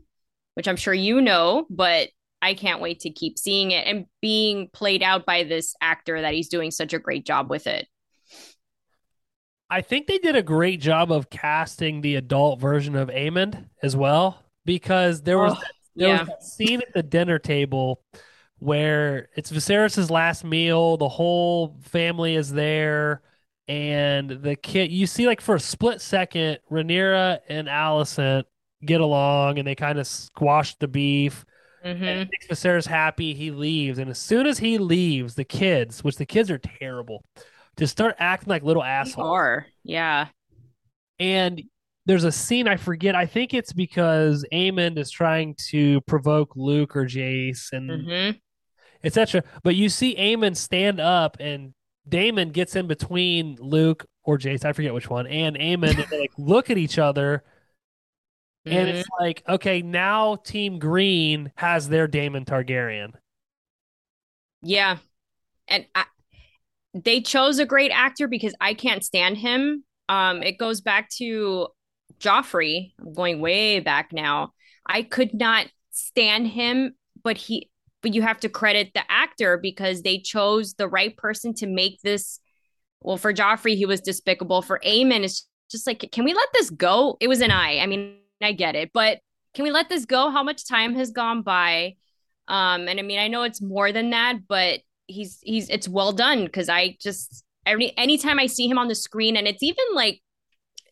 which 0.55 0.69
I'm 0.69 0.77
sure 0.77 0.95
you 0.95 1.21
know, 1.21 1.67
but 1.71 2.09
I 2.41 2.55
can't 2.55 2.81
wait 2.81 3.01
to 3.01 3.11
keep 3.11 3.39
seeing 3.39 3.73
it 3.73 3.87
and 3.87 4.07
being 4.21 4.69
played 4.73 5.03
out 5.03 5.27
by 5.27 5.45
this 5.45 5.75
actor 5.81 6.21
that 6.21 6.35
he's 6.35 6.49
doing 6.49 6.71
such 6.71 6.93
a 6.93 6.99
great 6.99 7.27
job 7.27 7.51
with 7.51 7.67
it. 7.67 7.87
I 9.71 9.83
think 9.83 10.07
they 10.07 10.19
did 10.19 10.37
a 10.37 10.43
great 10.43 10.81
job 10.81 11.13
of 11.13 11.29
casting 11.29 12.01
the 12.01 12.15
adult 12.15 12.59
version 12.59 12.97
of 12.97 13.09
Aemond 13.09 13.69
as 13.83 13.95
well 13.95 14.43
because 14.69 15.23
there 15.23 15.39
was 15.39 15.55
oh, 15.55 15.61
that, 15.61 15.73
there 15.97 16.09
yeah. 16.09 16.19
was 16.19 16.29
that 16.29 16.43
scene 16.43 16.83
at 16.83 16.93
the 16.93 17.03
dinner 17.03 17.39
table 17.39 18.03
where 18.59 19.31
it's 19.35 19.51
Viserys's 19.51 20.11
last 20.11 20.45
meal, 20.45 20.99
the 20.99 21.09
whole 21.09 21.79
family 21.85 22.35
is 22.35 22.53
there, 22.53 23.23
and 23.67 24.29
the 24.29 24.57
kid 24.57 24.93
you 24.93 25.07
see 25.07 25.27
like 25.27 25.41
for 25.41 25.55
a 25.55 25.61
split 25.61 26.03
second, 26.03 26.59
Rhaenyra 26.71 27.39
and 27.49 27.67
Alicent 27.67 28.45
get 28.85 29.01
along 29.01 29.59
and 29.59 29.67
they 29.67 29.75
kind 29.75 29.99
of 29.99 30.07
squash 30.07 30.77
the 30.77 30.87
beef. 30.87 31.47
Mm-hmm. 31.83 32.05
And 32.05 32.31
makes 32.31 32.47
Viserys 32.49 32.87
happy. 32.87 33.33
He 33.33 33.51
leaves, 33.51 33.99
and 33.99 34.11
as 34.11 34.19
soon 34.19 34.47
as 34.47 34.59
he 34.59 34.77
leaves, 34.77 35.35
the 35.35 35.45
kids, 35.45 36.05
which 36.05 36.17
the 36.17 36.27
kids 36.27 36.51
are 36.51 36.59
terrible, 36.59 37.25
just 37.79 37.93
start 37.93 38.17
acting 38.19 38.51
like 38.51 38.65
little 38.65 38.85
assholes. 38.85 39.29
They 39.29 39.31
are, 39.31 39.67
yeah. 39.85 40.27
And 41.21 41.63
there's 42.09 42.25
a 42.25 42.33
scene 42.33 42.67
I 42.67 42.77
forget. 42.77 43.15
I 43.15 43.27
think 43.27 43.53
it's 43.53 43.75
because 43.75 44.45
Aemond 44.51 44.97
is 44.97 45.11
trying 45.11 45.55
to 45.69 46.01
provoke 46.01 46.57
Luke 46.57 46.97
or 46.97 47.05
Jace 47.05 47.71
and 47.71 47.91
mm-hmm. 47.91 48.39
etc. 49.05 49.45
But 49.63 49.77
you 49.77 49.91
see 49.91 50.17
Aemond 50.17 50.57
stand 50.57 51.01
up 51.01 51.37
and 51.39 51.75
Daemon 52.09 52.49
gets 52.49 52.77
in 52.77 52.87
between 52.87 53.59
Luke 53.61 54.07
or 54.25 54.39
Jace, 54.39 54.65
I 54.65 54.73
forget 54.73 54.95
which 54.95 55.11
one, 55.11 55.27
and 55.27 55.55
Aemond 55.57 55.99
and 55.99 56.07
they 56.11 56.21
like 56.21 56.33
look 56.39 56.71
at 56.71 56.79
each 56.79 56.99
other. 56.99 57.45
Mm-hmm. 58.67 58.77
And 58.79 58.89
it's 58.89 59.09
mm-hmm. 59.09 59.25
like, 59.25 59.43
okay, 59.47 59.83
now 59.83 60.37
Team 60.37 60.79
Green 60.79 61.53
has 61.57 61.91
their 61.91 62.09
Daemon 62.09 62.47
Targaryen. 62.47 63.13
Yeah. 64.63 64.97
And 65.69 65.85
I, 65.95 66.07
they 66.95 67.21
chose 67.21 67.59
a 67.59 67.67
great 67.67 67.91
actor 67.91 68.29
because 68.29 68.55
I 68.63 68.73
can't 68.73 69.05
stand 69.05 69.37
him. 69.37 69.85
Um, 70.09 70.43
it 70.43 70.57
goes 70.57 70.81
back 70.81 71.11
to 71.19 71.69
Joffrey, 72.19 72.93
I'm 73.01 73.13
going 73.13 73.41
way 73.41 73.81
back 73.81 74.13
now. 74.13 74.53
I 74.87 75.03
could 75.03 75.35
not 75.35 75.67
stand 75.91 76.49
him, 76.49 76.95
but 77.23 77.37
he 77.37 77.71
but 78.01 78.15
you 78.15 78.23
have 78.23 78.39
to 78.41 78.49
credit 78.49 78.93
the 78.95 79.03
actor 79.11 79.59
because 79.59 80.03
they 80.03 80.19
chose 80.19 80.75
the 80.75 80.89
right 80.89 81.17
person 81.17 81.53
to 81.55 81.67
make 81.67 82.01
this. 82.03 82.41
Well 83.01 83.17
for 83.17 83.33
Joffrey 83.33 83.77
he 83.77 83.87
was 83.87 84.01
despicable. 84.01 84.63
For 84.63 84.81
Aemond 84.85 85.25
it's 85.25 85.47
just 85.71 85.87
like 85.87 86.09
can 86.13 86.25
we 86.25 86.35
let 86.35 86.49
this 86.53 86.71
go? 86.71 87.17
It 87.21 87.29
was 87.29 87.41
an 87.41 87.51
eye. 87.51 87.79
I 87.79 87.87
mean 87.87 88.17
I 88.43 88.53
get 88.53 88.75
it 88.75 88.91
but 88.93 89.19
can 89.55 89.65
we 89.65 89.71
let 89.71 89.89
this 89.89 90.05
go? 90.05 90.31
How 90.31 90.43
much 90.43 90.67
time 90.67 90.95
has 90.95 91.11
gone 91.11 91.43
by? 91.43 91.97
Um 92.49 92.89
and 92.89 92.99
I 92.99 93.03
mean 93.03 93.19
I 93.19 93.29
know 93.29 93.43
it's 93.43 93.63
more 93.63 93.93
than 93.93 94.11
that 94.11 94.49
but 94.49 94.81
he's 95.07 95.39
he's 95.43 95.69
it's 95.69 95.89
well 95.89 96.13
done 96.13 96.45
because 96.45 96.69
I 96.69 96.97
just 97.01 97.45
every 97.67 97.97
anytime 97.97 98.39
I 98.39 98.47
see 98.47 98.69
him 98.69 98.79
on 98.79 98.89
the 98.89 98.95
screen 98.95 99.37
and 99.37 99.47
it's 99.47 99.63
even 99.63 99.85
like 99.93 100.21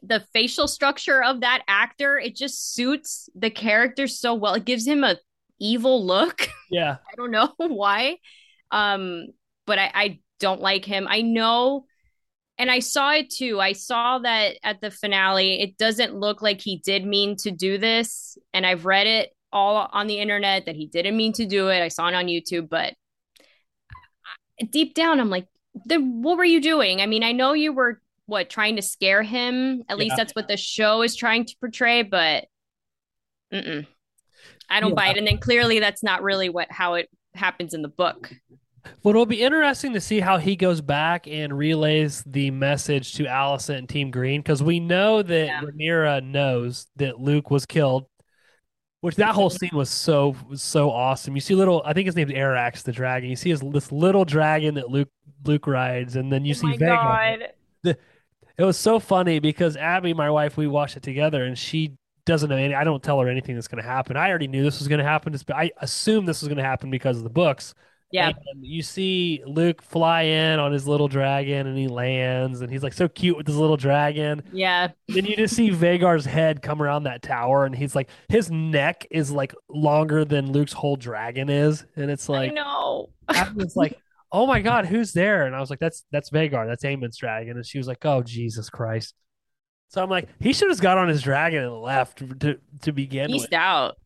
the 0.09 0.21
facial 0.33 0.69
structure 0.69 1.23
of 1.23 1.41
that 1.41 1.63
actor 1.69 2.19
it 2.19 2.37
just 2.37 2.75
suits 2.75 3.29
the 3.35 3.51
character 3.51 4.07
so 4.07 4.35
well. 4.35 4.55
It 4.55 4.65
gives 4.65 4.87
him 4.87 5.05
a 5.05 5.17
evil 5.59 6.05
look. 6.05 6.49
Yeah. 6.69 6.97
I 7.09 7.15
don't 7.15 7.31
know 7.31 7.53
why 7.59 8.17
um 8.73 9.29
but 9.67 9.79
I, 9.79 9.91
I 9.95 10.21
don't 10.41 10.61
like 10.61 10.85
him. 10.85 11.07
I 11.09 11.23
know 11.23 11.87
and 12.59 12.71
i 12.71 12.81
saw 12.81 13.13
it 13.13 13.31
too. 13.31 13.61
I 13.61 13.73
saw 13.73 14.19
that 14.19 14.57
at 14.65 14.81
the 14.81 14.91
finale 14.91 15.61
it 15.61 15.79
doesn't 15.79 16.15
look 16.15 16.43
like 16.43 16.61
he 16.61 16.79
did 16.79 17.07
mean 17.07 17.37
to 17.37 17.53
do 17.53 17.79
this 17.79 18.37
and 18.53 18.67
i've 18.67 18.85
read 18.85 19.07
it 19.07 19.31
all 19.53 19.89
on 19.93 20.09
the 20.09 20.19
internet 20.19 20.67
that 20.67 20.75
he 20.75 20.87
didn't 20.87 21.17
mean 21.17 21.33
to 21.35 21.47
do 21.47 21.69
it. 21.69 21.83
I 21.83 21.89
saw 21.89 22.09
it 22.09 22.15
on 22.15 22.27
youtube 22.27 22.69
but 22.69 22.95
deep 24.71 24.95
down 24.95 25.21
i'm 25.21 25.31
like 25.31 25.47
then 25.85 26.23
what 26.23 26.39
were 26.39 26.45
you 26.45 26.61
doing? 26.61 27.01
I 27.01 27.07
mean 27.07 27.23
i 27.23 27.33
know 27.33 27.53
you 27.53 27.73
were 27.73 28.01
what 28.27 28.51
trying 28.51 28.77
to 28.77 28.83
scare 28.83 29.23
him. 29.23 29.83
At 29.89 29.97
yeah. 29.97 30.05
least 30.05 30.17
that's 30.17 30.35
what 30.35 30.49
the 30.49 30.57
show 30.57 31.03
is 31.03 31.17
trying 31.17 31.47
to 31.47 31.57
portray, 31.61 32.03
but 32.03 32.47
mm-mm. 33.53 33.87
I 34.69 34.81
don't 34.81 34.91
yeah. 34.91 34.95
buy 34.95 35.09
it. 35.09 35.17
And 35.17 35.27
then 35.27 35.39
clearly 35.39 35.81
that's 35.81 36.03
not 36.03 36.23
really 36.23 36.49
what 36.49 36.71
how 36.71 36.95
it 36.95 37.09
happens 37.35 37.75
in 37.75 37.83
the 37.83 37.89
book. 37.89 38.33
But 39.03 39.11
it'll 39.11 39.27
be 39.27 39.43
interesting 39.43 39.95
to 39.95 40.01
see 40.01 40.21
how 40.21 40.39
he 40.39 40.55
goes 40.55 40.81
back 40.81 41.27
and 41.27 41.57
relays 41.57 42.23
the 42.25 42.51
message 42.53 43.15
to 43.15 43.25
Alicent 43.25 43.79
and 43.79 43.89
Team 43.89 44.11
Green 44.11 44.41
because 44.41 44.63
we 44.63 44.79
know 44.79 45.23
that 45.23 45.47
yeah. 45.47 45.61
Rhaenyra 45.61 46.25
knows 46.25 46.87
that 46.97 47.21
Luke 47.21 47.51
was 47.51 47.67
killed. 47.67 48.07
Which 49.03 49.17
that 49.17 49.35
whole 49.35 49.51
scene 49.51 49.71
was 49.73 49.91
so 49.91 50.35
was 50.49 50.63
so 50.63 50.91
awesome. 50.91 51.37
You 51.37 51.41
see 51.41 51.55
little, 51.55 51.83
I 51.85 51.93
think 51.93 52.07
his 52.07 52.17
name's 52.17 52.33
Arax 52.33 52.83
the 52.83 52.93
dragon. 52.93 53.31
You 53.31 53.37
see 53.37 53.51
his 53.51 53.61
this 53.61 53.93
little 53.93 54.25
dragon 54.25 54.75
that 54.75 54.91
Luke 54.91 55.11
Luke 55.45 55.67
rides, 55.67 56.17
and 56.17 56.33
then 56.33 56.45
you 56.45 56.53
oh 56.53 56.55
see 56.55 56.79
Vhagar. 56.79 57.49
The, 57.83 57.99
it 58.59 58.65
was 58.65 58.77
so 58.77 58.99
funny 58.99 59.39
because 59.39 59.77
Abby, 59.77 60.15
my 60.15 60.31
wife, 60.31 60.57
we 60.57 60.67
watched 60.67 60.97
it 60.97 61.03
together, 61.03 61.45
and 61.45 61.59
she 61.59 61.93
doesn't 62.25 62.51
know 62.51 62.57
any. 62.57 62.75
I 62.75 62.85
don't 62.85 63.03
tell 63.03 63.21
her 63.21 63.29
anything 63.29 63.55
that's 63.55 63.69
going 63.69 63.83
to 63.83 63.89
happen. 63.89 64.17
I 64.17 64.29
already 64.29 64.49
knew 64.49 64.63
this 64.63 64.79
was 64.79 64.89
going 64.89 64.99
to 64.99 65.05
happen. 65.05 65.35
I 65.55 65.71
assumed 65.81 66.29
this 66.29 66.43
was 66.43 66.49
going 66.49 66.59
to 66.59 66.65
happen 66.65 66.91
because 66.91 67.19
of 67.19 67.25
the 67.25 67.31
books. 67.31 67.75
Yeah. 68.13 68.29
And 68.29 68.65
you 68.65 68.83
see 68.83 69.43
Luke 69.47 69.83
fly 69.83 70.23
in 70.23 70.59
on 70.59 70.73
his 70.73 70.87
little 70.87 71.09
dragon 71.09 71.67
and 71.67 71.77
he 71.77 71.89
lands 71.89 72.61
and 72.61 72.71
he's 72.71 72.83
like 72.83 72.93
so 72.93 73.09
cute 73.09 73.37
with 73.37 73.47
his 73.47 73.57
little 73.57 73.77
dragon. 73.77 74.43
Yeah. 74.53 74.89
then 75.09 75.25
you 75.25 75.37
just 75.37 75.57
see 75.57 75.71
Vhagar's 75.71 76.25
head 76.25 76.63
come 76.63 76.81
around 76.81 77.05
that 77.05 77.23
tower 77.23 77.65
and 77.65 77.75
he's 77.75 77.97
like 77.97 78.09
his 78.29 78.51
neck 78.51 79.07
is 79.11 79.33
like 79.33 79.55
longer 79.69 80.25
than 80.25 80.53
Luke's 80.53 80.73
whole 80.73 80.97
dragon 80.97 81.49
is. 81.49 81.85
And 81.97 82.11
it's 82.11 82.29
like 82.29 82.55
No. 82.55 83.11
I 83.29 83.51
it's 83.57 83.77
like 83.77 83.99
oh 84.33 84.47
my 84.47 84.61
god, 84.61 84.87
who's 84.87 85.13
there? 85.13 85.47
And 85.47 85.55
I 85.55 85.61
was 85.61 85.71
like, 85.71 85.79
that's 85.79 86.05
that's 86.11 86.31
Vhagar, 86.31 86.67
that's 86.67 86.85
Aemond's 86.85 87.17
dragon. 87.17 87.57
And 87.57 87.67
she 87.67 87.79
was 87.79 87.89
like, 87.89 88.05
oh 88.05 88.23
Jesus 88.23 88.71
Christ. 88.71 89.15
So 89.89 90.03
I'm 90.03 90.11
like, 90.11 90.29
he 90.41 90.53
should 90.53 90.69
have 90.69 90.81
got 90.81 90.99
on 90.99 91.09
his 91.09 91.23
dragon 91.23 91.63
and 91.63 91.81
left 91.81 92.19
to 92.41 92.59
to 92.83 92.93
begin 92.93 93.31
Peaced 93.31 93.47
with. 93.47 93.53
out. 93.53 93.97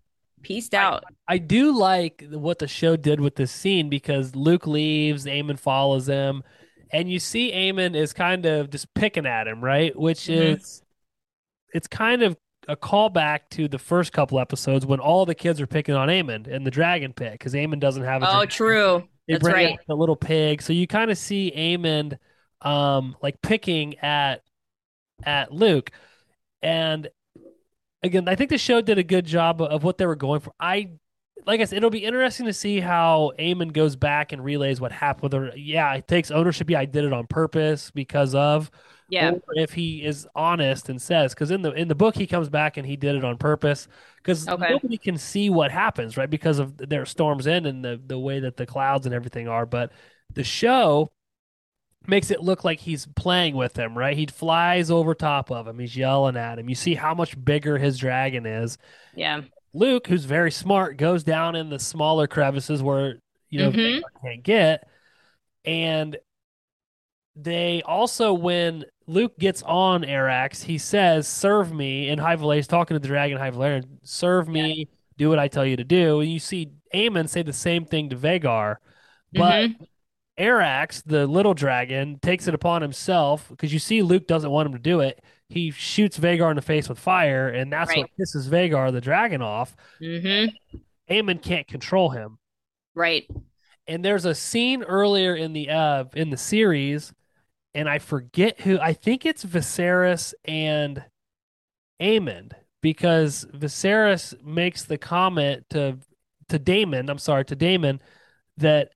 Peaced 0.43 0.75
out. 0.75 1.05
I, 1.29 1.35
I, 1.35 1.39
do 1.39 1.77
like 1.77 2.25
what 2.31 2.59
the 2.61 2.67
show 2.69 2.97
did 2.97 3.21
with 3.21 3.37
this 3.37 3.53
scene 3.53 3.91
because 3.91 4.35
Luke 4.35 4.67
leaves, 4.67 5.27
Aemond 5.27 5.59
follows 5.59 6.07
him, 6.07 6.43
and 6.91 7.11
you 7.11 7.19
see 7.19 7.53
Aemond 7.53 7.95
is 7.95 8.15
kind 8.15 8.47
of 8.47 8.71
just 8.71 8.93
picking 8.95 9.27
at 9.27 9.47
him, 9.47 9.63
right? 9.63 9.95
Which 9.99 10.21
mm-hmm. 10.21 10.55
is 10.55 10.83
it's 11.75 11.87
kind 11.87 12.23
of 12.23 12.39
a 12.69 12.77
callback 12.77 13.41
to 13.51 13.69
the 13.69 13.79
first 13.79 14.13
couple 14.13 14.39
episodes 14.39 14.87
when 14.87 15.01
all 15.01 15.27
the 15.27 15.35
kids 15.35 15.61
are 15.61 15.67
picking 15.67 15.95
on 15.95 16.09
Aemond 16.09 16.47
and 16.47 16.67
the 16.67 16.71
dragon 16.71 17.13
pit 17.13 17.33
because 17.33 17.53
Aemond 17.53 17.81
doesn't 17.81 18.05
have 18.05 18.23
a 18.23 18.27
Oh, 18.27 18.33
dragon. 18.33 18.49
true. 18.49 19.09
They 19.31 19.37
That's 19.37 19.45
bring 19.45 19.67
right. 19.67 19.79
the 19.87 19.95
little 19.95 20.17
pig. 20.17 20.61
So 20.61 20.73
you 20.73 20.89
kind 20.89 21.09
of 21.09 21.17
see 21.17 21.53
Aemond 21.57 22.19
um 22.63 23.17
like 23.23 23.41
picking 23.43 23.97
at 24.01 24.43
at 25.23 25.53
Luke. 25.53 25.93
And 26.63 27.09
again, 28.03 28.29
I 28.29 28.35
think 28.35 28.51
the 28.51 28.59
show 28.59 28.81
did 28.81 28.99
a 28.99 29.05
good 29.05 29.25
job 29.25 29.63
of 29.63 29.85
what 29.85 29.99
they 29.99 30.07
were 30.07 30.17
going 30.17 30.41
for. 30.41 30.53
I 30.59 30.91
like 31.47 31.61
I 31.61 31.65
said, 31.65 31.77
it'll 31.77 31.91
be 31.91 32.05
interesting 32.05 32.47
to 32.47 32.53
see 32.53 32.81
how 32.81 33.33
Aemond 33.39 33.73
goes 33.73 33.95
back 33.95 34.33
and 34.33 34.45
relays 34.45 34.81
what 34.81 34.91
happened 34.91 35.23
with 35.23 35.33
her. 35.33 35.53
Yeah, 35.57 35.95
it 35.95 36.09
takes 36.09 36.33
ownership. 36.33 36.69
Yeah, 36.69 36.81
I 36.81 36.85
did 36.87 37.05
it 37.05 37.13
on 37.13 37.29
purpose 37.29 37.93
because 37.93 38.35
of. 38.35 38.69
Yeah. 39.11 39.33
Or 39.33 39.41
if 39.57 39.73
he 39.73 40.05
is 40.05 40.27
honest 40.35 40.89
and 40.89 41.03
says, 41.03 41.35
because 41.35 41.51
in 41.51 41.63
the 41.63 41.73
in 41.73 41.89
the 41.89 41.95
book 41.95 42.15
he 42.17 42.27
comes 42.27 42.49
back 42.49 42.77
and 42.77 42.87
he 42.87 42.97
did 42.97 43.17
it 43.17 43.25
on 43.25 43.37
purpose, 43.39 43.89
because 44.17 44.49
Okay. 44.49 44.71
nobody 44.71 44.97
can 44.97 45.19
see 45.19 45.51
what 45.51 45.71
happens, 45.73 46.17
right? 46.17 46.31
Because 46.31 46.59
of 46.59 46.77
their 46.79 47.05
storms 47.07 47.47
in 47.47 47.67
and 47.67 47.85
the 47.85 48.01
the 48.07 48.19
way 48.19 48.41
that 48.41 48.57
the 48.57 48.67
clouds 48.67 49.07
and 49.07 49.15
everything 49.15 49.49
are. 49.49 49.67
But 49.67 49.93
the 50.33 50.45
show 50.45 51.11
makes 52.07 52.31
it 52.31 52.41
look 52.41 52.65
like 52.65 52.81
he's 52.81 53.07
playing 53.17 53.55
with 53.57 53.77
him, 53.77 53.97
right? 53.99 54.17
He 54.17 54.27
flies 54.27 54.91
over 54.91 55.15
top 55.15 55.51
of 55.51 55.67
him. 55.69 55.79
He's 55.79 55.97
yelling 55.97 56.37
at 56.37 56.59
him. 56.59 56.69
You 56.69 56.75
see 56.75 56.95
how 56.95 57.15
much 57.15 57.43
bigger 57.45 57.79
his 57.79 57.99
dragon 57.99 58.47
is. 58.47 58.79
Yeah. 59.15 59.43
Luke, 59.75 60.07
who's 60.07 60.25
very 60.25 60.51
smart, 60.51 60.97
goes 60.97 61.23
down 61.25 61.57
in 61.57 61.69
the 61.69 61.79
smaller 61.79 62.27
crevices 62.27 62.83
where 62.83 63.19
you 63.51 63.59
know 63.61 63.71
Mhm. 63.73 64.03
Can't 64.23 64.43
get, 64.43 64.89
and 65.65 66.17
they 67.37 67.83
also 67.83 68.33
when 68.33 68.85
Luke 69.11 69.39
gets 69.39 69.63
on 69.63 70.03
Arax, 70.03 70.63
he 70.65 70.79
says, 70.79 71.27
"Serve 71.27 71.73
me." 71.73 72.09
In 72.09 72.19
High 72.19 72.37
Valyria, 72.37 72.57
he's 72.57 72.67
talking 72.67 72.95
to 72.95 72.99
the 73.01 73.09
dragon 73.09 73.39
High 73.39 73.51
Valyrian, 73.51 73.85
"Serve 74.03 74.49
me, 74.49 74.89
do 75.19 75.29
what 75.29 75.39
I 75.39 75.49
tell 75.49 75.67
you 75.67 75.77
to 75.77 75.85
do." 75.85 76.21
And 76.21 76.31
you 76.31 76.39
see 76.39 76.71
Aemond 76.95 77.29
say 77.29 77.43
the 77.43 77.53
same 77.53 77.85
thing 77.85 78.09
to 78.11 78.17
Vhagar, 78.17 78.77
but 79.33 79.71
Mhm. 79.71 79.87
Arax, 80.39 81.03
the 81.05 81.27
little 81.27 81.55
dragon, 81.55 82.19
takes 82.21 82.47
it 82.49 82.55
upon 82.55 82.83
himself 82.83 83.49
because 83.51 83.73
you 83.73 83.79
see 83.79 84.01
Luke 84.03 84.27
doesn't 84.27 84.51
want 84.51 84.67
him 84.67 84.73
to 84.73 84.79
do 84.79 85.01
it. 85.01 85.23
He 85.49 85.71
shoots 85.71 86.19
Vhagar 86.19 86.51
in 86.51 86.57
the 86.57 86.63
face 86.63 86.89
with 86.89 86.99
fire, 86.99 87.49
and 87.49 87.73
that's 87.73 87.91
Right. 87.91 87.99
what 88.03 88.11
pisses 88.19 88.49
Vhagar, 88.49 88.93
the 88.93 89.01
dragon, 89.01 89.43
off. 89.43 89.77
Mhm. 90.01 90.53
Aemond 91.11 91.43
can't 91.43 91.67
control 91.67 92.11
him. 92.11 92.39
Right. 92.95 93.27
And 93.87 94.05
there's 94.05 94.25
a 94.25 94.35
scene 94.35 94.83
earlier 94.85 95.35
in 95.35 95.53
the 95.53 95.69
uh 95.71 96.05
in 96.15 96.31
the 96.31 96.37
series, 96.37 97.13
and 97.75 97.89
I 97.89 97.99
forget 97.99 98.61
who. 98.61 98.79
I 98.79 98.93
think 98.93 99.25
it's 99.27 99.45
Viserys 99.45 100.35
and 100.45 101.05
Aemon 102.01 102.53
because 102.81 103.45
Viserys 103.55 104.43
makes 104.43 104.85
the 104.85 104.99
comment 104.99 105.65
to 105.71 105.99
to 106.49 106.59
Daemon. 106.59 107.09
I'm 107.09 107.19
sorry 107.19 107.45
to 107.47 107.57
Daemon 107.57 108.01
that 108.57 108.91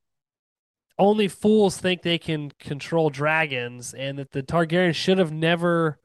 only 0.99 1.29
fools 1.29 1.77
think 1.77 2.03
they 2.03 2.19
can 2.19 2.51
control 2.53 3.11
dragons, 3.11 3.95
and 3.95 4.19
that 4.19 4.33
the 4.33 4.43
Targaryens 4.43 4.95
should 4.95 5.19
have 5.19 5.33
never 5.33 5.99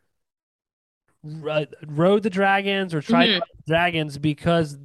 uh, 1.50 1.66
rode 1.86 2.24
the 2.24 2.30
dragons 2.30 2.94
or 2.94 3.02
tried 3.02 3.30
Mhm. 3.30 3.40
the 3.40 3.64
dragons 3.68 4.18
because 4.18 4.78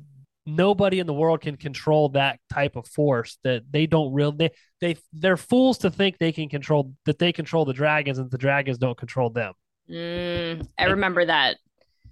nobody 0.46 0.98
in 0.98 1.06
the 1.06 1.14
world 1.14 1.40
can 1.40 1.56
control 1.56 2.10
that 2.10 2.38
type 2.52 2.76
of 2.76 2.86
force 2.86 3.38
that 3.44 3.62
they 3.70 3.86
don't 3.86 4.12
really 4.12 4.36
they 4.36 4.50
they 4.80 4.96
they're 5.12 5.36
fools 5.36 5.78
to 5.78 5.90
think 5.90 6.18
they 6.18 6.32
can 6.32 6.48
control 6.48 6.92
that 7.06 7.18
they 7.18 7.32
control 7.32 7.64
the 7.64 7.72
dragons 7.72 8.18
and 8.18 8.30
the 8.30 8.38
dragons 8.38 8.78
don't 8.78 8.98
control 8.98 9.30
them 9.30 9.52
Mm, 9.90 10.66
I 10.78 10.84
remember 10.84 11.26
that, 11.26 11.58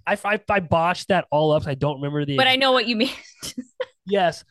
i 0.05 0.15
i, 0.25 0.39
I 0.49 0.59
botched 0.59 1.07
that 1.07 1.25
all 1.31 1.51
up 1.51 1.65
i 1.65 1.73
don't 1.73 1.95
remember 1.95 2.23
the 2.25 2.37
but 2.37 2.45
I 2.47 2.55
know 2.55 2.71
what 2.71 2.87
you 2.87 2.95
mean. 2.95 3.09
yes 4.05 4.43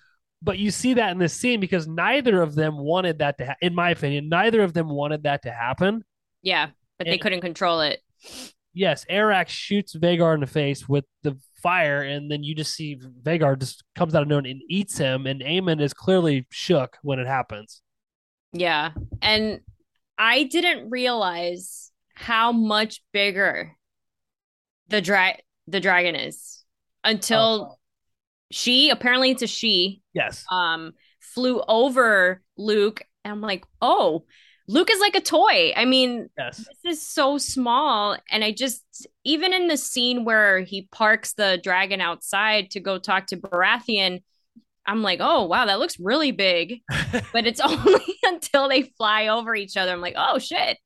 but 0.43 0.59
you 0.59 0.70
see 0.72 0.95
that 0.95 1.12
in 1.12 1.18
this 1.18 1.35
scene 1.35 1.61
because 1.61 1.87
neither 1.87 2.43
of 2.43 2.55
them 2.57 2.76
wanted 2.78 3.18
that 3.20 3.39
to 3.39 3.47
ha- 3.47 3.55
in 3.61 3.74
my 3.74 3.91
opinion 3.91 4.28
neither 4.28 4.62
of 4.62 4.72
them 4.74 4.89
wanted 4.89 5.22
that 5.24 5.43
to 5.43 5.53
happen 5.53 6.05
yeah, 6.43 6.70
but 6.99 7.07
they 7.07 7.18
couldn't 7.18 7.43
control 7.43 7.80
it. 7.83 8.01
yes 8.74 9.05
Arrax 9.09 9.49
shoots 9.49 9.95
Vhagar 9.95 10.35
in 10.35 10.41
the 10.41 10.47
face 10.49 10.89
with 10.89 11.05
the 11.22 11.39
fire 11.63 12.03
and 12.03 12.31
then 12.31 12.43
you 12.43 12.55
just 12.55 12.75
see 12.75 12.97
Vhagar 13.23 13.59
just 13.59 13.85
comes 13.95 14.15
out 14.15 14.23
of 14.23 14.29
nowhere 14.29 14.45
and 14.47 14.63
eats 14.69 14.99
him 14.99 15.27
and 15.27 15.41
Aemond 15.43 15.81
is 15.81 15.95
clearly 15.95 16.47
shook 16.51 16.97
when 17.03 17.19
it 17.19 17.27
happens 17.27 17.83
Yeah. 18.53 18.91
And 19.23 19.61
I 20.19 20.45
didn't 20.45 20.91
realize 20.91 21.91
how 22.15 22.53
much 22.53 23.03
bigger 23.13 23.73
the 24.89 25.01
dra- 25.01 25.39
the 25.67 25.81
dragon 25.81 26.15
is 26.15 26.65
until 27.05 27.79
she 28.51 28.91
apparently 28.91 29.31
it's 29.31 29.43
a 29.43 29.47
she 29.47 30.03
yes 30.13 30.45
um 30.51 30.93
flew 31.21 31.63
over 31.67 32.43
Luke 32.59 33.03
and 33.25 33.33
I'm 33.33 33.41
like, 33.41 33.65
"Oh, 33.81 34.27
Luke 34.69 34.91
is 34.91 35.01
like 35.01 35.15
a 35.15 35.21
toy." 35.21 35.73
I 35.77 35.85
mean, 35.85 36.29
yes 36.37 36.65
this 36.85 36.99
is 36.99 37.07
so 37.07 37.39
small 37.39 38.17
and 38.31 38.45
I 38.45 38.53
just 38.53 39.07
even 39.25 39.53
in 39.53 39.69
the 39.69 39.77
scene 39.77 40.25
where 40.25 40.61
he 40.61 40.89
parks 40.93 41.35
the 41.35 41.61
dragon 41.63 42.01
outside 42.01 42.71
to 42.73 42.81
go 42.81 42.99
talk 42.99 43.27
to 43.29 43.37
Baratheon, 43.37 44.23
I'm 44.87 45.03
like, 45.03 45.19
"Oh, 45.21 45.47
wow, 45.47 45.67
that 45.67 45.79
looks 45.79 45.99
really 46.01 46.33
big." 46.33 46.81
but 47.33 47.47
it's 47.47 47.61
only 47.65 48.19
until 48.25 48.69
they 48.69 48.83
fly 48.83 49.29
over 49.29 49.55
each 49.55 49.77
other. 49.77 49.93
I'm 49.93 50.01
like, 50.01 50.17
oh 50.17 50.39
shit, 50.39 50.79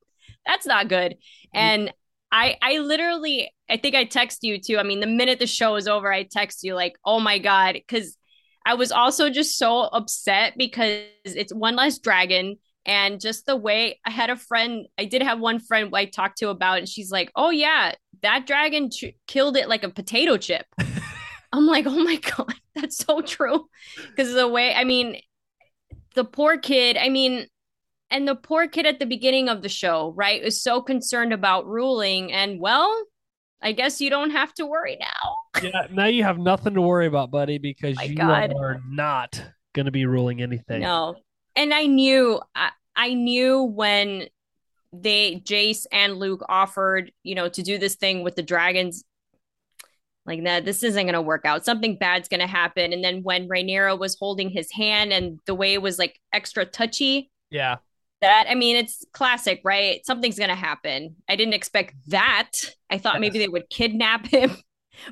that's 0.46 0.66
not 0.66 0.88
good. 0.88 1.12
Mm. 1.12 1.16
And 1.54 1.92
I 2.32 2.56
I 2.60 2.78
literally 2.78 3.52
I 3.68 3.76
think 3.76 3.94
I 3.94 4.04
text 4.04 4.42
you 4.42 4.60
too. 4.60 4.78
I 4.78 4.82
mean, 4.82 5.00
the 5.00 5.06
minute 5.06 5.38
the 5.38 5.46
show 5.46 5.76
is 5.76 5.88
over, 5.88 6.12
I 6.12 6.24
text 6.24 6.62
you 6.62 6.74
like, 6.74 6.96
oh 7.04 7.20
my 7.20 7.38
god, 7.38 7.74
because 7.74 8.16
I 8.64 8.74
was 8.74 8.90
also 8.90 9.30
just 9.30 9.56
so 9.56 9.80
upset 9.80 10.54
because 10.56 11.04
it's 11.24 11.54
one 11.54 11.76
less 11.76 11.98
dragon. 11.98 12.56
And 12.86 13.20
just 13.20 13.46
the 13.46 13.56
way 13.56 14.00
I 14.04 14.10
had 14.10 14.30
a 14.30 14.36
friend, 14.36 14.86
I 14.96 15.04
did 15.04 15.22
have 15.22 15.40
one 15.40 15.58
friend 15.58 15.90
I 15.94 16.04
talked 16.06 16.38
to 16.38 16.48
about, 16.50 16.78
and 16.78 16.88
she's 16.88 17.10
like, 17.10 17.30
"Oh 17.36 17.50
yeah, 17.50 17.94
that 18.22 18.46
dragon 18.46 18.90
ch- 18.90 19.14
killed 19.26 19.56
it 19.56 19.68
like 19.68 19.82
a 19.84 19.90
potato 19.90 20.36
chip." 20.36 20.66
I'm 21.52 21.66
like, 21.66 21.86
"Oh 21.86 22.02
my 22.04 22.16
god, 22.36 22.54
that's 22.74 22.98
so 22.98 23.20
true." 23.20 23.68
Because 24.08 24.32
the 24.32 24.48
way, 24.48 24.72
I 24.74 24.84
mean, 24.84 25.20
the 26.14 26.24
poor 26.24 26.58
kid, 26.58 26.96
I 26.96 27.08
mean, 27.08 27.46
and 28.10 28.26
the 28.28 28.36
poor 28.36 28.68
kid 28.68 28.86
at 28.86 28.98
the 29.00 29.06
beginning 29.06 29.48
of 29.48 29.62
the 29.62 29.68
show, 29.68 30.12
right, 30.16 30.42
is 30.42 30.62
so 30.62 30.80
concerned 30.80 31.32
about 31.32 31.66
ruling. 31.66 32.32
And 32.32 32.60
well, 32.60 33.04
I 33.60 33.72
guess 33.72 34.00
you 34.00 34.10
don't 34.10 34.30
have 34.30 34.54
to 34.54 34.66
worry 34.66 34.96
now. 35.00 35.60
yeah 35.62 35.86
now 35.90 36.04
you 36.06 36.22
have 36.22 36.38
nothing 36.38 36.74
to 36.74 36.82
worry 36.82 37.06
about 37.06 37.30
buddy 37.30 37.56
because 37.58 37.96
My 37.96 38.02
you 38.04 38.14
God. 38.14 38.52
are 38.54 38.80
not 38.88 39.42
going 39.74 39.86
to 39.86 39.90
be 39.92 40.04
ruling 40.04 40.42
anything 40.42 40.82
No. 40.82 41.16
And 41.56 41.72
I 41.72 41.86
knew, 41.86 42.40
I, 42.54 42.70
I 42.94 43.14
knew 43.14 43.62
when 43.62 44.26
they, 44.92 45.42
Jace 45.44 45.86
and 45.90 46.16
Luke 46.16 46.44
offered, 46.48 47.12
you 47.22 47.34
know, 47.34 47.48
to 47.48 47.62
do 47.62 47.78
this 47.78 47.96
thing 47.96 48.22
with 48.22 48.36
the 48.36 48.42
dragons, 48.42 49.04
like 50.26 50.44
that, 50.44 50.64
this 50.64 50.82
isn't 50.82 51.04
going 51.04 51.14
to 51.14 51.22
work 51.22 51.44
out. 51.44 51.64
Something 51.64 51.96
bad's 51.96 52.28
going 52.28 52.40
to 52.40 52.46
happen. 52.46 52.92
And 52.92 53.02
then 53.02 53.22
when 53.22 53.48
Rhaenyra 53.48 53.98
was 53.98 54.16
holding 54.18 54.50
his 54.50 54.70
hand 54.72 55.12
and 55.12 55.38
the 55.46 55.54
way 55.54 55.72
it 55.72 55.82
was 55.82 55.98
like 55.98 56.20
extra 56.32 56.64
touchy, 56.64 57.30
yeah. 57.50 57.76
that 58.20 58.46
i 58.48 58.54
mean 58.54 58.76
it's 58.76 59.04
classic 59.12 59.60
right? 59.64 60.04
Something's 60.04 60.38
gonna 60.38 60.56
happen. 60.56 61.16
I 61.28 61.36
didn't 61.36 61.54
expect 61.54 61.94
that. 62.08 62.50
I 62.90 62.98
thought 62.98 63.20
maybe 63.20 63.38
they 63.38 63.48
would 63.48 63.70
kidnap 63.70 64.26
him 64.36 64.56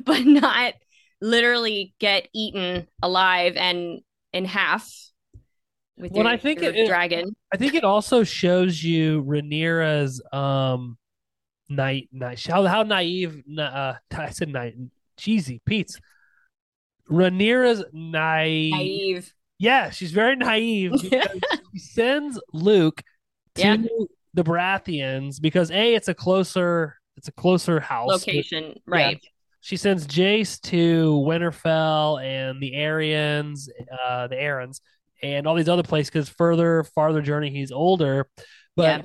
but 0.04 0.24
not 0.24 0.74
literally 1.20 1.94
get 1.98 2.28
eaten 2.34 2.86
alive 3.02 3.56
and 3.56 4.00
in 4.32 4.44
half 4.44 4.90
with 5.96 6.12
Well, 6.12 6.24
your, 6.24 6.32
I 6.32 6.36
think 6.36 6.62
it- 6.62 6.86
dragon. 6.86 7.34
I 7.52 7.56
think 7.56 7.74
it 7.74 7.84
also 7.84 8.24
shows 8.24 8.82
you 8.82 9.22
Rhaenyra's 9.24 10.22
um 10.32 10.98
night 11.70 12.08
night 12.12 12.44
how 12.46 12.64
how 12.66 12.82
naive 12.82 13.42
uh 13.58 13.94
I 14.12 14.30
said 14.30 14.48
night 14.50 14.74
cheesy 15.16 15.60
Pete's 15.64 15.98
Rhaenyra's 17.10 17.84
naive 17.92 18.72
naive. 18.72 19.34
Yeah 19.58 19.90
she's 19.90 20.12
very 20.12 20.36
naive 20.36 20.92
she 21.72 21.78
sends 21.78 22.40
Luke 22.52 23.02
to 23.56 23.62
Yeah. 23.62 23.76
the 24.34 24.44
Baratheons 24.44 25.40
because 25.40 25.70
a 25.70 25.94
it's 25.94 26.08
a 26.08 26.14
closer 26.14 26.96
it's 27.16 27.28
a 27.28 27.32
closer 27.32 27.80
house 27.80 28.10
location 28.10 28.74
right. 28.86 29.22
She 29.60 29.78
sends 29.78 30.06
Jace 30.06 30.60
to 30.62 31.12
Winterfell 31.26 32.22
and 32.22 32.60
the 32.62 32.84
Aryans, 32.84 33.70
uh, 34.06 34.26
the 34.26 34.34
Arryns, 34.34 34.80
and 35.24 35.46
all 35.46 35.54
these 35.54 35.68
other 35.68 35.82
places 35.82 36.10
because 36.10 36.28
further, 36.28 36.84
farther 36.94 37.22
journey, 37.22 37.50
he's 37.50 37.72
older. 37.72 38.28
But 38.76 38.82
Yeah. 38.82 39.02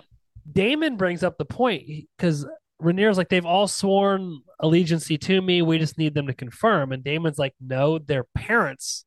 Daemon 0.51 0.97
brings 0.97 1.23
up 1.23 1.37
the 1.37 1.45
point 1.45 1.87
because 2.17 2.45
Rhaenyra's 2.81 3.17
like, 3.17 3.29
they've 3.29 3.45
all 3.45 3.67
sworn 3.67 4.41
allegiance 4.59 5.07
to 5.07 5.41
me. 5.41 5.61
We 5.61 5.77
just 5.77 5.97
need 5.97 6.13
them 6.13 6.27
to 6.27 6.33
confirm. 6.33 6.91
And 6.91 7.03
Daemon's 7.03 7.37
like, 7.37 7.53
no, 7.61 7.99
their 7.99 8.25
parents, 8.35 9.05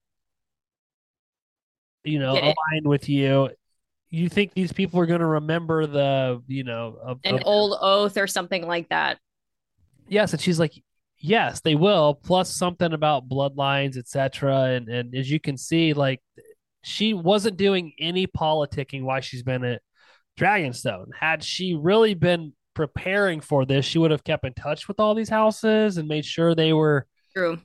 you 2.04 2.18
know, 2.18 2.32
aligned 2.32 2.86
with 2.86 3.08
you. 3.08 3.50
You 4.10 4.28
think 4.28 4.52
these 4.54 4.72
people 4.72 5.00
are 5.00 5.06
going 5.06 5.20
to 5.20 5.26
remember 5.26 5.86
the, 5.86 6.42
you 6.46 6.64
know, 6.64 6.96
of, 7.02 7.18
an 7.24 7.36
of- 7.36 7.42
old 7.44 7.78
oath 7.80 8.16
or 8.16 8.26
something 8.26 8.66
like 8.66 8.88
that 8.90 9.18
Yes, 10.08 10.32
and 10.32 10.42
she's 10.42 10.58
like, 10.58 10.74
yes, 11.18 11.60
they 11.60 11.74
will. 11.74 12.14
Plus 12.14 12.54
something 12.54 12.92
about 12.92 13.28
bloodlines, 13.28 13.96
etc. 13.96 14.74
And 14.74 14.88
and 14.88 15.14
as 15.14 15.30
you 15.30 15.40
can 15.40 15.56
see, 15.56 15.94
like 15.94 16.20
she 16.82 17.14
wasn't 17.14 17.56
doing 17.56 17.92
any 17.98 18.26
politicking 18.26 19.02
while 19.02 19.20
she's 19.20 19.42
been 19.42 19.64
at 19.64 19.82
Dragonstone. 20.38 21.06
Had 21.18 21.42
she 21.44 21.74
really 21.74 22.14
been 22.14 22.52
preparing 22.74 23.40
for 23.40 23.64
this, 23.64 23.84
she 23.84 23.98
would 23.98 24.10
have 24.10 24.24
kept 24.24 24.44
in 24.46 24.54
touch 24.54 24.88
with 24.88 24.98
all 24.98 25.14
these 25.14 25.28
houses 25.28 25.96
and 25.98 26.08
made 26.08 26.24
sure 26.24 26.54
they 26.54 26.72
were. 26.72 27.06
true 27.36 27.58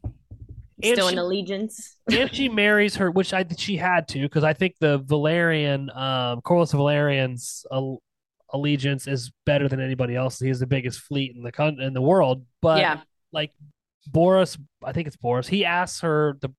And 0.84 0.94
Still 0.96 1.08
she- 1.08 1.14
in 1.14 1.20
allegiance. 1.20 1.98
and 2.12 2.34
she 2.34 2.50
marries 2.50 2.96
her, 2.98 3.10
which 3.10 3.34
I 3.34 3.46
she 3.58 3.78
had 3.78 4.08
to 4.10 4.22
because 4.22 4.44
I 4.44 4.54
think 4.54 4.76
the 4.80 5.00
Velaryon, 5.00 5.96
um, 5.98 6.42
Corlys 6.42 6.74
Velaryon's 6.74 7.66
al- 7.72 8.02
allegiance 8.54 9.08
is 9.08 9.32
better 9.46 9.68
than 9.68 9.80
anybody 9.82 10.16
else. 10.16 10.40
He 10.40 10.48
has 10.50 10.60
the 10.60 10.68
biggest 10.68 11.00
fleet 11.02 11.36
in 11.36 11.42
the 11.44 11.52
con- 11.52 11.82
in 11.82 11.94
the 11.94 12.02
world. 12.02 12.46
But 12.62 12.80
yeah. 12.80 13.02
like 13.32 13.52
Borros, 14.12 14.58
I 14.84 14.92
think 14.94 15.08
it's 15.08 15.18
Borros. 15.18 15.48
He 15.48 15.66
asks 15.66 16.02
her 16.02 16.38
the 16.42 16.50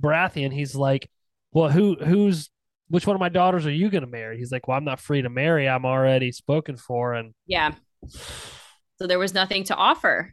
Baratheon. 0.00 0.52
He's 0.52 0.74
like, 0.74 1.08
"Well, 1.52 1.70
who 1.70 1.96
who's 1.96 2.50
which 2.88 3.06
one 3.06 3.16
of 3.16 3.20
my 3.20 3.28
daughters 3.28 3.66
are 3.66 3.72
you 3.72 3.90
going 3.90 4.04
to 4.04 4.10
marry?" 4.10 4.38
He's 4.38 4.52
like, 4.52 4.68
"Well, 4.68 4.76
I'm 4.76 4.84
not 4.84 5.00
free 5.00 5.22
to 5.22 5.30
marry. 5.30 5.68
I'm 5.68 5.84
already 5.86 6.32
spoken 6.32 6.76
for." 6.76 7.14
And 7.14 7.34
Yeah. 7.46 7.74
So 8.98 9.06
there 9.06 9.18
was 9.18 9.34
nothing 9.34 9.64
to 9.64 9.74
offer. 9.74 10.32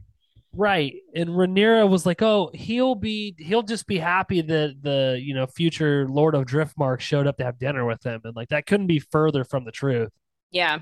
Right. 0.52 0.96
And 1.16 1.30
Rhaenyra 1.30 1.88
was 1.88 2.06
like, 2.06 2.22
"Oh, 2.22 2.50
he'll 2.54 2.96
be 2.96 3.36
he'll 3.38 3.64
just 3.64 3.86
be 3.86 4.00
happy 4.00 4.42
that 4.42 4.76
the, 4.82 5.20
you 5.22 5.34
know, 5.36 5.46
future 5.46 6.08
Lord 6.10 6.34
of 6.36 6.46
Driftmark 6.46 7.00
showed 7.02 7.28
up 7.28 7.38
to 7.38 7.44
have 7.44 7.60
dinner 7.60 7.86
with 7.86 8.04
him." 8.04 8.22
And 8.24 8.36
like 8.36 8.50
that 8.50 8.66
couldn't 8.66 8.88
be 8.88 9.00
further 9.00 9.44
from 9.44 9.66
the 9.66 9.72
truth. 9.72 10.10
Yeah. 10.52 10.80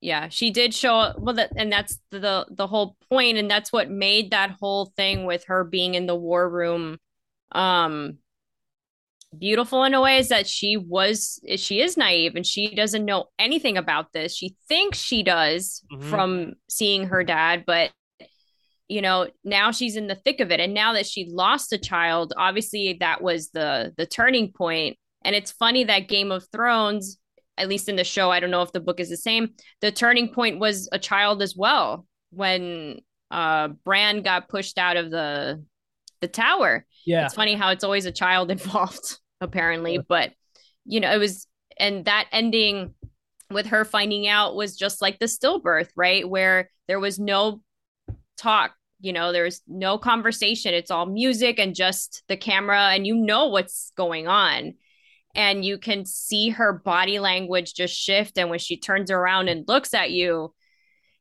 Yeah, 0.00 0.28
she 0.28 0.50
did 0.50 0.74
show 0.74 1.12
well 1.18 1.34
that 1.34 1.52
and 1.56 1.72
that's 1.72 1.98
the 2.10 2.46
the 2.50 2.66
whole 2.68 2.96
point 3.10 3.36
and 3.36 3.50
that's 3.50 3.72
what 3.72 3.90
made 3.90 4.30
that 4.30 4.52
whole 4.60 4.86
thing 4.96 5.26
with 5.26 5.44
her 5.46 5.64
being 5.64 5.94
in 5.94 6.06
the 6.06 6.14
war 6.14 6.48
room 6.48 6.98
um 7.52 8.18
beautiful 9.36 9.84
in 9.84 9.94
a 9.94 10.00
way 10.00 10.18
is 10.18 10.28
that 10.28 10.46
she 10.46 10.76
was 10.76 11.40
she 11.56 11.80
is 11.80 11.96
naive 11.96 12.34
and 12.34 12.46
she 12.46 12.74
doesn't 12.74 13.04
know 13.04 13.26
anything 13.38 13.76
about 13.76 14.12
this. 14.12 14.34
She 14.34 14.54
thinks 14.68 14.98
she 14.98 15.22
does 15.22 15.82
Mhm. 15.92 16.02
from 16.10 16.52
seeing 16.68 17.04
her 17.08 17.22
dad, 17.24 17.64
but 17.66 17.90
you 18.88 19.02
know, 19.02 19.28
now 19.44 19.70
she's 19.70 19.96
in 19.96 20.06
the 20.06 20.14
thick 20.14 20.40
of 20.40 20.50
it 20.50 20.60
and 20.60 20.72
now 20.72 20.94
that 20.94 21.04
she 21.06 21.28
lost 21.30 21.72
a 21.74 21.78
child, 21.78 22.32
obviously 22.36 22.96
that 23.00 23.20
was 23.20 23.50
the 23.50 23.92
the 23.98 24.06
turning 24.06 24.50
point. 24.52 24.96
And 25.22 25.36
it's 25.36 25.50
funny 25.52 25.84
that 25.84 26.08
Game 26.08 26.32
of 26.32 26.46
Thrones 26.50 27.18
at 27.58 27.68
least 27.68 27.88
in 27.88 27.96
the 27.96 28.04
show, 28.04 28.30
I 28.30 28.38
don't 28.38 28.52
know 28.52 28.62
if 28.62 28.70
the 28.72 28.78
book 28.80 29.00
is 29.00 29.10
the 29.10 29.16
same. 29.16 29.54
The 29.80 29.90
turning 29.90 30.32
point 30.32 30.60
was 30.60 30.88
a 30.92 30.98
child 30.98 31.42
as 31.42 31.54
well 31.56 32.06
when 32.30 33.00
uh 33.30 33.68
Bran 33.84 34.22
got 34.22 34.48
pushed 34.48 34.78
out 34.78 34.96
of 34.96 35.10
the 35.10 35.62
the 36.20 36.28
tower. 36.28 36.84
Yeah. 37.06 37.24
It's 37.24 37.34
funny 37.34 37.54
how 37.54 37.70
it's 37.70 37.84
always 37.84 38.06
a 38.06 38.12
child 38.12 38.50
involved, 38.52 39.18
apparently. 39.40 39.94
Yeah. 39.94 40.02
But 40.08 40.32
you 40.84 41.00
know, 41.00 41.12
it 41.12 41.18
was 41.18 41.46
and 41.78 42.04
that 42.06 42.28
ending 42.32 42.94
with 43.50 43.66
her 43.66 43.84
finding 43.84 44.26
out 44.26 44.56
was 44.56 44.76
just 44.76 45.00
like 45.00 45.18
the 45.18 45.26
stillbirth, 45.26 45.88
right? 45.96 46.28
Where 46.28 46.70
there 46.86 47.00
was 47.00 47.18
no 47.18 47.62
talk, 48.36 48.72
you 49.00 49.12
know, 49.12 49.32
there's 49.32 49.62
no 49.66 49.98
conversation. 49.98 50.74
It's 50.74 50.90
all 50.90 51.06
music 51.06 51.58
and 51.58 51.74
just 51.74 52.22
the 52.28 52.36
camera, 52.36 52.90
and 52.92 53.06
you 53.06 53.14
know 53.14 53.46
what's 53.46 53.92
going 53.96 54.26
on. 54.28 54.74
And 55.34 55.64
you 55.64 55.78
can 55.78 56.04
see 56.04 56.50
her 56.50 56.72
body 56.72 57.18
language 57.18 57.74
just 57.74 57.94
shift. 57.94 58.38
And 58.38 58.50
when 58.50 58.58
she 58.58 58.76
turns 58.76 59.10
around 59.10 59.48
and 59.48 59.68
looks 59.68 59.94
at 59.94 60.10
you, 60.10 60.52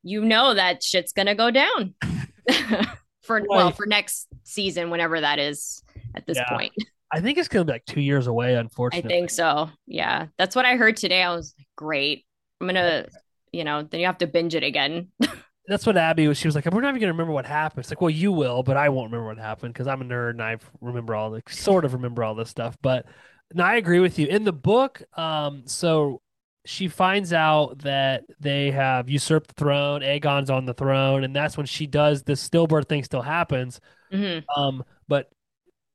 you 0.02 0.24
know 0.24 0.54
that 0.54 0.82
shit's 0.82 1.14
gonna 1.14 1.36
go 1.36 1.52
down. 1.52 1.94
for 3.22 3.44
well, 3.48 3.72
for 3.72 3.86
next 3.86 4.28
season, 4.48 4.90
whenever 4.90 5.22
that 5.22 5.40
is 5.40 5.82
at 6.16 6.26
this 6.26 6.38
Yeah. 6.38 6.50
point. 6.50 6.74
I 7.12 7.22
think 7.22 7.38
it's 7.38 7.48
going 7.48 7.66
to 7.66 7.72
be 7.72 7.76
like 7.76 7.86
2 7.86 8.02
years 8.02 8.28
away 8.28 8.56
unfortunately. 8.56 9.10
I 9.10 9.18
think 9.18 9.30
so. 9.30 9.70
Yeah. 9.86 10.28
That's 10.38 10.56
what 10.56 10.66
I 10.66 10.76
heard 10.76 10.98
today. 10.98 11.24
I 11.24 11.34
was 11.34 11.54
like, 11.58 11.68
great. 11.78 12.26
I'm 12.60 12.68
gonna, 12.68 13.06
you 13.52 13.64
know, 13.64 13.84
then 13.84 14.00
you 14.00 14.08
have 14.08 14.18
to 14.20 14.28
binge 14.28 14.56
it 14.56 14.64
again. 14.64 15.10
That's 15.68 15.86
what 15.86 15.98
Abby 15.98 16.28
was. 16.28 16.38
She 16.38 16.48
was 16.48 16.56
like, 16.56 16.66
"We're 16.66 16.80
not 16.82 16.90
even 16.90 17.02
going 17.02 17.10
to 17.10 17.14
remember 17.14 17.34
what 17.34 17.46
happened." 17.46 17.82
It's 17.82 17.92
like, 17.92 18.00
"Well, 18.00 18.10
you 18.10 18.32
will, 18.32 18.64
but 18.64 18.78
I 18.78 18.88
won't 18.88 19.12
remember 19.12 19.28
what 19.28 19.38
happened 19.38 19.74
because 19.74 19.86
I'm 19.86 20.02
a 20.02 20.06
nerd 20.06 20.30
and 20.32 20.42
I 20.42 20.58
remember 20.80 21.14
all 21.14 21.30
the 21.30 21.44
sort 21.50 21.84
of 21.84 21.94
remember 21.94 22.24
all 22.24 22.36
this 22.36 22.50
stuff." 22.50 22.78
But 22.82 23.06
no, 23.54 23.66
I 23.66 23.76
agree 23.76 24.00
with 24.00 24.18
you. 24.18 24.28
In 24.28 24.46
the 24.46 24.54
book, 24.54 25.04
um, 25.18 25.64
so 25.66 26.22
she 26.66 26.88
finds 26.88 27.34
out 27.34 27.80
that 27.80 28.24
they 28.40 28.72
have 28.72 29.10
usurped 29.10 29.50
the 29.50 29.54
throne. 29.56 30.02
Aegon's 30.04 30.50
on 30.50 30.66
the 30.66 30.74
throne, 30.74 31.26
and 31.26 31.36
that's 31.36 31.58
when 31.58 31.66
she 31.66 31.86
does 31.86 32.24
this 32.24 32.48
stillbirth 32.48 32.88
thing. 32.88 33.04
Still 33.04 33.22
happens, 33.22 33.82
hmm 34.12 34.40
um, 34.56 34.84
but 35.08 35.30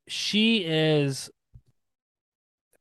she 0.07 0.57
is 0.65 1.29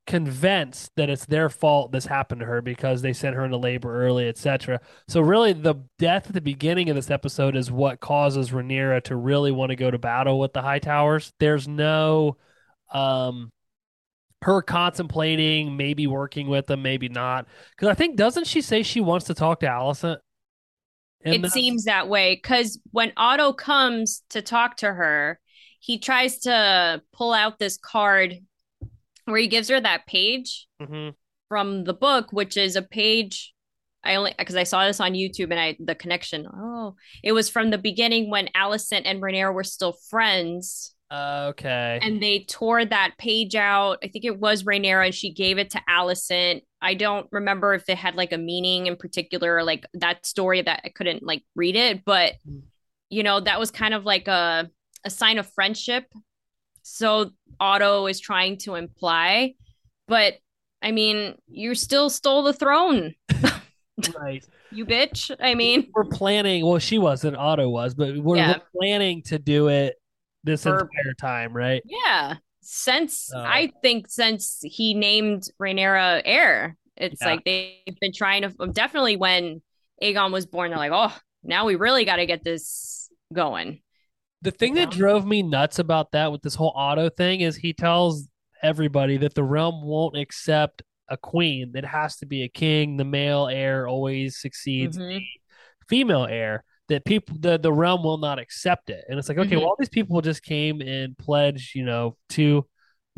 convinced 0.06 0.90
that 0.96 1.08
it's 1.08 1.26
their 1.26 1.48
fault 1.48 1.92
this 1.92 2.06
happened 2.06 2.40
to 2.40 2.46
her 2.46 2.60
because 2.60 3.02
they 3.02 3.12
sent 3.12 3.36
her 3.36 3.44
into 3.44 3.56
labor 3.56 4.04
early, 4.04 4.28
etc. 4.28 4.80
So 5.08 5.20
really 5.20 5.52
the 5.52 5.76
death 5.98 6.26
at 6.26 6.34
the 6.34 6.40
beginning 6.40 6.90
of 6.90 6.96
this 6.96 7.10
episode 7.10 7.56
is 7.56 7.70
what 7.70 8.00
causes 8.00 8.50
Rhaenyra 8.50 9.04
to 9.04 9.16
really 9.16 9.52
want 9.52 9.70
to 9.70 9.76
go 9.76 9.90
to 9.90 9.98
battle 9.98 10.40
with 10.40 10.52
the 10.52 10.60
Hightowers. 10.62 11.32
There's 11.38 11.68
no 11.68 12.36
um 12.92 13.52
her 14.42 14.62
contemplating 14.62 15.76
maybe 15.76 16.06
working 16.06 16.48
with 16.48 16.66
them, 16.66 16.82
maybe 16.82 17.08
not. 17.08 17.46
Because 17.70 17.88
I 17.88 17.94
think 17.94 18.16
doesn't 18.16 18.46
she 18.46 18.60
say 18.60 18.82
she 18.82 19.00
wants 19.00 19.26
to 19.26 19.34
talk 19.34 19.60
to 19.60 19.66
Alicent? 19.66 20.18
In 21.24 21.44
It 21.44 21.50
seems 21.52 21.84
that 21.84 22.08
way 22.08 22.34
because 22.34 22.80
when 22.90 23.12
Otto 23.16 23.52
comes 23.52 24.22
to 24.30 24.42
talk 24.42 24.78
to 24.78 24.92
her, 24.92 25.38
he 25.80 25.98
tries 25.98 26.40
to 26.40 27.02
pull 27.12 27.32
out 27.32 27.58
this 27.58 27.76
card 27.76 28.38
where 29.24 29.38
he 29.38 29.46
gives 29.48 29.68
her 29.68 29.80
that 29.80 30.06
page 30.06 30.66
Mhm. 30.80 31.14
from 31.48 31.84
the 31.84 31.94
book, 31.94 32.32
which 32.32 32.56
is 32.56 32.76
a 32.76 32.82
page. 32.82 33.54
I 34.04 34.16
only 34.16 34.34
because 34.36 34.56
I 34.56 34.64
saw 34.64 34.84
this 34.84 34.98
on 34.98 35.12
YouTube 35.12 35.50
and 35.52 35.60
I 35.60 35.76
the 35.78 35.94
connection. 35.94 36.46
Oh, 36.52 36.96
it 37.22 37.32
was 37.32 37.48
from 37.48 37.70
the 37.70 37.78
beginning 37.78 38.30
when 38.30 38.48
Alicent 38.48 39.02
and 39.04 39.22
Rhaenyra 39.22 39.54
were 39.54 39.62
still 39.62 39.92
friends. 39.92 40.94
Okay. 41.12 41.98
and 42.02 42.22
they 42.22 42.44
tore 42.48 42.84
that 42.84 43.12
page 43.18 43.54
out. 43.54 43.98
I 44.02 44.08
think 44.08 44.24
it 44.24 44.38
was 44.38 44.64
and 45.02 45.14
she 45.14 45.32
gave 45.32 45.58
it 45.58 45.70
to 45.70 45.80
Alicent. 45.88 46.62
I 46.80 46.94
don't 46.94 47.26
remember 47.30 47.74
if 47.74 47.88
it 47.88 47.98
had 47.98 48.14
like 48.14 48.32
a 48.32 48.38
meaning 48.38 48.86
in 48.86 48.96
particular, 48.96 49.62
like 49.62 49.84
that 49.94 50.24
story 50.24 50.62
that 50.62 50.80
I 50.84 50.88
couldn't 50.88 51.22
like 51.22 51.42
read 51.54 51.76
it, 51.76 52.04
but 52.04 52.34
Mm. 52.48 52.62
you 53.10 53.22
know 53.22 53.40
that 53.40 53.60
was 53.60 53.70
kind 53.70 53.94
of 53.94 54.04
like 54.04 54.26
a 54.28 54.70
a 55.04 55.10
sign 55.10 55.38
of 55.38 55.46
friendship. 55.52 56.06
So 56.82 57.30
Otto 57.60 58.06
is 58.06 58.18
trying 58.18 58.56
to 58.58 58.74
imply, 58.76 59.54
but 60.08 60.34
I 60.80 60.90
mean, 60.92 61.36
you 61.46 61.74
still 61.74 62.10
stole 62.10 62.42
the 62.42 62.52
throne, 62.52 63.14
right. 64.18 64.44
you 64.72 64.84
bitch. 64.86 65.30
I 65.40 65.54
mean, 65.54 65.90
we're 65.94 66.04
planning. 66.04 66.64
Well, 66.66 66.78
she 66.80 66.98
wasn't. 66.98 67.36
Otto 67.36 67.68
was, 67.68 67.94
but 67.94 68.16
we're, 68.16 68.36
Yeah. 68.36 68.56
we're 68.58 68.80
planning 68.80 69.22
to 69.24 69.38
do 69.38 69.68
it 69.68 69.94
this 70.44 70.62
For- 70.64 70.80
entire 70.80 71.14
time, 71.20 71.52
right? 71.54 71.82
Yeah. 71.84 72.36
Since 72.60 73.30
Oh. 73.34 73.40
I 73.40 73.72
think 73.82 74.08
since 74.08 74.60
he 74.62 74.94
named 74.94 75.44
Rhaenyra 75.60 76.22
heir, 76.24 76.76
it's 76.96 77.20
Yeah. 77.20 77.28
like 77.28 77.44
they've 77.44 77.98
been 78.00 78.12
trying 78.12 78.42
to 78.42 78.48
definitely 78.72 79.16
when 79.16 79.62
Aegon 80.02 80.32
was 80.32 80.46
born, 80.46 80.70
they're 80.70 80.78
like, 80.78 80.92
oh, 80.92 81.16
now 81.42 81.64
we 81.66 81.74
really 81.76 82.04
got 82.04 82.16
to 82.16 82.26
get 82.26 82.44
this 82.44 83.10
going. 83.32 83.80
The 84.42 84.50
thing 84.50 84.74
that 84.74 84.90
drove 84.90 85.24
me 85.26 85.42
nuts 85.42 85.78
about 85.78 86.12
that 86.12 86.32
with 86.32 86.42
this 86.42 86.54
whole 86.56 86.72
Otto 86.74 87.08
thing 87.08 87.40
is 87.40 87.56
he 87.56 87.72
tells 87.72 88.28
everybody 88.62 89.16
that 89.18 89.34
the 89.34 89.44
realm 89.44 89.82
won't 89.84 90.16
accept 90.16 90.82
a 91.08 91.16
queen. 91.16 91.72
It 91.74 91.84
has 91.84 92.16
to 92.18 92.26
be 92.26 92.42
a 92.42 92.48
king. 92.48 92.96
The 92.96 93.04
male 93.04 93.46
heir 93.48 93.86
always 93.86 94.40
succeeds 94.40 94.96
Mhm. 94.98 95.18
the 95.18 95.22
female 95.88 96.26
heir. 96.26 96.64
That 96.88 97.04
people, 97.04 97.36
the 97.40 97.58
the 97.58 97.72
realm 97.72 98.02
will 98.02 98.18
not 98.18 98.38
accept 98.38 98.90
it. 98.90 99.04
And 99.08 99.18
it's 99.18 99.28
like, 99.28 99.38
okay, 99.38 99.54
Mhm. 99.56 99.60
well, 99.60 99.68
all 99.68 99.76
these 99.78 99.88
people 99.88 100.20
just 100.20 100.42
came 100.42 100.80
and 100.82 101.16
pledged, 101.16 101.74
you 101.74 101.84
know, 101.84 102.16
to 102.30 102.66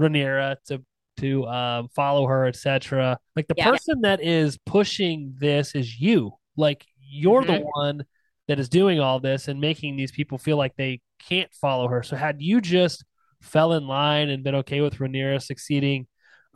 Rhaenyra 0.01 0.57
to 0.67 0.85
to 1.19 1.47
um, 1.47 1.89
follow 1.95 2.27
her, 2.27 2.47
etc. 2.47 3.19
Like 3.37 3.47
the 3.47 3.55
Yeah. 3.57 3.71
person 3.71 4.01
that 4.03 4.21
is 4.23 4.59
pushing 4.67 5.35
this 5.39 5.75
is 5.75 5.99
you. 6.01 6.33
Like 6.57 6.85
you're 7.01 7.45
the 7.45 7.53
Mhm. 7.55 7.71
one 7.75 8.05
that 8.49 8.59
is 8.61 8.69
doing 8.69 9.01
all 9.01 9.21
this 9.21 9.49
and 9.49 9.61
making 9.61 9.97
these 9.97 10.13
people 10.13 10.37
feel 10.39 10.57
like 10.57 10.75
they 10.77 11.01
can't 11.19 11.53
follow 11.55 11.89
her. 11.89 12.03
So 12.03 12.17
had 12.17 12.43
you 12.43 12.61
just 12.61 13.05
fell 13.41 13.73
in 13.73 13.87
line 13.87 14.29
and 14.29 14.45
been 14.45 14.57
okay 14.57 14.81
with 14.83 14.97
Rhaenyra 14.99 15.41
succeeding 15.43 16.07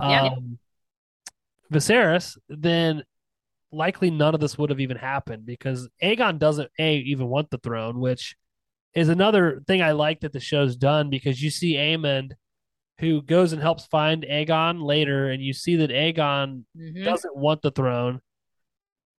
Yeah. 0.00 0.26
um, 0.26 0.58
Viserys, 1.72 2.36
then 2.48 3.04
likely 3.72 4.10
none 4.10 4.34
of 4.34 4.40
this 4.40 4.56
would 4.58 4.70
have 4.70 4.80
even 4.80 4.96
happened 4.96 5.44
because 5.46 5.88
Aegon 6.02 6.38
doesn't 6.38 6.70
a 6.78 6.96
even 6.98 7.28
want 7.28 7.50
the 7.50 7.58
throne, 7.58 8.00
which 8.00 8.36
is 8.94 9.08
another 9.08 9.62
thing 9.66 9.82
I 9.82 9.92
like 9.92 10.20
that 10.20 10.32
the 10.32 10.40
show's 10.40 10.76
done 10.76 11.10
because 11.10 11.42
you 11.42 11.50
see 11.50 11.74
Aemond 11.74 12.32
who 13.00 13.22
goes 13.22 13.52
and 13.52 13.62
helps 13.62 13.86
find 13.86 14.24
Aegon 14.24 14.82
later, 14.82 15.28
and 15.30 15.40
you 15.40 15.52
see 15.52 15.76
that 15.76 15.90
Aegon 15.90 16.64
Mhm. 16.76 17.04
doesn't 17.04 17.36
want 17.36 17.62
the 17.62 17.70
throne. 17.70 18.20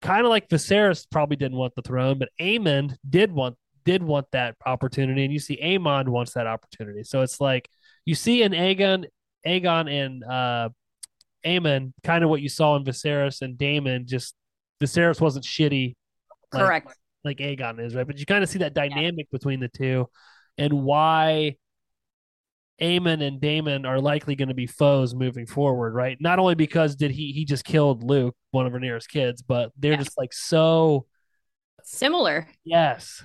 Kind 0.02 0.26
of 0.26 0.30
like 0.30 0.50
Viserys 0.50 1.06
probably 1.10 1.36
didn't 1.38 1.58
want 1.58 1.76
the 1.76 1.82
throne, 1.82 2.20
but 2.20 2.30
Aemond 2.40 2.98
did 3.10 3.32
want 3.32 3.58
did 3.86 4.04
want 4.04 4.28
that 4.32 4.56
opportunity, 4.66 5.24
and 5.24 5.32
you 5.34 5.40
see 5.40 5.58
Aemond 5.64 6.10
wants 6.10 6.34
that 6.34 6.46
opportunity. 6.46 7.04
So 7.04 7.22
it's 7.22 7.40
like 7.40 7.70
you 8.06 8.14
see 8.16 8.44
in 8.44 8.52
Aegon, 8.52 9.06
Aegon 9.48 9.90
and 9.90 10.24
uh, 10.26 10.70
Aemond, 11.46 11.94
kind 12.04 12.24
of 12.24 12.30
what 12.30 12.42
you 12.42 12.50
saw 12.50 12.76
in 12.76 12.84
Viserys 12.84 13.42
and 13.42 13.58
Daemon. 13.58 14.06
Just 14.06 14.36
Viserys 14.82 15.20
wasn't 15.22 15.46
shitty 15.46 15.96
like- 16.54 16.64
Correct. 16.66 16.96
like 17.24 17.38
Aegon 17.38 17.80
is, 17.80 17.96
right? 17.96 18.08
But 18.08 18.18
you 18.20 18.26
kind 18.26 18.44
of 18.44 18.50
see 18.50 18.60
that 18.60 18.74
dynamic 18.74 19.30
between 19.32 19.60
the 19.60 19.68
two 19.68 20.08
and 20.58 20.74
why 20.84 21.56
Aemond 22.82 23.22
and 23.22 23.42
Daemon 23.42 23.86
are 23.86 24.00
likely 24.00 24.36
going 24.36 24.48
to 24.48 24.54
be 24.56 24.66
foes 24.68 25.14
moving 25.14 25.46
forward, 25.46 25.94
right? 25.94 26.18
Not 26.22 26.40
only 26.40 26.56
because 26.56 26.96
did 26.96 27.12
he 27.12 27.34
he 27.34 27.44
just 27.44 27.66
killed 27.66 28.04
Luke, 28.04 28.36
one 28.52 28.66
of 28.66 28.72
Rhaenyra's 28.74 29.06
kids, 29.08 29.42
but 29.42 29.72
they're 29.78 29.92
Yeah. 29.94 29.98
just 29.98 30.18
like 30.18 30.32
so 30.34 31.06
Similar. 31.84 32.48
yes. 32.64 33.24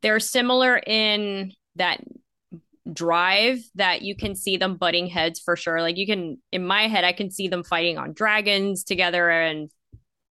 They're 0.00 0.20
similar 0.20 0.78
in 0.78 1.52
that 1.76 2.00
drive 2.90 3.58
that 3.74 4.00
you 4.02 4.16
can 4.16 4.34
see 4.34 4.56
them 4.56 4.76
butting 4.76 5.06
heads 5.06 5.38
for 5.40 5.54
sure. 5.56 5.82
Like 5.82 5.98
you 5.98 6.06
can 6.06 6.40
in 6.50 6.66
my 6.66 6.88
head 6.88 7.04
I 7.04 7.12
can 7.12 7.30
see 7.30 7.48
them 7.48 7.62
fighting 7.64 7.98
on 7.98 8.14
dragons 8.14 8.84
together 8.84 9.28
and 9.30 9.70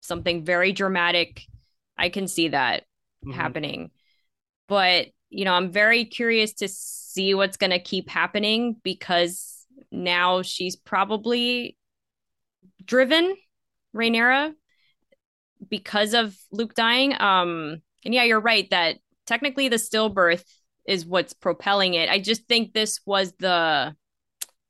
something 0.03 0.45
very 0.45 0.73
dramatic. 0.73 1.47
I 1.97 2.11
can 2.11 2.29
see 2.29 2.49
that 2.49 2.85
Mhm. 3.25 3.35
happening. 3.35 3.91
But, 4.69 5.09
you 5.31 5.45
know, 5.45 5.55
I'm 5.55 5.71
very 5.71 6.05
curious 6.05 6.53
to 6.55 6.69
see 6.69 7.35
what's 7.35 7.57
going 7.57 7.71
to 7.71 7.79
keep 7.79 8.11
happening 8.11 8.77
because 8.83 9.67
now 9.91 10.43
she's 10.43 10.77
probably 10.77 11.77
driven 12.85 13.37
Rhaenyra 13.95 14.55
because 15.69 16.15
of 16.15 16.37
Luke 16.51 16.75
dying. 16.75 17.15
Um 17.21 17.83
and 18.05 18.13
yeah, 18.15 18.25
you're 18.25 18.41
right 18.41 18.69
that 18.71 18.97
technically 19.27 19.69
the 19.69 19.77
stillbirth 19.77 20.45
is 20.87 21.07
what's 21.07 21.33
propelling 21.33 21.95
it. 21.95 22.09
I 22.09 22.19
just 22.19 22.49
think 22.49 22.73
this 22.73 23.01
was 23.07 23.33
the 23.39 23.95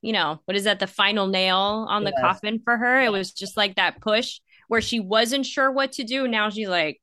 you 0.01 0.11
know, 0.13 0.41
what 0.45 0.57
is 0.57 0.65
that 0.65 0.79
the 0.79 0.87
final 0.87 1.27
nail 1.27 1.87
on 1.89 2.03
the 2.03 2.11
coffin 2.11 2.59
for 2.63 2.77
her? 2.77 3.01
It 3.01 3.11
was 3.11 3.31
just 3.31 3.55
like 3.57 3.75
that 3.75 4.01
push 4.01 4.39
where 4.73 4.81
she 4.81 4.99
wasn't 4.99 5.45
sure 5.45 5.71
what 5.71 5.91
to 5.91 6.03
do. 6.03 6.27
Now 6.27 6.49
she's 6.49 6.67
like, 6.67 6.99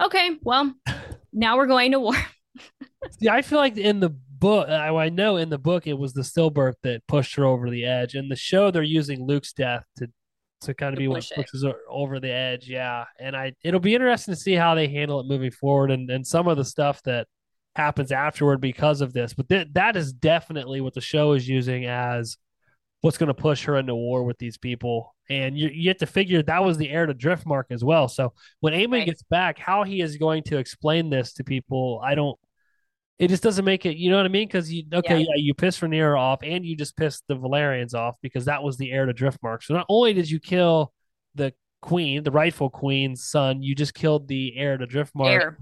okay, 0.00 0.38
well, 0.42 0.72
now 1.32 1.56
we're 1.56 1.66
going 1.66 1.90
to 1.90 1.98
war. 1.98 2.14
Yeah, 3.18 3.34
I 3.34 3.42
feel 3.42 3.58
like 3.58 3.76
in 3.76 3.98
the 3.98 4.10
book, 4.10 4.68
I, 4.68 5.08
know 5.08 5.36
in 5.36 5.50
the 5.50 5.58
book 5.58 5.88
it 5.88 5.98
was 5.98 6.12
the 6.12 6.20
stillbirth 6.20 6.76
that 6.84 7.04
pushed 7.08 7.34
her 7.34 7.44
over 7.44 7.68
the 7.68 7.84
edge. 7.84 8.14
In 8.14 8.28
the 8.28 8.36
show, 8.36 8.70
they're 8.70 8.84
using 8.84 9.26
Luke's 9.26 9.52
death 9.52 9.82
to 9.98 10.06
to 10.60 10.72
kind 10.72 10.92
of 10.92 10.98
To 10.98 11.00
be 11.00 11.08
what 11.08 11.16
push 11.16 11.32
it. 11.32 11.36
pushes 11.36 11.64
her 11.64 11.74
over 11.88 12.20
the 12.20 12.30
edge. 12.30 12.68
Yeah, 12.68 13.06
and 13.18 13.34
I 13.34 13.54
it'll 13.64 13.80
be 13.80 13.96
interesting 13.96 14.32
to 14.32 14.40
see 14.40 14.52
how 14.52 14.76
they 14.76 14.86
handle 14.86 15.18
it 15.18 15.26
moving 15.26 15.50
forward, 15.50 15.90
and 15.90 16.08
and 16.10 16.24
some 16.24 16.46
of 16.46 16.58
the 16.58 16.64
stuff 16.64 17.02
that 17.06 17.26
happens 17.74 18.12
afterward 18.12 18.60
because 18.60 19.00
of 19.00 19.12
this. 19.12 19.34
But 19.34 19.48
th- 19.48 19.68
that 19.72 19.96
is 19.96 20.12
definitely 20.12 20.80
what 20.80 20.94
the 20.94 21.00
show 21.00 21.32
is 21.32 21.48
using 21.48 21.86
as 21.86 22.36
what's 23.00 23.18
going 23.18 23.28
to 23.28 23.34
push 23.34 23.64
her 23.64 23.76
into 23.78 23.96
war 23.96 24.22
with 24.22 24.38
these 24.38 24.58
people. 24.58 25.12
And 25.30 25.56
you, 25.56 25.68
you 25.68 25.88
have 25.88 25.98
to 25.98 26.06
figure 26.06 26.42
that 26.42 26.64
was 26.64 26.76
the 26.76 26.90
heir 26.90 27.06
to 27.06 27.14
Driftmark 27.14 27.64
as 27.70 27.84
well. 27.84 28.08
So 28.08 28.32
when 28.58 28.72
Aemond 28.72 28.92
Right. 28.92 29.06
gets 29.06 29.22
back, 29.22 29.58
how 29.58 29.84
he 29.84 30.00
is 30.00 30.16
going 30.16 30.42
to 30.44 30.58
explain 30.58 31.08
this 31.08 31.32
to 31.34 31.44
people, 31.44 32.00
I 32.04 32.14
don't. 32.14 32.38
It 33.18 33.28
just 33.28 33.42
doesn't 33.42 33.64
make 33.64 33.86
it. 33.86 33.96
You 33.96 34.10
know 34.10 34.16
what 34.16 34.26
I 34.26 34.30
mean? 34.30 34.48
Because 34.48 34.72
you 34.72 34.84
okay, 34.92 35.18
Yeah. 35.18 35.26
yeah. 35.28 35.36
you 35.36 35.54
pissed 35.54 35.80
Rhaenyra 35.80 36.18
off, 36.18 36.40
and 36.42 36.64
you 36.66 36.74
just 36.74 36.96
pissed 36.96 37.22
the 37.28 37.36
Velaryons 37.36 37.94
off 37.94 38.16
because 38.22 38.46
that 38.46 38.62
was 38.62 38.76
the 38.76 38.90
heir 38.90 39.06
to 39.06 39.14
Driftmark. 39.14 39.62
So 39.62 39.74
not 39.74 39.86
only 39.88 40.14
did 40.14 40.30
you 40.30 40.40
kill 40.40 40.92
the 41.34 41.52
queen, 41.80 42.24
the 42.24 42.30
rightful 42.30 42.68
queen's 42.70 43.22
son, 43.24 43.62
you 43.62 43.74
just 43.74 43.94
killed 43.94 44.26
the 44.26 44.56
heir 44.56 44.76
to 44.78 44.86
Driftmark, 44.86 45.26
Air. 45.28 45.58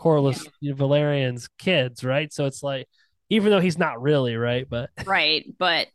Corlys 0.00 0.46
Velaryon's 0.62 1.48
kids, 1.58 2.04
right? 2.04 2.32
So 2.32 2.46
it's 2.46 2.62
like, 2.62 2.88
even 3.28 3.50
though 3.50 3.60
he's 3.60 3.76
not 3.78 4.00
really 4.00 4.36
right, 4.36 4.66
but 4.68 4.90
Right. 5.04 5.44
But, 5.58 5.88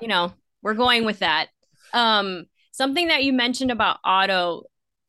you 0.00 0.08
know, 0.08 0.32
we're 0.62 0.74
going 0.74 1.04
with 1.04 1.18
that. 1.18 1.48
Um, 1.92 2.46
something 2.72 3.08
that 3.08 3.24
you 3.24 3.32
mentioned 3.32 3.70
about 3.70 3.98
Otto, 4.04 4.64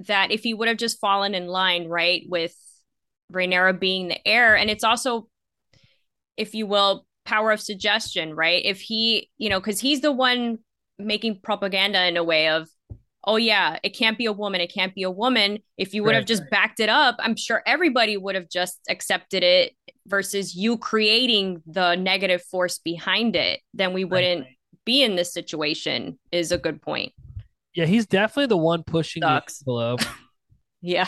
that 0.08 0.32
if 0.32 0.44
he 0.44 0.54
would 0.54 0.68
have 0.68 0.78
just 0.78 1.00
fallen 1.00 1.36
in 1.36 1.48
line, 1.48 1.88
right, 1.88 2.24
with 2.28 2.56
Rhaenyra 3.32 3.80
being 3.80 4.08
the 4.08 4.28
heir, 4.28 4.56
and 4.56 4.70
it's 4.70 4.84
also, 4.84 5.28
if 6.38 6.54
you 6.54 6.66
will, 6.66 7.06
power 7.26 7.52
of 7.52 7.62
suggestion, 7.62 8.34
right? 8.34 8.64
If 8.66 8.82
he, 8.82 9.30
you 9.38 9.50
know, 9.50 9.60
because 9.60 9.80
he's 9.80 10.02
the 10.02 10.12
one 10.12 10.60
making 10.98 11.42
propaganda 11.42 12.08
in 12.08 12.18
a 12.18 12.24
way 12.24 12.50
of, 12.50 12.68
oh 13.26 13.36
yeah, 13.36 13.78
it 13.84 13.90
can't 13.90 14.18
be 14.18 14.26
a 14.26 14.34
woman, 14.34 14.62
it 14.62 14.74
can't 14.74 14.96
be 14.96 15.04
a 15.04 15.12
woman. 15.12 15.60
If 15.78 15.94
you 15.94 16.04
would 16.04 16.16
have 16.16 16.22
Right, 16.22 16.28
just 16.28 16.50
backed 16.50 16.80
it 16.80 16.90
up, 16.90 17.18
I'm 17.20 17.36
sure 17.36 17.62
everybody 17.68 18.18
would 18.18 18.36
have 18.36 18.50
just 18.50 18.80
accepted 18.90 19.44
it 19.44 19.74
versus 20.08 20.56
you 20.56 20.78
creating 20.78 21.62
the 21.68 21.96
negative 21.96 22.42
force 22.44 22.80
behind 22.80 23.36
it, 23.36 23.60
then 23.74 23.94
we 23.94 24.06
wouldn't 24.06 24.48
be 24.86 25.04
in 25.04 25.16
this 25.16 25.34
situation 25.34 26.18
is 26.32 26.52
a 26.52 26.58
good 26.58 26.82
point. 26.82 27.12
yeah, 27.76 27.86
he's 27.86 28.06
definitely 28.08 28.48
the 28.48 28.58
one 28.58 28.84
pushing 28.84 29.22
the 29.22 29.42
Sucks. 29.48 29.64
Yeah. 30.82 31.08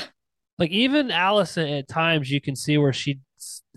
Like 0.59 0.71
even 0.71 1.07
Alicent 1.07 1.79
at 1.79 1.87
times 1.87 2.29
you 2.29 2.41
can 2.41 2.55
see 2.55 2.77
where 2.77 2.93
she 2.93 3.19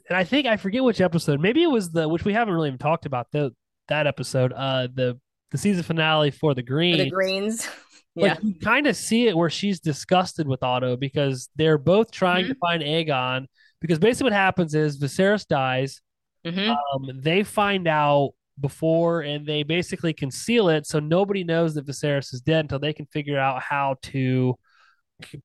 and 0.09 0.17
I 0.17 0.25
think 0.25 0.47
I 0.47 0.57
forget 0.57 0.83
which 0.85 1.01
episode. 1.01 1.41
Maybe 1.41 1.63
it 1.63 1.71
was 1.71 1.91
the 1.93 2.09
which 2.09 2.25
we 2.25 2.33
haven't 2.35 2.53
really 2.55 2.69
even 2.69 2.79
talked 2.79 3.07
about 3.07 3.29
the 3.33 3.53
that 3.89 4.07
episode. 4.07 4.53
Uh 4.53 4.89
the 4.93 5.19
the 5.51 5.59
season 5.59 5.83
finale 5.85 6.31
for 6.31 6.53
the 6.55 6.63
For 6.63 6.67
Green. 6.67 6.99
the 6.99 7.11
greens. 7.11 7.67
Yeah. 8.17 8.35
Like 8.35 8.45
you 8.45 8.55
kind 8.61 8.87
of 8.87 8.95
see 8.97 9.27
it 9.27 9.37
where 9.37 9.51
she's 9.51 9.81
disgusted 9.81 10.47
with 10.47 10.63
Otto 10.63 10.97
because 10.97 11.49
they're 11.57 11.79
both 11.79 12.13
trying 12.13 12.45
Mm-hmm. 12.45 12.53
to 12.53 12.59
find 12.61 12.83
Aegon. 12.83 13.47
Because 13.81 13.99
basically 13.99 14.27
what 14.27 14.35
happens 14.35 14.73
is 14.77 15.01
Viserys 15.01 15.45
dies. 15.49 16.01
hmm 16.47 16.59
Um, 16.71 17.11
they 17.23 17.43
find 17.43 17.89
out 17.89 18.35
before 18.61 19.23
and 19.23 19.47
they 19.47 19.63
basically 19.63 20.13
conceal 20.13 20.69
it 20.69 20.87
so 20.87 21.01
nobody 21.01 21.43
knows 21.43 21.75
that 21.75 21.87
Viserys 21.87 22.33
is 22.33 22.41
dead 22.41 22.61
until 22.61 22.79
they 22.79 22.93
can 22.93 23.07
figure 23.07 23.39
out 23.39 23.63
how 23.63 23.97
to 24.03 24.57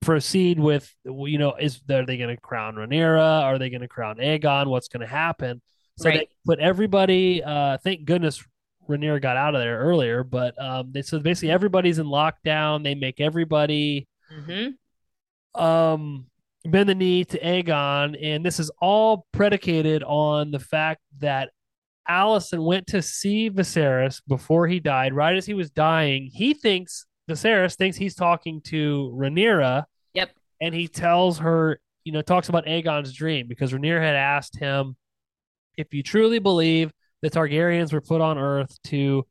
proceed 0.01 0.59
with 0.59 0.93
you 1.05 1.37
know 1.37 1.55
is 1.59 1.81
are 1.89 2.05
they 2.05 2.17
going 2.17 2.35
to 2.35 2.37
crown 2.37 2.75
Rhaenyra? 2.75 3.43
Are 3.43 3.57
they 3.57 3.69
going 3.69 3.81
to 3.81 3.87
crown 3.87 4.17
Aegon? 4.17 4.67
What's 4.67 4.87
going 4.87 5.01
to 5.01 5.07
happen? 5.07 5.61
So 5.97 6.09
Right. 6.09 6.19
they 6.19 6.27
put 6.45 6.59
everybody 6.59 7.43
uh 7.43 7.77
thank 7.83 8.05
goodness 8.05 8.43
Rhaenyra 8.87 9.21
got 9.21 9.37
out 9.37 9.55
of 9.55 9.61
there 9.61 9.79
earlier 9.79 10.23
but 10.23 10.59
um 10.61 10.91
they 10.91 11.01
so 11.01 11.19
basically 11.19 11.51
everybody's 11.51 11.99
in 11.99 12.07
lockdown 12.07 12.83
they 12.83 12.95
make 12.95 13.19
everybody 13.19 14.07
hmm 14.29 14.69
um 15.55 16.25
bend 16.65 16.89
the 16.89 16.95
knee 16.95 17.23
to 17.25 17.39
Aegon, 17.39 18.17
and 18.21 18.45
this 18.45 18.59
is 18.59 18.69
all 18.81 19.25
predicated 19.31 20.03
on 20.03 20.51
the 20.51 20.59
fact 20.59 21.01
that 21.19 21.51
Alicent 22.07 22.63
went 22.63 22.87
to 22.87 23.01
see 23.01 23.49
Viserys 23.49 24.21
before 24.27 24.67
he 24.67 24.79
died. 24.79 25.13
Right 25.13 25.35
as 25.35 25.45
he 25.45 25.53
was 25.53 25.69
dying, 25.69 26.29
he 26.33 26.53
thinks 26.53 27.05
Viserys 27.29 27.75
thinks 27.75 27.97
he's 27.97 28.15
talking 28.15 28.61
to 28.61 29.11
Rhaenyra, 29.15 29.83
Yep. 30.13 30.31
and 30.61 30.73
he 30.73 30.87
tells 30.87 31.39
her, 31.39 31.79
you 32.03 32.11
know, 32.11 32.21
talks 32.21 32.49
about 32.49 32.65
Aegon's 32.67 33.13
dream 33.13 33.47
because 33.47 33.71
Rhaenyra 33.73 34.01
had 34.01 34.15
asked 34.15 34.57
him 34.57 34.95
if 35.77 35.93
you 35.93 36.01
truly 36.03 36.39
believe 36.39 36.91
the 37.21 37.29
Targaryens 37.29 37.93
were 37.93 38.01
put 38.01 38.21
on 38.21 38.37
Earth 38.37 38.75
to 38.85 39.25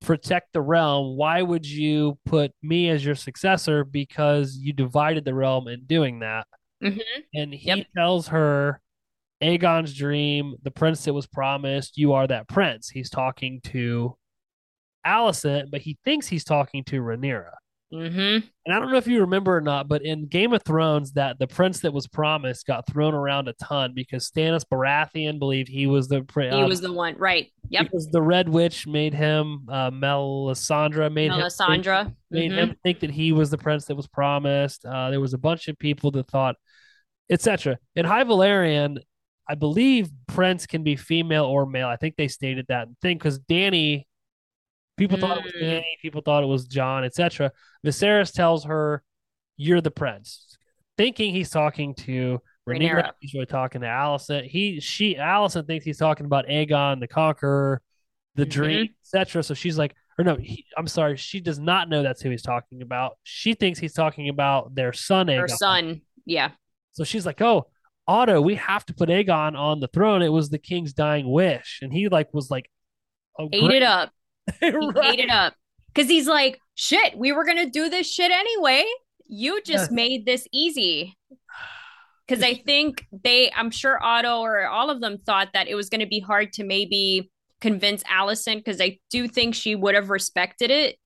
protect 0.00 0.52
the 0.52 0.60
realm, 0.60 1.16
why 1.16 1.40
would 1.40 1.64
you 1.66 2.18
put 2.26 2.52
me 2.62 2.90
as 2.90 3.04
your 3.04 3.14
successor? 3.14 3.84
Because 3.84 4.56
you 4.56 4.72
divided 4.72 5.24
the 5.24 5.34
realm 5.34 5.68
in 5.68 5.84
doing 5.86 6.18
that. 6.20 6.46
Mhm. 6.82 7.00
And 7.34 7.54
he 7.54 7.68
Yep. 7.68 7.86
tells 7.96 8.28
her 8.28 8.80
Aegon's 9.44 9.94
dream, 9.94 10.54
the 10.62 10.70
prince 10.70 11.04
that 11.04 11.12
was 11.12 11.26
promised, 11.26 11.98
you 11.98 12.14
are 12.14 12.26
that 12.26 12.48
prince. 12.48 12.88
He's 12.88 13.10
talking 13.10 13.60
to 13.64 14.16
Alicent, 15.06 15.70
but 15.70 15.82
he 15.82 15.98
thinks 16.04 16.26
he's 16.26 16.44
talking 16.44 16.82
to 16.84 17.00
Rhaenyra. 17.02 17.50
hmm 17.92 17.98
And 18.08 18.42
I 18.72 18.78
don't 18.80 18.90
know 18.90 18.96
if 18.96 19.06
you 19.06 19.20
remember 19.20 19.54
or 19.56 19.60
not, 19.60 19.86
but 19.86 20.02
in 20.02 20.26
Game 20.26 20.52
of 20.54 20.62
Thrones, 20.62 21.12
that 21.12 21.38
the 21.38 21.46
prince 21.46 21.80
that 21.80 21.92
was 21.92 22.06
promised 22.06 22.66
got 22.66 22.86
thrown 22.86 23.12
around 23.14 23.48
a 23.48 23.52
ton 23.54 23.92
because 23.94 24.30
Stannis 24.30 24.64
Baratheon 24.64 25.38
believed 25.38 25.68
he 25.68 25.86
was 25.86 26.08
the 26.08 26.22
prince. 26.22 26.54
He 26.54 26.62
was 26.64 26.80
the 26.80 26.92
one. 26.92 27.16
Right. 27.18 27.52
Yep. 27.68 27.82
Because 27.84 28.08
the 28.08 28.22
Red 28.22 28.48
Witch 28.48 28.86
made 28.86 29.12
him, 29.14 29.66
uh, 29.70 29.90
Melisandre 29.90 31.12
made 31.12 31.30
him 31.32 31.40
think, 31.40 31.84
Melisandre. 31.84 32.14
made 32.30 32.50
Mhm. 32.52 32.56
him 32.56 32.76
think 32.82 33.00
that 33.00 33.10
he 33.10 33.32
was 33.32 33.50
the 33.50 33.58
prince 33.58 33.84
that 33.86 33.94
was 33.96 34.06
promised. 34.08 34.86
Uh, 34.86 35.10
there 35.10 35.20
was 35.20 35.34
a 35.34 35.38
bunch 35.38 35.68
of 35.68 35.78
people 35.78 36.10
that 36.12 36.28
thought, 36.28 36.56
etc. 37.28 37.78
In 37.94 38.06
High 38.06 38.24
Valyrian, 38.24 38.98
I 39.48 39.54
believe 39.54 40.08
prince 40.26 40.66
can 40.66 40.82
be 40.82 40.96
female 40.96 41.44
or 41.44 41.66
male. 41.66 41.88
I 41.88 41.96
think 41.96 42.16
they 42.16 42.28
stated 42.28 42.66
that 42.68 42.88
thing 43.02 43.18
because 43.18 43.38
Danny, 43.40 44.06
people 44.96 45.18
thought 45.18 45.38
it 45.38 45.44
was 45.44 45.52
Mm. 45.52 45.60
Danny, 45.60 45.98
people 46.00 46.22
thought 46.22 46.42
it 46.42 46.46
was 46.46 46.66
Jon, 46.66 47.04
etc. 47.04 47.52
Viserys 47.84 48.32
tells 48.32 48.64
her, 48.64 49.02
"You're 49.56 49.80
the 49.80 49.90
prince," 49.90 50.56
thinking 50.96 51.34
he's 51.34 51.50
talking 51.50 51.94
to 51.96 52.40
Rhaenyra. 52.68 53.10
He's 53.20 53.34
really 53.34 53.44
talking 53.46 53.82
to 53.82 53.86
Alicent. 53.86 54.46
He, 54.46 54.80
she, 54.80 55.16
Alicent 55.16 55.66
thinks 55.66 55.84
he's 55.84 55.98
talking 55.98 56.24
about 56.24 56.46
Aegon 56.46 57.00
the 57.00 57.08
Conqueror, 57.08 57.82
the 58.36 58.46
Mhm. 58.46 58.50
Dream, 58.50 58.88
etc. 59.02 59.42
So 59.42 59.52
she's 59.52 59.76
like, 59.76 59.94
or 60.18 60.24
no, 60.24 60.36
he, 60.36 60.64
I'm 60.76 60.86
sorry, 60.86 61.16
she 61.18 61.40
does 61.40 61.58
not 61.58 61.88
know 61.90 62.02
that's 62.02 62.22
who 62.22 62.30
he's 62.30 62.40
talking 62.42 62.80
about. 62.80 63.18
She 63.24 63.52
thinks 63.52 63.78
he's 63.78 63.92
talking 63.92 64.28
about 64.30 64.74
their 64.74 64.92
son 64.94 65.26
Aegon. 65.26 65.40
Her 65.40 65.48
son. 65.48 66.00
Yeah. 66.24 66.52
So 66.92 67.04
she's 67.04 67.26
like, 67.26 67.42
"Oh, 67.42 67.66
Otto, 68.06 68.40
we 68.40 68.56
have 68.56 68.84
to 68.86 68.94
put 68.94 69.08
Aegon 69.08 69.56
on 69.58 69.80
the 69.80 69.88
throne. 69.88 70.22
It 70.22 70.28
was 70.28 70.50
the 70.50 70.58
king's 70.58 70.92
dying 70.92 71.30
wish." 71.30 71.80
And 71.82 71.92
he 71.92 72.08
like 72.08 72.32
was 72.34 72.50
like, 72.50 72.70
"Oh, 73.38 73.48
Ate 73.52 73.70
it 73.70 73.82
up. 73.82 74.10
Right. 74.62 75.14
ate 75.14 75.20
it 75.20 75.30
up. 75.30 75.54
Because 75.92 76.10
he's 76.10 76.26
like, 76.26 76.60
shit, 76.74 77.16
we 77.16 77.32
were 77.32 77.44
going 77.44 77.64
to 77.64 77.70
do 77.70 77.88
this 77.88 78.10
shit 78.10 78.30
anyway. 78.30 78.84
You 79.26 79.62
just 79.62 79.90
made 79.90 80.26
this 80.26 80.46
easy. 80.52 81.16
Because 82.26 82.42
I 82.42 82.54
think 82.54 83.04
they, 83.12 83.52
I'm 83.54 83.70
sure 83.70 84.02
Otto 84.02 84.40
or 84.40 84.66
all 84.66 84.88
of 84.88 85.02
them 85.02 85.18
thought 85.18 85.50
that 85.52 85.68
it 85.68 85.74
was 85.74 85.90
going 85.90 86.00
to 86.00 86.06
be 86.06 86.20
hard 86.20 86.54
to 86.54 86.64
maybe 86.64 87.30
convince 87.60 88.02
Alicent 88.04 88.64
because 88.64 88.80
I 88.80 88.98
do 89.10 89.28
think 89.28 89.54
she 89.54 89.74
would 89.74 89.94
have 89.94 90.08
respected 90.08 90.70
it 90.70 90.96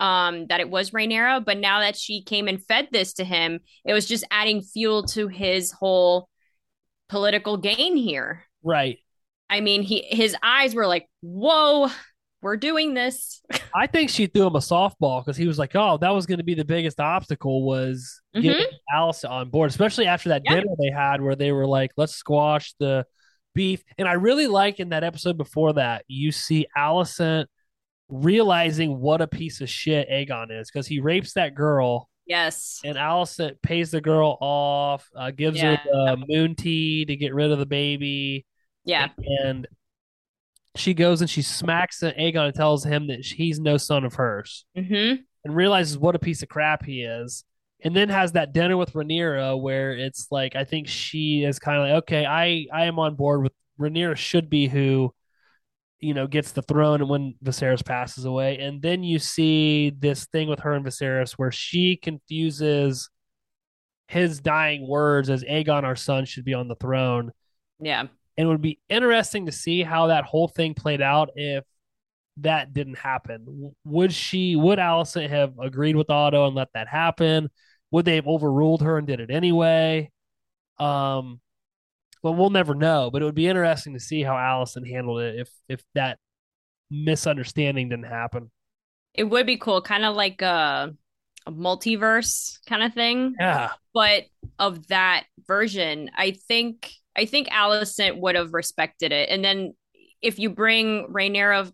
um 0.00 0.46
that 0.46 0.60
it 0.60 0.70
was 0.70 0.92
Rhaenyra, 0.92 1.44
but 1.44 1.58
now 1.58 1.80
that 1.80 1.94
she 1.94 2.22
came 2.22 2.48
and 2.48 2.64
fed 2.64 2.88
this 2.90 3.12
to 3.14 3.24
him, 3.24 3.60
it 3.84 3.92
was 3.92 4.06
just 4.08 4.24
adding 4.30 4.62
fuel 4.62 5.02
to 5.08 5.28
his 5.28 5.72
whole 5.72 6.30
political 7.12 7.58
gain 7.58 7.94
here. 7.94 8.44
Right. 8.64 8.98
I 9.50 9.60
mean, 9.60 9.82
he 9.82 10.00
his 10.08 10.34
eyes 10.42 10.74
were 10.74 10.86
like, 10.86 11.06
"Whoa, 11.20 11.90
we're 12.40 12.56
doing 12.56 12.94
this." 12.94 13.42
I 13.74 13.86
think 13.86 14.08
she 14.08 14.26
threw 14.26 14.46
him 14.46 14.56
a 14.56 14.60
softball 14.60 15.22
because 15.22 15.36
he 15.36 15.46
was 15.46 15.58
like, 15.58 15.76
"Oh, 15.76 15.98
that 15.98 16.08
was 16.10 16.24
going 16.24 16.38
to 16.38 16.44
be 16.44 16.54
the 16.54 16.64
biggest 16.64 16.98
obstacle 17.00 17.66
was 17.66 18.22
Mhm. 18.34 18.42
getting 18.42 18.66
Alice 18.90 19.24
on 19.24 19.50
board, 19.50 19.68
especially 19.68 20.06
after 20.06 20.30
that 20.30 20.40
Yeah. 20.46 20.54
dinner 20.54 20.74
they 20.80 20.90
had 20.90 21.20
where 21.20 21.36
they 21.36 21.52
were 21.52 21.66
like, 21.66 21.90
let's 21.98 22.14
squash 22.14 22.72
the 22.80 23.04
beef." 23.54 23.82
And 23.98 24.08
I 24.08 24.14
really 24.14 24.46
like 24.46 24.80
in 24.80 24.88
that 24.88 25.04
episode 25.04 25.36
before 25.36 25.74
that, 25.74 26.04
you 26.08 26.32
see 26.32 26.66
Alicent 26.76 27.44
realizing 28.08 28.98
what 29.00 29.20
a 29.20 29.26
piece 29.26 29.60
of 29.60 29.68
shit 29.68 30.08
Aegon 30.10 30.50
is 30.50 30.70
because 30.70 30.86
he 30.86 31.00
rapes 31.00 31.34
that 31.34 31.54
girl 31.54 32.08
Yes. 32.32 32.80
and 32.84 32.96
Alicent 32.96 33.60
pays 33.62 33.90
the 33.90 34.00
girl 34.00 34.38
off, 34.40 35.08
uh, 35.14 35.30
gives 35.30 35.58
Yeah. 35.58 35.76
her 35.76 36.16
the 36.16 36.24
moon 36.28 36.54
tea 36.54 37.04
to 37.04 37.14
get 37.16 37.34
rid 37.34 37.50
of 37.50 37.58
the 37.58 37.66
baby, 37.66 38.46
Yeah. 38.84 39.08
and 39.18 39.66
she 40.76 40.94
goes 40.94 41.20
and 41.20 41.28
she 41.28 41.42
smacks 41.42 42.00
Aegon 42.00 42.46
and 42.46 42.54
tells 42.54 42.84
him 42.84 43.08
that 43.08 43.24
he's 43.24 43.60
no 43.60 43.76
son 43.76 44.04
of 44.04 44.14
hers 44.14 44.64
Mhm. 44.76 45.22
and 45.44 45.54
realizes 45.56 45.98
what 45.98 46.14
a 46.16 46.18
piece 46.18 46.42
of 46.42 46.48
crap 46.48 46.84
he 46.86 47.02
is. 47.02 47.44
And 47.84 47.94
then 47.94 48.08
has 48.08 48.32
that 48.32 48.52
dinner 48.54 48.76
with 48.76 48.92
Rhaenyra 48.94 49.60
where 49.60 49.92
it's 49.92 50.28
like 50.30 50.56
I 50.56 50.64
think 50.64 50.88
she 50.88 51.44
is 51.44 51.58
kind 51.58 51.78
of 51.82 51.88
like, 51.88 52.02
okay, 52.04 52.24
I 52.24 52.66
I 52.72 52.86
am 52.86 52.98
on 52.98 53.14
board 53.16 53.42
with 53.42 53.52
Rhaenyra 53.78 54.16
should 54.16 54.48
be 54.48 54.68
who, 54.68 55.12
you 56.02 56.14
know, 56.14 56.26
gets 56.26 56.50
the 56.50 56.62
throne 56.62 57.00
and 57.00 57.08
when 57.08 57.34
Viserys 57.44 57.84
passes 57.84 58.24
away. 58.24 58.58
And 58.58 58.82
then 58.82 59.04
you 59.04 59.20
see 59.20 59.90
this 59.90 60.26
thing 60.26 60.48
with 60.48 60.58
her 60.60 60.72
and 60.72 60.84
Viserys 60.84 61.32
where 61.34 61.52
she 61.52 61.96
confuses 61.96 63.08
his 64.08 64.40
dying 64.40 64.86
words 64.86 65.30
as 65.30 65.44
Aegon, 65.44 65.84
our 65.84 65.94
son, 65.94 66.24
should 66.24 66.44
be 66.44 66.54
on 66.54 66.66
the 66.66 66.74
throne. 66.74 67.30
Yeah. 67.78 68.00
And 68.00 68.10
it 68.36 68.46
would 68.46 68.60
be 68.60 68.80
interesting 68.88 69.46
to 69.46 69.52
see 69.52 69.84
how 69.84 70.08
that 70.08 70.24
whole 70.24 70.48
thing 70.48 70.74
played 70.74 71.00
out 71.00 71.30
if 71.36 71.64
that 72.38 72.72
didn't 72.72 72.98
happen. 72.98 73.72
Would 73.84 74.12
she, 74.12 74.56
would 74.56 74.80
Alicent 74.80 75.30
have 75.30 75.56
agreed 75.60 75.94
with 75.94 76.10
Otto 76.10 76.48
and 76.48 76.56
let 76.56 76.68
that 76.74 76.88
happen? 76.88 77.48
Would 77.92 78.06
they 78.06 78.16
have 78.16 78.26
overruled 78.26 78.82
her 78.82 78.98
and 78.98 79.06
did 79.06 79.20
it 79.20 79.30
anyway? 79.30 80.10
Um, 80.80 81.40
well, 82.22 82.34
we'll 82.34 82.50
never 82.50 82.74
know, 82.74 83.10
but 83.10 83.22
it 83.22 83.24
would 83.24 83.34
be 83.34 83.48
interesting 83.48 83.94
to 83.94 84.00
see 84.00 84.22
how 84.22 84.34
Alicent 84.34 84.88
handled 84.88 85.20
it 85.22 85.40
if 85.40 85.50
if 85.68 85.82
that 85.94 86.18
misunderstanding 86.90 87.88
didn't 87.88 88.06
happen. 88.06 88.50
It 89.14 89.24
would 89.24 89.46
be 89.46 89.56
cool, 89.58 89.82
kind 89.82 90.04
of 90.04 90.14
like 90.16 90.40
a, 90.42 90.94
a 91.46 91.52
multiverse 91.52 92.58
kind 92.66 92.82
of 92.82 92.94
thing. 92.94 93.34
Yeah, 93.38 93.70
But 93.92 94.24
of 94.58 94.86
that 94.88 95.24
version, 95.46 96.10
I 96.16 96.32
think 96.32 96.92
I 97.16 97.26
think 97.26 97.48
Alicent 97.48 98.18
would 98.20 98.36
have 98.36 98.54
respected 98.54 99.12
it. 99.12 99.28
And 99.28 99.44
then 99.44 99.74
if 100.22 100.38
you 100.38 100.50
bring 100.50 101.08
Rhaenyra 101.08 101.72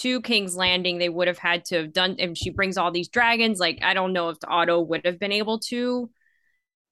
to 0.00 0.20
King's 0.20 0.56
Landing, 0.56 0.98
they 0.98 1.08
would 1.08 1.28
have 1.28 1.38
had 1.38 1.64
to 1.66 1.76
have 1.76 1.92
done. 1.92 2.16
If 2.18 2.36
she 2.36 2.50
brings 2.50 2.76
all 2.76 2.90
these 2.90 3.08
dragons, 3.08 3.58
like 3.58 3.78
I 3.82 3.94
don't 3.94 4.12
know 4.12 4.28
if 4.28 4.38
Otto 4.46 4.80
would 4.80 5.06
have 5.06 5.18
been 5.18 5.32
able 5.32 5.60
to 5.70 6.10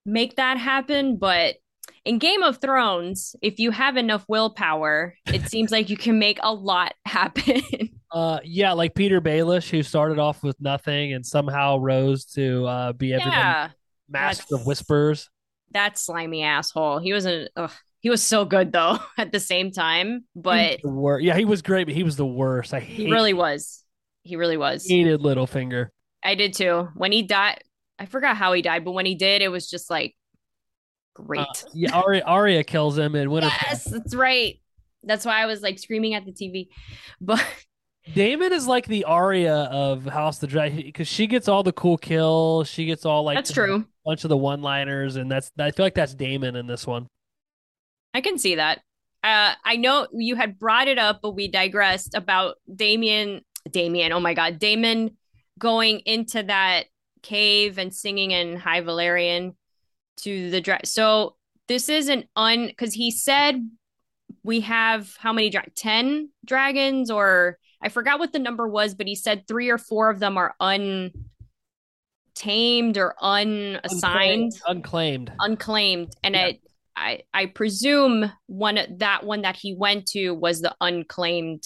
make 0.07 0.37
that 0.37 0.59
happen. 0.59 1.17
But 1.19 1.57
in 2.05 2.19
Game 2.19 2.43
of 2.43 2.61
Thrones, 2.61 3.35
if 3.43 3.59
you 3.59 3.71
have 3.71 3.97
enough 3.97 4.25
willpower, 4.29 5.17
it 5.27 5.43
seems 5.49 5.71
like 5.71 5.91
you 5.91 5.97
can 5.97 6.19
make 6.19 6.39
a 6.43 6.53
lot 6.53 6.95
happen. 7.05 7.63
uh, 8.13 8.41
yeah, 8.45 8.73
like 8.73 8.95
Petyr 8.95 9.21
Baelish, 9.21 9.71
who 9.71 9.83
started 9.83 10.19
off 10.19 10.43
with 10.43 10.61
nothing 10.61 11.13
and 11.13 11.25
somehow 11.25 11.79
rose 11.79 12.25
to 12.27 12.67
uh, 12.67 12.93
be 12.93 13.09
yeah, 13.09 13.71
master 14.09 14.57
of 14.57 14.67
whispers. 14.67 15.31
that 15.71 15.99
slimy 15.99 16.43
asshole. 16.43 16.99
He 16.99 17.13
was 17.13 17.27
a 17.27 17.49
ugh, 17.57 17.73
he 18.01 18.11
was 18.11 18.23
so 18.23 18.45
good 18.45 18.71
though 18.71 18.99
at 19.19 19.33
the 19.33 19.41
same 19.41 19.71
time, 19.71 20.25
but 20.37 20.81
yeah, 21.21 21.37
he 21.37 21.47
was 21.47 21.63
great, 21.63 21.85
but 21.87 21.95
he 21.95 22.03
was 22.03 22.17
the 22.17 22.27
worst. 22.27 22.75
I 22.75 22.81
he 22.81 23.11
really 23.11 23.33
was. 23.33 23.83
He 24.23 24.37
really 24.37 24.57
was. 24.57 24.87
hated 24.87 25.21
Littlefinger. 25.21 25.89
I 26.23 26.35
did 26.35 26.55
too. 26.55 26.89
When 26.95 27.13
he 27.13 27.23
died, 27.23 27.63
I 27.99 28.07
forgot 28.07 28.37
how 28.37 28.53
he 28.53 28.63
died, 28.63 28.85
but 28.85 28.93
when 28.93 29.07
he 29.07 29.15
did, 29.15 29.43
it 29.43 29.49
was 29.49 29.69
just 29.69 29.91
like 29.91 30.15
great. 31.15 31.41
Uh, 31.41 31.69
yeah, 31.73 31.99
Arya, 31.99 32.23
Arya 32.25 32.65
kills 32.65 32.99
him 32.99 33.15
in 33.15 33.29
Winterfell. 33.29 33.63
yes, 33.63 33.85
that's 33.85 34.15
right. 34.15 34.61
That's 35.03 35.25
why 35.25 35.43
I 35.43 35.47
was 35.47 35.63
like 35.63 35.79
screaming 35.79 36.15
at 36.15 36.25
the 36.25 36.33
TV. 36.33 36.69
But 37.21 37.45
Daemon 38.15 38.53
is 38.53 38.67
like 38.67 38.87
the 38.87 39.05
Arya 39.05 39.55
of 39.55 40.05
House 40.05 40.37
of 40.37 40.43
the 40.43 40.47
Dragon 40.49 40.83
because 40.83 41.09
she 41.09 41.27
gets 41.27 41.49
all 41.49 41.63
the 41.63 41.73
cool 41.73 41.97
kills. 41.97 42.69
She 42.69 42.85
gets 42.85 43.07
all 43.07 43.23
like 43.23 43.37
that's 43.37 43.53
true. 43.53 43.87
bunch 44.05 44.25
of 44.25 44.29
the 44.29 44.37
one-liners, 44.37 45.17
and 45.17 45.31
that's 45.31 45.51
I 45.59 45.71
feel 45.71 45.87
like 45.87 45.95
that's 45.95 46.15
Daemon 46.15 46.57
in 46.57 46.67
this 46.67 46.87
one. 46.87 47.09
I 48.13 48.21
can 48.21 48.39
see 48.39 48.57
that. 48.57 48.81
Uh, 49.23 49.55
I 49.65 49.77
know 49.77 50.07
you 50.13 50.37
had 50.37 50.59
brought 50.59 50.87
it 50.87 50.99
up, 50.99 51.21
but 51.23 51.33
we 51.33 51.49
digressed 51.49 52.15
about 52.15 52.57
Damien. 52.75 53.43
Damien, 53.71 54.13
oh 54.13 54.21
my 54.21 54.35
God, 54.35 54.59
Daemon 54.59 55.17
going 55.59 56.01
into 56.01 56.43
that 56.43 56.85
cave 57.23 57.79
and 57.79 57.95
singing 57.95 58.33
in 58.33 58.57
High 58.57 58.83
Valyrian 58.83 59.55
to 60.19 60.51
the 60.51 60.61
dra- 60.61 60.85
So 60.85 61.37
this 61.69 61.89
is 61.89 62.09
an 62.09 62.25
un 62.37 62.67
because 62.67 62.93
he 62.95 63.11
said 63.11 63.57
we 64.43 64.61
have 64.61 65.15
how 65.19 65.33
many 65.33 65.51
dra- 65.51 65.69
ten 65.75 66.31
dragons 66.45 67.11
or 67.11 67.59
I 67.83 67.89
forgot 67.89 68.19
what 68.19 68.33
the 68.33 68.39
number 68.39 68.67
was, 68.69 68.95
but 68.95 69.07
he 69.07 69.15
said 69.15 69.47
three 69.47 69.69
or 69.71 69.79
four 69.79 70.09
of 70.11 70.19
them 70.19 70.37
are 70.39 70.55
untamed 70.61 71.15
or 72.99 73.15
unassigned 73.21 74.53
unclaimed. 74.67 75.33
unclaimed 75.41 76.15
and 76.23 76.35
Yeah. 76.35 76.47
it 76.47 76.61
I 76.97 77.23
I 77.35 77.47
presume 77.47 78.31
one 78.47 78.79
that 78.99 79.25
one 79.25 79.43
that 79.43 79.57
he 79.57 79.75
went 79.75 80.07
to 80.09 80.31
was 80.31 80.61
the 80.61 80.75
unclaimed 80.81 81.65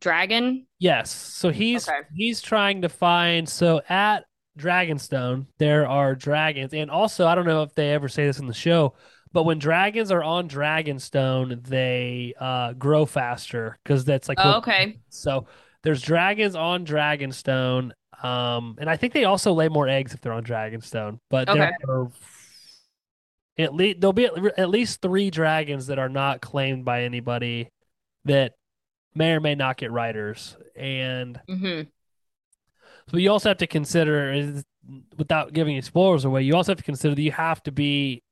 dragon. 0.00 0.66
Yes. 0.80 1.10
So 1.12 1.50
he's 1.50 1.88
Okay. 1.88 2.00
he's 2.14 2.40
trying 2.42 2.82
to 2.82 2.88
find 2.88 3.48
so 3.48 3.82
at 3.88 4.24
Dragonstone 4.58 5.46
there 5.58 5.88
are 5.88 6.14
dragons 6.14 6.72
and 6.74 6.90
also 6.90 7.26
I 7.26 7.34
don't 7.34 7.46
know 7.46 7.62
if 7.62 7.74
they 7.74 7.92
ever 7.92 8.08
say 8.08 8.26
this 8.26 8.38
in 8.38 8.46
the 8.46 8.54
show, 8.54 8.94
but 9.32 9.42
when 9.44 9.58
dragons 9.58 10.12
are 10.12 10.22
on 10.22 10.48
Dragonstone, 10.48 11.64
they 11.66 12.34
uh 12.38 12.72
grow 12.74 13.04
faster 13.06 13.78
because 13.82 14.04
that's 14.04 14.28
like 14.28 14.38
Oh, 14.38 14.58
okay. 14.58 14.98
so 15.10 15.46
there's 15.82 16.02
dragons 16.02 16.54
on 16.54 16.86
Dragonstone. 16.86 17.92
Um 18.22 18.76
and 18.80 18.88
I 18.88 18.96
think 18.96 19.12
they 19.12 19.24
also 19.24 19.52
lay 19.52 19.68
more 19.68 19.88
eggs 19.88 20.14
if 20.14 20.20
they're 20.20 20.32
on 20.32 20.44
Dragonstone, 20.44 21.18
but 21.30 21.50
there 21.50 21.64
Okay. 21.64 21.72
are 21.88 22.10
at 23.58 23.74
least 23.74 24.00
there'll 24.00 24.12
be 24.12 24.26
at 24.26 24.58
at 24.58 24.68
least 24.68 25.00
three 25.00 25.30
dragons 25.30 25.86
that 25.86 25.98
are 25.98 26.08
not 26.08 26.40
claimed 26.40 26.84
by 26.84 27.02
anybody 27.04 27.68
that 28.24 28.52
may 29.14 29.32
or 29.32 29.40
may 29.40 29.54
not 29.54 29.76
get 29.76 29.92
riders. 29.92 30.56
And 30.76 31.40
hmm 31.48 31.88
but 33.10 33.20
you 33.20 33.30
also 33.30 33.50
have 33.50 33.58
to 33.58 33.66
consider, 33.66 34.32
is- 34.32 34.64
without 35.16 35.52
giving 35.52 35.80
spoilers 35.82 36.24
away, 36.24 36.42
you 36.42 36.54
also 36.54 36.72
have 36.72 36.78
to 36.78 36.84
consider 36.84 37.14
that 37.14 37.22
you 37.22 37.32
have 37.32 37.62
to 37.64 37.72
be 37.72 38.22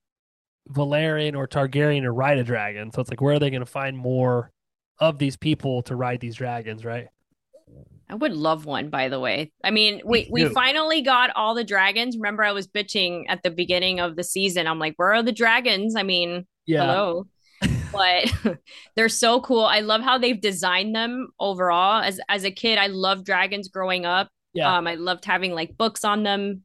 Velaryon 0.70 1.36
or 1.36 1.46
Targaryen 1.48 2.02
to 2.02 2.12
ride 2.12 2.38
a 2.38 2.44
dragon. 2.44 2.92
So 2.92 3.00
it's 3.00 3.10
like, 3.10 3.20
where 3.20 3.34
are 3.34 3.38
they 3.38 3.50
going 3.50 3.60
to 3.60 3.66
find 3.66 3.96
more 3.96 4.50
of 4.98 5.18
these 5.18 5.36
people 5.36 5.82
to 5.82 5.96
ride 5.96 6.20
these 6.20 6.36
dragons, 6.36 6.84
right? 6.84 7.08
I 8.08 8.14
would 8.14 8.32
love 8.32 8.66
one, 8.66 8.90
by 8.90 9.08
the 9.08 9.18
way. 9.18 9.52
I 9.64 9.70
mean, 9.70 10.02
we 10.04 10.28
we 10.30 10.44
finally 10.46 11.00
got 11.00 11.30
all 11.34 11.54
the 11.54 11.64
dragons. 11.64 12.16
Remember, 12.16 12.44
I 12.44 12.52
was 12.52 12.68
bitching 12.68 13.24
at 13.28 13.42
the 13.42 13.50
beginning 13.50 14.00
of 14.00 14.16
the 14.16 14.22
season. 14.24 14.66
I'm 14.66 14.78
like, 14.78 14.94
where 14.96 15.14
are 15.14 15.22
the 15.22 15.32
dragons? 15.32 15.96
I 15.96 16.02
mean, 16.02 16.46
Yeah. 16.66 16.82
hello. 16.82 17.26
but 17.92 18.30
they're 18.96 19.08
so 19.08 19.40
cool. 19.40 19.64
I 19.64 19.80
love 19.80 20.02
how 20.02 20.18
they've 20.18 20.40
designed 20.40 20.94
them 20.94 21.28
overall. 21.40 22.02
As 22.02 22.20
as 22.28 22.44
a 22.44 22.50
kid, 22.50 22.78
I 22.78 22.88
loved 22.88 23.24
dragons 23.24 23.68
growing 23.68 24.04
up. 24.04 24.28
Yeah. 24.54 24.76
Um, 24.76 24.86
I 24.86 24.94
loved 24.96 25.24
having 25.24 25.52
like 25.52 25.76
books 25.76 26.04
on 26.04 26.22
them, 26.22 26.62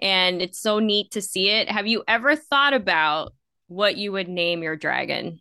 and 0.00 0.42
it's 0.42 0.60
so 0.60 0.78
neat 0.78 1.12
to 1.12 1.22
see 1.22 1.50
it. 1.50 1.70
Have 1.70 1.86
you 1.86 2.02
ever 2.08 2.36
thought 2.36 2.74
about 2.74 3.32
what 3.68 3.96
you 3.96 4.12
would 4.12 4.28
name 4.28 4.62
your 4.62 4.76
dragon? 4.76 5.40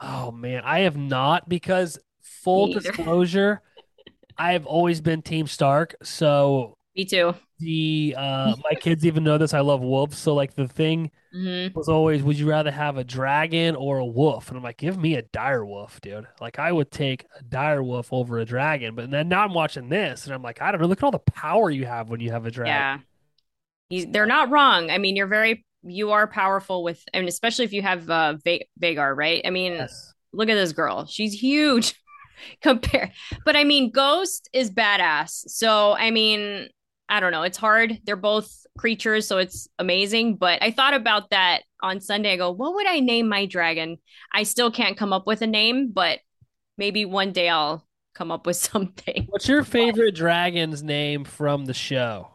Oh 0.00 0.32
man, 0.32 0.62
I 0.64 0.80
have 0.80 0.96
not 0.96 1.48
because 1.48 1.98
full 2.20 2.66
disclosure, 2.72 3.60
I 4.36 4.52
have 4.52 4.66
always 4.66 5.00
been 5.00 5.22
Team 5.22 5.46
Stark. 5.46 5.94
So 6.02 6.74
Me 6.96 7.04
too. 7.04 7.34
The 7.62 8.14
uh 8.18 8.56
my 8.64 8.74
kids 8.76 9.04
even 9.06 9.24
know 9.24 9.38
this. 9.38 9.54
I 9.54 9.60
love 9.60 9.80
wolves. 9.82 10.18
So 10.18 10.34
like 10.34 10.54
the 10.54 10.68
thing 10.68 11.10
hmm 11.32 11.74
was 11.74 11.88
always, 11.88 12.22
would 12.22 12.38
you 12.38 12.48
rather 12.50 12.70
have 12.72 12.98
a 12.98 13.04
dragon 13.04 13.76
or 13.76 13.98
a 13.98 14.06
wolf? 14.06 14.48
And 14.48 14.56
I'm 14.58 14.64
like, 14.64 14.78
give 14.78 14.98
me 14.98 15.16
a 15.16 15.22
dire 15.22 15.64
wolf, 15.66 16.00
dude. 16.02 16.26
Like 16.40 16.58
I 16.58 16.72
would 16.72 16.90
take 16.92 17.26
a 17.38 17.44
dire 17.44 17.82
wolf 17.82 18.12
over 18.12 18.38
a 18.40 18.44
dragon. 18.46 18.94
But 18.96 19.10
then 19.10 19.28
now 19.28 19.44
I'm 19.44 19.54
watching 19.54 19.88
this 19.90 20.26
and 20.26 20.34
I'm 20.34 20.42
like, 20.42 20.62
I 20.62 20.72
don't 20.72 20.80
know. 20.82 20.88
Look 20.88 21.00
at 21.00 21.04
all 21.04 21.12
the 21.12 21.18
power 21.20 21.70
you 21.70 21.86
have 21.86 22.10
when 22.10 22.20
you 22.20 22.32
have 22.32 22.46
a 22.46 22.50
dragon. 22.52 22.88
Yeah. 23.90 24.06
They're 24.08 24.26
not 24.26 24.50
wrong. 24.50 24.90
I 24.90 24.98
mean, 24.98 25.16
you're 25.16 25.26
very 25.26 25.64
you 25.82 26.12
are 26.12 26.26
powerful 26.26 26.82
with, 26.84 27.02
and 27.12 27.28
especially 27.28 27.64
if 27.64 27.72
you 27.72 27.82
have 27.82 28.08
uh 28.08 28.36
Va- 28.44 28.64
Vhagar, 28.80 29.14
right? 29.16 29.42
I 29.44 29.50
mean, 29.50 29.72
Yes. 29.78 30.14
look 30.32 30.48
at 30.48 30.54
this 30.54 30.72
girl. 30.72 31.06
She's 31.06 31.32
huge. 31.34 31.94
compare. 32.62 33.12
But 33.44 33.56
I 33.56 33.64
mean, 33.64 33.90
Ghost 33.92 34.48
is 34.52 34.70
badass. 34.70 35.48
So 35.50 35.92
I 35.92 36.10
mean, 36.10 36.68
I 37.12 37.20
don't 37.20 37.30
know. 37.30 37.42
It's 37.42 37.58
hard. 37.58 38.00
They're 38.04 38.16
both 38.16 38.64
creatures, 38.78 39.28
so 39.28 39.36
it's 39.36 39.68
amazing. 39.78 40.36
But 40.36 40.62
I 40.62 40.70
thought 40.70 40.94
about 40.94 41.28
that 41.28 41.60
on 41.82 42.00
Sunday. 42.00 42.32
I 42.32 42.36
go, 42.38 42.50
what 42.50 42.72
would 42.74 42.86
I 42.86 43.00
name 43.00 43.28
my 43.28 43.44
dragon? 43.44 43.98
I 44.32 44.44
still 44.44 44.70
can't 44.70 44.96
come 44.96 45.12
up 45.12 45.26
with 45.26 45.42
a 45.42 45.46
name, 45.46 45.90
but 45.92 46.20
maybe 46.78 47.04
one 47.04 47.32
day 47.32 47.50
I'll 47.50 47.86
come 48.14 48.30
up 48.32 48.46
with 48.46 48.56
something. 48.72 49.26
What's 49.28 49.46
your 49.46 49.62
favorite 49.62 50.14
dragon's 50.14 50.82
name 50.82 51.24
from 51.24 51.66
the 51.66 51.74
show? 51.74 52.28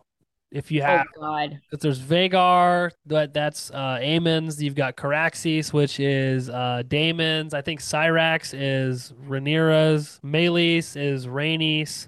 If 0.51 0.71
you 0.71 0.83
have, 0.83 1.07
oh 1.17 1.21
God, 1.21 1.59
because 1.71 1.81
there's 1.81 1.99
Vhagar, 1.99 2.91
that 3.07 3.33
that's 3.33 3.69
uh 3.71 3.99
Aemond's. 3.99 4.61
You've 4.63 4.75
got 4.75 4.95
Caraxes, 4.95 5.73
which 5.73 5.99
is 5.99 6.49
uh 6.49 6.83
Daemon's. 6.87 7.53
I 7.55 7.61
think 7.61 7.81
Syrax 7.81 8.53
is 8.57 9.11
Rhaenyra's. 9.27 10.21
Meleys 10.23 10.95
is 10.95 11.25
Rhaenys. 11.25 12.07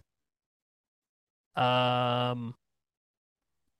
Um, 1.59 2.55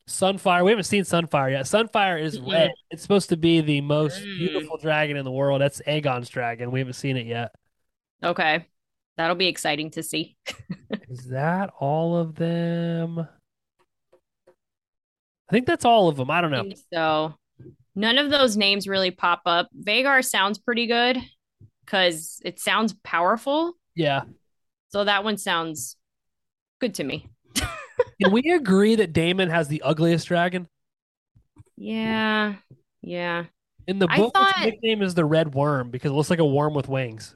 Sunfyre. 0.07 0.64
We 0.65 0.72
haven't 0.72 0.85
seen 0.85 1.03
Sunfyre 1.03 1.51
yet. 1.51 1.65
Sunfyre 1.65 2.22
is 2.22 2.39
red. 2.39 2.72
It's 2.89 3.01
supposed 3.03 3.30
to 3.30 3.38
be 3.38 3.61
the 3.61 3.81
most 3.81 4.19
Mm. 4.22 4.38
beautiful 4.39 4.77
dragon 4.77 5.18
in 5.18 5.26
the 5.26 5.31
world. 5.31 5.61
That's 5.61 5.81
Aegon's 5.88 6.30
dragon. 6.30 6.72
We 6.72 6.80
haven't 6.80 6.93
seen 6.93 7.15
it 7.18 7.27
yet. 7.27 7.51
okay, 8.23 8.65
that'll 9.18 9.35
be 9.35 9.47
exciting 9.47 9.91
to 9.91 10.03
see. 10.03 10.35
Is 11.10 11.27
that 11.27 11.72
all 11.80 12.18
of 12.18 12.35
them? 12.35 13.19
I 13.19 13.26
think 15.51 15.65
that's 15.68 15.85
all 15.85 16.10
of 16.10 16.18
them. 16.18 16.30
I 16.30 16.41
don't 16.41 16.51
know. 16.51 16.64
think 16.64 16.77
so 16.93 17.35
none 17.95 18.18
of 18.18 18.30
those 18.30 18.56
names 18.57 18.88
really 18.88 19.11
pop 19.11 19.41
up. 19.45 19.69
Vhagar 19.77 20.23
sounds 20.23 20.57
pretty 20.57 20.88
good 20.88 21.18
because 21.85 22.39
it 22.45 22.60
sounds 22.60 22.93
powerful. 23.03 23.73
Yeah. 23.95 24.22
So 24.89 25.03
that 25.03 25.23
one 25.23 25.38
sounds 25.38 25.97
good 26.80 26.95
to 26.95 27.03
me. 27.03 27.27
Can 27.55 28.31
we 28.31 28.41
agree 28.51 28.95
that 28.95 29.13
Daemon 29.13 29.49
has 29.49 29.67
the 29.67 29.81
ugliest 29.81 30.27
dragon? 30.27 30.67
Yeah. 31.77 32.55
Yeah. 33.01 33.45
In 33.88 33.99
the 33.99 34.07
I 34.09 34.17
book, 34.17 34.34
thought- 34.34 34.55
its 34.57 34.65
nickname 34.65 35.01
is 35.01 35.13
the 35.15 35.26
Red 35.26 35.53
Worm 35.53 35.89
because 35.89 36.11
it 36.11 36.13
looks 36.15 36.30
like 36.30 36.39
a 36.39 36.45
worm 36.45 36.73
with 36.73 36.88
wings. 36.88 37.35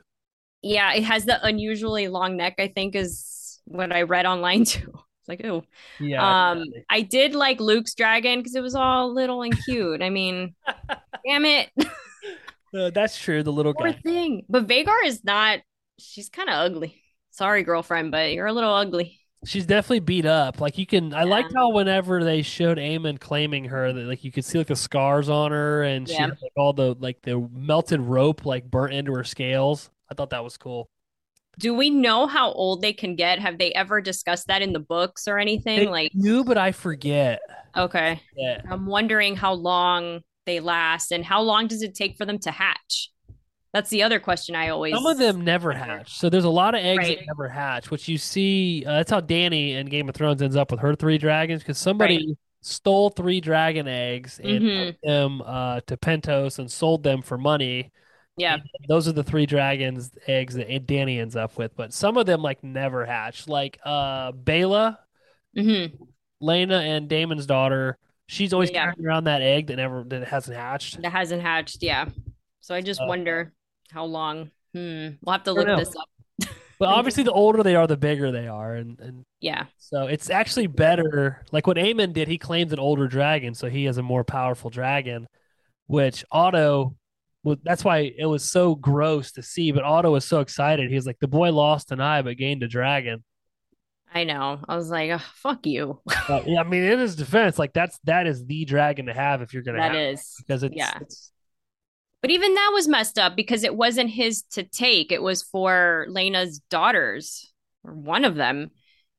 Yeah. 0.61 0.93
It 0.93 1.03
has 1.03 1.25
the 1.25 1.43
unusually 1.45 2.07
long 2.07 2.37
neck, 2.37 2.55
I 2.59 2.67
think, 2.67 2.95
is 2.95 3.59
what 3.65 3.91
I 3.91 4.03
read 4.03 4.25
online 4.25 4.65
too. 4.65 4.91
It's 5.21 5.29
like, 5.29 5.45
oh. 5.45 5.63
Yeah. 5.99 6.51
Um, 6.51 6.65
I 6.89 7.01
did 7.01 7.33
like 7.33 7.59
Luke's 7.61 7.95
dragon 7.95 8.39
because 8.39 8.55
it 8.55 8.61
was 8.61 8.75
all 8.75 9.13
little 9.13 9.41
and 9.41 9.57
cute. 9.63 10.01
I 10.01 10.09
mean, 10.09 10.53
damn 11.25 11.45
it. 11.45 11.69
Uh, 12.75 12.89
that's 12.89 13.17
true. 13.17 13.41
The 13.43 13.51
little 13.51 13.73
Poor 13.73 13.91
guy. 13.93 13.99
thing. 14.03 14.45
But 14.49 14.67
Vhagar 14.67 15.05
is 15.05 15.23
not, 15.23 15.59
she's 15.99 16.27
kind 16.29 16.49
of 16.49 16.55
ugly. 16.55 17.01
Sorry, 17.31 17.63
girlfriend, 17.63 18.11
but 18.11 18.33
you're 18.33 18.47
a 18.47 18.53
little 18.53 18.73
ugly. 18.73 19.19
She's 19.45 19.65
definitely 19.65 19.99
beat 19.99 20.25
up. 20.25 20.61
Like 20.61 20.77
you 20.77 20.85
can, 20.85 21.13
I 21.13 21.23
liked 21.23 21.53
how 21.53 21.69
whenever 21.69 22.23
they 22.23 22.41
showed 22.41 22.77
Aemond 22.77 23.19
claiming 23.19 23.65
her, 23.65 23.91
that 23.91 24.05
like 24.05 24.23
you 24.23 24.31
could 24.31 24.45
see 24.45 24.57
like 24.57 24.67
the 24.67 24.75
scars 24.75 25.29
on 25.29 25.51
her, 25.51 25.83
and 25.83 26.07
she 26.07 26.15
had 26.15 26.29
like 26.41 26.51
all 26.55 26.73
the 26.73 26.95
like 26.99 27.21
the 27.21 27.47
melted 27.51 28.01
rope 28.01 28.45
like 28.45 28.69
burnt 28.69 28.93
into 28.93 29.13
her 29.13 29.23
scales. 29.23 29.89
I 30.09 30.15
thought 30.15 30.29
that 30.29 30.43
was 30.43 30.57
cool. 30.57 30.89
Do 31.59 31.73
we 31.73 31.89
know 31.89 32.25
how 32.25 32.51
old 32.51 32.81
they 32.81 32.93
can 32.93 33.15
get? 33.15 33.39
Have 33.39 33.59
they 33.59 33.71
ever 33.73 34.01
discussed 34.01 34.47
that 34.47 34.61
in 34.61 34.73
the 34.73 34.79
books 34.79 35.27
or 35.27 35.37
anything? 35.37 35.79
They 35.79 35.87
like, 35.87 36.11
knew, 36.15 36.43
but 36.43 36.57
I 36.57 36.71
forget. 36.71 37.41
okay. 37.75 38.19
Yeah. 38.35 38.61
I'm 38.69 38.85
wondering 38.87 39.35
how 39.35 39.53
long 39.53 40.21
they 40.45 40.59
last 40.59 41.11
and 41.11 41.23
how 41.23 41.41
long 41.41 41.67
does 41.67 41.83
it 41.83 41.95
take 41.95 42.17
for 42.17 42.25
them 42.25 42.39
to 42.39 42.51
hatch? 42.51 43.11
That's 43.73 43.89
the 43.89 44.03
other 44.03 44.19
question 44.19 44.55
I 44.55 44.69
always 44.69 44.93
Some 44.93 45.05
of 45.07 45.17
them 45.17 45.41
never 45.41 45.71
hatch. 45.71 46.15
So 46.17 46.29
there's 46.29 46.43
a 46.43 46.49
lot 46.49 46.75
of 46.75 46.81
eggs 46.81 46.97
Right. 46.99 47.17
that 47.19 47.25
never 47.27 47.49
hatch, 47.49 47.89
which 47.89 48.07
you 48.07 48.17
see. 48.19 48.83
Uh, 48.85 48.93
that's 48.97 49.09
how 49.09 49.19
Danny 49.19 49.73
in 49.73 49.87
Game 49.87 50.07
of 50.07 50.15
Thrones 50.15 50.41
ends 50.43 50.55
up 50.55 50.69
with 50.69 50.79
her 50.81 50.95
three 50.95 51.17
dragons 51.17 51.61
because 51.63 51.79
somebody 51.79 52.37
stole 52.61 53.09
three 53.09 53.41
dragon 53.41 53.87
eggs 53.87 54.39
and 54.39 54.61
Mhm. 54.61 54.85
took 54.87 55.01
them 55.01 55.41
uh, 55.41 55.81
to 55.87 55.97
Pentos 55.97 56.59
and 56.59 56.71
sold 56.71 57.03
them 57.03 57.21
for 57.23 57.37
money. 57.37 57.91
Yeah. 58.37 58.53
And 58.55 58.63
those 58.87 59.07
are 59.07 59.11
the 59.11 59.23
three 59.23 59.45
dragons 59.47 60.11
eggs 60.27 60.53
that 60.55 60.85
Danny 60.85 61.19
ends 61.19 61.35
up 61.35 61.57
with. 61.57 61.75
But 61.75 61.93
some 61.93 62.15
of 62.17 62.25
them 62.27 62.41
like 62.43 62.63
never 62.63 63.05
hatch. 63.05 63.47
Like 63.47 63.79
uh, 63.83 64.31
Baela, 64.33 64.97
hmm 65.55 65.85
Laena, 66.41 66.79
and 66.81 67.07
Daemon's 67.09 67.45
daughter. 67.47 67.97
She's 68.27 68.53
always 68.53 68.69
Yeah. 68.71 68.85
carrying 68.91 69.05
around 69.05 69.23
that 69.25 69.41
egg 69.41 69.67
that 69.67 69.77
never 69.77 70.03
that 70.05 70.27
hasn't 70.27 70.57
hatched. 70.57 71.01
That 71.01 71.11
hasn't 71.11 71.41
hatched. 71.41 71.81
Yeah. 71.81 72.09
So 72.61 72.73
I 72.75 72.81
just 72.81 73.01
Uh, 73.01 73.05
wonder 73.07 73.51
how 73.93 74.05
long. 74.05 74.51
Hmm. 74.73 75.09
We'll 75.21 75.33
have 75.33 75.43
to 75.43 75.53
look 75.53 75.67
this 75.67 75.95
up. 75.95 76.09
But 76.79 76.89
obviously, 76.89 77.23
the 77.23 77.31
older 77.31 77.63
they 77.63 77.75
are, 77.75 77.87
the 77.87 77.95
bigger 77.95 78.31
they 78.31 78.47
are, 78.47 78.75
and 78.75 78.99
and 78.99 79.23
Yeah. 79.39 79.65
So 79.77 80.07
it's 80.07 80.29
actually 80.29 80.67
better. 80.67 81.45
Like 81.51 81.65
what 81.67 81.77
Aemond 81.77 82.13
did, 82.13 82.27
he 82.27 82.37
claims 82.37 82.73
an 82.73 82.79
older 82.79 83.07
dragon, 83.07 83.53
so 83.53 83.69
he 83.69 83.85
has 83.85 83.97
a 83.97 84.03
more 84.03 84.23
powerful 84.25 84.69
dragon, 84.69 85.27
which 85.85 86.25
Otto, 86.31 86.97
well, 87.43 87.55
that's 87.63 87.85
why 87.85 88.11
it 88.17 88.25
was 88.25 88.43
so 88.43 88.75
gross 88.75 89.31
to 89.33 89.43
see. 89.43 89.71
But 89.71 89.83
Otto 89.83 90.11
was 90.11 90.25
so 90.25 90.41
excited. 90.41 90.89
He 90.89 90.95
was 90.95 91.05
like, 91.05 91.19
the 91.21 91.27
boy 91.27 91.51
lost 91.53 91.91
an 91.91 92.01
eye 92.01 92.21
but 92.21 92.37
gained 92.37 92.63
a 92.63 92.67
dragon. 92.67 93.23
I 94.13 94.25
know. 94.25 94.59
I 94.67 94.75
was 94.75 94.89
like, 94.89 95.09
"Ugh, 95.11 95.21
fuck 95.35 95.65
you. 95.65 95.99
But, 96.27 96.47
yeah, 96.47 96.59
I 96.59 96.63
mean, 96.63 96.83
in 96.83 96.99
his 96.99 97.15
defense, 97.15 97.57
like 97.57 97.73
that's 97.73 97.97
that 98.03 98.27
is 98.27 98.45
the 98.45 98.65
dragon 98.65 99.05
to 99.05 99.13
have 99.13 99.41
if 99.41 99.53
you're 99.53 99.63
gonna 99.63 99.77
That 99.77 99.91
have 99.91 99.95
it, 99.95 100.13
is. 100.15 100.35
because 100.39 100.63
it's, 100.63 100.75
yeah. 100.75 100.97
it's 101.01 101.31
But 102.23 102.31
even 102.31 102.55
that 102.55 102.71
was 102.73 102.87
messed 102.87 103.19
up 103.19 103.35
because 103.35 103.63
it 103.63 103.75
wasn't 103.75 104.09
his 104.09 104.41
to 104.53 104.63
take. 104.63 105.11
It 105.11 105.21
was 105.21 105.43
for 105.43 106.07
Laena's 106.09 106.59
daughters 106.71 107.53
or 107.83 107.93
one 107.93 108.25
of 108.25 108.33
them. 108.35 108.71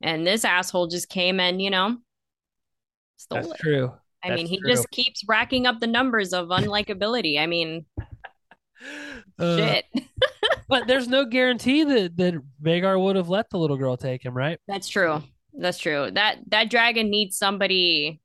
And 0.03 0.27
this 0.27 0.45
asshole 0.45 0.89
just 0.89 1.09
came 1.09 1.39
and, 1.39 1.63
you 1.63 1.71
know, 1.71 1.99
stole 3.19 3.43
that's 3.43 3.53
it. 3.53 3.59
true. 3.59 3.93
I 4.25 4.31
That's 4.31 4.39
mean, 4.39 4.47
he 4.49 4.59
true. 4.59 4.71
just 4.71 4.91
keeps 4.91 5.23
racking 5.29 5.67
up 5.67 5.81
the 5.81 5.87
numbers 5.87 6.33
of 6.33 6.49
unlikability. 6.49 7.39
I 7.39 7.47
mean, 7.47 7.87
Uh, 9.39 9.57
shit. 9.57 9.85
But 10.69 10.87
there's 10.87 11.09
no 11.09 11.27
guarantee 11.27 11.85
that 11.85 12.17
that 12.17 12.35
Vhagar 12.63 13.01
would 13.01 13.17
have 13.17 13.29
let 13.29 13.51
the 13.51 13.59
little 13.59 13.77
girl 13.77 13.97
take 13.99 14.25
him, 14.25 14.35
right? 14.35 14.59
That's 14.67 14.89
true. 14.89 15.23
That's 15.53 15.79
true. 15.79 16.11
That 16.11 16.39
that 16.49 16.71
dragon 16.71 17.11
needs 17.11 17.37
somebody 17.37 18.21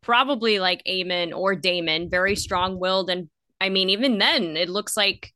probably 0.00 0.58
like 0.58 0.82
Aemond 0.88 1.36
or 1.36 1.54
Daemon, 1.54 2.08
very 2.10 2.36
strong-willed 2.36 3.10
and 3.10 3.28
I 3.60 3.68
mean 3.68 3.90
even 3.90 4.18
then 4.18 4.56
it 4.56 4.68
looks 4.68 4.96
like 4.96 5.32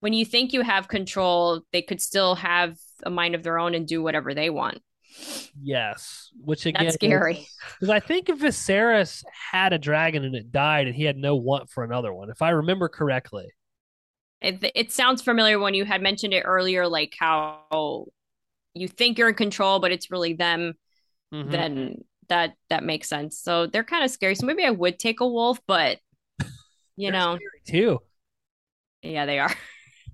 when 0.00 0.12
you 0.12 0.24
think 0.24 0.52
you 0.52 0.62
have 0.62 0.88
control, 0.88 1.62
they 1.72 1.82
could 1.82 2.00
still 2.00 2.36
have 2.36 2.76
a 3.04 3.10
mind 3.10 3.34
of 3.34 3.42
their 3.42 3.58
own 3.58 3.74
and 3.74 3.86
do 3.86 4.02
whatever 4.02 4.34
they 4.34 4.50
want. 4.50 4.82
Yes, 5.60 6.30
which 6.44 6.66
again 6.66 6.84
That's 6.84 6.94
scary. 6.94 7.48
Because 7.80 7.90
I 7.90 8.00
think 8.00 8.28
if 8.28 8.38
Viserys 8.38 9.24
had 9.52 9.72
a 9.72 9.78
dragon 9.78 10.24
and 10.24 10.34
it 10.34 10.52
died, 10.52 10.86
and 10.86 10.96
he 10.96 11.04
had 11.04 11.16
no 11.16 11.36
want 11.36 11.70
for 11.70 11.84
another 11.84 12.12
one, 12.12 12.30
if 12.30 12.42
I 12.42 12.50
remember 12.50 12.88
correctly. 12.88 13.46
It, 14.40 14.70
it 14.74 14.92
sounds 14.92 15.20
familiar 15.22 15.58
when 15.58 15.74
you 15.74 15.84
had 15.84 16.00
mentioned 16.00 16.32
it 16.32 16.42
earlier, 16.42 16.86
like 16.86 17.14
how 17.18 18.06
you 18.74 18.88
think 18.88 19.18
you're 19.18 19.30
in 19.30 19.34
control, 19.34 19.80
but 19.80 19.92
it's 19.92 20.10
really 20.10 20.34
them. 20.34 20.74
Mhm. 21.32 21.50
Then 21.50 22.04
that 22.28 22.54
that 22.70 22.84
makes 22.84 23.08
sense. 23.08 23.38
So 23.38 23.66
they're 23.66 23.84
kind 23.84 24.04
of 24.04 24.10
scary. 24.10 24.34
So 24.34 24.46
maybe 24.46 24.64
I 24.64 24.70
would 24.70 24.98
take 24.98 25.20
a 25.20 25.26
wolf, 25.28 25.60
but 25.66 25.98
you 26.98 27.10
They're 27.12 27.20
know, 27.20 27.38
too, 27.66 28.00
yeah, 29.02 29.24
they 29.24 29.38
are. 29.38 29.54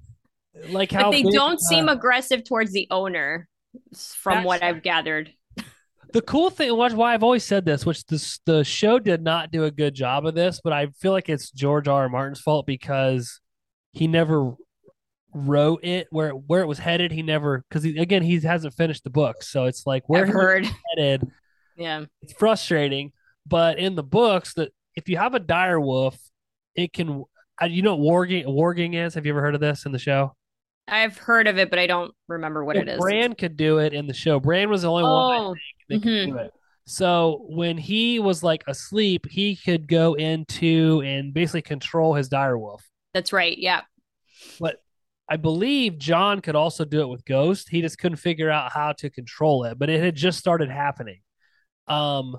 like 0.68 0.92
how 0.92 1.04
But 1.04 1.10
they 1.12 1.22
big, 1.22 1.32
don't 1.32 1.54
uh, 1.54 1.58
seem 1.68 1.88
aggressive 1.88 2.44
towards 2.44 2.72
the 2.72 2.86
owner, 2.90 3.48
from 3.96 4.44
what 4.44 4.62
I've 4.62 4.82
gathered. 4.82 5.32
The 6.12 6.22
cool 6.22 6.48
thing, 6.48 6.76
which 6.78 6.92
why 6.92 7.12
I've 7.12 7.24
always 7.24 7.42
said 7.42 7.64
this, 7.64 7.84
which 7.84 8.06
this 8.06 8.38
the 8.46 8.62
show 8.62 9.00
did 9.00 9.20
not 9.20 9.50
do 9.50 9.64
a 9.64 9.70
good 9.72 9.94
job 9.94 10.24
of 10.26 10.36
this, 10.36 10.60
but 10.62 10.72
I 10.72 10.86
feel 11.00 11.10
like 11.10 11.28
it's 11.28 11.50
George 11.50 11.88
R. 11.88 12.02
R. 12.02 12.08
Martin's 12.08 12.40
fault 12.40 12.66
because 12.66 13.40
he 13.90 14.06
never 14.06 14.54
wrote 15.34 15.82
it 15.82 16.06
where 16.10 16.30
where 16.30 16.62
it 16.62 16.66
was 16.66 16.78
headed. 16.78 17.10
He 17.10 17.22
never 17.22 17.64
because 17.68 17.82
he, 17.82 17.98
again 17.98 18.22
he 18.22 18.38
hasn't 18.38 18.74
finished 18.74 19.02
the 19.02 19.10
book, 19.10 19.42
so 19.42 19.64
it's 19.64 19.88
like 19.88 20.08
where 20.08 20.22
I've 20.22 20.28
he 20.28 20.34
was 20.34 20.40
heard. 20.40 20.66
headed. 20.96 21.28
Yeah. 21.76 22.04
It's 22.22 22.32
frustrating, 22.34 23.10
but 23.44 23.80
in 23.80 23.96
the 23.96 24.04
books, 24.04 24.54
that 24.54 24.70
if 24.94 25.08
you 25.08 25.16
have 25.16 25.34
a 25.34 25.40
dire 25.40 25.80
wolf, 25.80 26.16
it 26.74 26.92
can. 26.92 27.24
uh, 27.62 27.66
You 27.66 27.82
know 27.82 27.96
what 27.96 28.28
warging 28.28 28.46
warging 28.46 28.94
is? 28.94 29.14
Have 29.14 29.26
you 29.26 29.32
ever 29.32 29.40
heard 29.40 29.54
of 29.54 29.60
this 29.60 29.86
in 29.86 29.92
the 29.92 29.98
show? 29.98 30.34
I've 30.86 31.16
heard 31.16 31.46
of 31.46 31.58
it, 31.58 31.70
but 31.70 31.78
I 31.78 31.86
don't 31.86 32.12
remember 32.28 32.64
what 32.64 32.76
So 32.76 32.82
it 32.82 32.88
is. 32.88 32.98
Bran 32.98 33.34
could 33.34 33.56
do 33.56 33.78
it 33.78 33.92
in 33.94 34.06
the 34.06 34.12
show. 34.14 34.38
Bran 34.40 34.68
was 34.70 34.82
the 34.82 34.90
only 34.90 35.04
one 35.04 35.12
oh, 35.12 35.54
that 35.88 36.02
could 36.02 36.12
mhm. 36.12 36.26
do 36.26 36.36
it. 36.38 36.52
So 36.86 37.46
when 37.48 37.78
he 37.78 38.18
was 38.18 38.42
like 38.42 38.64
asleep, 38.68 39.26
he 39.30 39.56
could 39.56 39.88
go 39.88 40.14
into 40.14 41.02
and 41.04 41.32
basically 41.32 41.62
control 41.62 42.14
his 42.14 42.28
dire 42.28 42.58
wolf. 42.58 42.84
that's 43.14 43.32
right. 43.32 43.56
Yeah. 43.56 43.82
But 44.60 44.76
I 45.28 45.36
believe 45.38 45.98
Jon 45.98 46.40
could 46.40 46.54
also 46.56 46.84
do 46.84 47.00
it 47.00 47.08
with 47.08 47.24
Ghost. 47.24 47.68
He 47.70 47.80
just 47.80 47.98
couldn't 47.98 48.16
figure 48.18 48.50
out 48.50 48.72
how 48.72 48.92
to 48.92 49.08
control 49.08 49.64
it, 49.64 49.78
but 49.78 49.88
it 49.88 50.02
had 50.02 50.14
just 50.16 50.38
started 50.38 50.70
happening. 50.70 51.20
Um, 51.86 52.36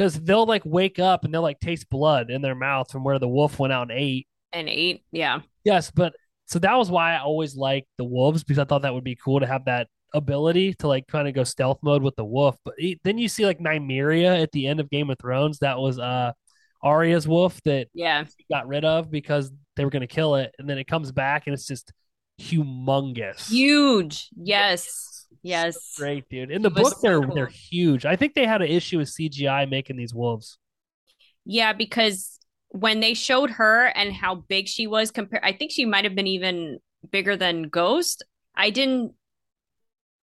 because 0.00 0.18
they'll 0.18 0.46
like 0.46 0.62
wake 0.64 0.98
up 0.98 1.24
and 1.24 1.34
they'll 1.34 1.42
like 1.42 1.60
taste 1.60 1.90
blood 1.90 2.30
in 2.30 2.40
their 2.40 2.54
mouth 2.54 2.90
from 2.90 3.04
where 3.04 3.18
the 3.18 3.28
wolf 3.28 3.58
went 3.58 3.70
out 3.70 3.90
and 3.90 3.92
ate. 3.92 4.26
And 4.50 4.66
ate, 4.66 5.04
Yeah. 5.12 5.40
Yes, 5.62 5.90
but 5.90 6.14
So 6.46 6.58
that 6.60 6.74
was 6.74 6.90
why 6.90 7.12
I 7.12 7.18
always 7.18 7.54
liked 7.54 7.88
the 7.98 8.04
wolves 8.04 8.42
because 8.42 8.58
I 8.58 8.64
thought 8.64 8.80
that 8.80 8.94
would 8.94 9.04
be 9.04 9.14
cool 9.22 9.40
to 9.40 9.46
have 9.46 9.66
that 9.66 9.88
ability 10.14 10.72
to 10.78 10.88
like 10.88 11.06
kind 11.06 11.28
of 11.28 11.34
go 11.34 11.44
stealth 11.44 11.80
mode 11.82 12.02
with 12.02 12.16
the 12.16 12.24
wolf. 12.24 12.56
But 12.64 12.76
then 13.04 13.18
you 13.18 13.28
see 13.28 13.44
like 13.44 13.58
Nymeria 13.58 14.42
at 14.42 14.52
the 14.52 14.68
end 14.68 14.80
of 14.80 14.88
Game 14.88 15.10
of 15.10 15.18
Thrones. 15.18 15.58
That 15.58 15.78
was 15.78 15.98
uh 15.98 16.32
Arya's 16.82 17.28
wolf 17.28 17.60
that 17.66 17.88
yeah 17.92 18.24
got 18.50 18.66
rid 18.66 18.86
of 18.86 19.10
because 19.10 19.52
they 19.76 19.84
were 19.84 19.90
going 19.90 20.00
to 20.00 20.06
kill 20.06 20.36
it, 20.36 20.54
and 20.58 20.68
then 20.68 20.78
it 20.78 20.86
comes 20.86 21.12
back 21.12 21.46
and 21.46 21.52
it's 21.52 21.66
just 21.66 21.92
humongous, 22.40 23.50
huge. 23.50 24.30
Yes, 24.34 25.19
yes, 25.42 25.76
so 25.92 26.02
great, 26.02 26.28
dude. 26.28 26.50
In 26.50 26.62
the 26.62 26.70
book, 26.70 27.00
they're 27.02 27.20
cool. 27.20 27.34
they're 27.34 27.46
huge. 27.46 28.04
I 28.04 28.16
think 28.16 28.34
they 28.34 28.46
had 28.46 28.62
an 28.62 28.68
issue 28.68 28.98
with 28.98 29.08
CGI 29.08 29.68
making 29.68 29.96
these 29.96 30.14
wolves. 30.14 30.58
Yeah, 31.44 31.72
because 31.72 32.38
when 32.68 33.00
they 33.00 33.14
showed 33.14 33.50
her 33.50 33.86
and 33.86 34.12
how 34.12 34.36
big 34.36 34.68
she 34.68 34.86
was 34.86 35.10
compared, 35.10 35.42
I 35.44 35.52
think 35.52 35.72
she 35.72 35.84
might 35.84 36.04
have 36.04 36.14
been 36.14 36.26
even 36.26 36.78
bigger 37.10 37.36
than 37.36 37.64
Ghost. 37.64 38.24
I 38.54 38.70
didn't 38.70 39.14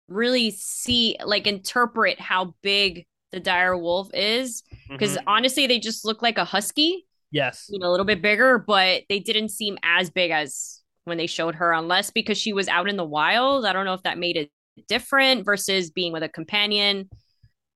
really 0.08 0.52
see 0.52 1.16
like 1.24 1.48
interpret 1.48 2.20
how 2.20 2.56
big 2.62 3.06
the 3.32 3.40
dire 3.40 3.76
wolf 3.76 4.10
is 4.14 4.64
because 4.90 5.18
mm-hmm. 5.18 5.28
honestly 5.28 5.66
they 5.66 5.80
just 5.80 6.06
look 6.06 6.22
like 6.22 6.38
a 6.38 6.46
husky 6.46 7.08
yes 7.32 7.68
you 7.70 7.80
know 7.80 7.90
a 7.90 7.92
little 7.92 8.06
bit 8.06 8.22
bigger 8.22 8.60
but 8.60 9.04
they 9.10 9.20
didn't 9.20 9.50
seem 9.50 9.78
as 9.82 10.10
big 10.10 10.30
as 10.30 10.82
when 11.06 11.18
they 11.18 11.26
showed 11.26 11.56
her 11.56 11.74
unless 11.74 12.12
because 12.12 12.38
she 12.38 12.54
was 12.54 12.68
out 12.68 12.88
in 12.88 12.96
the 12.98 13.04
wild 13.04 13.66
i 13.66 13.74
don't 13.74 13.86
know 13.86 13.94
if 13.94 14.04
that 14.04 14.20
made 14.20 14.38
it 14.38 14.52
different 14.88 15.46
versus 15.46 15.92
being 15.92 16.14
with 16.14 16.24
a 16.24 16.30
companion. 16.30 17.10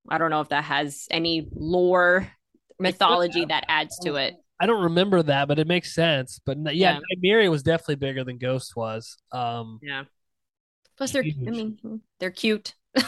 I 0.10 0.18
don't 0.18 0.30
know 0.30 0.42
if 0.42 0.50
that 0.50 0.64
has 0.64 1.08
any 1.12 1.48
lore 1.54 2.28
mythology 2.80 3.46
that 3.46 3.66
adds 3.68 3.98
to 4.00 4.16
it. 4.16 4.36
I 4.60 4.66
don't 4.66 4.84
remember 4.84 5.22
that 5.24 5.48
but 5.48 5.60
it 5.60 5.68
makes 5.68 5.94
sense. 5.94 6.40
But 6.46 6.58
yeah, 6.76 7.00
yeah. 7.22 7.50
was 7.50 7.64
definitely 7.64 7.96
bigger 7.96 8.24
than 8.24 8.38
ghost 8.38 8.76
was. 8.76 9.18
Um 9.32 9.80
yeah. 9.82 10.04
Plus 10.98 11.12
they're 11.12 11.24
huge. 11.24 11.48
i 11.48 11.52
mean 11.52 12.02
they're 12.20 12.32
cute. 12.32 12.74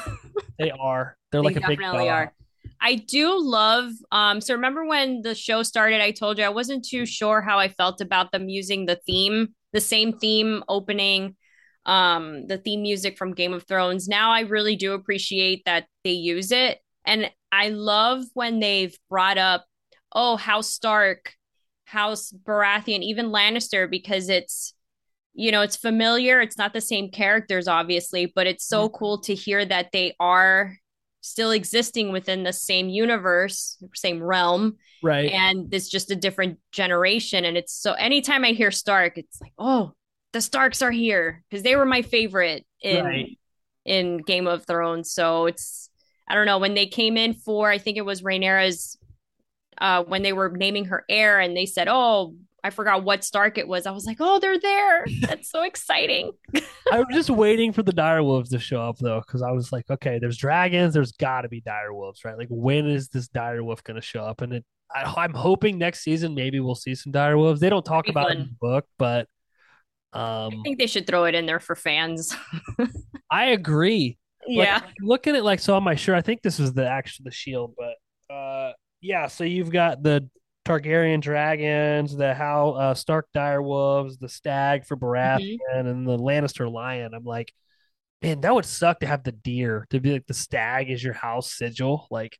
They 0.60 0.72
are. 0.72 1.16
They're 1.32 1.42
like 1.42 1.56
they 1.56 1.62
a 1.62 1.68
big 1.68 1.80
dog. 1.80 1.96
are. 1.96 2.34
I 2.82 2.96
do 2.96 3.40
love 3.42 3.92
um 4.12 4.42
so 4.42 4.54
remember 4.56 4.86
when 4.86 5.22
the 5.22 5.34
show 5.34 5.64
started? 5.64 6.02
I 6.02 6.12
told 6.12 6.38
you 6.38 6.44
I 6.44 6.50
wasn't 6.50 6.86
too 6.86 7.06
sure 7.06 7.42
how 7.42 7.60
I 7.60 7.70
felt 7.70 8.02
about 8.02 8.34
them 8.34 8.50
using 8.50 8.86
the 8.86 9.00
theme 9.08 9.56
the 9.72 9.80
same 9.80 10.18
theme 10.20 10.64
opening 10.68 11.36
um 11.90 12.46
the 12.48 12.58
theme 12.58 12.82
music 12.82 13.18
from 13.18 13.34
Game 13.34 13.54
of 13.54 13.64
Thrones 13.64 14.08
now 14.08 14.32
I 14.32 14.42
really 14.42 14.76
do 14.76 14.94
appreciate 14.94 15.64
that 15.66 15.88
they 16.04 16.12
use 16.12 16.52
it 16.52 16.80
and 17.06 17.32
I 17.52 17.70
love 17.70 18.26
when 18.34 18.60
they've 18.60 18.96
brought 19.10 19.38
up 19.38 19.66
oh 20.14 20.38
House 20.38 20.72
Stark 20.72 21.34
House 21.86 22.32
Baratheon 22.32 23.02
even 23.02 23.32
Lannister 23.32 23.90
because 23.90 24.30
it's 24.30 24.74
you 25.34 25.52
know 25.52 25.62
it's 25.62 25.78
familiar 25.78 26.42
it's 26.42 26.58
not 26.58 26.74
the 26.74 26.82
same 26.82 27.10
characters 27.10 27.68
obviously 27.68 28.32
but 28.34 28.48
it's 28.48 28.66
so 28.66 28.88
mm-hmm. 28.88 28.98
cool 28.98 29.22
to 29.22 29.34
hear 29.34 29.66
that 29.66 29.92
they 29.92 30.14
are 30.20 30.76
still 31.22 31.52
existing 31.52 32.12
within 32.12 32.44
the 32.44 32.54
same 32.54 32.90
universe, 32.90 33.78
same 33.94 34.22
realm. 34.22 34.78
Right. 35.04 35.32
And 35.32 35.74
it's 35.74 35.90
just 35.90 36.12
a 36.12 36.16
different 36.16 36.60
generation. 36.72 37.46
And 37.46 37.58
it's 37.58 37.74
so 37.74 37.94
anytime 37.94 38.44
I 38.46 38.50
hear 38.50 38.72
Stark, 38.72 39.18
it's 39.18 39.40
like, 39.42 39.54
oh, 39.58 39.94
the 40.34 40.42
Starks 40.42 40.82
are 40.82 40.92
here 40.92 41.44
because 41.50 41.64
they 41.64 41.76
were 41.76 41.86
my 41.86 42.02
favorite 42.02 42.66
in 42.82 43.06
right. 43.06 43.38
in 43.86 44.18
Game 44.18 44.48
of 44.48 44.66
Thrones. 44.66 45.12
So 45.12 45.46
it's 45.46 45.90
I 46.28 46.36
don't 46.36 46.46
know 46.46 46.60
when 46.60 46.74
they 46.74 46.86
came 46.86 47.18
in 47.18 47.34
for 47.34 47.70
I 47.70 47.78
think 47.78 47.98
it 47.98 48.06
was 48.06 48.22
Rhaenyra's 48.22 48.98
uh 49.80 50.04
when 50.04 50.22
they 50.22 50.34
were 50.34 50.50
naming 50.50 50.86
her 50.86 51.06
heir 51.10 51.40
and 51.40 51.56
they 51.56 51.66
said, 51.66 51.88
"Oh, 51.90 52.36
I 52.64 52.70
forgot 52.70 53.04
what 53.04 53.24
Stark 53.24 53.58
it 53.58 53.68
was. 53.68 53.86
I 53.86 53.92
was 53.92 54.06
like, 54.06 54.18
oh, 54.20 54.40
they're 54.40 54.60
there. 54.60 55.06
That's 55.22 55.50
so 55.50 55.64
exciting. 55.64 56.32
I 56.92 57.00
was 57.00 57.08
just 57.12 57.30
waiting 57.30 57.72
for 57.72 57.84
the 57.84 57.94
dire 57.94 58.24
wolves 58.24 58.50
to 58.52 58.60
show 58.60 58.82
up 58.82 58.98
though, 58.98 59.22
because 59.22 59.42
I 59.42 59.52
was 59.52 59.72
like, 59.72 59.90
okay, 59.90 60.20
there's 60.20 60.38
dragons. 60.38 60.94
There's 60.94 61.12
got 61.12 61.42
to 61.42 61.50
be 61.50 61.62
dire 61.62 61.94
wolves, 61.94 62.26
right? 62.26 62.38
Like, 62.38 62.50
when 62.50 62.88
is 62.88 63.10
this 63.10 63.28
dire 63.28 63.64
wolf 63.64 63.84
going 63.84 63.96
to 63.96 64.02
show 64.02 64.24
up? 64.24 64.42
And 64.42 64.54
it, 64.54 64.66
I, 64.94 65.24
am 65.24 65.34
hoping 65.34 65.78
next 65.78 66.02
season 66.02 66.34
maybe 66.34 66.60
we'll 66.60 66.76
see 66.76 66.96
some 66.96 67.12
dire 67.12 67.38
wolves. 67.38 67.60
They 67.60 67.70
don't 67.70 67.86
talk 67.86 68.08
about 68.10 68.30
fun. 68.30 68.38
it 68.38 68.40
in 68.42 68.48
the 68.48 68.58
book, 68.60 68.86
but 68.98 69.28
um, 70.14 70.54
I 70.54 70.62
think 70.64 70.80
they 70.80 70.88
should 70.88 71.06
throw 71.06 71.26
it 71.26 71.36
in 71.36 71.46
there 71.46 71.60
for 71.60 71.76
fans. 71.76 72.36
I 73.32 73.48
agree. 73.48 74.18
Yeah, 74.48 74.76
like, 74.76 74.94
looking 75.02 75.36
at 75.36 75.44
like 75.44 75.60
so 75.60 75.76
on 75.76 75.84
my 75.84 75.96
shirt, 75.96 76.16
I 76.16 76.22
think 76.22 76.42
this 76.42 76.58
was 76.58 76.74
the 76.74 76.90
actual 76.90 77.26
the 77.26 77.32
shield, 77.32 77.76
but 77.78 78.34
uh, 78.34 78.72
yeah. 79.02 79.28
So 79.28 79.44
you've 79.44 79.72
got 79.72 80.02
the 80.02 80.28
Targaryen 80.66 81.22
dragons, 81.22 82.16
the 82.16 82.34
how 82.34 82.72
uh, 82.72 82.94
Stark 82.94 83.28
dire 83.34 83.62
wolves, 83.62 84.18
the 84.18 84.30
stag 84.30 84.86
for 84.86 84.98
Baratheon, 84.98 85.60
mm-hmm. 85.74 85.88
and 85.88 86.08
the 86.08 86.18
Lannister 86.18 86.72
lion. 86.72 87.14
I'm 87.14 87.24
like, 87.24 87.54
man, 88.22 88.42
that 88.42 88.54
would 88.54 88.66
suck 88.66 89.02
to 89.02 89.08
have 89.08 89.24
the 89.24 89.32
deer 89.32 89.86
to 89.92 90.00
be 90.00 90.14
like 90.14 90.28
the 90.28 90.34
stag 90.34 90.90
is 90.90 91.04
your 91.04 91.14
house 91.14 91.54
sigil. 91.54 92.08
Like, 92.10 92.38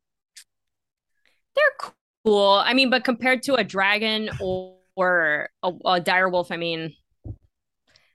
they're 1.54 1.92
cool. 2.24 2.62
I 2.64 2.74
mean, 2.74 2.90
but 2.90 3.04
compared 3.04 3.42
to 3.44 3.54
a 3.54 3.64
dragon 3.64 4.30
or, 4.40 4.76
or 4.96 5.48
a, 5.62 5.72
a 5.84 6.00
dire 6.00 6.28
wolf, 6.28 6.50
I 6.50 6.56
mean, 6.56 6.94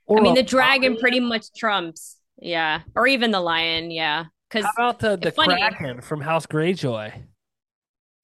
I 0.08 0.20
mean, 0.20 0.34
the 0.34 0.42
dragon 0.42 0.92
lion. 0.92 1.00
pretty 1.00 1.20
much 1.20 1.46
trumps. 1.56 2.16
Yeah, 2.40 2.82
or 2.94 3.06
even 3.06 3.30
the 3.30 3.40
lion. 3.40 3.90
Yeah, 3.90 4.26
because 4.48 4.64
how 4.76 4.90
about 4.90 4.98
the 5.00 5.16
the 5.16 5.32
kraken 5.32 6.00
from 6.00 6.20
House 6.20 6.46
Greyjoy? 6.46 7.12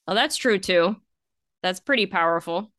Oh, 0.07 0.15
that's 0.15 0.37
true 0.37 0.59
too. 0.59 0.97
That's 1.63 1.81
pretty 1.81 2.07
powerful. 2.07 2.73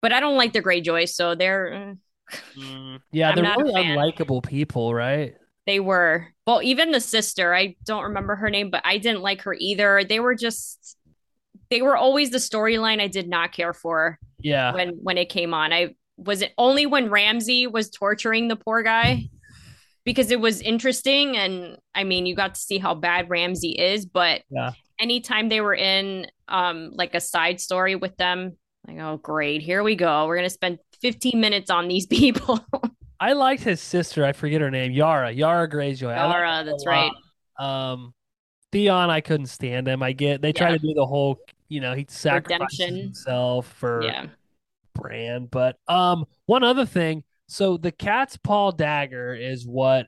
But 0.00 0.12
I 0.12 0.20
don't 0.20 0.36
like 0.36 0.52
the 0.52 0.62
Greyjoy, 0.62 1.08
so 1.08 1.34
they're. 1.34 1.96
Uh, 2.32 2.36
mm, 2.58 3.00
yeah, 3.12 3.30
I'm 3.30 3.36
they're 3.36 3.56
really 3.56 3.74
unlikable 3.74 4.44
people, 4.44 4.94
right? 4.94 5.34
They 5.66 5.78
were. 5.78 6.28
Well, 6.46 6.62
even 6.62 6.90
the 6.90 7.00
sister, 7.00 7.54
I 7.54 7.76
don't 7.84 8.04
remember 8.04 8.34
her 8.36 8.50
name, 8.50 8.70
but 8.70 8.82
I 8.84 8.98
didn't 8.98 9.22
like 9.22 9.42
her 9.42 9.54
either. 9.58 10.04
They 10.04 10.20
were 10.20 10.34
just. 10.34 10.96
They 11.70 11.82
were 11.82 11.96
always 11.96 12.30
the 12.30 12.38
storyline 12.38 13.00
I 13.00 13.06
did 13.06 13.28
not 13.28 13.52
care 13.52 13.72
for. 13.72 14.18
Yeah. 14.40 14.74
When 14.74 14.98
when 15.02 15.18
it 15.18 15.28
came 15.28 15.54
on, 15.54 15.72
I 15.72 15.94
was 16.16 16.42
it 16.42 16.52
only 16.58 16.86
when 16.86 17.10
Ramsay 17.10 17.66
was 17.66 17.90
torturing 17.90 18.48
the 18.48 18.56
poor 18.56 18.82
guy 18.82 19.28
because 20.04 20.30
it 20.30 20.40
was 20.40 20.60
interesting 20.60 21.36
and 21.36 21.78
I 21.94 22.04
mean 22.04 22.26
you 22.26 22.34
got 22.34 22.54
to 22.54 22.60
see 22.60 22.78
how 22.78 22.94
bad 22.94 23.30
Ramsay 23.30 23.72
is, 23.72 24.06
but 24.06 24.42
yeah 24.50 24.72
anytime 25.02 25.48
they 25.48 25.60
were 25.60 25.74
in 25.74 26.26
um 26.48 26.92
like 26.94 27.14
a 27.14 27.20
side 27.20 27.60
story 27.60 27.96
with 27.96 28.16
them, 28.16 28.56
like, 28.86 28.98
oh 28.98 29.18
great, 29.18 29.60
here 29.60 29.82
we 29.82 29.96
go. 29.96 30.26
We're 30.26 30.36
gonna 30.36 30.48
spend 30.48 30.78
15 31.02 31.38
minutes 31.38 31.70
on 31.70 31.88
these 31.88 32.06
people. 32.18 32.64
I 33.20 33.34
liked 33.34 33.62
his 33.62 33.80
sister. 33.80 34.24
I 34.24 34.32
forget 34.32 34.60
her 34.60 34.70
name. 34.70 34.92
Yara. 34.92 35.30
Yara 35.30 35.68
Greyjoy. 35.68 36.16
Yara, 36.16 36.64
that's 36.64 36.86
right. 36.86 37.12
Um, 37.58 38.14
Theon, 38.72 39.10
I 39.10 39.20
couldn't 39.20 39.46
stand 39.46 39.86
him. 39.86 40.02
I 40.02 40.12
get 40.12 40.40
they 40.40 40.48
yeah. 40.48 40.52
try 40.52 40.70
to 40.72 40.78
do 40.78 40.94
the 40.94 41.06
whole, 41.06 41.38
you 41.68 41.80
know, 41.80 41.94
he 41.94 42.06
sacrificed 42.08 42.82
himself 42.82 43.66
for 43.74 44.02
yeah. 44.02 44.26
Bran. 44.94 45.46
But 45.46 45.76
um, 45.88 46.24
one 46.46 46.64
other 46.64 46.86
thing. 46.86 47.24
So 47.48 47.76
the 47.76 47.92
cat's 47.92 48.36
paw 48.36 48.70
dagger 48.70 49.34
is 49.34 49.66
what 49.66 50.06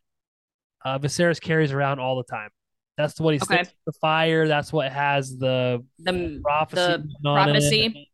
uh, 0.84 0.98
Viserys 0.98 1.40
carries 1.40 1.72
around 1.72 1.98
all 1.98 2.16
the 2.16 2.24
time. 2.24 2.50
That's 2.96 3.18
what 3.18 3.34
he 3.34 3.40
okay. 3.40 3.64
sticks 3.64 3.74
the 3.86 3.92
fire. 3.92 4.46
That's 4.46 4.72
what 4.72 4.92
has 4.92 5.36
the, 5.36 5.84
the 5.98 6.40
prophecy. 6.42 7.04
The 7.22 7.32
prophecy. 7.32 7.86
It. 7.86 8.08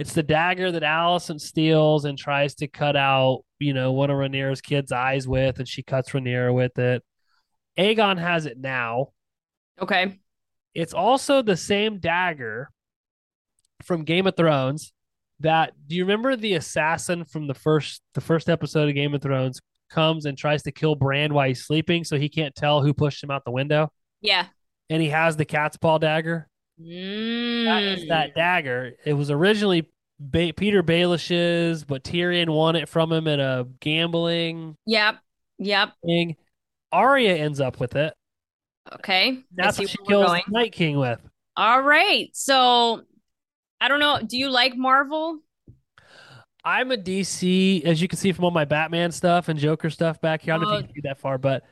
It's 0.00 0.14
the 0.14 0.22
dagger 0.22 0.70
that 0.72 0.82
Alicent 0.82 1.40
steals 1.40 2.04
and 2.04 2.16
tries 2.16 2.54
to 2.56 2.68
cut 2.68 2.96
out, 2.96 3.42
you 3.58 3.74
know, 3.74 3.92
one 3.92 4.08
of 4.08 4.16
Rhaenyra's 4.16 4.62
kids' 4.62 4.92
eyes 4.92 5.28
with, 5.28 5.58
and 5.58 5.68
she 5.68 5.82
cuts 5.82 6.10
Rhaenyra 6.10 6.54
with 6.54 6.78
it. 6.78 7.02
Aegon 7.78 8.18
has 8.18 8.46
it 8.46 8.58
now. 8.58 9.08
Okay. 9.80 10.18
It's 10.74 10.94
also 10.94 11.42
the 11.42 11.56
same 11.56 11.98
dagger 11.98 12.70
from 13.84 14.04
Game 14.04 14.26
of 14.26 14.36
Thrones. 14.36 14.92
That 15.40 15.72
do 15.86 15.96
you 15.96 16.04
remember 16.04 16.36
the 16.36 16.54
assassin 16.54 17.24
from 17.24 17.46
the 17.46 17.54
first 17.54 18.02
the 18.14 18.20
first 18.20 18.48
episode 18.48 18.88
of 18.88 18.94
Game 18.94 19.14
of 19.14 19.22
Thrones 19.22 19.60
comes 19.90 20.26
and 20.26 20.36
tries 20.38 20.62
to 20.62 20.72
kill 20.72 20.94
Bran 20.94 21.34
while 21.34 21.48
he's 21.48 21.64
sleeping 21.64 22.04
so 22.04 22.18
he 22.18 22.28
can't 22.28 22.54
tell 22.54 22.82
who 22.82 22.94
pushed 22.94 23.22
him 23.22 23.30
out 23.30 23.44
the 23.44 23.50
window? 23.50 23.90
Yeah. 24.20 24.46
And 24.88 25.02
he 25.02 25.08
has 25.08 25.36
the 25.36 25.44
cat's 25.44 25.76
paw 25.76 25.98
dagger. 25.98 26.48
Mm. 26.80 27.64
That 27.64 27.82
is 27.82 28.08
that 28.08 28.34
dagger. 28.34 28.92
It 29.04 29.14
was 29.14 29.30
originally 29.30 29.88
ba- 30.18 30.52
Petyr 30.52 30.82
Baelish's, 30.82 31.84
but 31.84 32.04
Tyrion 32.04 32.48
won 32.48 32.76
it 32.76 32.88
from 32.88 33.12
him 33.12 33.26
in 33.26 33.40
a 33.40 33.66
gambling. 33.80 34.76
Yep. 34.86 35.16
Yep. 35.58 35.92
Thing. 36.04 36.36
Arya 36.92 37.36
ends 37.36 37.60
up 37.60 37.78
with 37.80 37.96
it. 37.96 38.14
Okay. 38.94 39.38
That's 39.54 39.78
what 39.78 39.88
she 39.88 39.98
kills 40.06 40.32
Night 40.48 40.72
King 40.72 40.98
with. 40.98 41.20
All 41.56 41.82
right. 41.82 42.30
So 42.32 43.02
I 43.80 43.88
don't 43.88 44.00
know. 44.00 44.20
Do 44.24 44.36
you 44.36 44.50
like 44.50 44.76
Marvel? 44.76 45.40
I'm 46.62 46.90
a 46.92 46.96
DC, 46.96 47.84
as 47.84 48.02
you 48.02 48.08
can 48.08 48.18
see 48.18 48.32
from 48.32 48.44
all 48.44 48.50
my 48.50 48.66
Batman 48.66 49.12
stuff 49.12 49.48
and 49.48 49.58
Joker 49.58 49.88
stuff 49.88 50.20
back 50.20 50.42
here. 50.42 50.54
I 50.54 50.58
don't 50.58 50.68
know 50.68 50.74
if 50.74 50.82
you 50.82 50.84
oh. 50.84 50.86
can 50.86 50.94
see 50.94 51.00
that 51.04 51.18
far, 51.18 51.38
but 51.38 51.62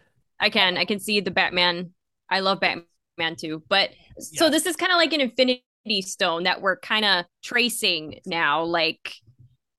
I 0.41 0.49
can. 0.49 0.79
I 0.79 0.85
can 0.85 0.99
see 0.99 1.21
the 1.21 1.31
Batman 1.31 1.93
I 2.31 2.41
love 2.41 2.61
Batman 2.61 3.37
too. 3.37 3.63
But 3.69 3.91
yeah. 3.91 4.39
so 4.39 4.51
this 4.51 4.67
is 4.67 4.77
kind 4.77 4.93
of 4.93 4.97
like 4.97 5.13
an 5.13 5.21
infinity 5.21 5.63
stone 6.03 6.45
that 6.45 6.61
we're 6.61 6.79
kind 6.79 7.05
of 7.05 7.25
tracing 7.43 8.21
now. 8.27 8.65
Like 8.65 9.13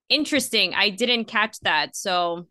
Interesting. 0.09 0.73
I 0.73 0.89
didn't 0.89 1.25
catch 1.25 1.59
that. 1.59 1.95
So 1.95 2.47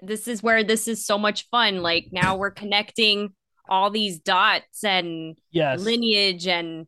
this 0.00 0.28
is 0.28 0.42
where 0.42 0.62
this 0.62 0.86
is 0.86 1.04
so 1.04 1.18
much 1.18 1.48
fun. 1.50 1.82
Like 1.82 2.08
now 2.12 2.36
we're 2.36 2.52
connecting 2.52 3.34
all 3.68 3.90
these 3.90 4.20
dots 4.20 4.84
and 4.84 5.36
Yes. 5.50 5.80
lineage 5.80 6.46
and 6.46 6.86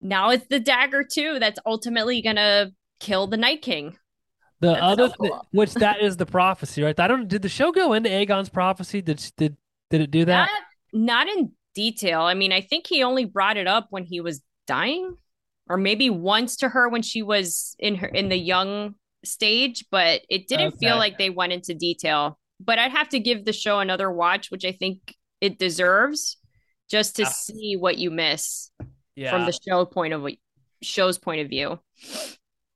now 0.00 0.30
it's 0.30 0.46
the 0.48 0.60
dagger 0.60 1.04
too 1.04 1.38
that's 1.38 1.58
ultimately 1.66 2.22
gonna 2.22 2.70
kill 3.00 3.26
the 3.26 3.36
Night 3.36 3.62
King. 3.62 3.96
The 4.60 4.72
That's 4.72 4.82
other, 4.82 5.08
so 5.08 5.14
cool. 5.18 5.46
which 5.52 5.72
that 5.74 6.02
is 6.02 6.18
the 6.18 6.26
prophecy, 6.26 6.82
right? 6.82 6.98
I 7.00 7.08
don't. 7.08 7.26
Did 7.26 7.40
the 7.40 7.48
show 7.48 7.72
go 7.72 7.94
into 7.94 8.10
Aegon's 8.10 8.50
prophecy? 8.50 9.00
Did 9.00 9.24
did 9.38 9.56
did 9.88 10.02
it 10.02 10.10
do 10.10 10.26
that? 10.26 10.50
Not 10.92 11.26
not 11.26 11.28
in 11.28 11.52
detail. 11.74 12.20
I 12.20 12.34
mean, 12.34 12.52
I 12.52 12.60
think 12.60 12.86
he 12.86 13.02
only 13.02 13.24
brought 13.24 13.56
it 13.56 13.66
up 13.66 13.86
when 13.88 14.04
he 14.04 14.20
was 14.20 14.42
dying, 14.66 15.16
or 15.68 15.78
maybe 15.78 16.10
once 16.10 16.56
to 16.58 16.68
her 16.68 16.90
when 16.90 17.00
she 17.00 17.22
was 17.22 17.74
in 17.78 17.94
her 17.96 18.06
in 18.06 18.28
the 18.28 18.36
young 18.36 18.96
stage, 19.24 19.86
but 19.90 20.20
it 20.28 20.46
didn't 20.46 20.72
feel 20.72 20.96
like 20.96 21.16
they 21.16 21.30
went 21.30 21.54
into 21.54 21.72
detail. 21.74 22.38
But 22.60 22.78
I'd 22.78 22.90
have 22.92 23.08
to 23.10 23.18
give 23.18 23.46
the 23.46 23.54
show 23.54 23.80
another 23.80 24.10
watch, 24.10 24.50
which 24.50 24.66
I 24.66 24.72
think 24.72 25.14
it 25.40 25.58
deserves, 25.58 26.36
just 26.90 27.16
to 27.16 27.22
Yeah. 27.22 27.28
see 27.30 27.76
what 27.78 27.96
you 27.96 28.10
miss 28.10 28.70
Yeah. 29.16 29.30
from 29.30 29.46
the 29.46 29.52
show 29.52 29.84
point 29.84 30.12
of 30.14 30.26
show's 30.82 31.18
point 31.18 31.40
of 31.42 31.48
view. 31.48 31.78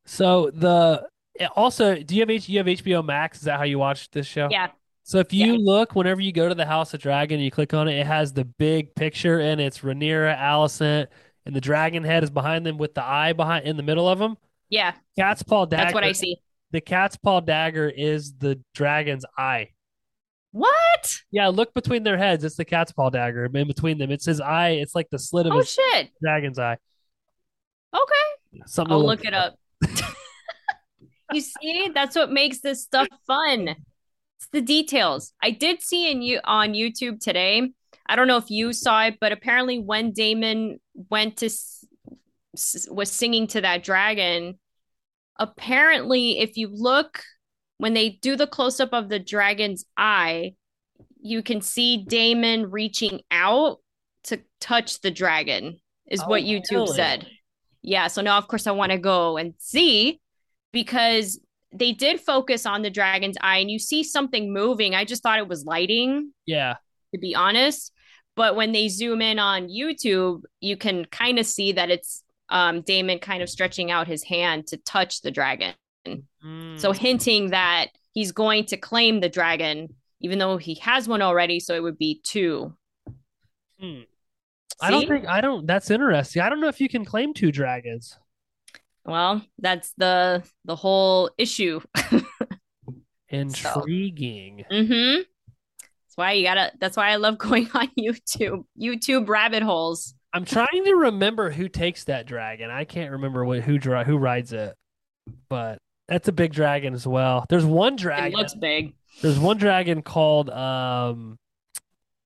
so 0.07 0.51
the 0.53 1.07
also, 1.57 1.97
do 1.97 2.15
you 2.15 2.21
have 2.23 2.31
H, 2.31 2.49
you 2.49 2.59
have 2.59 2.67
HBO 2.67 3.05
Max? 3.05 3.39
Is 3.39 3.45
that 3.45 3.59
how 3.59 3.65
you 3.65 3.79
watch 3.79 4.11
this 4.11 4.27
show? 4.27 4.49
Yeah. 4.51 4.69
So 5.03 5.19
if 5.19 5.33
you 5.33 5.53
Yeah. 5.55 5.59
look, 5.61 5.95
whenever 5.95 6.21
you 6.21 6.33
go 6.33 6.49
to 6.49 6.55
the 6.55 6.65
House 6.67 6.95
of 6.95 7.01
Dragon, 7.01 7.41
you 7.41 7.51
click 7.51 7.75
on 7.75 7.89
it, 7.89 7.99
it 7.99 8.07
has 8.07 8.33
the 8.33 8.45
big 8.45 8.95
picture, 8.95 9.39
and 9.41 9.61
it's 9.61 9.81
Rhaenyra, 9.81 10.39
Alicent, 10.39 11.09
and 11.45 11.55
the 11.55 11.61
dragon 11.61 12.05
head 12.05 12.23
is 12.25 12.31
behind 12.31 12.65
them 12.65 12.79
with 12.79 12.95
the 12.95 13.03
eye 13.05 13.33
behind 13.33 13.67
in 13.67 13.77
the 13.77 13.83
middle 13.83 14.09
of 14.09 14.19
them. 14.19 14.37
Yeah, 14.71 14.95
Cat's 15.19 15.43
paw 15.43 15.67
dagger. 15.67 15.83
that's 15.83 15.95
what 15.95 16.05
I 16.05 16.13
see. 16.13 16.39
The 16.71 16.81
cat's 16.81 17.17
paw 17.17 17.41
dagger 17.41 17.89
is 17.89 18.33
the 18.39 18.61
dragon's 18.75 19.25
eye. 19.37 19.71
What? 20.55 21.19
Yeah, 21.33 21.49
look 21.49 21.75
between 21.75 22.05
their 22.05 22.17
heads. 22.17 22.45
It's 22.45 22.55
the 22.55 22.65
cat's 22.65 22.93
paw 22.93 23.11
dagger 23.11 23.47
in 23.47 23.67
between 23.67 23.99
them. 23.99 24.13
It's 24.13 24.25
his 24.25 24.41
eye. 24.41 24.71
It's 24.81 24.95
like 24.95 25.11
the 25.11 25.19
slit 25.19 25.47
of 25.47 25.53
Oh 25.53 25.59
his 25.59 25.73
shit. 25.73 26.11
dragon's 26.23 26.61
eye. 26.61 26.77
Okay. 27.93 28.63
Something 28.65 28.93
I'll 28.93 29.05
look 29.05 29.25
it 29.25 29.35
up. 29.35 29.59
you 31.33 31.41
see, 31.41 31.91
that's 31.93 32.15
what 32.15 32.31
makes 32.31 32.61
this 32.61 32.85
stuff 32.85 33.09
fun. 33.27 33.75
It's 34.39 34.49
the 34.53 34.61
details. 34.61 35.33
I 35.43 35.51
did 35.51 35.83
see 35.83 36.09
in 36.09 36.23
you 36.23 36.39
on 36.45 36.75
YouTube 36.75 37.19
today. 37.19 37.73
I 38.07 38.15
don't 38.15 38.29
know 38.29 38.37
if 38.37 38.49
you 38.49 38.73
saw 38.73 39.07
it, 39.07 39.19
but 39.21 39.33
apparently 39.33 39.81
when 39.81 40.13
Daemon 40.13 40.79
went 41.11 41.39
to 41.39 41.51
was 42.93 43.11
singing 43.11 43.49
to 43.49 43.61
that 43.63 43.83
dragon, 43.83 44.61
apparently 45.37 46.39
if 46.39 46.57
you 46.57 46.69
look 46.71 47.25
when 47.79 47.95
they 47.95 48.11
do 48.11 48.37
the 48.37 48.47
close 48.47 48.81
up 48.81 48.93
of 48.93 49.09
the 49.09 49.19
dragon's 49.19 49.85
eye, 49.97 50.55
you 51.21 51.43
can 51.43 51.61
see 51.61 51.97
Daemon 51.99 52.71
reaching 52.71 53.21
out 53.31 53.79
to 54.25 54.41
touch 54.61 55.01
the 55.01 55.11
dragon. 55.11 55.79
Is 56.11 56.21
Oh, 56.23 56.29
what 56.29 56.43
YouTube 56.43 56.71
really? 56.73 56.97
said. 56.97 57.27
Yeah, 57.83 58.07
so 58.09 58.23
now 58.23 58.39
of 58.39 58.49
course 58.49 58.67
I 58.67 58.73
want 58.73 58.93
to 58.93 58.99
go 58.99 59.37
and 59.37 59.55
see 59.59 60.21
because 60.73 61.41
they 61.73 61.93
did 61.93 62.21
focus 62.21 62.67
on 62.67 62.83
the 62.83 62.91
dragon's 62.91 63.37
eye 63.41 63.59
and 63.59 63.71
you 63.71 63.79
see 63.79 64.03
something 64.05 64.53
moving. 64.53 64.95
I 64.95 65.05
just 65.05 65.23
thought 65.23 65.39
it 65.39 65.49
was 65.49 65.65
lighting, 65.65 66.33
Yeah. 66.47 66.75
to 67.15 67.21
be 67.21 67.35
honest. 67.35 67.93
But 68.37 68.57
when 68.57 68.73
they 68.73 68.89
zoom 68.89 69.21
in 69.23 69.39
on 69.39 69.69
YouTube, 69.69 70.43
you 70.61 70.77
can 70.77 71.05
kind 71.07 71.39
of 71.39 71.47
see 71.47 71.73
that 71.73 71.91
it's 71.91 72.23
um, 72.49 72.83
Daemon 72.83 73.19
kind 73.21 73.43
of 73.43 73.49
stretching 73.49 73.91
out 73.91 74.07
his 74.07 74.23
hand 74.25 74.67
to 74.69 74.77
touch 74.79 75.21
the 75.23 75.31
dragon. 75.31 75.75
Mm. 76.07 76.79
So 76.79 76.93
hinting 76.93 77.51
that 77.51 77.89
he's 78.13 78.33
going 78.33 78.67
to 78.67 78.77
claim 78.77 79.21
the 79.21 79.29
dragon, 79.29 79.95
even 80.21 80.39
though 80.39 80.57
he 80.57 80.75
has 80.77 81.09
one 81.09 81.23
already. 81.23 81.61
So 81.61 81.75
it 81.75 81.83
would 81.83 81.99
be 81.99 82.21
two. 82.23 82.75
Hmm. 83.81 84.03
I 84.81 84.91
don't 84.91 85.07
think 85.07 85.27
I 85.27 85.41
don't. 85.41 85.67
That's 85.67 85.91
interesting. 85.91 86.43
I 86.43 86.49
don't 86.49 86.61
know 86.61 86.69
if 86.69 86.81
you 86.81 86.89
can 86.89 87.05
claim 87.05 87.33
two 87.33 87.53
dragons. 87.53 88.19
Well, 89.05 89.43
that's 89.59 89.93
the 89.97 90.43
the 90.65 90.77
whole 90.77 91.31
issue. 91.39 91.81
Intriguing. 93.29 94.65
Mm-hmm. 94.71 95.23
That's 95.23 96.17
why 96.17 96.33
you 96.33 96.45
gotta. 96.45 96.73
That's 96.81 96.97
why 96.97 97.11
I 97.11 97.17
love 97.17 97.39
going 97.39 97.69
on 97.75 97.89
YouTube. 97.99 98.65
YouTube 98.81 99.29
rabbit 99.29 99.63
holes. 99.63 100.15
I'm 100.33 100.45
trying 100.45 100.85
to 100.85 100.95
remember 100.95 101.51
who 101.51 101.69
takes 101.69 102.05
that 102.05 102.27
dragon. 102.27 102.71
I 102.71 102.85
can't 102.85 103.13
remember 103.13 103.45
what 103.45 103.61
who 103.61 103.79
dri- 103.79 104.05
who 104.05 104.17
rides 104.17 104.53
it, 104.53 104.75
but 105.49 105.79
that's 106.09 106.29
a 106.29 106.33
big 106.33 106.53
dragon 106.53 106.95
as 106.95 107.07
well. 107.07 107.47
There's 107.49 107.65
one 107.65 107.97
dragon. 107.97 108.33
It 108.33 108.37
looks 108.37 108.55
big. 108.55 108.95
There's 109.23 109.39
one 109.39 109.57
dragon 109.59 110.03
called 110.03 110.51
um 110.51 111.39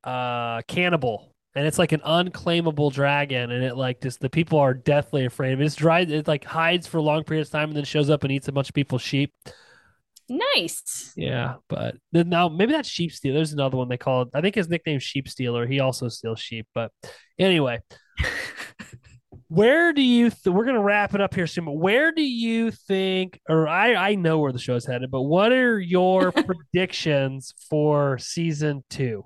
uh 0.04 0.62
Cannibal. 0.62 1.34
And 1.54 1.66
it's 1.66 1.78
like 1.78 1.90
an 1.90 2.00
unclaimable 2.00 2.92
dragon, 2.92 3.50
and 3.50 3.64
it 3.64 3.76
like 3.76 4.00
just 4.00 4.20
the 4.20 4.30
people 4.30 4.60
are 4.60 4.74
deathly 4.74 5.24
afraid 5.24 5.54
of 5.54 5.60
it. 5.60 5.64
It's 5.64 5.74
dry, 5.74 6.00
it 6.00 6.28
like 6.28 6.44
hides 6.44 6.86
for 6.86 7.00
long 7.00 7.24
periods 7.24 7.48
of 7.48 7.52
time 7.52 7.70
and 7.70 7.76
then 7.76 7.84
shows 7.84 8.10
up 8.10 8.22
and 8.22 8.30
eats 8.30 8.46
a 8.46 8.52
bunch 8.52 8.68
of 8.68 8.74
people's 8.74 9.02
sheep. 9.02 9.34
Nice. 10.28 11.14
Yeah, 11.16 11.56
but 11.68 11.96
then 12.12 12.28
now 12.28 12.48
maybe 12.48 12.72
that's 12.72 12.88
sheep 12.88 13.12
stealer. 13.12 13.36
There's 13.36 13.54
another 13.54 13.76
one 13.76 13.88
they 13.88 13.96
call 13.96 14.22
it. 14.22 14.28
I 14.34 14.40
think 14.40 14.54
his 14.54 14.68
nickname's 14.68 15.02
sheep 15.02 15.28
stealer. 15.28 15.66
He 15.66 15.80
also 15.80 16.08
steals 16.08 16.38
sheep. 16.38 16.66
But 16.74 16.92
anyway, 17.38 17.80
where 19.48 19.94
do 19.94 20.02
you? 20.02 20.30
Th- 20.30 20.54
we're 20.54 20.66
gonna 20.66 20.82
wrap 20.82 21.14
it 21.14 21.20
up 21.20 21.34
here 21.34 21.46
soon. 21.46 21.64
But 21.64 21.78
where 21.78 22.12
do 22.12 22.22
you 22.22 22.70
think? 22.70 23.40
Or 23.48 23.66
I 23.66 23.94
I 23.94 24.14
know 24.14 24.38
where 24.38 24.52
the 24.52 24.58
show's 24.58 24.84
headed. 24.84 25.10
But 25.10 25.22
what 25.22 25.52
are 25.52 25.80
your 25.80 26.32
predictions 26.72 27.54
for 27.68 28.18
season 28.18 28.84
two? 28.90 29.24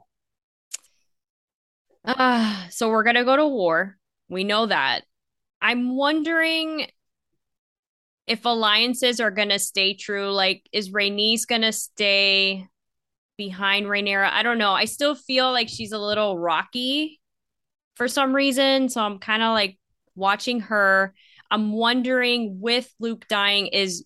Uh, 2.05 2.69
so 2.71 2.89
we're 2.89 3.03
gonna 3.03 3.25
go 3.25 3.37
to 3.37 3.47
war. 3.47 3.97
We 4.29 4.45
know 4.45 4.67
that. 4.67 5.03
I'm 5.61 5.97
wondering 5.97 6.87
if 8.29 8.45
alliances 8.45 9.21
are 9.21 9.31
gonna 9.33 9.59
stay 9.59 9.95
true. 9.95 10.31
Like, 10.31 10.69
is 10.73 10.91
Rhaenys 10.91 11.47
gonna 11.49 11.73
stay 11.73 12.69
behind 13.37 13.87
Rhaenyra? 13.87 14.31
I 14.31 14.45
don't 14.45 14.59
know. 14.59 14.73
I 14.73 14.85
still 14.85 15.17
feel 15.17 15.51
like 15.51 15.69
she's 15.69 15.93
a 15.93 15.99
little 15.99 16.39
rocky 16.39 17.21
for 17.97 18.07
some 18.07 18.33
reason. 18.33 18.89
So 18.89 19.01
I'm 19.01 19.19
kind 19.19 19.43
of 19.43 19.53
like 19.53 19.79
watching 20.15 20.61
her. 20.61 21.15
I'm 21.51 21.73
wondering 21.73 22.59
with 22.61 22.93
Luke 22.99 23.27
dying, 23.29 23.67
is 23.67 24.05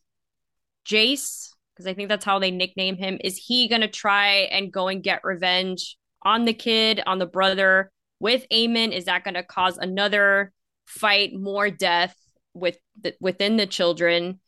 Jace, 0.89 1.51
because 1.73 1.87
I 1.87 1.95
think 1.95 2.09
that's 2.09 2.24
how 2.24 2.39
they 2.39 2.51
nickname 2.51 2.97
him, 2.97 3.19
is 3.23 3.37
he 3.37 3.69
gonna 3.69 3.89
try 3.89 4.49
and 4.51 4.73
go 4.73 4.89
and 4.89 5.03
get 5.03 5.24
revenge 5.24 5.97
on 6.23 6.45
the 6.45 6.55
kid, 6.55 7.03
on 7.07 7.19
the 7.19 7.27
brother 7.27 7.93
with 8.19 8.47
Aemond? 8.51 8.93
Is 8.93 9.05
that 9.05 9.24
gonna 9.24 9.45
cause 9.45 9.78
another 9.78 10.53
fight, 10.87 11.35
more 11.35 11.70
death 11.70 12.16
with 12.55 12.78
the, 13.01 13.15
within 13.20 13.57
the 13.57 13.66
children? 13.66 14.41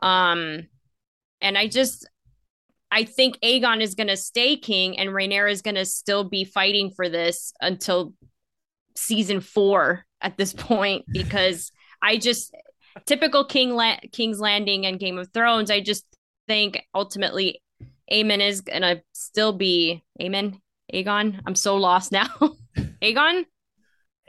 Um, 0.00 0.68
and 1.40 1.58
I 1.58 1.66
just 1.66 2.08
I 2.90 3.04
think 3.04 3.38
Aegon 3.40 3.82
is 3.82 3.94
gonna 3.94 4.16
stay 4.16 4.56
king, 4.56 4.98
and 4.98 5.10
Rhaenyra 5.10 5.50
is 5.50 5.60
gonna 5.60 5.84
still 5.84 6.24
be 6.24 6.44
fighting 6.44 6.90
for 6.90 7.08
this 7.08 7.52
until 7.60 8.14
season 8.94 9.40
four 9.40 10.05
at 10.20 10.36
this 10.36 10.52
point 10.52 11.04
because 11.12 11.72
I 12.02 12.16
just 12.16 12.54
typical 13.04 13.44
King 13.44 13.74
La- 13.74 13.98
King's 14.12 14.40
Landing 14.40 14.86
and 14.86 14.98
Game 14.98 15.18
of 15.18 15.32
Thrones. 15.32 15.70
I 15.70 15.80
just 15.80 16.04
think 16.48 16.82
ultimately 16.94 17.62
Aemond 18.10 18.46
is 18.46 18.60
gonna 18.60 19.02
still 19.12 19.52
be 19.52 20.04
Aemond 20.20 20.60
Aegon. 20.92 21.40
I'm 21.46 21.54
so 21.54 21.76
lost 21.76 22.12
now. 22.12 22.28
Aegon. 23.02 23.44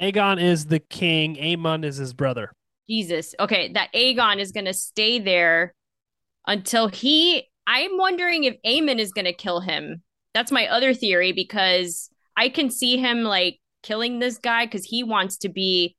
Aegon 0.01 0.41
is 0.41 0.65
the 0.65 0.79
king. 0.79 1.35
Aemond 1.35 1.85
is 1.85 1.97
his 1.97 2.13
brother. 2.13 2.51
Jesus. 2.89 3.35
Okay, 3.39 3.71
that 3.73 3.91
Aegon 3.93 4.39
is 4.39 4.51
gonna 4.51 4.73
stay 4.73 5.19
there 5.19 5.73
until 6.45 6.87
he. 6.87 7.47
I'm 7.65 7.97
wondering 7.97 8.45
if 8.45 8.55
Aemond 8.65 8.99
is 8.99 9.11
gonna 9.11 9.33
kill 9.33 9.59
him. 9.59 10.01
That's 10.33 10.51
my 10.51 10.67
other 10.67 10.93
theory 10.93 11.31
because 11.31 12.09
I 12.35 12.49
can 12.49 12.69
see 12.69 12.97
him 12.97 13.23
like 13.23 13.59
killing 13.83 14.19
this 14.19 14.37
guy 14.37 14.65
because 14.65 14.85
he 14.85 15.03
wants 15.03 15.37
to 15.37 15.49
be 15.49 15.95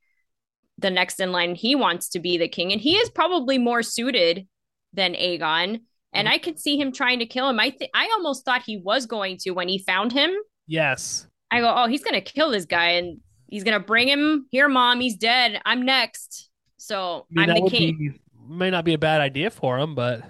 the 0.78 0.90
next 0.90 1.20
in 1.20 1.32
line. 1.32 1.54
He 1.54 1.74
wants 1.74 2.08
to 2.10 2.20
be 2.20 2.38
the 2.38 2.48
king, 2.48 2.72
and 2.72 2.80
he 2.80 2.96
is 2.96 3.10
probably 3.10 3.58
more 3.58 3.82
suited 3.82 4.46
than 4.92 5.14
Aegon. 5.14 5.80
And 6.12 6.26
mm-hmm. 6.26 6.34
I 6.34 6.38
could 6.38 6.58
see 6.58 6.78
him 6.78 6.92
trying 6.92 7.18
to 7.18 7.26
kill 7.26 7.48
him. 7.48 7.60
I 7.60 7.70
th- 7.70 7.90
I 7.94 8.10
almost 8.14 8.44
thought 8.44 8.62
he 8.64 8.78
was 8.78 9.06
going 9.06 9.36
to 9.38 9.50
when 9.50 9.68
he 9.68 9.78
found 9.78 10.12
him. 10.12 10.30
Yes. 10.66 11.26
I 11.50 11.60
go, 11.60 11.72
oh, 11.74 11.86
he's 11.86 12.04
gonna 12.04 12.20
kill 12.20 12.50
this 12.50 12.64
guy, 12.64 12.90
and 12.92 13.18
he's 13.48 13.64
gonna 13.64 13.80
bring 13.80 14.08
him 14.08 14.46
here, 14.50 14.68
mom. 14.68 15.00
He's 15.00 15.16
dead. 15.16 15.60
I'm 15.64 15.82
next. 15.82 16.50
So 16.76 17.26
I 17.36 17.40
mean, 17.40 17.50
I'm 17.50 17.64
the 17.64 17.70
king. 17.70 17.98
be 17.98 18.20
may 18.48 18.70
not 18.70 18.84
be 18.84 18.94
a 18.94 18.98
bad 18.98 19.20
idea 19.20 19.50
for 19.50 19.78
him, 19.78 19.94
but 19.94 20.22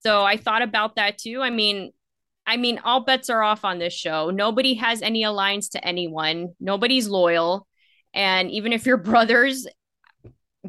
So 0.00 0.24
I 0.24 0.36
thought 0.36 0.62
about 0.62 0.96
that 0.96 1.18
too. 1.18 1.40
I 1.42 1.50
mean, 1.50 1.92
I 2.48 2.56
mean, 2.56 2.80
all 2.82 3.04
bets 3.04 3.28
are 3.28 3.42
off 3.42 3.62
on 3.62 3.78
this 3.78 3.92
show. 3.92 4.30
Nobody 4.30 4.74
has 4.74 5.02
any 5.02 5.22
alliance 5.22 5.68
to 5.70 5.86
anyone. 5.86 6.54
Nobody's 6.58 7.06
loyal, 7.06 7.66
and 8.14 8.50
even 8.50 8.72
if 8.72 8.86
you're 8.86 8.96
brothers, 9.12 9.66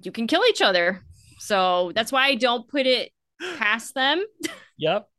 you 0.04 0.12
can 0.12 0.28
kill 0.28 0.44
each 0.50 0.62
other. 0.62 1.02
So 1.40 1.94
that's 1.96 2.12
why 2.12 2.26
I 2.28 2.36
don't 2.36 2.68
put 2.68 2.86
it 2.86 3.12
past 3.58 3.96
them. 3.96 4.24
Yep. 4.82 5.10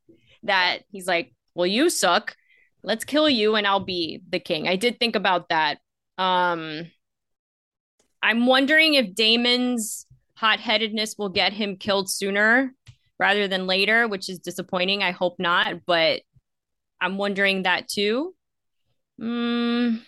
that 0.44 0.78
he's 0.90 1.06
like, 1.06 1.34
"Well, 1.54 1.66
you 1.66 1.90
suck. 1.90 2.34
Let's 2.82 3.04
kill 3.04 3.28
you 3.28 3.56
and 3.56 3.66
I'll 3.66 3.84
be 3.84 4.22
the 4.30 4.40
king." 4.40 4.68
I 4.68 4.76
did 4.76 4.98
think 4.98 5.16
about 5.16 5.50
that. 5.50 5.78
Um 6.16 6.90
I'm 8.22 8.46
wondering 8.46 8.94
if 8.94 9.14
Daemon's 9.14 10.06
hot-headedness 10.34 11.16
will 11.18 11.28
get 11.28 11.52
him 11.52 11.76
killed 11.76 12.08
sooner 12.10 12.74
rather 13.18 13.48
than 13.48 13.66
later, 13.66 14.08
which 14.08 14.30
is 14.30 14.38
disappointing. 14.38 15.02
I 15.02 15.10
hope 15.10 15.36
not, 15.38 15.84
but 15.86 16.22
I'm 17.00 17.16
wondering 17.18 17.62
that 17.62 17.88
too. 17.88 18.34
Mm, 19.20 20.00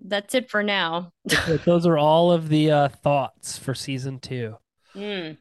that's 0.00 0.34
it 0.34 0.50
for 0.50 0.62
now. 0.62 1.12
Those 1.64 1.86
are 1.86 1.98
all 1.98 2.32
of 2.32 2.48
the 2.48 2.70
uh, 2.70 2.88
thoughts 2.88 3.58
for 3.58 3.74
season 3.74 4.18
two. 4.18 4.56
Mm. 4.94 5.36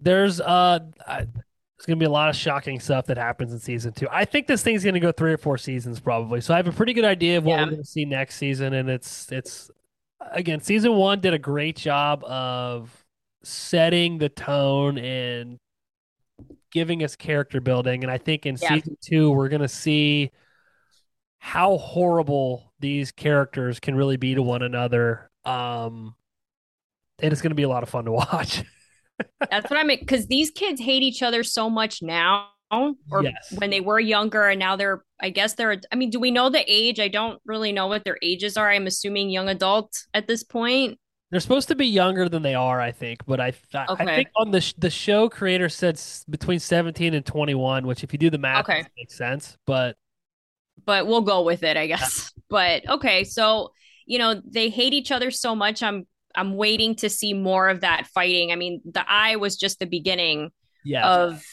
There's 0.00 0.40
uh, 0.40 0.80
I, 1.06 1.18
there's 1.18 1.86
gonna 1.86 1.96
be 1.96 2.04
a 2.06 2.10
lot 2.10 2.28
of 2.28 2.36
shocking 2.36 2.80
stuff 2.80 3.06
that 3.06 3.16
happens 3.18 3.52
in 3.52 3.58
season 3.58 3.92
two. 3.92 4.06
I 4.10 4.24
think 4.24 4.46
this 4.46 4.62
thing's 4.62 4.84
gonna 4.84 5.00
go 5.00 5.12
three 5.12 5.32
or 5.32 5.38
four 5.38 5.58
seasons 5.58 6.00
probably. 6.00 6.40
So 6.40 6.54
I 6.54 6.56
have 6.56 6.68
a 6.68 6.72
pretty 6.72 6.92
good 6.92 7.04
idea 7.04 7.38
of 7.38 7.44
what 7.44 7.56
Yeah. 7.56 7.64
we're 7.64 7.70
gonna 7.72 7.84
see 7.84 8.04
next 8.04 8.36
season, 8.36 8.72
and 8.74 8.88
it's 8.88 9.30
it's 9.32 9.70
again 10.32 10.60
season 10.60 10.94
one 10.94 11.20
did 11.20 11.34
a 11.34 11.38
great 11.38 11.76
job 11.76 12.22
of 12.24 13.04
setting 13.42 14.18
the 14.18 14.28
tone 14.28 14.98
and 14.98 15.58
giving 16.70 17.02
us 17.02 17.16
character 17.16 17.60
building, 17.60 18.02
and 18.04 18.10
I 18.10 18.18
think 18.18 18.46
in 18.46 18.56
Yeah. 18.60 18.74
season 18.74 18.96
two 19.02 19.30
we're 19.30 19.48
gonna 19.48 19.68
see 19.68 20.30
how 21.38 21.78
horrible 21.78 22.72
these 22.80 23.12
characters 23.12 23.80
can 23.80 23.94
really 23.94 24.16
be 24.16 24.34
to 24.34 24.42
one 24.42 24.62
another. 24.62 25.30
Um, 25.44 26.14
and 27.18 27.32
it's 27.32 27.42
gonna 27.42 27.54
be 27.54 27.62
a 27.62 27.68
lot 27.68 27.82
of 27.82 27.88
fun 27.88 28.04
to 28.06 28.12
watch. 28.12 28.62
That's 29.50 29.68
what 29.70 29.78
I 29.78 29.82
mean. 29.84 30.00
Because 30.00 30.26
these 30.26 30.50
kids 30.50 30.80
hate 30.80 31.02
each 31.02 31.22
other 31.22 31.42
so 31.42 31.68
much 31.68 32.02
now, 32.02 32.48
or 32.70 32.94
Yes. 33.22 33.52
when 33.58 33.70
they 33.70 33.80
were 33.80 34.00
younger, 34.00 34.46
and 34.48 34.58
now 34.58 34.76
they're. 34.76 35.02
I 35.20 35.28
guess 35.30 35.54
they're. 35.54 35.78
I 35.92 35.96
mean, 35.96 36.08
do 36.10 36.18
we 36.20 36.30
know 36.30 36.48
the 36.48 36.64
age? 36.66 36.98
I 37.00 37.08
don't 37.08 37.38
really 37.44 37.72
know 37.72 37.86
what 37.88 38.04
their 38.04 38.16
ages 38.22 38.56
are. 38.56 38.70
I'm 38.70 38.86
assuming 38.86 39.28
young 39.28 39.48
adult 39.50 40.04
at 40.14 40.26
this 40.26 40.42
point. 40.42 40.98
They're 41.30 41.40
supposed 41.40 41.68
to 41.68 41.76
be 41.76 41.86
younger 41.86 42.28
than 42.28 42.42
they 42.42 42.54
are, 42.54 42.80
I 42.80 42.90
think, 42.90 43.24
but 43.26 43.40
I 43.40 43.52
I, 43.72 43.86
I 43.90 44.04
think 44.16 44.28
on 44.36 44.50
the 44.50 44.60
sh- 44.60 44.74
the 44.78 44.90
show 44.90 45.28
creator 45.28 45.68
said 45.68 45.94
s- 45.94 46.24
between 46.28 46.58
17 46.58 47.14
and 47.14 47.24
21, 47.24 47.86
which 47.86 48.02
if 48.02 48.12
you 48.12 48.18
do 48.18 48.30
the 48.30 48.38
math, 48.38 48.68
Okay. 48.68 48.82
doesn't 48.82 49.10
sense. 49.10 49.56
But 49.66 49.96
but 50.84 51.06
we'll 51.06 51.20
go 51.20 51.42
with 51.42 51.62
it, 51.62 51.76
I 51.76 51.86
guess. 51.86 52.32
But 52.50 52.88
okay, 52.88 53.22
so 53.22 53.70
you 54.06 54.18
know 54.18 54.42
they 54.44 54.70
hate 54.70 54.92
each 54.92 55.12
other 55.12 55.30
so 55.30 55.54
much. 55.54 55.84
I'm 55.84 56.04
I'm 56.34 56.56
waiting 56.56 56.96
to 56.96 57.08
see 57.08 57.32
more 57.32 57.68
of 57.68 57.82
that 57.82 58.08
fighting. 58.08 58.50
I 58.50 58.56
mean, 58.56 58.82
the 58.84 59.04
eye 59.08 59.36
was 59.36 59.56
just 59.56 59.78
the 59.78 59.86
beginning 59.86 60.50
yeah, 60.84 61.08
of. 61.08 61.44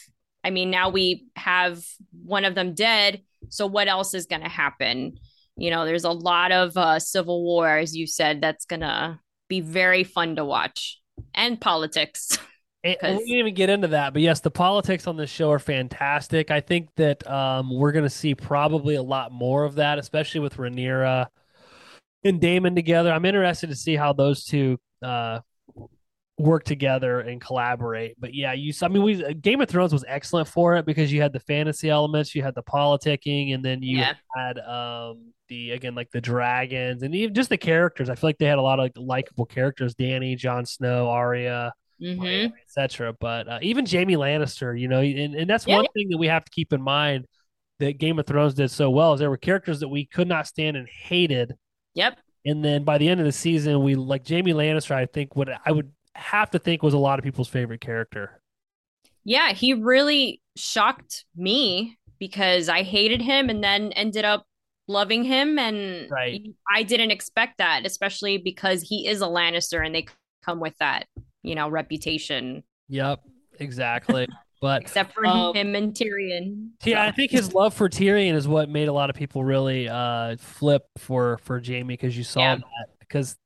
I 0.44 0.50
mean, 0.50 0.72
now 0.72 0.90
we 0.90 1.28
have 1.36 1.84
one 2.24 2.46
of 2.46 2.56
them 2.56 2.74
dead. 2.74 3.22
So 3.50 3.68
what 3.68 3.88
else 3.88 4.14
is 4.16 4.26
going 4.26 4.42
to 4.42 4.50
happen? 4.50 5.18
You 5.56 5.70
know, 5.70 5.86
there's 5.86 6.04
a 6.04 6.12
lot 6.12 6.52
of 6.52 6.76
uh, 6.78 7.00
civil 7.00 7.44
war, 7.44 7.78
as 7.78 7.96
you 7.96 8.08
said. 8.08 8.42
That's 8.42 8.66
gonna 8.66 9.20
be 9.48 9.62
very 9.62 10.04
fun 10.04 10.36
to 10.36 10.46
watch, 10.46 11.00
and 11.34 11.60
politics. 11.60 12.38
And 12.84 13.18
we 13.18 13.26
didn't 13.26 13.40
even 13.40 13.54
get 13.54 13.70
into 13.70 13.88
that, 13.90 14.14
but 14.14 14.22
yes, 14.22 14.40
the 14.40 14.52
politics 14.52 15.08
on 15.08 15.18
this 15.18 15.32
show 15.32 15.52
are 15.52 15.60
fantastic. 15.60 16.52
I 16.52 16.62
think 16.62 16.90
that 16.96 17.28
um, 17.30 17.76
we're 17.76 17.92
going 17.92 18.06
to 18.06 18.10
see 18.10 18.34
probably 18.34 18.96
a 18.96 19.02
lot 19.02 19.32
more 19.34 19.66
of 19.66 19.76
that, 19.76 19.98
especially 19.98 20.40
with 20.40 20.56
Rhaenyra 20.56 21.28
and 22.24 22.40
Daemon 22.40 22.76
together. 22.76 23.12
I'm 23.12 23.26
interested 23.26 23.72
to 23.72 23.76
see 23.76 23.96
how 23.96 24.14
those 24.14 24.46
two 24.46 24.78
uh, 25.02 25.40
work 26.38 26.64
together 26.64 27.20
and 27.22 27.42
collaborate. 27.42 28.16
But 28.20 28.34
yeah, 28.34 28.54
you. 28.54 28.74
I 28.82 28.88
mean, 28.88 29.04
we 29.04 29.34
Game 29.36 29.62
of 29.62 29.70
Thrones 29.70 29.94
was 29.94 30.06
excellent 30.08 30.48
for 30.48 30.76
it 30.76 30.86
because 30.86 31.12
you 31.12 31.22
had 31.22 31.34
the 31.34 31.40
fantasy 31.42 31.90
elements, 31.90 32.36
you 32.36 32.44
had 32.44 32.56
the 32.56 32.64
politicking, 32.64 33.54
and 33.54 33.64
then 33.64 33.82
you 33.82 34.00
Yeah. 34.00 34.14
had 34.36 34.60
um, 34.60 35.34
the 35.50 35.72
again 35.72 35.96
like 35.96 36.12
the 36.12 36.22
dragons 36.22 37.04
and 37.04 37.16
even 37.16 37.34
just 37.34 37.50
the 37.50 37.58
characters. 37.58 38.10
I 38.10 38.16
feel 38.16 38.30
like 38.30 38.38
they 38.38 38.46
had 38.46 38.60
a 38.60 38.62
lot 38.62 38.80
of 38.80 38.92
likable 38.98 39.46
characters: 39.46 39.96
Danny, 39.96 40.36
Jon 40.36 40.66
Snow, 40.66 41.10
Arya 41.10 41.74
hmm 42.00 42.48
etc. 42.64 43.14
But 43.20 43.48
uh, 43.48 43.60
even 43.62 43.86
Jaime 43.86 44.16
Lannister, 44.16 44.80
you 44.80 44.88
know, 44.88 45.02
and, 45.02 45.36
and 45.36 45.50
that's 45.50 45.66
Yeah. 45.66 45.76
one 45.78 45.86
thing 45.94 46.10
that 46.10 46.18
we 46.18 46.28
have 46.28 46.46
to 46.46 46.52
keep 46.52 46.74
in 46.74 46.82
mind 46.82 47.26
that 47.80 47.98
Game 48.00 48.20
of 48.20 48.26
Thrones 48.26 48.54
did 48.56 48.70
so 48.72 48.90
well 48.90 49.14
is 49.14 49.20
there 49.20 49.30
were 49.30 49.38
characters 49.38 49.80
that 49.82 49.88
we 49.88 50.06
could 50.06 50.28
not 50.28 50.48
stand 50.48 50.78
and 50.78 50.88
hated, 50.88 51.56
Yep. 51.96 52.20
and 52.46 52.64
then 52.64 52.84
by 52.84 52.98
the 52.98 53.10
end 53.10 53.20
of 53.20 53.26
the 53.26 53.32
season, 53.32 53.84
we 53.84 53.96
like 53.96 54.28
Jaime 54.28 54.54
Lannister. 54.54 54.92
I 54.92 55.06
think 55.06 55.36
would 55.36 55.50
I 55.66 55.72
would 55.72 55.92
have 56.18 56.50
to 56.52 56.60
think 56.60 56.84
was 56.84 56.94
a 56.94 56.98
lot 56.98 57.20
of 57.20 57.24
people's 57.24 57.48
favorite 57.48 57.82
character. 57.82 58.42
Yeah, 59.24 59.52
he 59.54 59.74
really 59.74 60.42
shocked 60.56 61.26
me 61.36 61.98
because 62.20 62.70
I 62.70 62.84
hated 62.84 63.22
him 63.22 63.50
and 63.50 63.64
then 63.64 63.92
ended 63.94 64.26
up 64.26 64.46
loving 64.88 65.24
him. 65.24 65.60
And 65.60 66.10
Right. 66.10 66.42
I 66.70 66.84
didn't 66.84 67.12
expect 67.12 67.58
that, 67.60 67.86
especially 67.86 68.38
because 68.38 68.82
he 68.82 69.08
is 69.08 69.22
a 69.22 69.26
Lannister 69.28 69.86
and 69.86 69.94
they 69.94 70.08
come 70.44 70.60
with 70.60 70.76
that, 70.80 71.06
you 71.44 71.56
know, 71.56 71.70
reputation, 71.70 72.64
Yep, 72.90 73.22
exactly. 73.60 74.28
But 74.60 74.82
except 74.82 75.14
for 75.14 75.24
Um, 75.28 75.54
him 75.56 75.76
and 75.76 75.94
Tyrion. 75.94 76.70
yeah, 76.84 77.04
I 77.04 77.12
think 77.12 77.30
his 77.30 77.54
love 77.54 77.76
for 77.76 77.88
Tyrion 77.90 78.34
is 78.34 78.48
what 78.48 78.70
made 78.70 78.88
a 78.88 78.92
lot 78.92 79.12
of 79.12 79.16
people 79.16 79.44
really 79.44 79.88
uh, 79.88 80.36
flip 80.40 80.84
for 80.98 81.38
for 81.44 81.62
Jaime 81.64 81.94
because 81.94 82.18
you 82.18 82.24
saw 82.24 82.42
Yeah. 82.42 82.56
that 82.56 82.88
because 83.00 83.38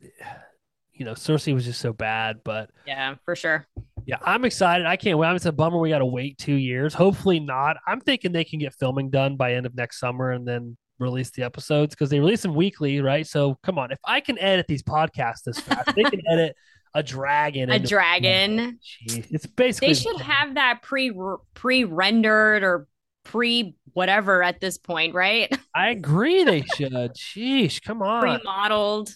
you 1.01 1.05
know 1.05 1.13
Cersei 1.13 1.51
was 1.51 1.65
just 1.65 1.81
so 1.81 1.93
bad, 1.93 2.41
but. 2.43 2.69
yeah, 2.85 3.15
for 3.25 3.35
sure. 3.35 3.65
Yeah, 4.05 4.17
I'm 4.21 4.45
excited. 4.45 4.85
I 4.85 4.97
can't 4.97 5.17
wait. 5.17 5.27
I'm, 5.27 5.35
it's 5.35 5.47
a 5.47 5.51
bummer 5.51 5.79
we 5.79 5.89
got 5.89 5.97
to 5.97 6.05
wait 6.05 6.37
two 6.37 6.53
years. 6.53 6.93
Hopefully 6.93 7.39
not. 7.39 7.77
I'm 7.87 7.99
thinking 7.99 8.31
they 8.31 8.43
can 8.43 8.59
get 8.59 8.75
filming 8.75 9.09
done 9.09 9.35
by 9.35 9.55
end 9.55 9.65
of 9.65 9.73
next 9.73 9.99
summer 9.99 10.29
and 10.29 10.47
then 10.47 10.77
release 10.99 11.31
the 11.31 11.41
episodes 11.41 11.95
because 11.95 12.11
they 12.11 12.19
release 12.19 12.43
them 12.43 12.53
weekly, 12.53 13.01
right? 13.01 13.25
So 13.25 13.57
come 13.63 13.79
on, 13.79 13.91
if 13.91 13.97
I 14.05 14.19
can 14.19 14.37
edit 14.37 14.67
these 14.67 14.83
podcasts 14.83 15.41
this 15.43 15.59
fast, 15.59 15.95
they 15.95 16.03
can 16.03 16.21
edit 16.31 16.55
a 16.93 17.01
dragon. 17.01 17.71
A 17.71 17.79
dragon. 17.79 18.77
Jeez, 19.07 19.25
it's 19.31 19.47
basically 19.47 19.87
They 19.87 19.93
should 19.95 20.21
have 20.21 20.53
that 20.53 20.83
pre 20.83 21.11
pre 21.55 21.83
rendered 21.83 22.61
or 22.61 22.87
pre 23.23 23.75
whatever 23.93 24.43
at 24.43 24.59
this 24.59 24.77
point, 24.77 25.15
right? 25.15 25.51
I 25.75 25.89
agree. 25.89 26.43
They 26.43 26.61
should. 26.75 27.15
Sheesh, 27.15 27.81
come 27.81 28.03
on. 28.03 28.21
Pre 28.21 28.43
modeled. 28.43 29.15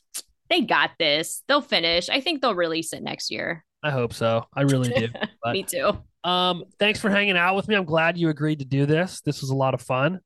They 0.50 0.62
got 0.62 0.92
this. 1.00 1.44
They'll 1.48 1.62
finish. 1.62 2.10
I 2.10 2.22
think 2.22 2.42
they'll 2.42 2.56
release 2.56 2.94
it 2.94 3.02
next 3.04 3.32
year. 3.32 3.64
I 3.84 3.92
hope 3.92 4.14
so. 4.14 4.46
I 4.54 4.62
really 4.62 4.90
do. 4.90 5.08
But- 5.44 5.54
Me 5.54 5.64
too. 5.64 5.98
Um, 6.24 6.64
thanks 6.80 7.00
for 7.00 7.10
hanging 7.10 7.38
out 7.38 7.56
with 7.56 7.68
me. 7.68 7.76
I'm 7.76 7.86
glad 7.86 8.18
you 8.18 8.30
agreed 8.30 8.60
to 8.60 8.66
do 8.66 8.86
this. 8.88 9.22
This 9.22 9.42
was 9.42 9.52
a 9.52 9.56
lot 9.56 9.76
of 9.76 9.82
fun. 9.82 10.22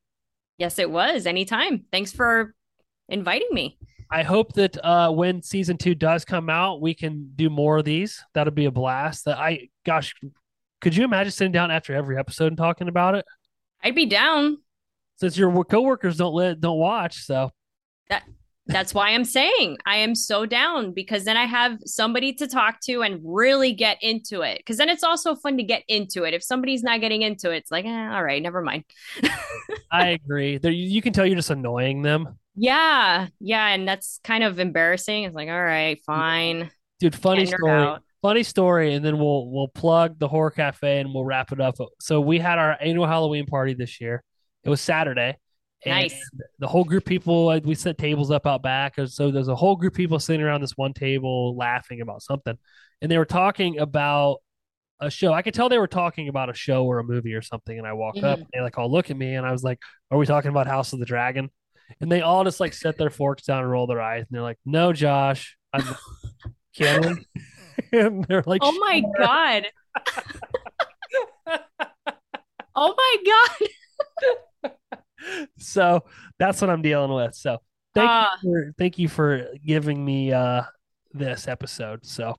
Yes, 0.57 0.79
it 0.79 0.89
was. 0.89 1.25
Anytime. 1.25 1.83
Thanks 1.91 2.13
for 2.13 2.53
inviting 3.09 3.49
me. 3.51 3.77
I 4.11 4.23
hope 4.23 4.53
that 4.53 4.77
uh, 4.83 5.11
when 5.11 5.41
season 5.43 5.77
two 5.77 5.95
does 5.95 6.23
come 6.25 6.49
out, 6.49 6.81
we 6.81 6.93
can 6.93 7.31
do 7.35 7.49
more 7.49 7.77
of 7.79 7.85
these. 7.85 8.23
That'll 8.33 8.53
be 8.53 8.65
a 8.65 8.71
blast. 8.71 9.25
That 9.25 9.37
I, 9.37 9.69
gosh, 9.85 10.15
could 10.81 10.95
you 10.95 11.03
imagine 11.03 11.31
sitting 11.31 11.51
down 11.51 11.69
after 11.69 11.93
every 11.93 12.17
episode 12.17 12.47
and 12.47 12.57
talking 12.57 12.87
about 12.87 13.15
it? 13.15 13.25
I'd 13.83 13.93
be 13.95 14.05
down. 14.05 14.57
Since 15.17 15.37
your 15.37 15.63
coworkers 15.65 16.17
don't 16.17 16.33
let 16.33 16.61
don't 16.61 16.79
watch, 16.79 17.17
so 17.25 17.51
That's 18.69 18.93
why 18.93 19.09
I'm 19.09 19.25
saying 19.25 19.77
I 19.87 19.97
am 19.97 20.13
so 20.13 20.45
down 20.45 20.93
because 20.93 21.25
then 21.25 21.37
I 21.37 21.45
have 21.45 21.79
somebody 21.85 22.33
to 22.33 22.47
talk 22.47 22.79
to 22.81 23.01
and 23.01 23.19
really 23.23 23.73
get 23.73 23.97
into 24.01 24.41
it. 24.41 24.59
Because 24.59 24.77
then 24.77 24.89
it's 24.89 25.03
also 25.03 25.33
fun 25.33 25.57
to 25.57 25.63
get 25.63 25.83
into 25.87 26.23
it. 26.23 26.35
If 26.35 26.43
somebody's 26.43 26.83
not 26.83 27.01
getting 27.01 27.23
into 27.23 27.51
it, 27.51 27.57
it's 27.57 27.71
like, 27.71 27.85
eh, 27.85 28.09
all 28.11 28.23
right, 28.23 28.41
never 28.41 28.61
mind. 28.61 28.83
I 29.91 30.09
agree. 30.09 30.59
There, 30.59 30.71
you 30.71 31.01
can 31.01 31.13
tell 31.13 31.25
you're 31.25 31.35
just 31.35 31.49
annoying 31.49 32.03
them, 32.03 32.37
Yeah, 32.55 33.27
yeah, 33.39 33.67
and 33.69 33.87
that's 33.87 34.19
kind 34.23 34.43
of 34.43 34.59
embarrassing. 34.59 35.23
It's 35.23 35.35
like, 35.35 35.49
all 35.49 35.63
right, 35.63 35.99
fine. 36.05 36.69
dude. 36.99 37.15
Funny 37.15 37.45
her 37.49 37.57
story. 37.57 37.71
out. 37.71 38.03
Funny 38.21 38.43
story, 38.43 38.93
and 38.93 39.03
then 39.03 39.17
we'll 39.17 39.49
we'll 39.49 39.69
plug 39.69 40.19
the 40.19 40.27
horror 40.27 40.51
cafe 40.51 40.99
and 40.99 41.13
we'll 41.13 41.23
wrap 41.23 41.51
it 41.51 41.59
up. 41.61 41.75
So 42.01 42.19
we 42.21 42.37
had 42.37 42.59
our 42.59 42.77
annual 42.79 43.07
Halloween 43.07 43.45
party 43.45 43.73
this 43.73 43.99
year. 43.99 44.23
It 44.63 44.69
was 44.69 44.81
Saturday. 44.81 45.37
And 45.85 45.93
Nice. 45.93 46.29
the 46.59 46.67
whole 46.67 46.83
group 46.83 47.03
of 47.03 47.07
people 47.07 47.45
we 47.63 47.73
set 47.75 47.97
tables 47.97 48.31
up 48.31 48.45
out 48.45 48.61
back 48.61 48.95
so 49.05 49.31
there's 49.31 49.47
a 49.47 49.55
whole 49.55 49.75
group 49.77 49.93
of 49.93 49.97
people 49.97 50.19
sitting 50.19 50.41
around 50.45 50.59
this 50.61 50.73
one 50.75 50.93
table 50.93 51.55
laughing 51.55 52.01
about 52.01 52.21
something 52.21 52.57
and 53.01 53.09
they 53.09 53.17
were 53.17 53.23
talking 53.25 53.79
about 53.79 54.39
a 54.99 55.09
show 55.09 55.31
i 55.31 55.41
could 55.41 55.53
tell 55.53 55.69
they 55.69 55.77
were 55.77 55.87
talking 55.87 56.27
about 56.27 56.49
a 56.49 56.53
show 56.53 56.83
or 56.85 56.99
a 56.99 57.03
movie 57.05 57.33
or 57.33 57.41
something 57.41 57.77
and 57.77 57.87
i 57.87 57.93
walk 57.93 58.17
up 58.17 58.39
Mhm. 58.39 58.41
and 58.41 58.45
they 58.53 58.59
like 58.59 58.77
all 58.77 58.91
look 58.91 59.09
at 59.09 59.15
me 59.15 59.35
and 59.35 59.45
i 59.45 59.51
was 59.53 59.63
like 59.63 59.79
are 60.11 60.17
we 60.17 60.25
talking 60.25 60.49
about 60.51 60.67
house 60.67 60.91
of 60.91 60.99
the 60.99 61.05
dragon 61.05 61.49
and 62.01 62.11
they 62.11 62.19
all 62.21 62.43
just 62.43 62.59
like 62.59 62.73
set 62.73 62.97
their 62.97 63.09
forks 63.09 63.43
down 63.43 63.59
and 63.61 63.71
roll 63.71 63.87
their 63.87 64.01
eyes 64.01 64.25
and 64.27 64.27
they're 64.31 64.41
like 64.41 64.59
no 64.65 64.91
josh 64.91 65.55
i'm 65.71 65.85
we 66.73 67.25
and 67.93 68.25
they're 68.25 68.43
like 68.45 68.59
Oh 68.65 68.77
my 68.79 68.99
"Sure." 68.99 69.13
god. 69.17 69.67
oh 72.75 72.93
my 72.97 73.15
god. 73.25 74.71
So 75.57 76.03
that's 76.37 76.61
what 76.61 76.69
i'm 76.69 76.81
dealing 76.81 77.13
with 77.13 77.35
so 77.35 77.57
thank 77.95 78.09
Ah. 78.09 78.37
you 78.43 78.49
for 78.51 78.73
thank 78.77 78.97
you 78.99 79.07
for 79.09 79.47
giving 79.65 80.03
me 80.03 80.31
uh 80.31 80.63
this 81.13 81.47
episode 81.47 82.05
so 82.05 82.35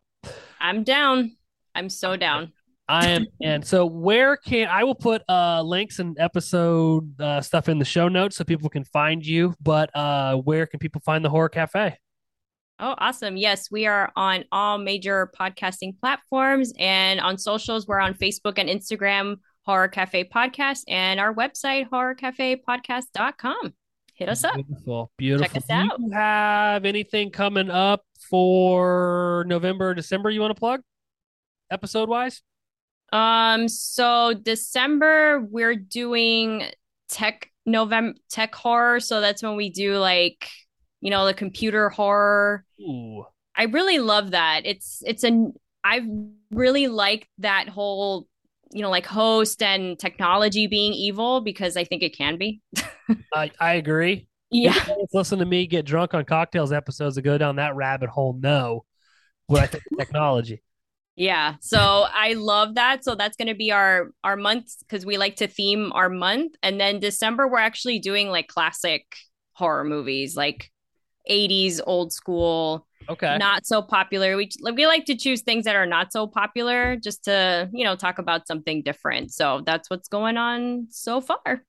I'm 0.61 0.85
down. 0.85 1.37
I'm 1.75 1.89
so 1.89 2.15
down. 2.17 2.53
I 2.87 3.09
am, 3.09 3.27
and 3.43 3.65
so 3.67 3.87
where 3.87 4.37
can 4.37 4.69
I 4.69 4.85
will 4.85 4.95
put 4.95 5.23
uh 5.29 5.63
links 5.63 5.99
and 5.99 6.19
episode 6.21 7.19
uh, 7.21 7.41
stuff 7.41 7.69
in 7.71 7.79
the 7.79 7.85
show 7.87 8.09
notes 8.09 8.37
so 8.37 8.45
people 8.45 8.69
can 8.69 8.85
find 8.85 9.25
you. 9.25 9.55
But 9.63 9.95
uh, 9.97 10.37
where 10.37 10.67
can 10.67 10.79
people 10.79 11.01
find 11.05 11.25
the 11.25 11.31
Horror 11.31 11.49
Cafe? 11.49 11.97
Oh, 12.81 12.95
awesome. 12.99 13.37
Yes, 13.39 13.71
we 13.71 13.87
are 13.87 14.11
on 14.17 14.45
all 14.53 14.77
major 14.77 15.31
podcasting 15.39 15.99
platforms 16.01 16.73
and 16.79 17.19
on 17.21 17.39
socials. 17.39 17.87
We're 17.87 18.01
on 18.01 18.13
Facebook 18.15 18.59
and 18.59 18.69
Instagram, 18.69 19.37
Horror 19.65 19.89
Cafe 19.89 20.25
Podcast, 20.25 20.85
and 20.89 21.21
our 21.21 21.35
website, 21.35 21.89
horrorcafepodcast.com. 21.91 23.75
Hit 24.15 24.29
us 24.29 24.45
up. 24.45 24.55
Beautiful. 24.55 25.11
Beautiful. 25.17 25.47
Check 25.47 25.57
us 25.57 25.67
Do 25.67 25.75
out. 25.75 25.99
you 25.99 26.11
have 26.13 26.85
anything 26.85 27.31
coming 27.31 27.71
up 27.71 28.05
for 28.29 29.45
November, 29.47 29.95
December 29.95 30.31
you 30.31 30.41
want 30.41 30.55
to 30.55 30.59
plug 30.59 30.83
episode 31.71 32.09
wise? 32.09 32.43
Um, 33.13 33.69
so 33.69 34.35
December 34.35 35.41
we're 35.41 35.75
doing 35.75 36.65
tech 37.09 37.51
November 37.67 38.19
tech 38.31 38.55
horror. 38.55 39.01
So 39.01 39.21
that's 39.21 39.43
when 39.43 39.57
we 39.57 39.71
do 39.71 39.97
like, 39.97 40.49
you 41.01 41.11
know, 41.11 41.27
the 41.27 41.35
computer 41.35 41.89
horror. 41.89 42.65
Ooh. 42.81 43.25
I 43.57 43.65
really 43.65 43.99
love 43.99 44.31
that. 44.31 44.63
It's 44.65 45.03
it's 45.07 45.25
an 45.25 45.55
I 45.83 46.03
really 46.51 46.89
like 46.89 47.29
that 47.39 47.69
whole, 47.69 48.29
you 48.73 48.83
know, 48.83 48.91
like 48.91 49.07
host 49.07 49.63
and 49.63 49.99
technology 49.99 50.67
being 50.67 50.93
evil 50.93 51.41
because 51.41 51.77
I 51.77 51.85
think 51.85 52.03
it 52.03 52.17
can 52.17 52.39
be. 52.39 52.61
I, 53.35 53.51
I 53.61 53.75
agree. 53.75 54.29
Yeah. 54.51 54.75
Listen 55.13 55.39
to 55.39 55.45
me 55.45 55.67
get 55.67 55.85
drunk 55.85 56.15
on 56.15 56.25
cocktails 56.25 56.73
episodes 56.73 57.17
and 57.17 57.25
go 57.25 57.39
down 57.39 57.57
that 57.57 57.77
rabbit 57.77 58.11
hole. 58.11 58.39
No, 58.41 58.85
what 59.47 59.61
I 59.61 59.67
think 59.67 59.85
technology. 59.99 60.63
Yeah. 61.17 61.57
So 61.61 61.79
I 61.79 62.33
love 62.35 62.77
that. 62.77 63.05
So 63.05 63.15
that's 63.15 63.37
going 63.37 63.49
to 63.49 63.55
be 63.55 63.73
our 63.73 64.11
our 64.25 64.37
month 64.37 64.73
because 64.81 65.05
we 65.05 65.19
like 65.19 65.37
to 65.37 65.47
theme 65.49 65.93
our 65.93 66.09
month. 66.09 66.55
And 66.63 66.81
then 66.81 66.99
December 66.99 67.47
we're 67.47 67.59
actually 67.59 67.99
doing 67.99 68.29
like 68.29 68.49
classic 68.49 69.05
horror 69.53 69.85
movies, 69.85 70.37
like 70.37 70.71
80s 71.31 71.81
old 71.87 72.13
school, 72.13 72.87
Okay. 73.09 73.39
not 73.39 73.67
so 73.67 73.83
popular. 73.83 74.37
We 74.37 74.51
we 74.73 74.87
like 74.87 75.05
to 75.07 75.17
choose 75.17 75.43
things 75.43 75.65
that 75.65 75.77
are 75.77 75.87
not 75.87 76.13
so 76.13 76.27
popular 76.27 76.97
just 76.97 77.25
to, 77.25 77.69
you 77.73 77.85
know, 77.85 77.97
talk 77.97 78.19
about 78.19 78.47
something 78.47 78.83
different. 78.83 79.33
So 79.33 79.63
that's 79.67 79.91
what's 79.91 80.09
going 80.09 80.37
on 80.37 80.87
so 80.91 81.21
far. 81.21 81.63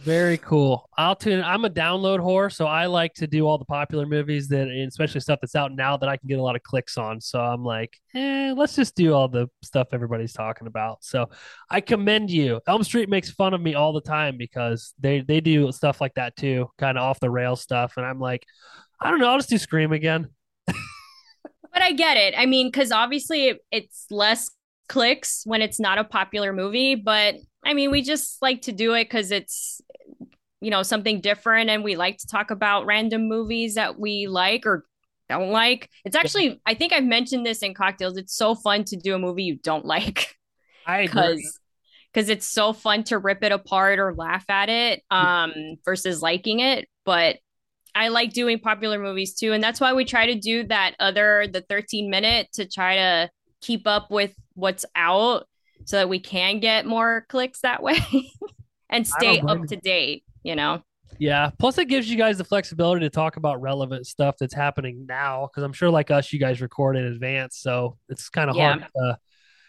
Very 0.00 0.38
cool. 0.38 0.88
I'll 0.96 1.16
tune. 1.16 1.42
I'm 1.42 1.64
a 1.64 1.70
download 1.70 2.20
whore, 2.20 2.52
so 2.52 2.66
I 2.66 2.86
like 2.86 3.14
to 3.14 3.26
do 3.26 3.48
all 3.48 3.58
the 3.58 3.64
popular 3.64 4.06
movies 4.06 4.46
that, 4.48 4.68
especially 4.68 5.20
stuff 5.20 5.40
that's 5.42 5.56
out 5.56 5.72
now 5.72 5.96
that 5.96 6.08
I 6.08 6.16
can 6.16 6.28
get 6.28 6.38
a 6.38 6.42
lot 6.42 6.54
of 6.54 6.62
clicks 6.62 6.96
on. 6.96 7.20
So 7.20 7.40
I'm 7.40 7.64
like, 7.64 7.96
eh, 8.14 8.54
let's 8.56 8.76
just 8.76 8.94
do 8.94 9.12
all 9.12 9.26
the 9.26 9.48
stuff 9.62 9.88
everybody's 9.92 10.32
talking 10.32 10.68
about. 10.68 11.02
So 11.02 11.30
I 11.68 11.80
commend 11.80 12.30
you. 12.30 12.60
Elm 12.68 12.84
Street 12.84 13.08
makes 13.08 13.30
fun 13.30 13.54
of 13.54 13.60
me 13.60 13.74
all 13.74 13.92
the 13.92 14.00
time 14.00 14.36
because 14.36 14.94
they 15.00 15.20
they 15.20 15.40
do 15.40 15.72
stuff 15.72 16.00
like 16.00 16.14
that 16.14 16.36
too, 16.36 16.70
kind 16.78 16.96
of 16.96 17.02
off 17.02 17.18
the 17.18 17.30
rail 17.30 17.56
stuff, 17.56 17.94
and 17.96 18.06
I'm 18.06 18.20
like, 18.20 18.44
I 19.00 19.10
don't 19.10 19.18
know, 19.18 19.30
I'll 19.30 19.38
just 19.38 19.50
do 19.50 19.58
Scream 19.58 19.92
again. 19.92 20.28
But 21.72 21.82
I 21.82 21.92
get 21.92 22.16
it. 22.16 22.34
I 22.36 22.46
mean, 22.46 22.68
because 22.68 22.90
obviously 22.92 23.48
it, 23.48 23.58
it's 23.70 24.06
less 24.10 24.50
clicks 24.88 25.42
when 25.44 25.62
it's 25.62 25.78
not 25.78 25.98
a 25.98 26.04
popular 26.04 26.52
movie. 26.52 26.94
But 26.94 27.36
I 27.64 27.74
mean, 27.74 27.90
we 27.90 28.02
just 28.02 28.40
like 28.40 28.62
to 28.62 28.72
do 28.72 28.94
it 28.94 29.04
because 29.04 29.30
it's, 29.30 29.80
you 30.60 30.70
know, 30.70 30.82
something 30.82 31.20
different. 31.20 31.70
And 31.70 31.84
we 31.84 31.96
like 31.96 32.18
to 32.18 32.26
talk 32.26 32.50
about 32.50 32.86
random 32.86 33.28
movies 33.28 33.74
that 33.74 33.98
we 33.98 34.26
like 34.26 34.66
or 34.66 34.84
don't 35.28 35.50
like. 35.50 35.90
It's 36.04 36.16
actually, 36.16 36.60
I 36.64 36.74
think 36.74 36.92
I've 36.92 37.04
mentioned 37.04 37.44
this 37.44 37.62
in 37.62 37.74
cocktails. 37.74 38.16
It's 38.16 38.34
so 38.34 38.54
fun 38.54 38.84
to 38.84 38.96
do 38.96 39.14
a 39.14 39.18
movie 39.18 39.44
you 39.44 39.56
don't 39.56 39.84
like 39.84 40.34
I 40.86 41.00
agree. 41.02 41.06
because 41.06 41.60
because 42.12 42.28
it's 42.30 42.46
so 42.46 42.72
fun 42.72 43.04
to 43.04 43.18
rip 43.18 43.44
it 43.44 43.52
apart 43.52 43.98
or 43.98 44.14
laugh 44.14 44.44
at 44.48 44.68
it 44.70 45.02
um 45.10 45.52
versus 45.84 46.22
liking 46.22 46.60
it 46.60 46.88
but 47.04 47.36
i 47.98 48.08
like 48.08 48.32
doing 48.32 48.58
popular 48.58 48.98
movies 48.98 49.34
too 49.34 49.52
and 49.52 49.62
that's 49.62 49.80
why 49.80 49.92
we 49.92 50.04
try 50.04 50.26
to 50.26 50.34
do 50.38 50.64
that 50.64 50.94
other 51.00 51.46
the 51.52 51.60
13 51.68 52.08
minute 52.08 52.48
to 52.52 52.66
try 52.66 52.96
to 52.96 53.30
keep 53.60 53.86
up 53.86 54.10
with 54.10 54.34
what's 54.54 54.84
out 54.94 55.46
so 55.84 55.96
that 55.96 56.08
we 56.08 56.18
can 56.18 56.60
get 56.60 56.86
more 56.86 57.26
clicks 57.28 57.60
that 57.60 57.82
way 57.86 57.98
and 58.90 59.06
stay 59.06 59.40
up 59.40 59.66
to 59.66 59.76
date 59.76 60.24
you 60.42 60.54
know 60.56 60.82
Yeah. 61.18 61.50
Plus, 61.58 61.78
it 61.78 61.88
gives 61.88 62.08
you 62.08 62.16
guys 62.16 62.38
the 62.38 62.44
flexibility 62.44 63.00
to 63.00 63.10
talk 63.10 63.36
about 63.36 63.60
relevant 63.60 64.06
stuff 64.06 64.36
that's 64.38 64.54
happening 64.54 65.04
now. 65.08 65.48
Because 65.48 65.64
I'm 65.64 65.72
sure, 65.72 65.90
like 65.90 66.10
us, 66.12 66.32
you 66.32 66.38
guys 66.38 66.60
record 66.60 66.96
in 66.96 67.04
advance, 67.06 67.56
so 67.58 67.96
it's 68.08 68.28
kind 68.28 68.48
of 68.50 68.54
Yeah. 68.56 68.74
hard 68.78 68.86
to, 68.94 69.18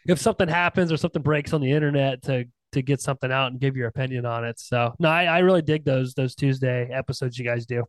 if 0.07 0.19
something 0.19 0.47
happens 0.49 0.91
or 0.91 0.97
something 0.97 1.23
breaks 1.23 1.53
on 1.53 1.61
the 1.61 1.71
internet 1.71 2.21
to 2.23 2.45
to 2.73 2.81
get 2.83 3.01
something 3.01 3.31
out 3.31 3.51
and 3.51 3.59
give 3.59 3.75
your 3.75 3.87
opinion 3.87 4.25
on 4.27 4.43
it. 4.45 4.59
So, 4.59 4.93
no, 4.99 5.09
I, 5.09 5.23
I 5.23 5.39
really 5.39 5.63
dig 5.63 5.85
those 5.85 6.13
those 6.13 6.35
Tuesday 6.35 6.89
episodes 6.93 7.39
you 7.39 7.45
guys 7.45 7.65
do. 7.65 7.83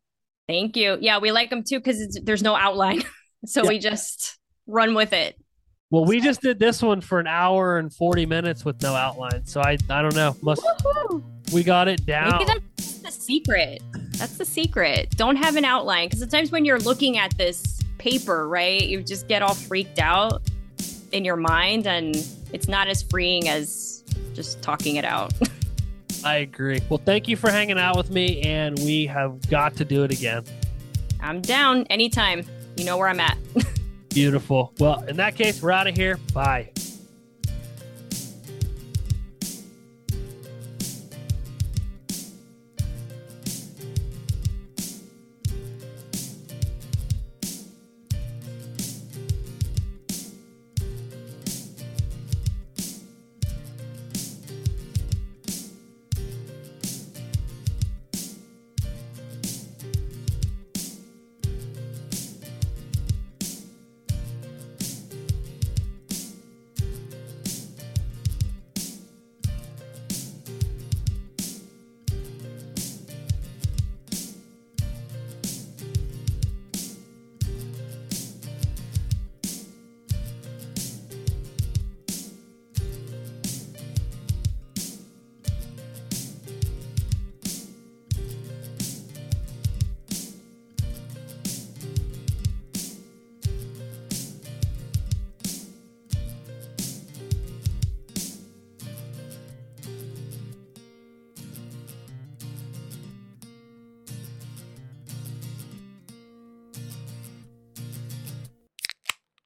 Thank 0.48 0.76
you 0.76 0.98
yeah 1.00 1.18
we 1.18 1.32
like 1.32 1.50
them 1.50 1.62
too 1.62 1.78
because 1.78 2.18
there's 2.24 2.42
no 2.42 2.54
outline 2.56 3.02
so 3.46 3.62
Yeah. 3.62 3.68
we 3.68 3.78
just 3.78 4.38
run 4.66 4.94
with 4.94 5.12
it 5.12 5.36
Well, 5.90 6.04
we 6.04 6.20
just 6.20 6.40
did 6.40 6.58
this 6.60 6.82
one 6.82 7.00
for 7.00 7.18
an 7.18 7.26
hour 7.26 7.78
and 7.78 7.92
40 7.92 8.24
minutes 8.26 8.64
with 8.64 8.80
no 8.80 8.94
outline. 8.94 9.44
So 9.44 9.60
I 9.60 9.76
I 9.88 10.02
don't 10.02 10.14
know. 10.14 10.36
Must 10.42 10.62
Woohoo! 10.62 11.24
we 11.52 11.64
got 11.64 11.88
it 11.88 12.06
down. 12.06 12.30
Maybe 12.38 12.44
that's 12.44 12.98
the 13.00 13.10
secret. 13.10 13.82
That's 14.18 14.38
the 14.38 14.44
secret. 14.44 15.10
Don't 15.16 15.34
have 15.34 15.56
an 15.56 15.64
outline 15.64 16.06
because 16.06 16.20
sometimes 16.20 16.52
when 16.52 16.64
you're 16.64 16.78
looking 16.78 17.18
at 17.18 17.36
this 17.36 17.80
paper, 17.98 18.48
right, 18.48 18.80
you 18.86 19.02
just 19.02 19.26
get 19.26 19.42
all 19.42 19.54
freaked 19.54 19.98
out 19.98 20.48
in 21.10 21.24
your 21.24 21.34
mind 21.36 21.88
and 21.88 22.14
it's 22.52 22.68
not 22.68 22.86
as 22.86 23.02
freeing 23.02 23.48
as 23.48 24.04
just 24.32 24.62
talking 24.62 24.94
it 24.94 25.04
out. 25.04 25.32
I 26.24 26.36
agree. 26.36 26.80
Well, 26.88 27.00
thank 27.04 27.28
you 27.28 27.36
for 27.36 27.50
hanging 27.50 27.78
out 27.78 27.96
with 27.96 28.10
me, 28.10 28.42
and 28.42 28.78
we 28.80 29.06
have 29.06 29.48
got 29.48 29.76
to 29.76 29.84
do 29.84 30.04
it 30.04 30.12
again. 30.12 30.44
I'm 31.20 31.40
down 31.40 31.84
anytime. 31.84 32.44
You 32.76 32.84
know 32.84 32.96
where 32.96 33.08
I'm 33.08 33.20
at. 33.20 33.38
Beautiful. 34.10 34.72
Well, 34.78 35.02
in 35.04 35.16
that 35.16 35.36
case, 35.36 35.62
we're 35.62 35.70
out 35.70 35.86
of 35.86 35.96
here. 35.96 36.18
Bye. 36.32 36.72